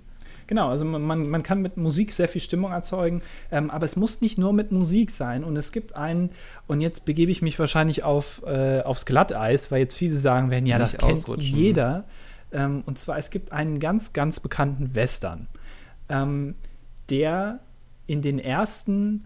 Genau, 0.47 0.69
also 0.69 0.85
man, 0.85 1.29
man 1.29 1.43
kann 1.43 1.61
mit 1.61 1.75
Musik 1.75 2.13
sehr 2.13 2.29
viel 2.29 2.39
Stimmung 2.39 2.71
erzeugen, 2.71 3.21
ähm, 3.51 3.69
aber 3.69 3.83
es 3.83 3.97
muss 3.97 4.21
nicht 4.21 4.37
nur 4.37 4.53
mit 4.53 4.71
Musik 4.71 5.11
sein. 5.11 5.43
Und 5.43 5.57
es 5.57 5.73
gibt 5.73 5.97
einen, 5.97 6.29
und 6.67 6.79
jetzt 6.79 7.03
begebe 7.03 7.29
ich 7.29 7.41
mich 7.41 7.59
wahrscheinlich 7.59 8.03
auf, 8.03 8.41
äh, 8.45 8.79
aufs 8.83 9.05
Glatteis, 9.05 9.69
weil 9.69 9.81
jetzt 9.81 9.97
viele 9.97 10.15
sagen 10.15 10.49
werden, 10.49 10.65
ja, 10.65 10.79
das 10.79 10.97
kennt 10.97 11.27
jeder. 11.37 12.05
Ähm, 12.53 12.81
und 12.85 12.97
zwar, 12.97 13.17
es 13.17 13.29
gibt 13.29 13.51
einen 13.51 13.81
ganz, 13.81 14.13
ganz 14.13 14.39
bekannten 14.39 14.95
Western, 14.95 15.47
ähm, 16.07 16.55
der 17.09 17.59
in 18.07 18.21
den 18.21 18.39
ersten 18.39 19.25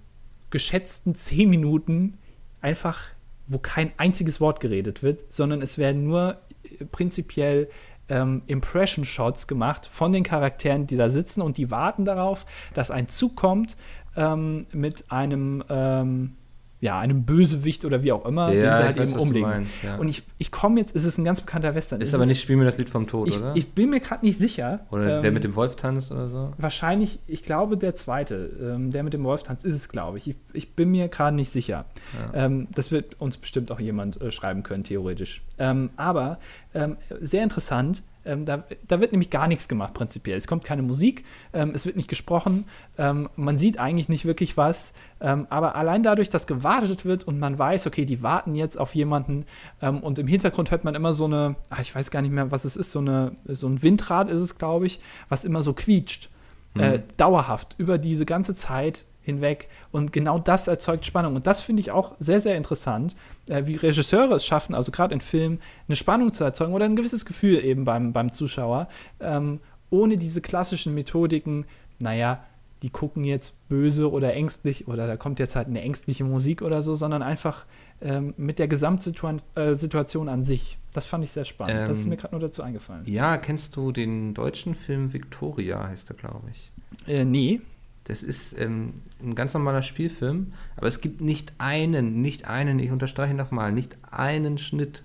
geschätzten 0.49 1.13
zehn 1.13 1.47
Minuten 1.47 2.17
einfach 2.59 3.09
wo 3.47 3.59
kein 3.59 3.91
einziges 3.97 4.39
Wort 4.39 4.59
geredet 4.59 5.03
wird, 5.03 5.31
sondern 5.31 5.61
es 5.61 5.77
werden 5.77 6.03
nur 6.03 6.37
äh, 6.63 6.85
prinzipiell 6.85 7.69
ähm, 8.09 8.43
Impression-Shots 8.47 9.47
gemacht 9.47 9.85
von 9.85 10.11
den 10.11 10.23
Charakteren, 10.23 10.87
die 10.87 10.97
da 10.97 11.09
sitzen 11.09 11.41
und 11.41 11.57
die 11.57 11.71
warten 11.71 12.05
darauf, 12.05 12.45
dass 12.73 12.91
ein 12.91 13.07
Zug 13.07 13.35
kommt 13.35 13.77
ähm, 14.15 14.65
mit 14.73 15.11
einem, 15.11 15.63
ähm, 15.69 16.35
ja, 16.83 16.99
einem 16.99 17.23
Bösewicht 17.23 17.85
oder 17.85 18.03
wie 18.03 18.11
auch 18.11 18.25
immer, 18.25 18.51
Ja, 18.51 18.71
den 18.71 18.77
sie 18.77 18.83
halt 18.83 18.97
weiß, 18.99 19.11
eben 19.11 19.19
umlegen. 19.21 19.47
meinst, 19.47 19.83
ja. 19.83 19.95
Und 19.95 20.09
ich, 20.09 20.21
ich 20.37 20.51
komme 20.51 20.81
jetzt, 20.81 20.93
es 20.93 21.05
ist 21.05 21.17
ein 21.17 21.23
ganz 21.23 21.39
bekannter 21.39 21.73
Western. 21.75 22.01
Ist 22.01 22.09
Es 22.09 22.13
aber 22.13 22.25
nicht 22.25 22.41
Spiel 22.41 22.57
mir 22.57 22.65
das 22.65 22.77
Lied 22.77 22.89
vom 22.89 23.07
Tod, 23.07 23.29
ich, 23.29 23.37
oder? 23.37 23.55
ich 23.55 23.69
bin 23.71 23.89
mir 23.89 24.01
gerade 24.01 24.25
nicht 24.25 24.37
sicher. 24.37 24.81
oder 24.91 25.15
ähm, 25.15 25.23
wer 25.23 25.31
mit 25.31 25.45
dem 25.45 25.55
Wolf 25.55 25.77
tanzt 25.77 26.11
oder 26.11 26.27
so? 26.27 26.51
Wahrscheinlich, 26.57 27.19
ich 27.25 27.43
glaube, 27.43 27.77
der 27.77 27.95
zweite, 27.95 28.51
ähm, 28.61 28.91
der 28.91 29.03
mit 29.03 29.13
dem 29.13 29.23
Wolftanz 29.23 29.63
ist 29.63 29.75
es, 29.75 29.87
glaube 29.87 30.17
ich. 30.17 30.27
ich. 30.31 30.35
Ich 30.51 30.73
bin 30.75 30.91
mir 30.91 31.07
gerade 31.07 31.37
nicht 31.37 31.51
sicher. 31.51 31.85
Ja. 32.33 32.45
Ähm, 32.45 32.67
das 32.75 32.91
wird 32.91 33.15
uns 33.21 33.37
bestimmt 33.37 33.71
auch 33.71 33.79
jemand 33.79 34.21
äh, 34.21 34.29
schreiben 34.29 34.63
können, 34.63 34.83
theoretisch. 34.83 35.41
Ähm, 35.57 35.89
aber 35.95 36.37
ähm, 36.73 36.97
sehr 37.21 37.43
interessant, 37.43 38.03
ähm, 38.25 38.45
da, 38.45 38.63
da 38.87 38.99
wird 38.99 39.11
nämlich 39.11 39.29
gar 39.29 39.47
nichts 39.47 39.67
gemacht, 39.67 39.93
prinzipiell. 39.93 40.37
Es 40.37 40.47
kommt 40.47 40.63
keine 40.63 40.81
Musik, 40.81 41.25
ähm, 41.53 41.71
es 41.73 41.85
wird 41.85 41.95
nicht 41.95 42.07
gesprochen, 42.07 42.65
ähm, 42.97 43.29
man 43.35 43.57
sieht 43.57 43.79
eigentlich 43.79 44.09
nicht 44.09 44.25
wirklich 44.25 44.57
was. 44.57 44.93
Ähm, 45.21 45.47
aber 45.49 45.75
allein 45.75 46.03
dadurch, 46.03 46.29
dass 46.29 46.47
gewartet 46.47 47.05
wird 47.05 47.23
und 47.25 47.39
man 47.39 47.57
weiß, 47.57 47.87
okay, 47.87 48.05
die 48.05 48.21
warten 48.23 48.55
jetzt 48.55 48.77
auf 48.79 48.95
jemanden 48.95 49.45
ähm, 49.81 49.99
und 49.99 50.19
im 50.19 50.27
Hintergrund 50.27 50.71
hört 50.71 50.83
man 50.83 50.95
immer 50.95 51.13
so 51.13 51.25
eine, 51.25 51.55
ach, 51.69 51.79
ich 51.79 51.93
weiß 51.93 52.11
gar 52.11 52.21
nicht 52.21 52.31
mehr, 52.31 52.51
was 52.51 52.65
es 52.65 52.75
ist, 52.75 52.91
so, 52.91 52.99
eine, 52.99 53.35
so 53.45 53.67
ein 53.67 53.81
Windrad 53.81 54.29
ist 54.29 54.41
es, 54.41 54.57
glaube 54.57 54.85
ich, 54.85 54.99
was 55.29 55.45
immer 55.45 55.63
so 55.63 55.73
quietscht 55.73 56.29
äh, 56.77 56.97
Mhm. 56.97 57.03
dauerhaft 57.17 57.75
über 57.77 57.97
diese 57.97 58.25
ganze 58.25 58.55
Zeit 58.55 59.05
hinweg. 59.23 59.67
Und 59.91 60.13
genau 60.13 60.37
das 60.39 60.67
erzeugt 60.67 61.05
Spannung. 61.05 61.35
Und 61.35 61.47
das 61.47 61.61
finde 61.61 61.79
ich 61.81 61.91
auch 61.91 62.15
sehr, 62.19 62.41
sehr 62.41 62.55
interessant, 62.55 63.15
äh, 63.49 63.65
wie 63.65 63.75
Regisseure 63.75 64.35
es 64.35 64.45
schaffen, 64.45 64.75
also 64.75 64.91
gerade 64.91 65.13
in 65.13 65.21
Filmen, 65.21 65.59
eine 65.87 65.95
Spannung 65.95 66.31
zu 66.31 66.43
erzeugen 66.43 66.73
oder 66.73 66.85
ein 66.85 66.95
gewisses 66.95 67.25
Gefühl 67.25 67.63
eben 67.63 67.85
beim, 67.85 68.13
beim 68.13 68.31
Zuschauer, 68.31 68.87
ähm, 69.19 69.59
ohne 69.89 70.17
diese 70.17 70.41
klassischen 70.41 70.93
Methodiken, 70.93 71.65
naja, 71.99 72.43
die 72.83 72.89
gucken 72.89 73.23
jetzt 73.23 73.69
böse 73.69 74.11
oder 74.11 74.33
ängstlich 74.33 74.89
oder 74.89 75.07
da 75.07 75.15
kommt 75.15 75.39
jetzt 75.39 75.55
halt 75.55 75.67
eine 75.67 75.81
ängstliche 75.81 76.25
Musik 76.25 76.61
oder 76.61 76.81
so, 76.81 76.93
sondern 76.93 77.21
einfach 77.21 77.65
ähm, 78.01 78.33
mit 78.35 78.59
der 78.59 78.67
Gesamtsituation 78.67 80.27
äh, 80.27 80.31
an 80.31 80.43
sich. 80.43 80.77
Das 80.93 81.05
fand 81.05 81.23
ich 81.23 81.31
sehr 81.31 81.45
spannend. 81.45 81.87
das 81.87 81.97
ist 81.97 82.03
Ähm, 82.03 82.09
mir 82.09 82.17
gerade 82.17 82.35
nur 82.35 82.41
dazu 82.41 82.61
eingefallen. 82.61 83.03
Ja, 83.05 83.37
kennst 83.37 83.77
du 83.77 83.93
den 83.93 84.33
deutschen 84.33 84.75
Film 84.75 85.13
Victoria, 85.13 85.87
heißt 85.87 86.09
er, 86.11 86.17
glaube 86.17 86.49
ich. 86.51 86.71
Äh, 87.07 87.23
nee. 87.23 87.61
Das 88.05 88.21
ist 88.21 88.59
ähm, 88.59 88.95
ein 89.21 89.33
ganz 89.33 89.53
normaler 89.53 89.81
Spielfilm, 89.81 90.53
aber 90.75 90.87
es 90.87 90.99
gibt 90.99 91.21
nicht 91.21 91.53
einen, 91.57 92.21
nicht 92.21 92.47
einen, 92.47 92.79
ich 92.79 92.91
unterstreiche 92.91 93.33
nochmal, 93.33 93.71
nicht 93.71 93.97
einen 94.11 94.57
Schnitt. 94.57 95.03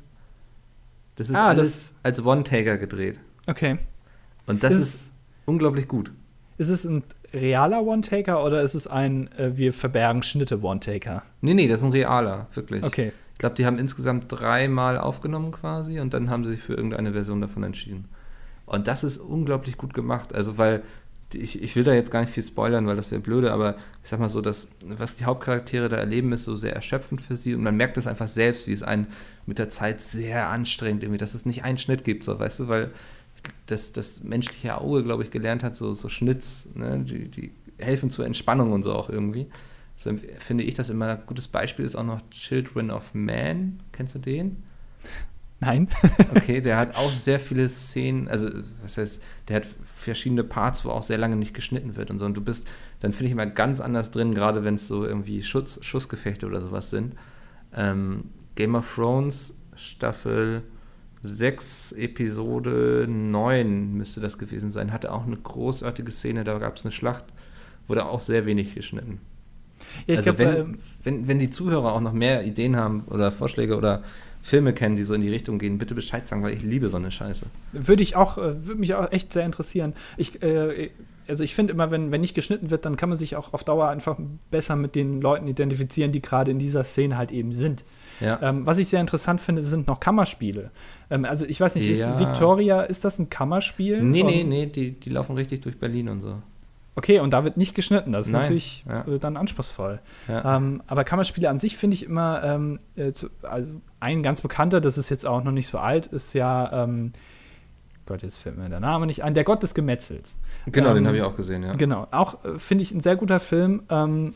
Das 1.17 1.31
ist 1.31 1.37
Ah, 1.37 1.49
alles 1.49 1.95
als 2.03 2.25
One-Taker 2.25 2.77
gedreht. 2.77 3.19
Okay. 3.47 3.79
Und 4.47 4.63
das 4.65 4.75
Ist- 4.75 4.81
ist, 4.83 5.13
unglaublich 5.47 5.87
gut. 5.89 6.13
Ist 6.59 6.71
es 6.71 6.85
ein 6.85 7.05
realer 7.33 7.83
One-Taker 7.85 8.45
oder 8.45 8.63
ist 8.63 8.75
es 8.75 8.87
ein 8.89 9.31
äh, 9.33 9.57
wir 9.57 9.73
verbergen 9.73 10.23
Schnitte 10.25 10.61
One-Taker? 10.63 11.23
Nee, 11.41 11.55
nee, 11.55 11.69
das 11.69 11.81
ist 11.81 11.87
ein 11.87 11.93
realer, 11.93 12.49
wirklich. 12.55 12.83
Okay. 12.83 13.13
Ich 13.35 13.39
glaube, 13.39 13.55
die 13.55 13.65
haben 13.67 13.79
insgesamt 13.79 14.25
dreimal 14.29 14.99
aufgenommen 14.99 15.53
quasi 15.53 16.01
und 16.01 16.13
dann 16.15 16.31
haben 16.31 16.45
sie 16.45 16.53
sich 16.53 16.61
für 16.63 16.75
irgendeine 16.75 17.13
Version 17.13 17.41
davon 17.41 17.63
entschieden. 17.63 18.07
Und 18.67 18.89
das 18.89 19.05
ist 19.05 19.19
unglaublich 19.19 19.77
gut 19.79 19.95
gemacht. 19.95 20.35
Also, 20.35 20.59
weil 20.59 20.83
ich, 21.35 21.63
ich 21.63 21.77
will 21.77 21.85
da 21.85 21.93
jetzt 21.93 22.11
gar 22.11 22.21
nicht 22.21 22.33
viel 22.33 22.43
spoilern, 22.43 22.87
weil 22.87 22.97
das 22.97 23.11
wäre 23.11 23.21
blöde, 23.21 23.53
aber 23.53 23.77
ich 24.03 24.09
sag 24.09 24.19
mal 24.19 24.29
so, 24.29 24.41
dass, 24.41 24.69
was 24.87 25.17
die 25.17 25.25
Hauptcharaktere 25.25 25.89
da 25.89 25.97
erleben, 25.97 26.33
ist 26.33 26.45
so 26.45 26.57
sehr 26.57 26.75
erschöpfend 26.75 27.21
für 27.21 27.37
sie 27.37 27.55
und 27.55 27.63
man 27.63 27.77
merkt 27.77 27.97
das 27.97 28.07
einfach 28.07 28.29
selbst, 28.29 28.67
wie 28.67 28.73
es 28.73 28.83
einen 28.83 29.09
mit 29.47 29.59
der 29.59 29.69
Zeit 29.69 30.01
sehr 30.01 30.49
anstrengt, 30.49 31.03
irgendwie, 31.03 31.19
dass 31.19 31.35
es 31.35 31.47
nicht 31.47 31.65
einen 31.65 31.79
Schnitt 31.79 32.05
gibt, 32.05 32.25
so, 32.25 32.39
weißt 32.39 32.61
du, 32.61 32.69
weil 32.69 32.91
das, 33.67 33.93
das 33.93 34.23
menschliche 34.23 34.79
Auge, 34.79 35.05
glaube 35.05 35.23
ich, 35.23 35.31
gelernt 35.31 35.63
hat, 35.63 35.77
so, 35.77 35.95
so 35.95 36.09
Schnitts, 36.09 36.67
ne, 36.75 37.01
die, 37.01 37.29
die 37.29 37.53
helfen 37.79 38.11
zur 38.11 38.27
Entspannung 38.27 38.73
und 38.73 38.83
so 38.83 38.93
auch 38.95 39.09
irgendwie. 39.09 39.47
So 39.97 40.13
finde 40.39 40.65
ich 40.65 40.75
das 40.75 40.91
immer 40.91 41.19
ein 41.19 41.27
gutes 41.27 41.49
Beispiel 41.49 41.85
ist 41.85 41.97
auch 41.97 42.05
noch 42.05 42.21
Children 42.31 42.91
of 42.91 43.15
Man. 43.15 43.81
Kennst 43.93 44.15
du 44.15 44.19
den? 44.21 44.63
Nein. 45.61 45.89
Okay, 46.37 46.61
der 46.61 46.77
hat 46.77 46.95
auch 46.95 47.13
sehr 47.13 47.41
viele 47.41 47.69
Szenen, 47.69 48.29
also 48.29 48.49
das 48.83 48.97
heißt, 48.97 49.23
der 49.49 49.57
hat 49.57 49.67
verschiedene 49.99 50.45
Parts, 50.45 50.85
wo 50.85 50.91
auch 50.91 51.03
sehr 51.03 51.19
lange 51.19 51.37
nicht 51.37 51.55
geschnitten 51.55 51.97
wird 51.97 52.11
und 52.11 52.19
so. 52.19 52.25
Und 52.25 52.37
du 52.37 52.41
bist, 52.41 52.69
dann 53.01 53.13
finde 53.13 53.27
ich 53.27 53.33
immer 53.33 53.47
ganz 53.47 53.81
anders 53.81 54.11
drin, 54.11 54.35
gerade 54.35 54.65
wenn 54.65 54.75
es 54.75 54.89
so 54.89 55.05
irgendwie 55.05 55.43
Schutz, 55.43 55.85
Schussgefechte 55.85 56.47
oder 56.47 56.61
sowas 56.61 56.91
sind. 56.91 57.15
Ähm, 57.75 58.25
Game 58.55 58.75
of 58.75 58.95
Thrones 58.95 59.59
Staffel 59.77 60.63
6, 61.23 61.93
Episode 61.93 63.07
9 63.09 63.93
müsste 63.93 64.21
das 64.21 64.39
gewesen 64.39 64.71
sein, 64.71 64.93
hatte 64.93 65.13
auch 65.13 65.27
eine 65.27 65.37
großartige 65.37 66.11
Szene, 66.11 66.45
da 66.45 66.59
gab 66.59 66.77
es 66.77 66.85
eine 66.85 66.93
Schlacht, 66.93 67.25
wurde 67.87 68.07
auch 68.07 68.21
sehr 68.21 68.47
wenig 68.47 68.75
geschnitten. 68.75 69.21
Ja, 70.07 70.15
ich 70.15 70.19
also 70.19 70.35
glaube, 70.35 70.39
wenn, 70.39 70.57
ähm, 70.57 70.79
wenn, 71.03 71.29
wenn 71.29 71.39
die 71.39 71.51
Zuhörer 71.51 71.93
auch 71.93 72.01
noch 72.01 72.13
mehr 72.13 72.45
Ideen 72.45 72.77
haben 72.77 73.03
oder 73.07 73.31
Vorschläge 73.33 73.77
oder 73.77 74.03
Filme 74.43 74.73
kennen, 74.73 74.97
die 74.97 75.03
so 75.03 75.15
in 75.15 75.21
die 75.21 75.29
Richtung 75.31 75.59
gehen, 75.59 75.79
bitte 75.79 75.95
Bescheid 75.95 76.27
sagen, 76.27 76.43
weil 76.43 76.55
ich 76.55 76.63
liebe 76.63 76.89
so 76.89 76.97
eine 76.97 77.11
Scheiße. 77.11 77.47
würde 77.73 78.03
ich 78.03 78.17
auch, 78.17 78.39
äh, 78.39 78.67
würde 78.67 78.81
mich 78.81 78.95
auch 78.95 79.11
echt 79.13 79.33
sehr 79.33 79.45
interessieren. 79.45 79.95
Ich, 80.17 80.43
äh, 80.43 80.91
also 81.27 81.45
ich 81.45 81.55
finde 81.55 81.75
immer, 81.75 81.91
wenn, 81.91 82.11
wenn 82.11 82.23
nicht 82.23 82.35
geschnitten 82.35 82.71
wird, 82.71 82.87
dann 82.87 82.97
kann 82.97 83.11
man 83.11 83.19
sich 83.19 83.37
auch 83.37 83.53
auf 83.53 83.63
Dauer 83.65 83.89
einfach 83.89 84.19
besser 84.51 84.77
mit 84.77 84.95
den 84.95 85.21
Leuten 85.21 85.47
identifizieren, 85.47 86.11
die 86.13 86.23
gerade 86.23 86.51
in 86.51 86.59
dieser 86.59 86.85
Szene 86.85 87.19
halt 87.19 87.33
eben 87.33 87.53
sind. 87.53 87.85
Ja. 88.21 88.39
Ähm, 88.43 88.65
was 88.67 88.79
ich 88.79 88.89
sehr 88.89 89.01
interessant 89.01 89.41
finde, 89.41 89.63
sind 89.63 89.87
noch 89.87 90.01
Kammerspiele. 90.01 90.71
Ähm, 91.11 91.25
also 91.25 91.45
ich 91.45 91.61
weiß 91.61 91.75
nicht, 91.75 91.87
Ja. 91.87 92.15
ist 92.15 92.19
Victoria, 92.21 92.81
ist 92.83 93.05
das 93.05 93.19
ein 93.19 93.29
Kammerspiel? 93.29 94.03
nee, 94.03 94.23
nee, 94.23 94.45
nee, 94.45 94.67
die, 94.67 94.93
die 94.93 95.11
laufen 95.11 95.37
richtig 95.37 95.61
durch 95.61 95.79
Berlin 95.79 96.09
und 96.09 96.21
so. 96.21 96.37
Okay, 96.99 97.21
und 97.21 97.31
da 97.31 97.45
wird 97.45 97.57
nicht 97.57 97.75
geschnitten. 97.77 98.11
Das 98.13 98.27
ist 98.27 98.33
Nein, 98.33 98.43
natürlich 98.43 98.85
ja. 98.89 99.07
äh, 99.07 99.19
dann 99.21 99.37
anspruchsvoll. 99.37 100.01
Ja. 100.27 100.57
Ähm, 100.57 100.83
aber 100.89 101.05
Kammerspiele 101.05 101.49
an 101.49 101.57
sich 101.59 101.77
finde 101.77 101.95
ich 101.95 102.05
immer, 102.05 102.43
ähm, 102.43 102.81
äh, 102.97 103.13
zu, 103.13 103.29
also 103.43 103.81
ein 104.01 104.23
ganz 104.25 104.41
bekannter, 104.43 104.81
das 104.81 104.99
ist 104.99 105.09
jetzt 105.09 105.25
auch 105.25 105.45
noch 105.45 105.53
nicht 105.53 105.69
so 105.69 105.79
alt, 105.79 106.07
ist 106.09 106.35
ja, 106.35 106.85
ähm, 106.85 107.13
Gott, 108.07 108.23
jetzt 108.23 108.39
fällt 108.39 108.59
mir 108.59 108.69
der 108.69 108.81
Name 108.81 109.07
nicht 109.07 109.23
ein, 109.23 109.35
der 109.35 109.45
Gott 109.45 109.63
des 109.63 109.75
Gemetzels. 109.75 110.39
genau, 110.67 110.89
den 110.89 110.99
ähm, 110.99 111.07
habe 111.07 111.17
ich 111.19 111.23
auch 111.23 111.37
gesehen, 111.37 111.63
ja. 111.63 111.73
Genau, 111.75 112.09
auch 112.11 112.45
äh, 112.45 112.59
finde 112.59 112.83
ich 112.83 112.93
ein 112.93 113.01
sehr 113.01 113.17
guter 113.17 113.39
Film. 113.39 113.83
Ähm, 113.91 114.35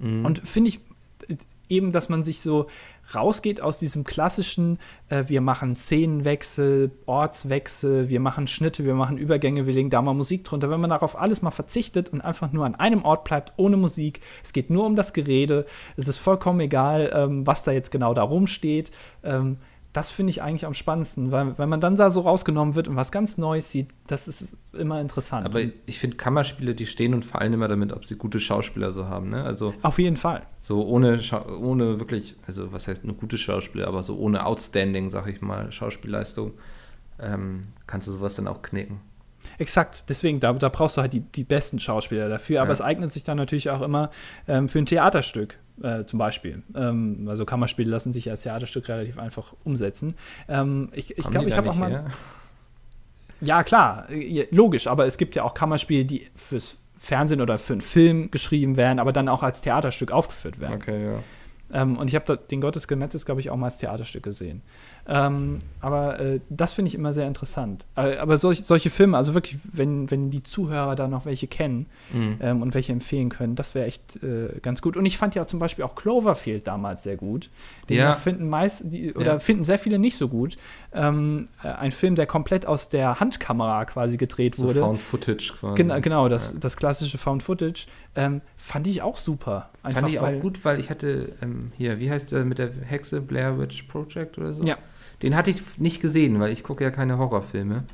Mhm. 0.00 0.24
und 0.24 0.48
finde 0.48 0.68
ich 0.70 0.80
äh, 1.28 1.36
eben, 1.68 1.92
dass 1.92 2.08
man 2.08 2.22
sich 2.22 2.40
so 2.40 2.66
rausgeht 3.14 3.60
aus 3.60 3.78
diesem 3.78 4.04
klassischen, 4.04 4.78
äh, 5.08 5.24
wir 5.26 5.40
machen 5.40 5.74
Szenenwechsel, 5.74 6.90
Ortswechsel, 7.06 8.08
wir 8.08 8.20
machen 8.20 8.46
Schnitte, 8.46 8.84
wir 8.84 8.94
machen 8.94 9.18
Übergänge, 9.18 9.66
wir 9.66 9.74
legen 9.74 9.90
da 9.90 10.02
mal 10.02 10.14
Musik 10.14 10.44
drunter. 10.44 10.70
Wenn 10.70 10.80
man 10.80 10.90
darauf 10.90 11.18
alles 11.18 11.42
mal 11.42 11.50
verzichtet 11.50 12.10
und 12.10 12.20
einfach 12.20 12.52
nur 12.52 12.66
an 12.66 12.74
einem 12.74 13.04
Ort 13.04 13.24
bleibt, 13.24 13.54
ohne 13.56 13.76
Musik, 13.76 14.20
es 14.42 14.52
geht 14.52 14.70
nur 14.70 14.86
um 14.86 14.96
das 14.96 15.12
Gerede, 15.12 15.66
es 15.96 16.08
ist 16.08 16.18
vollkommen 16.18 16.60
egal, 16.60 17.10
ähm, 17.14 17.46
was 17.46 17.64
da 17.64 17.72
jetzt 17.72 17.90
genau 17.90 18.14
da 18.14 18.22
rumsteht. 18.22 18.90
Ähm, 19.22 19.58
das 19.92 20.08
finde 20.10 20.30
ich 20.30 20.40
eigentlich 20.42 20.66
am 20.66 20.74
spannendsten, 20.74 21.32
weil 21.32 21.58
wenn 21.58 21.68
man 21.68 21.80
dann 21.80 21.96
da 21.96 22.10
so 22.10 22.20
rausgenommen 22.20 22.76
wird 22.76 22.86
und 22.86 22.94
was 22.94 23.10
ganz 23.10 23.38
Neues 23.38 23.70
sieht, 23.72 23.88
das 24.06 24.28
ist 24.28 24.56
immer 24.72 25.00
interessant. 25.00 25.44
Aber 25.46 25.60
ich 25.86 25.98
finde 25.98 26.16
Kammerspiele, 26.16 26.74
die 26.76 26.86
stehen 26.86 27.12
und 27.12 27.24
fallen 27.24 27.52
immer 27.52 27.66
damit, 27.66 27.92
ob 27.92 28.04
sie 28.06 28.14
gute 28.16 28.38
Schauspieler 28.38 28.92
so 28.92 29.08
haben, 29.08 29.30
ne? 29.30 29.42
Also 29.42 29.74
Auf 29.82 29.98
jeden 29.98 30.16
Fall. 30.16 30.42
so 30.58 30.86
ohne, 30.86 31.20
ohne 31.60 31.98
wirklich, 31.98 32.36
also 32.46 32.72
was 32.72 32.86
heißt 32.86 33.02
eine 33.02 33.14
gute 33.14 33.36
Schauspieler, 33.36 33.88
aber 33.88 34.02
so 34.04 34.16
ohne 34.16 34.46
Outstanding, 34.46 35.10
sag 35.10 35.26
ich 35.28 35.40
mal, 35.40 35.72
Schauspielleistung, 35.72 36.52
ähm, 37.18 37.62
kannst 37.88 38.06
du 38.06 38.12
sowas 38.12 38.36
dann 38.36 38.46
auch 38.46 38.62
knicken. 38.62 39.00
Exakt, 39.58 40.04
deswegen, 40.08 40.38
da, 40.38 40.52
da 40.52 40.68
brauchst 40.68 40.96
du 40.98 41.00
halt 41.00 41.12
die, 41.14 41.20
die 41.20 41.44
besten 41.44 41.78
Schauspieler 41.80 42.28
dafür. 42.28 42.60
Aber 42.60 42.68
Ja. 42.68 42.74
es 42.74 42.80
eignet 42.80 43.10
sich 43.10 43.24
dann 43.24 43.38
natürlich 43.38 43.70
auch 43.70 43.80
immer 43.82 44.10
ähm, 44.46 44.68
für 44.68 44.78
ein 44.78 44.86
Theaterstück 44.86 45.58
äh, 45.82 46.04
zum 46.04 46.18
Beispiel. 46.18 46.62
Ähm, 46.74 47.26
also 47.28 47.44
Kammerspiele 47.44 47.90
lassen 47.90 48.12
sich 48.12 48.30
als 48.30 48.42
Theaterstück 48.42 48.88
relativ 48.88 49.18
einfach 49.18 49.54
umsetzen. 49.64 50.14
Ähm, 50.48 50.88
ich 50.92 51.16
ich 51.16 51.28
glaube, 51.28 51.48
ich 51.48 51.56
habe 51.56 51.70
auch 51.70 51.76
mal. 51.76 51.90
her? 51.90 52.06
Ja, 53.42 53.62
klar, 53.62 54.06
logisch, 54.50 54.86
aber 54.86 55.06
es 55.06 55.16
gibt 55.16 55.34
ja 55.34 55.44
auch 55.44 55.54
Kammerspiele, 55.54 56.04
die 56.04 56.26
fürs 56.34 56.76
Fernsehen 56.98 57.40
oder 57.40 57.56
für 57.56 57.72
einen 57.72 57.80
Film 57.80 58.30
geschrieben 58.30 58.76
werden, 58.76 58.98
aber 58.98 59.12
dann 59.12 59.28
auch 59.30 59.42
als 59.42 59.62
Theaterstück 59.62 60.12
aufgeführt 60.12 60.60
werden. 60.60 60.74
Okay, 60.74 61.12
ja. 61.12 61.22
Ähm, 61.72 61.96
und 61.96 62.08
ich 62.08 62.14
habe 62.14 62.36
den 62.36 62.60
Gott 62.60 62.74
des 62.74 62.88
Gemetzes, 62.88 63.24
glaube 63.24 63.40
ich, 63.40 63.50
auch 63.50 63.56
mal 63.56 63.66
als 63.66 63.78
Theaterstück 63.78 64.22
gesehen. 64.22 64.62
Ähm, 65.08 65.58
aber 65.80 66.20
äh, 66.20 66.40
das 66.50 66.72
finde 66.74 66.88
ich 66.88 66.94
immer 66.94 67.12
sehr 67.12 67.26
interessant. 67.26 67.86
Äh, 67.96 68.16
aber 68.18 68.36
solch, 68.36 68.64
solche 68.64 68.90
Filme, 68.90 69.16
also 69.16 69.34
wirklich, 69.34 69.58
wenn, 69.72 70.10
wenn 70.10 70.30
die 70.30 70.42
Zuhörer 70.42 70.94
da 70.94 71.08
noch 71.08 71.24
welche 71.24 71.46
kennen 71.46 71.86
Mhm. 72.12 72.36
ähm, 72.40 72.62
und 72.62 72.74
welche 72.74 72.92
empfehlen 72.92 73.28
können, 73.28 73.54
das 73.56 73.74
wäre 73.74 73.86
echt 73.86 74.22
äh, 74.22 74.48
ganz 74.62 74.82
gut. 74.82 74.96
Und 74.96 75.06
ich 75.06 75.16
fand 75.16 75.34
ja 75.34 75.46
zum 75.46 75.58
Beispiel 75.58 75.84
auch 75.84 75.94
Cloverfield 75.94 76.66
damals 76.66 77.02
sehr 77.02 77.16
gut. 77.16 77.50
Den 77.88 77.96
Ja. 77.98 78.12
finden 78.12 78.48
meist, 78.48 78.84
die, 78.92 79.12
oder 79.14 79.32
Ja. 79.34 79.38
finden 79.38 79.64
sehr 79.64 79.78
viele 79.78 79.98
nicht 79.98 80.16
so 80.16 80.28
gut. 80.28 80.56
Ähm, 80.92 81.48
äh, 81.64 81.68
ein 81.68 81.90
Film, 81.92 82.14
der 82.14 82.26
komplett 82.26 82.66
aus 82.66 82.88
der 82.88 83.18
Handkamera 83.20 83.84
quasi 83.86 84.16
gedreht 84.16 84.54
So 84.56 84.66
wurde. 84.68 84.80
Found 84.80 85.00
Footage 85.00 85.54
quasi. 85.58 85.76
Genau, 85.82 86.00
genau 86.00 86.28
das, 86.28 86.52
Ja. 86.52 86.58
das 86.60 86.76
klassische 86.76 87.16
Found 87.18 87.42
Footage. 87.42 87.86
Ähm, 88.16 88.40
fand 88.56 88.86
ich 88.86 89.02
auch 89.02 89.16
super. 89.16 89.70
Einfach, 89.82 90.00
Fand 90.02 90.12
ich 90.14 90.20
weil- 90.20 90.36
auch 90.36 90.40
gut, 90.42 90.64
weil 90.64 90.78
ich 90.78 90.90
hatte 90.90 91.32
ähm, 91.42 91.72
hier, 91.78 91.98
wie 92.00 92.10
heißt 92.10 92.32
der 92.32 92.44
mit 92.44 92.58
der 92.58 92.70
Hexe 92.84 93.20
Blair 93.20 93.58
Witch 93.58 93.84
Project 93.84 94.36
oder 94.38 94.52
so? 94.52 94.62
Ja. 94.62 94.76
Den 95.22 95.36
hatte 95.36 95.50
ich 95.50 95.78
nicht 95.78 96.00
gesehen, 96.00 96.40
weil 96.40 96.52
ich 96.52 96.62
gucke 96.62 96.82
ja 96.84 96.90
keine 96.90 97.18
Horrorfilme. 97.18 97.84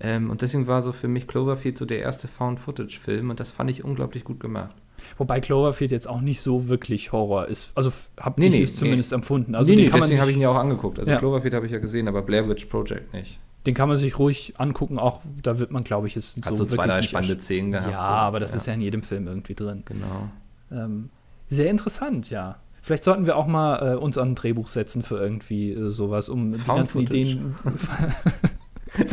Ähm, 0.00 0.30
und 0.30 0.42
deswegen 0.42 0.66
war 0.68 0.80
so 0.80 0.92
für 0.92 1.08
mich 1.08 1.26
Cloverfield 1.26 1.76
so 1.76 1.84
der 1.84 1.98
erste 2.00 2.28
Found-Footage-Film 2.28 3.30
und 3.30 3.40
das 3.40 3.50
fand 3.50 3.68
ich 3.70 3.82
unglaublich 3.84 4.22
gut 4.24 4.38
gemacht. 4.38 4.74
Wobei 5.16 5.40
Cloverfield 5.40 5.90
jetzt 5.90 6.08
auch 6.08 6.20
nicht 6.20 6.40
so 6.40 6.68
wirklich 6.68 7.12
Horror 7.12 7.46
ist. 7.46 7.72
Also 7.74 7.90
habe 8.20 8.40
Nee, 8.40 8.48
ich 8.48 8.54
nee, 8.54 8.62
es 8.62 8.76
zumindest 8.76 9.12
empfunden. 9.12 9.54
Also 9.54 9.70
nee, 9.70 9.76
den, 9.76 9.84
nee, 9.86 9.90
kann 9.90 10.00
man 10.00 10.08
deswegen 10.08 10.20
habe 10.20 10.30
ich 10.30 10.34
sich, 10.36 10.40
ihn 10.40 10.42
ja 10.42 10.50
auch 10.50 10.56
angeguckt. 10.58 10.98
Also 10.98 11.10
Ja. 11.10 11.18
Cloverfield 11.18 11.54
habe 11.54 11.66
ich 11.66 11.72
ja 11.72 11.78
gesehen, 11.78 12.06
aber 12.08 12.22
Blair 12.22 12.48
Witch 12.48 12.66
Project 12.66 13.12
nicht. 13.12 13.40
den 13.66 13.74
kann 13.74 13.88
man 13.88 13.96
sich 13.96 14.18
ruhig 14.18 14.54
angucken. 14.58 14.98
Auch 14.98 15.22
da 15.42 15.58
wird 15.58 15.72
man, 15.72 15.82
glaube 15.84 16.06
ich, 16.06 16.16
es 16.16 16.36
Hat 16.44 16.56
so, 16.56 16.64
zwei, 16.64 16.78
wirklich 16.78 16.86
drei 16.92 16.96
nicht 17.00 17.10
spannende 17.10 17.40
Szenen 17.40 17.72
gehabt. 17.72 17.90
Ja, 17.92 18.00
so. 18.02 18.06
aber 18.08 18.40
das 18.40 18.54
ist 18.54 18.66
ja 18.66 18.74
in 18.74 18.80
jedem 18.80 19.02
Film 19.02 19.26
irgendwie 19.26 19.54
drin. 19.54 19.82
Genau. 19.84 20.28
Ähm, 20.70 21.10
sehr 21.48 21.70
interessant, 21.70 22.30
ja. 22.30 22.58
Vielleicht 22.82 23.04
sollten 23.04 23.26
wir 23.26 23.36
auch 23.36 23.46
mal 23.46 23.94
äh, 23.94 23.96
uns 23.96 24.18
an 24.18 24.30
ein 24.30 24.34
Drehbuch 24.34 24.68
setzen 24.68 25.02
für 25.02 25.18
irgendwie 25.18 25.72
äh, 25.72 25.90
sowas, 25.90 26.28
um 26.28 26.52
die 26.52 26.58
Found 26.58 26.78
ganzen 26.78 27.00
Footage. 27.02 27.18
Ideen. 27.20 27.54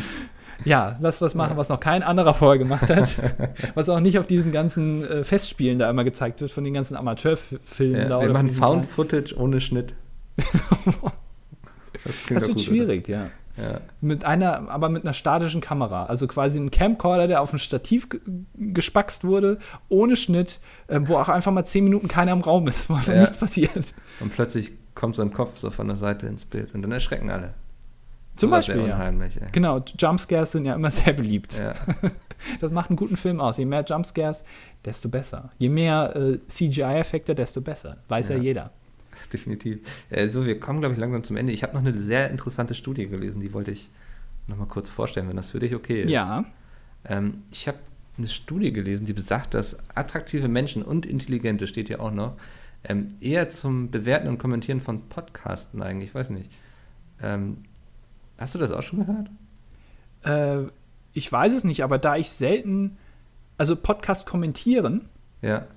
ja, 0.66 0.97
lass 1.01 1.22
was 1.22 1.36
machen, 1.36 1.57
was 1.57 1.70
noch 1.70 1.80
kein 1.80 2.03
anderer 2.03 2.34
vorher 2.34 2.57
gemacht 2.57 2.89
hat. 2.89 3.20
was 3.76 3.89
auch 3.89 3.99
nicht 3.99 4.18
auf 4.20 4.28
diesen 4.28 4.51
ganzen 4.51 5.03
äh, 5.03 5.24
Festspielen 5.24 5.80
da 5.80 5.89
immer 5.89 6.03
gezeigt 6.03 6.41
wird, 6.41 6.51
von 6.51 6.63
den 6.63 6.74
ganzen 6.74 6.95
Amateurfilmen 6.95 8.01
Ja, 8.01 8.07
da. 8.07 8.20
wir 8.22 8.26
oder 8.26 8.34
machen 8.34 8.38
von 8.38 8.45
diesen 8.47 8.61
Found 8.63 8.82
kleinen- 8.84 8.93
Footage 8.93 9.36
ohne 9.38 9.61
Schnitt. 9.61 9.93
das 12.03 12.16
Das 12.30 12.47
wird 12.47 12.61
schwierig, 12.61 13.07
ja. 13.07 13.18
Oder? 13.18 13.26
Ja. 13.26 13.32
Mit 14.01 14.26
einer, 14.26 14.70
aber 14.70 14.89
mit 14.89 15.03
einer 15.03 15.14
statischen 15.14 15.62
Kamera. 15.62 16.06
Also 16.08 16.28
quasi 16.28 16.60
ein 16.60 16.72
Camcorder, 16.72 17.28
der 17.28 17.41
auf 17.41 17.53
ein 17.53 17.60
Stativ 17.60 18.10
ge- 18.10 18.20
gespackst 18.56 19.24
wurde, 19.24 19.60
ohne 19.89 20.16
Schnitt, 20.16 20.60
äh, 20.88 20.99
wo 21.03 21.16
auch 21.18 21.30
einfach 21.30 21.51
mal 21.51 21.64
zehn 21.64 21.84
Minuten 21.86 22.08
keiner 22.08 22.34
im 22.34 22.41
Raum 22.41 22.68
ist, 22.68 22.89
wo 22.89 22.95
einfach 22.95 23.14
Ja. 23.14 23.22
nichts 23.22 23.38
passiert. 23.38 23.93
Und 24.20 24.34
plötzlich 24.34 24.74
kommt 24.93 25.16
so 25.16 25.22
ein 25.22 25.32
Kopf 25.34 25.58
so 25.58 25.70
von 25.72 25.88
der 25.88 25.97
Seite 25.97 26.28
ins 26.28 26.45
Bild 26.45 26.74
und 26.76 26.82
dann 26.82 26.91
erschrecken 26.91 27.30
alle. 27.30 27.53
Zum 28.34 28.49
Sowas 28.49 28.68
Beispiel, 28.68 28.88
ja. 28.89 29.12
Genau, 29.53 29.80
Jumpscares 29.97 30.51
sind 30.51 30.66
ja 30.66 30.76
immer 30.76 30.91
sehr 30.91 31.14
beliebt. 31.14 31.58
Ja. 31.60 31.74
Das 32.60 32.70
macht 32.70 32.89
einen 32.89 32.97
guten 32.97 33.16
Film 33.16 33.39
aus. 33.39 33.58
Je 33.58 33.64
mehr 33.66 33.86
Jumpscares, 33.88 34.43
desto 34.84 35.08
besser. 35.08 35.51
Je 35.58 35.70
mehr 35.70 36.14
äh, 36.18 36.38
CGI-Effekte, 36.49 37.34
desto 37.34 37.62
besser. 37.62 37.97
Weiß 38.10 38.28
ja, 38.28 38.36
Ja. 38.36 38.41
jeder. 38.43 38.72
Definitiv. 39.34 39.80
Äh, 40.09 40.28
so, 40.28 40.45
wir 40.45 40.59
kommen, 40.59 40.80
glaube 40.80 40.93
ich, 40.93 40.99
langsam 40.99 41.24
zum 41.24 41.38
Ende. 41.38 41.53
Ich 41.53 41.63
habe 41.63 41.74
noch 41.74 41.82
eine 41.82 41.97
sehr 41.97 42.30
interessante 42.30 42.76
Studie 42.76 43.07
gelesen, 43.07 43.41
die 43.41 43.53
wollte 43.53 43.72
ich 43.72 43.89
noch 44.47 44.57
mal 44.57 44.68
kurz 44.68 44.89
vorstellen, 44.89 45.28
wenn 45.28 45.38
das 45.38 45.51
für 45.51 45.59
dich 45.59 45.74
okay 45.74 46.01
ist. 46.01 46.11
Ja. 46.11 46.45
Ähm, 47.05 47.43
ich 47.51 47.68
habe 47.68 47.80
eine 48.18 48.28
Studie 48.28 48.72
gelesen, 48.72 49.05
die 49.05 49.13
besagt, 49.13 49.53
dass 49.53 49.78
attraktive 49.95 50.47
Menschen 50.47 50.84
und 50.84 51.05
intelligente, 51.05 51.68
steht 51.68 51.89
ja 51.89 51.99
auch 51.99 52.11
noch, 52.11 52.38
ähm, 52.84 53.16
eher 53.20 53.49
zum 53.49 53.91
Bewerten 53.91 54.28
und 54.28 54.38
Kommentieren 54.38 54.82
von 54.82 55.09
Podcasten 55.09 55.82
eigentlich, 55.82 56.09
ich 56.09 56.16
weiß 56.16 56.30
nicht. 56.30 56.51
Ähm, 57.22 57.63
hast 58.38 58.55
du 58.55 58.59
das 58.59 58.72
auch 58.72 58.84
schon 58.84 59.05
gehört? 59.05 59.30
Äh, 60.24 60.70
ich 61.13 61.32
weiß 61.32 61.53
es 61.53 61.63
nicht, 61.63 61.84
aber 61.84 61.97
da 61.97 62.16
ich 62.16 62.30
selten, 62.30 62.97
also 63.57 63.76
Podcast 63.76 64.26
kommentieren, 64.26 65.09
Ja. 65.41 65.68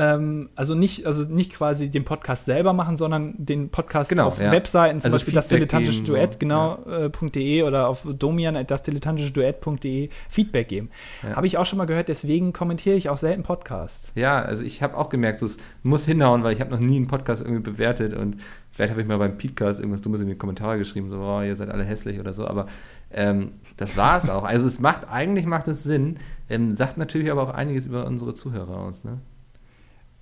Ähm, 0.00 0.48
also 0.54 0.74
nicht, 0.74 1.04
also 1.06 1.24
nicht 1.24 1.52
quasi 1.52 1.90
den 1.90 2.04
Podcast 2.04 2.46
selber 2.46 2.72
machen, 2.72 2.96
sondern 2.96 3.34
den 3.36 3.68
Podcast 3.68 4.08
Genau, 4.08 4.28
auf 4.28 4.40
ja. 4.40 4.50
Webseiten, 4.50 4.98
zum 4.98 5.08
Also 5.08 5.16
Beispiel 5.16 5.34
das 5.34 5.48
Feedback 5.48 5.68
dilettantische 5.68 6.02
geben, 6.02 6.06
Duett, 6.06 6.32
so, 6.32 6.38
genau, 6.38 6.82
äh, 6.86 7.10
.de 7.30 7.62
oder 7.64 7.86
auf 7.86 8.08
domian 8.18 8.66
das 8.66 8.82
dilettantische 8.82 9.30
Duett.de 9.30 10.08
Feedback 10.30 10.68
geben. 10.68 10.88
Ja. 11.22 11.36
Habe 11.36 11.46
ich 11.46 11.58
auch 11.58 11.66
schon 11.66 11.76
mal 11.76 11.84
gehört, 11.84 12.08
deswegen 12.08 12.54
kommentiere 12.54 12.96
ich 12.96 13.10
auch 13.10 13.18
selten 13.18 13.42
Podcasts. 13.42 14.12
Ja, 14.14 14.40
also 14.40 14.62
ich 14.62 14.82
habe 14.82 14.96
auch 14.96 15.10
gemerkt, 15.10 15.38
so, 15.38 15.44
es 15.44 15.58
muss 15.82 16.06
hinhauen, 16.06 16.42
weil 16.44 16.54
ich 16.54 16.62
habe 16.62 16.70
noch 16.70 16.80
nie 16.80 16.96
einen 16.96 17.06
Podcast 17.06 17.42
irgendwie 17.42 17.62
bewertet 17.62 18.14
und 18.14 18.38
vielleicht 18.70 18.92
habe 18.92 19.02
ich 19.02 19.06
mal 19.06 19.18
beim 19.18 19.36
Podcast 19.36 19.80
irgendwas 19.80 20.00
Dummes 20.00 20.22
in 20.22 20.28
die 20.28 20.34
Kommentare 20.34 20.78
geschrieben, 20.78 21.10
so, 21.10 21.18
oh, 21.18 21.42
ihr 21.42 21.56
seid 21.56 21.68
alle 21.68 21.84
hässlich 21.84 22.18
oder 22.18 22.32
so, 22.32 22.46
aber 22.46 22.64
ähm, 23.10 23.52
das 23.76 23.98
war 23.98 24.16
es 24.16 24.30
auch. 24.30 24.44
Also 24.44 24.66
es 24.66 24.80
macht, 24.80 25.10
eigentlich 25.10 25.44
macht 25.44 25.68
es 25.68 25.82
Sinn, 25.82 26.16
ähm, 26.48 26.74
sagt 26.74 26.96
natürlich 26.96 27.30
aber 27.30 27.42
auch 27.42 27.52
einiges 27.52 27.84
über 27.84 28.06
unsere 28.06 28.32
Zuhörer 28.32 28.78
aus, 28.78 29.04
ne? 29.04 29.18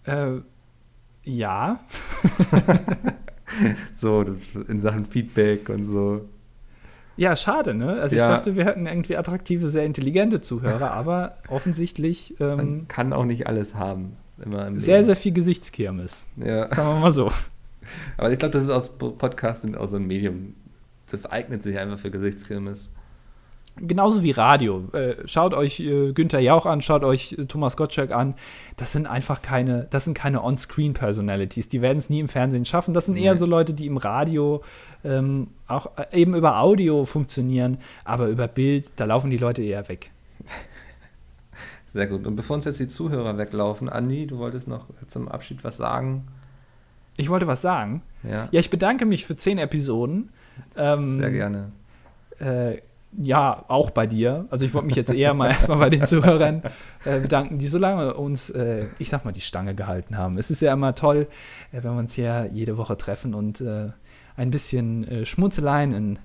Äh, 0.08 0.40
ja, 1.24 1.80
So, 3.94 4.24
in 4.68 4.80
Sachen 4.80 5.06
Feedback 5.06 5.68
und 5.68 5.86
so. 5.86 6.28
Ja, 7.16 7.34
schade, 7.34 7.74
ne? 7.74 8.00
Also 8.00 8.16
Ja. 8.16 8.24
ich 8.24 8.30
dachte, 8.36 8.56
wir 8.56 8.64
hätten 8.64 8.86
irgendwie 8.86 9.16
attraktive, 9.16 9.66
sehr 9.66 9.84
intelligente 9.84 10.40
Zuhörer, 10.40 10.90
aber 10.92 11.38
offensichtlich 11.48 12.36
Man 12.38 12.58
ähm, 12.60 12.88
kann 12.88 13.12
auch 13.12 13.24
nicht 13.24 13.46
alles 13.46 13.74
haben. 13.74 14.16
Immer 14.44 14.68
im 14.68 14.78
sehr, 14.78 14.96
Leben. 14.98 15.06
sehr 15.06 15.16
viel 15.16 15.32
Gesichtskirmes. 15.32 16.24
Ja. 16.36 16.68
Sagen 16.68 16.88
wir 16.88 17.00
mal 17.00 17.10
so. 17.10 17.32
Aber 18.16 18.30
ich 18.30 18.38
glaube, 18.38 18.52
das 18.52 18.62
ist 18.62 18.70
aus 18.70 18.90
Podcasts 18.96 19.62
sind 19.62 19.76
auch 19.76 19.88
so 19.88 19.96
ein 19.96 20.06
Medium. 20.06 20.54
Das 21.10 21.26
eignet 21.26 21.62
sich 21.64 21.76
einfach 21.78 21.98
für 21.98 22.10
Gesichtskirmes. 22.10 22.90
Genauso 23.80 24.22
wie 24.22 24.30
Radio. 24.32 24.84
Äh, 24.92 25.16
schaut 25.26 25.54
euch 25.54 25.80
äh, 25.80 26.12
Günther 26.12 26.40
Jauch 26.40 26.66
an, 26.66 26.82
schaut 26.82 27.04
euch 27.04 27.32
äh, 27.32 27.46
Thomas 27.46 27.76
Gottschalk 27.76 28.12
an. 28.12 28.34
Das 28.76 28.92
sind 28.92 29.06
einfach 29.06 29.42
keine, 29.42 29.86
das 29.90 30.04
sind 30.04 30.14
keine 30.14 30.42
On-Screen-Personalities. 30.42 31.68
Die 31.68 31.82
werden 31.82 31.98
es 31.98 32.10
nie 32.10 32.20
im 32.20 32.28
Fernsehen 32.28 32.64
schaffen. 32.64 32.94
Das 32.94 33.06
sind 33.06 33.16
eher 33.16 33.36
so 33.36 33.46
Leute, 33.46 33.74
die 33.74 33.86
im 33.86 33.96
Radio 33.96 34.62
ähm, 35.04 35.48
auch 35.66 35.90
eben 36.12 36.34
über 36.34 36.60
Audio 36.60 37.04
funktionieren, 37.04 37.78
aber 38.04 38.28
über 38.28 38.48
Bild, 38.48 38.90
da 38.96 39.04
laufen 39.04 39.30
die 39.30 39.38
Leute 39.38 39.62
eher 39.62 39.88
weg. 39.88 40.10
Sehr 41.86 42.06
gut. 42.06 42.26
Und 42.26 42.36
bevor 42.36 42.56
uns 42.56 42.64
jetzt 42.64 42.80
die 42.80 42.88
Zuhörer 42.88 43.38
weglaufen, 43.38 43.88
Andi, 43.88 44.26
du 44.26 44.38
wolltest 44.38 44.68
noch 44.68 44.86
zum 45.06 45.28
Abschied 45.28 45.64
was 45.64 45.76
sagen? 45.76 46.26
Ich 47.16 47.28
wollte 47.28 47.46
was 47.46 47.62
sagen. 47.62 48.02
Ja, 48.22 48.48
Ja, 48.50 48.60
ich 48.60 48.70
bedanke 48.70 49.04
mich 49.06 49.26
für 49.26 49.36
zehn 49.36 49.58
Episoden. 49.58 50.30
Ähm, 50.76 51.16
sehr 51.16 51.30
gerne. 51.30 51.72
Äh, 52.38 52.78
ja, 53.16 53.64
auch 53.68 53.90
bei 53.90 54.06
dir. 54.06 54.46
Also 54.50 54.64
ich 54.64 54.74
wollte 54.74 54.86
mich 54.86 54.96
jetzt 54.96 55.12
eher 55.12 55.34
mal 55.34 55.48
erstmal 55.50 55.78
bei 55.78 55.90
den 55.90 56.04
Zuhörern 56.04 56.62
äh, 57.04 57.20
bedanken, 57.20 57.58
die 57.58 57.66
so 57.66 57.78
lange 57.78 58.14
uns, 58.14 58.50
äh, 58.50 58.86
ich 58.98 59.08
sag 59.08 59.24
mal, 59.24 59.32
die 59.32 59.40
Stange 59.40 59.74
gehalten 59.74 60.16
haben. 60.16 60.38
Es 60.38 60.50
ist 60.50 60.60
ja 60.60 60.72
immer 60.72 60.94
toll, 60.94 61.28
äh, 61.72 61.82
wenn 61.82 61.92
wir 61.94 61.98
uns 61.98 62.14
hier 62.14 62.50
jede 62.52 62.76
Woche 62.76 62.96
treffen 62.96 63.34
und 63.34 63.60
äh, 63.60 63.90
ein 64.36 64.50
bisschen 64.50 65.06
äh, 65.08 65.24
Schmunzeleien 65.24 65.92
in 65.92 66.18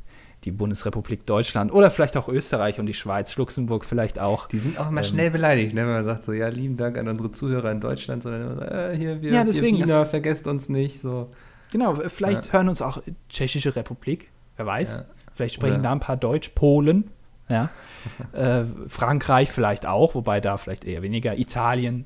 die 0.44 0.52
Bundesrepublik 0.52 1.26
Deutschland 1.26 1.72
oder 1.72 1.90
vielleicht 1.90 2.18
auch 2.18 2.28
Österreich 2.28 2.80
und 2.80 2.86
die 2.86 2.94
Schweiz, 2.94 3.38
Luxemburg 3.38 3.86
vielleicht 3.86 4.20
auch. 4.20 4.48
Die 4.50 4.60
sind 4.60 4.78
auch 4.78 4.90
immer 4.90 5.02
Ähm, 5.02 5.08
schnell 5.08 5.32
beleidigt, 5.32 5.74
ne? 5.74 5.82
wenn 5.82 5.94
man 5.94 6.04
sagt 6.04 6.24
so, 6.24 6.34
ja, 6.34 6.50
lieben 6.50 6.76
Dank 6.76 6.98
an 6.98 7.08
unsere 7.08 7.32
Zuhörer 7.32 7.72
in 7.72 7.80
Deutschland, 7.80 8.24
sondern 8.24 8.42
immer 8.42 8.56
so, 8.56 8.62
äh, 8.62 8.98
hier, 8.98 9.22
wir, 9.22 9.32
Ja, 9.32 9.44
deswegen 9.46 9.78
Wiener, 9.78 10.06
vergesst 10.06 10.48
uns 10.48 10.68
nicht. 10.68 11.02
So. 11.02 11.32
Genau, 11.72 11.96
vielleicht 12.08 12.52
hören 12.52 12.70
uns 12.70 12.82
auch 12.82 13.02
Tschechische 13.30 13.76
Republik, 13.76 14.32
wer 14.58 14.66
weiß. 14.66 14.98
Ja. 14.98 15.06
Vielleicht 15.34 15.56
sprechen 15.56 15.76
Oder- 15.76 15.84
da 15.84 15.92
ein 15.92 16.00
paar 16.00 16.18
Deutsch, 16.18 16.50
Polen, 16.50 17.10
ja. 17.50 17.70
äh, 18.34 18.66
Frankreich 18.88 19.52
vielleicht 19.52 19.86
auch, 19.86 20.16
wobei 20.16 20.42
da 20.42 20.58
vielleicht 20.58 20.86
eher 20.86 21.02
weniger. 21.02 21.38
Italien. 21.38 22.06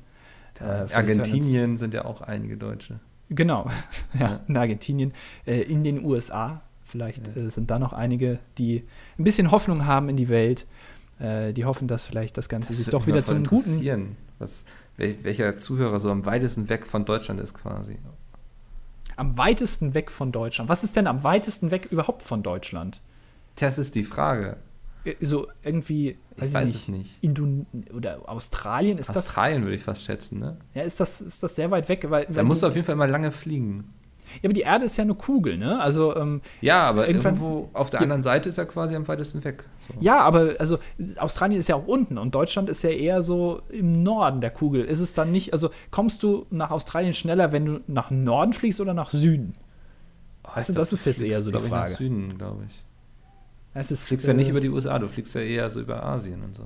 äh, 0.60 0.92
Argentinien 0.92 1.76
sind 1.76 1.94
ja 1.94 2.04
auch 2.04 2.20
einige 2.22 2.56
Deutsche. 2.56 3.00
Genau, 3.30 3.70
ja, 4.18 4.40
in 4.48 4.56
Argentinien, 4.56 5.12
äh, 5.46 5.60
in 5.60 5.84
den 5.84 6.04
USA. 6.04 6.62
Vielleicht 6.84 7.36
äh, 7.36 7.50
sind 7.50 7.70
da 7.70 7.78
noch 7.78 7.92
einige, 7.92 8.38
die 8.56 8.84
ein 9.18 9.24
bisschen 9.24 9.50
Hoffnung 9.50 9.84
haben 9.84 10.08
in 10.08 10.16
die 10.16 10.30
Welt. 10.30 10.66
Äh, 11.18 11.52
die 11.52 11.64
hoffen, 11.64 11.88
dass 11.88 12.06
vielleicht 12.06 12.38
das 12.38 12.48
Ganze 12.48 12.72
sich 12.72 12.86
würde 12.86 12.98
doch 12.98 13.06
wieder 13.06 13.24
zum 13.24 13.42
Guten. 13.44 13.56
interessieren, 13.56 14.16
Was, 14.38 14.64
wel, 14.96 15.16
welcher 15.22 15.58
Zuhörer 15.58 16.00
so 16.00 16.10
am 16.10 16.24
weitesten 16.24 16.68
weg 16.68 16.86
von 16.86 17.04
Deutschland 17.04 17.40
ist 17.40 17.54
quasi. 17.54 17.98
Am 19.16 19.36
weitesten 19.36 19.94
weg 19.94 20.10
von 20.10 20.32
Deutschland. 20.32 20.70
Was 20.70 20.84
ist 20.84 20.96
denn 20.96 21.06
am 21.06 21.24
weitesten 21.24 21.70
weg 21.70 21.88
überhaupt 21.90 22.22
von 22.22 22.42
Deutschland? 22.42 23.00
Das 23.60 23.78
ist 23.78 23.94
die 23.94 24.04
Frage. 24.04 24.56
Äh, 25.04 25.14
So 25.20 25.46
irgendwie, 25.62 26.16
Ich 26.36 26.42
weiß, 26.42 26.54
weiß 26.54 26.68
ich 26.68 26.74
es 26.74 26.88
nicht, 26.88 26.98
nicht. 26.98 27.18
Indon 27.22 27.66
oder 27.94 28.20
Australien 28.28 28.98
ist 28.98 29.10
Australien 29.14 29.62
würde 29.62 29.74
ich 29.76 29.82
fast 29.82 30.04
schätzen, 30.04 30.38
ne? 30.38 30.56
das? 30.58 30.74
Ja, 30.74 30.82
ist 30.82 31.00
das 31.00 31.20
ist 31.20 31.42
das 31.42 31.54
sehr 31.54 31.70
weit 31.70 31.88
weg, 31.88 32.06
weil, 32.10 32.26
Da 32.26 32.36
weil 32.36 32.44
musst 32.44 32.62
du 32.62 32.66
auf 32.66 32.74
jeden 32.74 32.86
Fall 32.86 32.96
mal 32.96 33.10
lange 33.10 33.30
fliegen. 33.32 33.92
ja, 34.42 34.44
aber 34.44 34.52
die 34.52 34.60
Erde 34.62 34.84
ist 34.84 34.96
ja 34.96 35.04
eine 35.04 35.14
Kugel, 35.14 35.56
ne? 35.56 35.80
Also 35.80 36.14
ähm, 36.16 36.40
Ja, 36.60 36.82
aber 36.82 37.06
Irgendwann- 37.08 37.34
irgendwo 37.36 37.70
auf 37.72 37.90
der 37.90 38.00
Ja. 38.00 38.02
anderen 38.04 38.22
Seite 38.22 38.48
ist 38.48 38.58
er 38.58 38.66
quasi 38.66 38.94
am 38.94 39.06
weitesten 39.08 39.42
weg. 39.44 39.64
So. 39.86 39.94
Ja, 40.00 40.18
aber 40.20 40.56
also 40.58 40.78
Australien 41.18 41.58
ist 41.58 41.68
ja 41.68 41.76
auch 41.76 41.86
unten 41.86 42.18
und 42.18 42.34
Deutschland 42.34 42.68
ist 42.68 42.82
ja 42.82 42.90
eher 42.90 43.22
so 43.22 43.62
im 43.70 44.02
Norden 44.02 44.40
der 44.40 44.50
Kugel. 44.50 44.84
Ist 44.84 45.00
es 45.00 45.14
dann 45.14 45.32
nicht, 45.32 45.52
also 45.52 45.70
kommst 45.90 46.22
du 46.22 46.46
nach 46.50 46.70
Australien 46.70 47.12
schneller, 47.14 47.52
wenn 47.52 47.64
du 47.64 47.80
nach 47.86 48.10
Norden 48.10 48.52
fliegst 48.52 48.80
oder 48.80 48.94
nach 48.94 49.10
Süden? 49.10 49.54
Oh, 50.44 50.50
glaub, 50.54 50.76
das 50.76 50.92
ist 50.92 51.04
jetzt 51.06 51.18
fliegst, 51.18 51.22
eher 51.34 51.40
so 51.40 51.46
die 51.46 51.52
glaub 51.52 51.62
ich, 51.64 51.68
Frage. 51.70 51.90
Nach 51.92 51.98
Süden, 51.98 52.38
glaube 52.38 52.64
ich. 52.68 52.84
Es 53.74 53.88
Du 53.88 53.94
ist, 53.94 54.08
fliegst 54.08 54.26
ja 54.26 54.34
nicht 54.34 54.48
äh, 54.48 54.50
über 54.50 54.60
die 54.60 54.68
USA, 54.70 54.98
du 54.98 55.08
fliegst 55.08 55.34
ja 55.34 55.40
eher 55.42 55.68
so 55.70 55.80
über 55.80 56.02
Asien 56.04 56.42
und 56.42 56.54
so. 56.54 56.64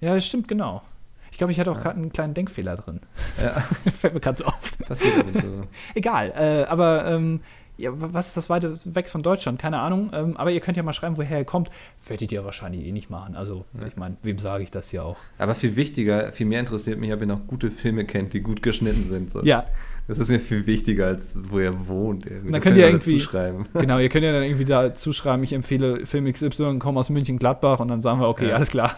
Ja, 0.00 0.14
das 0.14 0.26
stimmt, 0.26 0.48
genau. 0.48 0.82
Ich 1.30 1.38
glaube, 1.38 1.52
ich 1.52 1.58
hatte 1.60 1.70
auch 1.70 1.80
gerade 1.80 1.96
einen 1.96 2.12
kleinen 2.12 2.34
Denkfehler 2.34 2.76
drin. 2.76 3.00
Ja, 3.42 3.52
Fällt 4.00 4.14
mir 4.14 4.20
gerade 4.20 4.38
so 4.38 4.44
auf. 4.46 4.78
passiert 4.86 5.14
zu. 5.38 5.66
Egal, 5.94 6.32
äh, 6.36 6.64
aber 6.64 7.06
ähm, 7.06 7.40
ja, 7.78 7.90
wa- 8.00 8.08
was 8.12 8.28
ist 8.28 8.36
das 8.36 8.50
weite 8.50 8.76
weg 8.94 9.08
von 9.08 9.22
Deutschland? 9.22 9.58
Keine 9.58 9.78
Ahnung. 9.78 10.10
Ähm, 10.12 10.36
aber 10.36 10.50
ihr 10.50 10.60
könnt 10.60 10.76
ja 10.76 10.82
mal 10.82 10.92
schreiben, 10.92 11.16
woher 11.16 11.38
ihr 11.38 11.44
kommt. 11.46 11.70
Werdet 12.06 12.32
ihr 12.32 12.44
wahrscheinlich 12.44 12.84
eh 12.86 12.92
nicht 12.92 13.08
machen. 13.08 13.34
Also, 13.34 13.64
Ja. 13.80 13.86
ich 13.86 13.96
meine, 13.96 14.16
wem 14.22 14.38
sage 14.38 14.62
ich 14.62 14.70
das 14.70 14.90
hier 14.90 15.04
auch? 15.04 15.16
Aber 15.38 15.54
viel 15.54 15.74
wichtiger, 15.76 16.32
viel 16.32 16.46
mehr 16.46 16.60
interessiert 16.60 16.98
mich, 17.00 17.12
ob 17.12 17.20
ihr 17.20 17.26
noch 17.26 17.46
gute 17.46 17.70
Filme 17.70 18.04
kennt, 18.04 18.34
die 18.34 18.40
gut 18.40 18.62
geschnitten 18.62 19.08
sind. 19.08 19.30
So. 19.30 19.42
Ja, 19.42 19.64
Das 20.08 20.18
ist 20.18 20.28
mir 20.28 20.40
viel 20.40 20.66
wichtiger, 20.66 21.06
als 21.06 21.36
wo 21.48 21.60
ihr 21.60 21.88
wohnt. 21.88 22.26
irgendwie. 22.26 22.52
Dann 22.52 22.60
könnt 22.60 22.76
ihr 22.76 22.86
irgendwie- 22.86 23.12
dazu 23.18 23.24
schreiben. 23.24 23.66
genau. 23.74 23.98
Ihr 23.98 24.08
könnt 24.08 24.24
ja 24.24 24.32
dann 24.32 24.42
irgendwie 24.42 24.64
da 24.64 24.94
zuschreiben, 24.94 25.42
ich 25.44 25.52
empfehle 25.52 26.04
Film 26.06 26.30
XY, 26.30 26.78
komme 26.78 26.98
aus 27.00 27.08
München-Gladbach 27.10 27.80
und 27.80 27.88
dann 27.88 28.00
sagen 28.00 28.20
wir, 28.20 28.28
okay, 28.28 28.48
Ja. 28.48 28.56
alles 28.56 28.68
klar. 28.70 28.96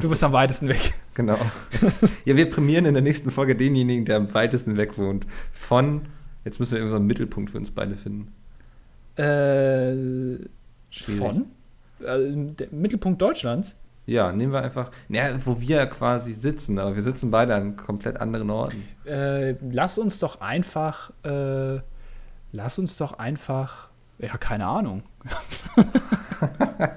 Du 0.00 0.08
bist 0.08 0.24
am 0.24 0.32
weitesten 0.32 0.68
weg. 0.68 0.94
Genau. 1.14 1.38
ja, 2.24 2.36
wir 2.36 2.48
prämieren 2.48 2.86
in 2.86 2.94
der 2.94 3.02
nächsten 3.02 3.30
Folge 3.30 3.54
denjenigen, 3.56 4.04
der 4.04 4.16
am 4.16 4.32
weitesten 4.32 4.76
weg 4.76 4.96
wohnt. 4.98 5.26
Von, 5.52 6.02
jetzt 6.44 6.58
müssen 6.60 6.72
wir 6.72 6.78
irgendwie 6.78 6.92
so 6.92 6.96
einen 6.96 7.06
Mittelpunkt 7.06 7.50
für 7.50 7.58
uns 7.58 7.70
beide 7.70 7.96
finden. 7.96 8.28
Äh, 9.16 10.46
von? 10.90 11.46
Äh, 12.04 12.66
Mittelpunkt 12.70 13.20
Deutschlands? 13.20 13.76
Ja, 14.08 14.32
nehmen 14.32 14.54
wir 14.54 14.62
einfach, 14.62 14.90
naja, 15.08 15.38
wo 15.44 15.60
wir 15.60 15.84
quasi 15.84 16.32
sitzen, 16.32 16.78
aber 16.78 16.94
wir 16.94 17.02
sitzen 17.02 17.30
beide 17.30 17.54
an 17.54 17.76
komplett 17.76 18.18
anderen 18.18 18.48
Orten. 18.48 18.82
Äh, 19.04 19.56
lass 19.70 19.98
uns 19.98 20.18
doch 20.18 20.40
einfach, 20.40 21.10
äh, 21.24 21.80
lass 22.50 22.78
uns 22.78 22.96
doch 22.96 23.18
einfach, 23.18 23.90
ja, 24.18 24.34
keine 24.38 24.66
Ahnung. 24.66 25.02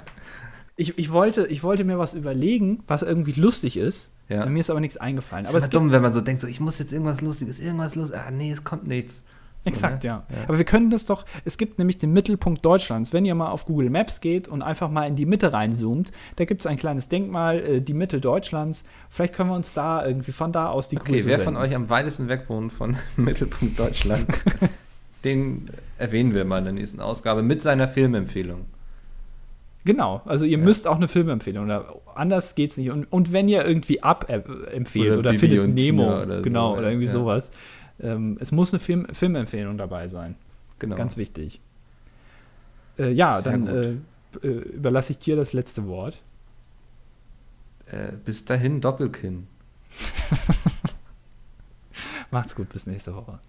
ich, 0.77 0.97
ich, 0.97 1.11
wollte, 1.11 1.47
ich 1.47 1.63
wollte 1.63 1.83
mir 1.83 1.99
was 1.99 2.13
überlegen, 2.13 2.81
was 2.87 3.01
irgendwie 3.01 3.33
lustig 3.33 3.75
ist. 3.75 4.09
Ja. 4.29 4.45
Mir 4.45 4.61
ist 4.61 4.69
aber 4.69 4.79
nichts 4.79 4.95
eingefallen. 4.95 5.47
Aber 5.47 5.57
es 5.57 5.65
ist 5.65 5.73
dumm, 5.73 5.91
wenn 5.91 6.01
man 6.01 6.13
so 6.13 6.21
denkt, 6.21 6.41
so, 6.41 6.47
ich 6.47 6.61
muss 6.61 6.79
jetzt 6.79 6.93
irgendwas 6.93 7.19
Lustiges, 7.19 7.59
irgendwas 7.59 7.95
Lustiges. 7.95 8.23
Ah, 8.25 8.31
nee, 8.31 8.53
es 8.53 8.63
kommt 8.63 8.87
nichts. 8.87 9.25
Exakt, 9.63 10.03
ja. 10.03 10.23
ja. 10.29 10.43
Aber 10.47 10.57
wir 10.57 10.65
können 10.65 10.89
das 10.89 11.05
doch, 11.05 11.25
es 11.45 11.57
gibt 11.57 11.77
nämlich 11.77 11.97
den 11.99 12.13
Mittelpunkt 12.13 12.65
Deutschlands. 12.65 13.13
Wenn 13.13 13.25
ihr 13.25 13.35
mal 13.35 13.51
auf 13.51 13.65
Google 13.65 13.89
Maps 13.89 14.19
geht 14.21 14.47
und 14.47 14.61
einfach 14.61 14.89
mal 14.89 15.07
in 15.07 15.15
die 15.15 15.25
Mitte 15.25 15.53
reinzoomt, 15.53 16.11
da 16.37 16.45
gibt 16.45 16.61
es 16.61 16.67
ein 16.67 16.77
kleines 16.77 17.09
Denkmal, 17.09 17.59
äh, 17.59 17.81
die 17.81 17.93
Mitte 17.93 18.19
Deutschlands. 18.19 18.83
Vielleicht 19.09 19.33
können 19.33 19.49
wir 19.49 19.55
uns 19.55 19.73
da 19.73 20.05
irgendwie 20.05 20.31
von 20.31 20.51
da 20.51 20.69
aus 20.69 20.89
die 20.89 20.97
okay, 20.97 21.13
Grüße 21.13 21.27
wer 21.27 21.37
senden. 21.37 21.55
von 21.55 21.63
euch 21.63 21.75
am 21.75 21.89
weitesten 21.89 22.27
weg 22.27 22.45
wohnt 22.47 22.73
von 22.73 22.97
Mittelpunkt 23.17 23.77
Deutschland, 23.77 24.25
den 25.23 25.69
erwähnen 25.97 26.33
wir 26.33 26.45
mal 26.45 26.59
in 26.59 26.63
der 26.63 26.73
nächsten 26.73 26.99
Ausgabe 26.99 27.43
mit 27.43 27.61
seiner 27.61 27.87
Filmempfehlung. 27.87 28.65
Genau, 29.83 30.21
also 30.25 30.45
ihr 30.45 30.57
ja. 30.59 30.63
müsst 30.63 30.87
auch 30.87 30.97
eine 30.97 31.07
Filmempfehlung, 31.07 31.65
oder 31.65 31.95
anders 32.13 32.53
geht's 32.53 32.77
nicht. 32.77 32.91
Und, 32.91 33.05
und 33.11 33.33
wenn 33.33 33.47
ihr 33.47 33.65
irgendwie 33.65 34.03
ab 34.03 34.29
empfehlt 34.71 35.17
oder, 35.17 35.31
oder 35.31 35.33
findet 35.33 35.73
Nemo, 35.73 36.21
oder 36.21 36.41
genau, 36.41 36.73
so, 36.73 36.77
oder 36.77 36.89
irgendwie 36.89 37.07
ja. 37.07 37.11
sowas, 37.11 37.49
ähm, 38.01 38.37
es 38.39 38.51
muss 38.51 38.73
eine 38.73 38.79
Film 38.79 39.07
Filmempfehlung 39.13 39.77
dabei 39.77 40.07
sein. 40.07 40.35
Genau. 40.79 40.95
Ganz 40.95 41.17
wichtig. 41.17 41.61
Äh, 42.97 43.11
ja, 43.11 43.39
Sehr 43.39 43.51
dann 43.51 43.67
äh, 43.67 43.97
äh, 44.43 44.47
überlasse 44.47 45.11
ich 45.11 45.19
dir 45.19 45.35
das 45.35 45.53
letzte 45.53 45.87
Wort. 45.87 46.21
Äh, 47.85 48.13
bis 48.25 48.45
dahin 48.45 48.81
Doppelkinn. 48.81 49.47
Macht's 52.31 52.55
gut, 52.55 52.69
bis 52.69 52.87
nächste 52.87 53.15
Woche. 53.15 53.39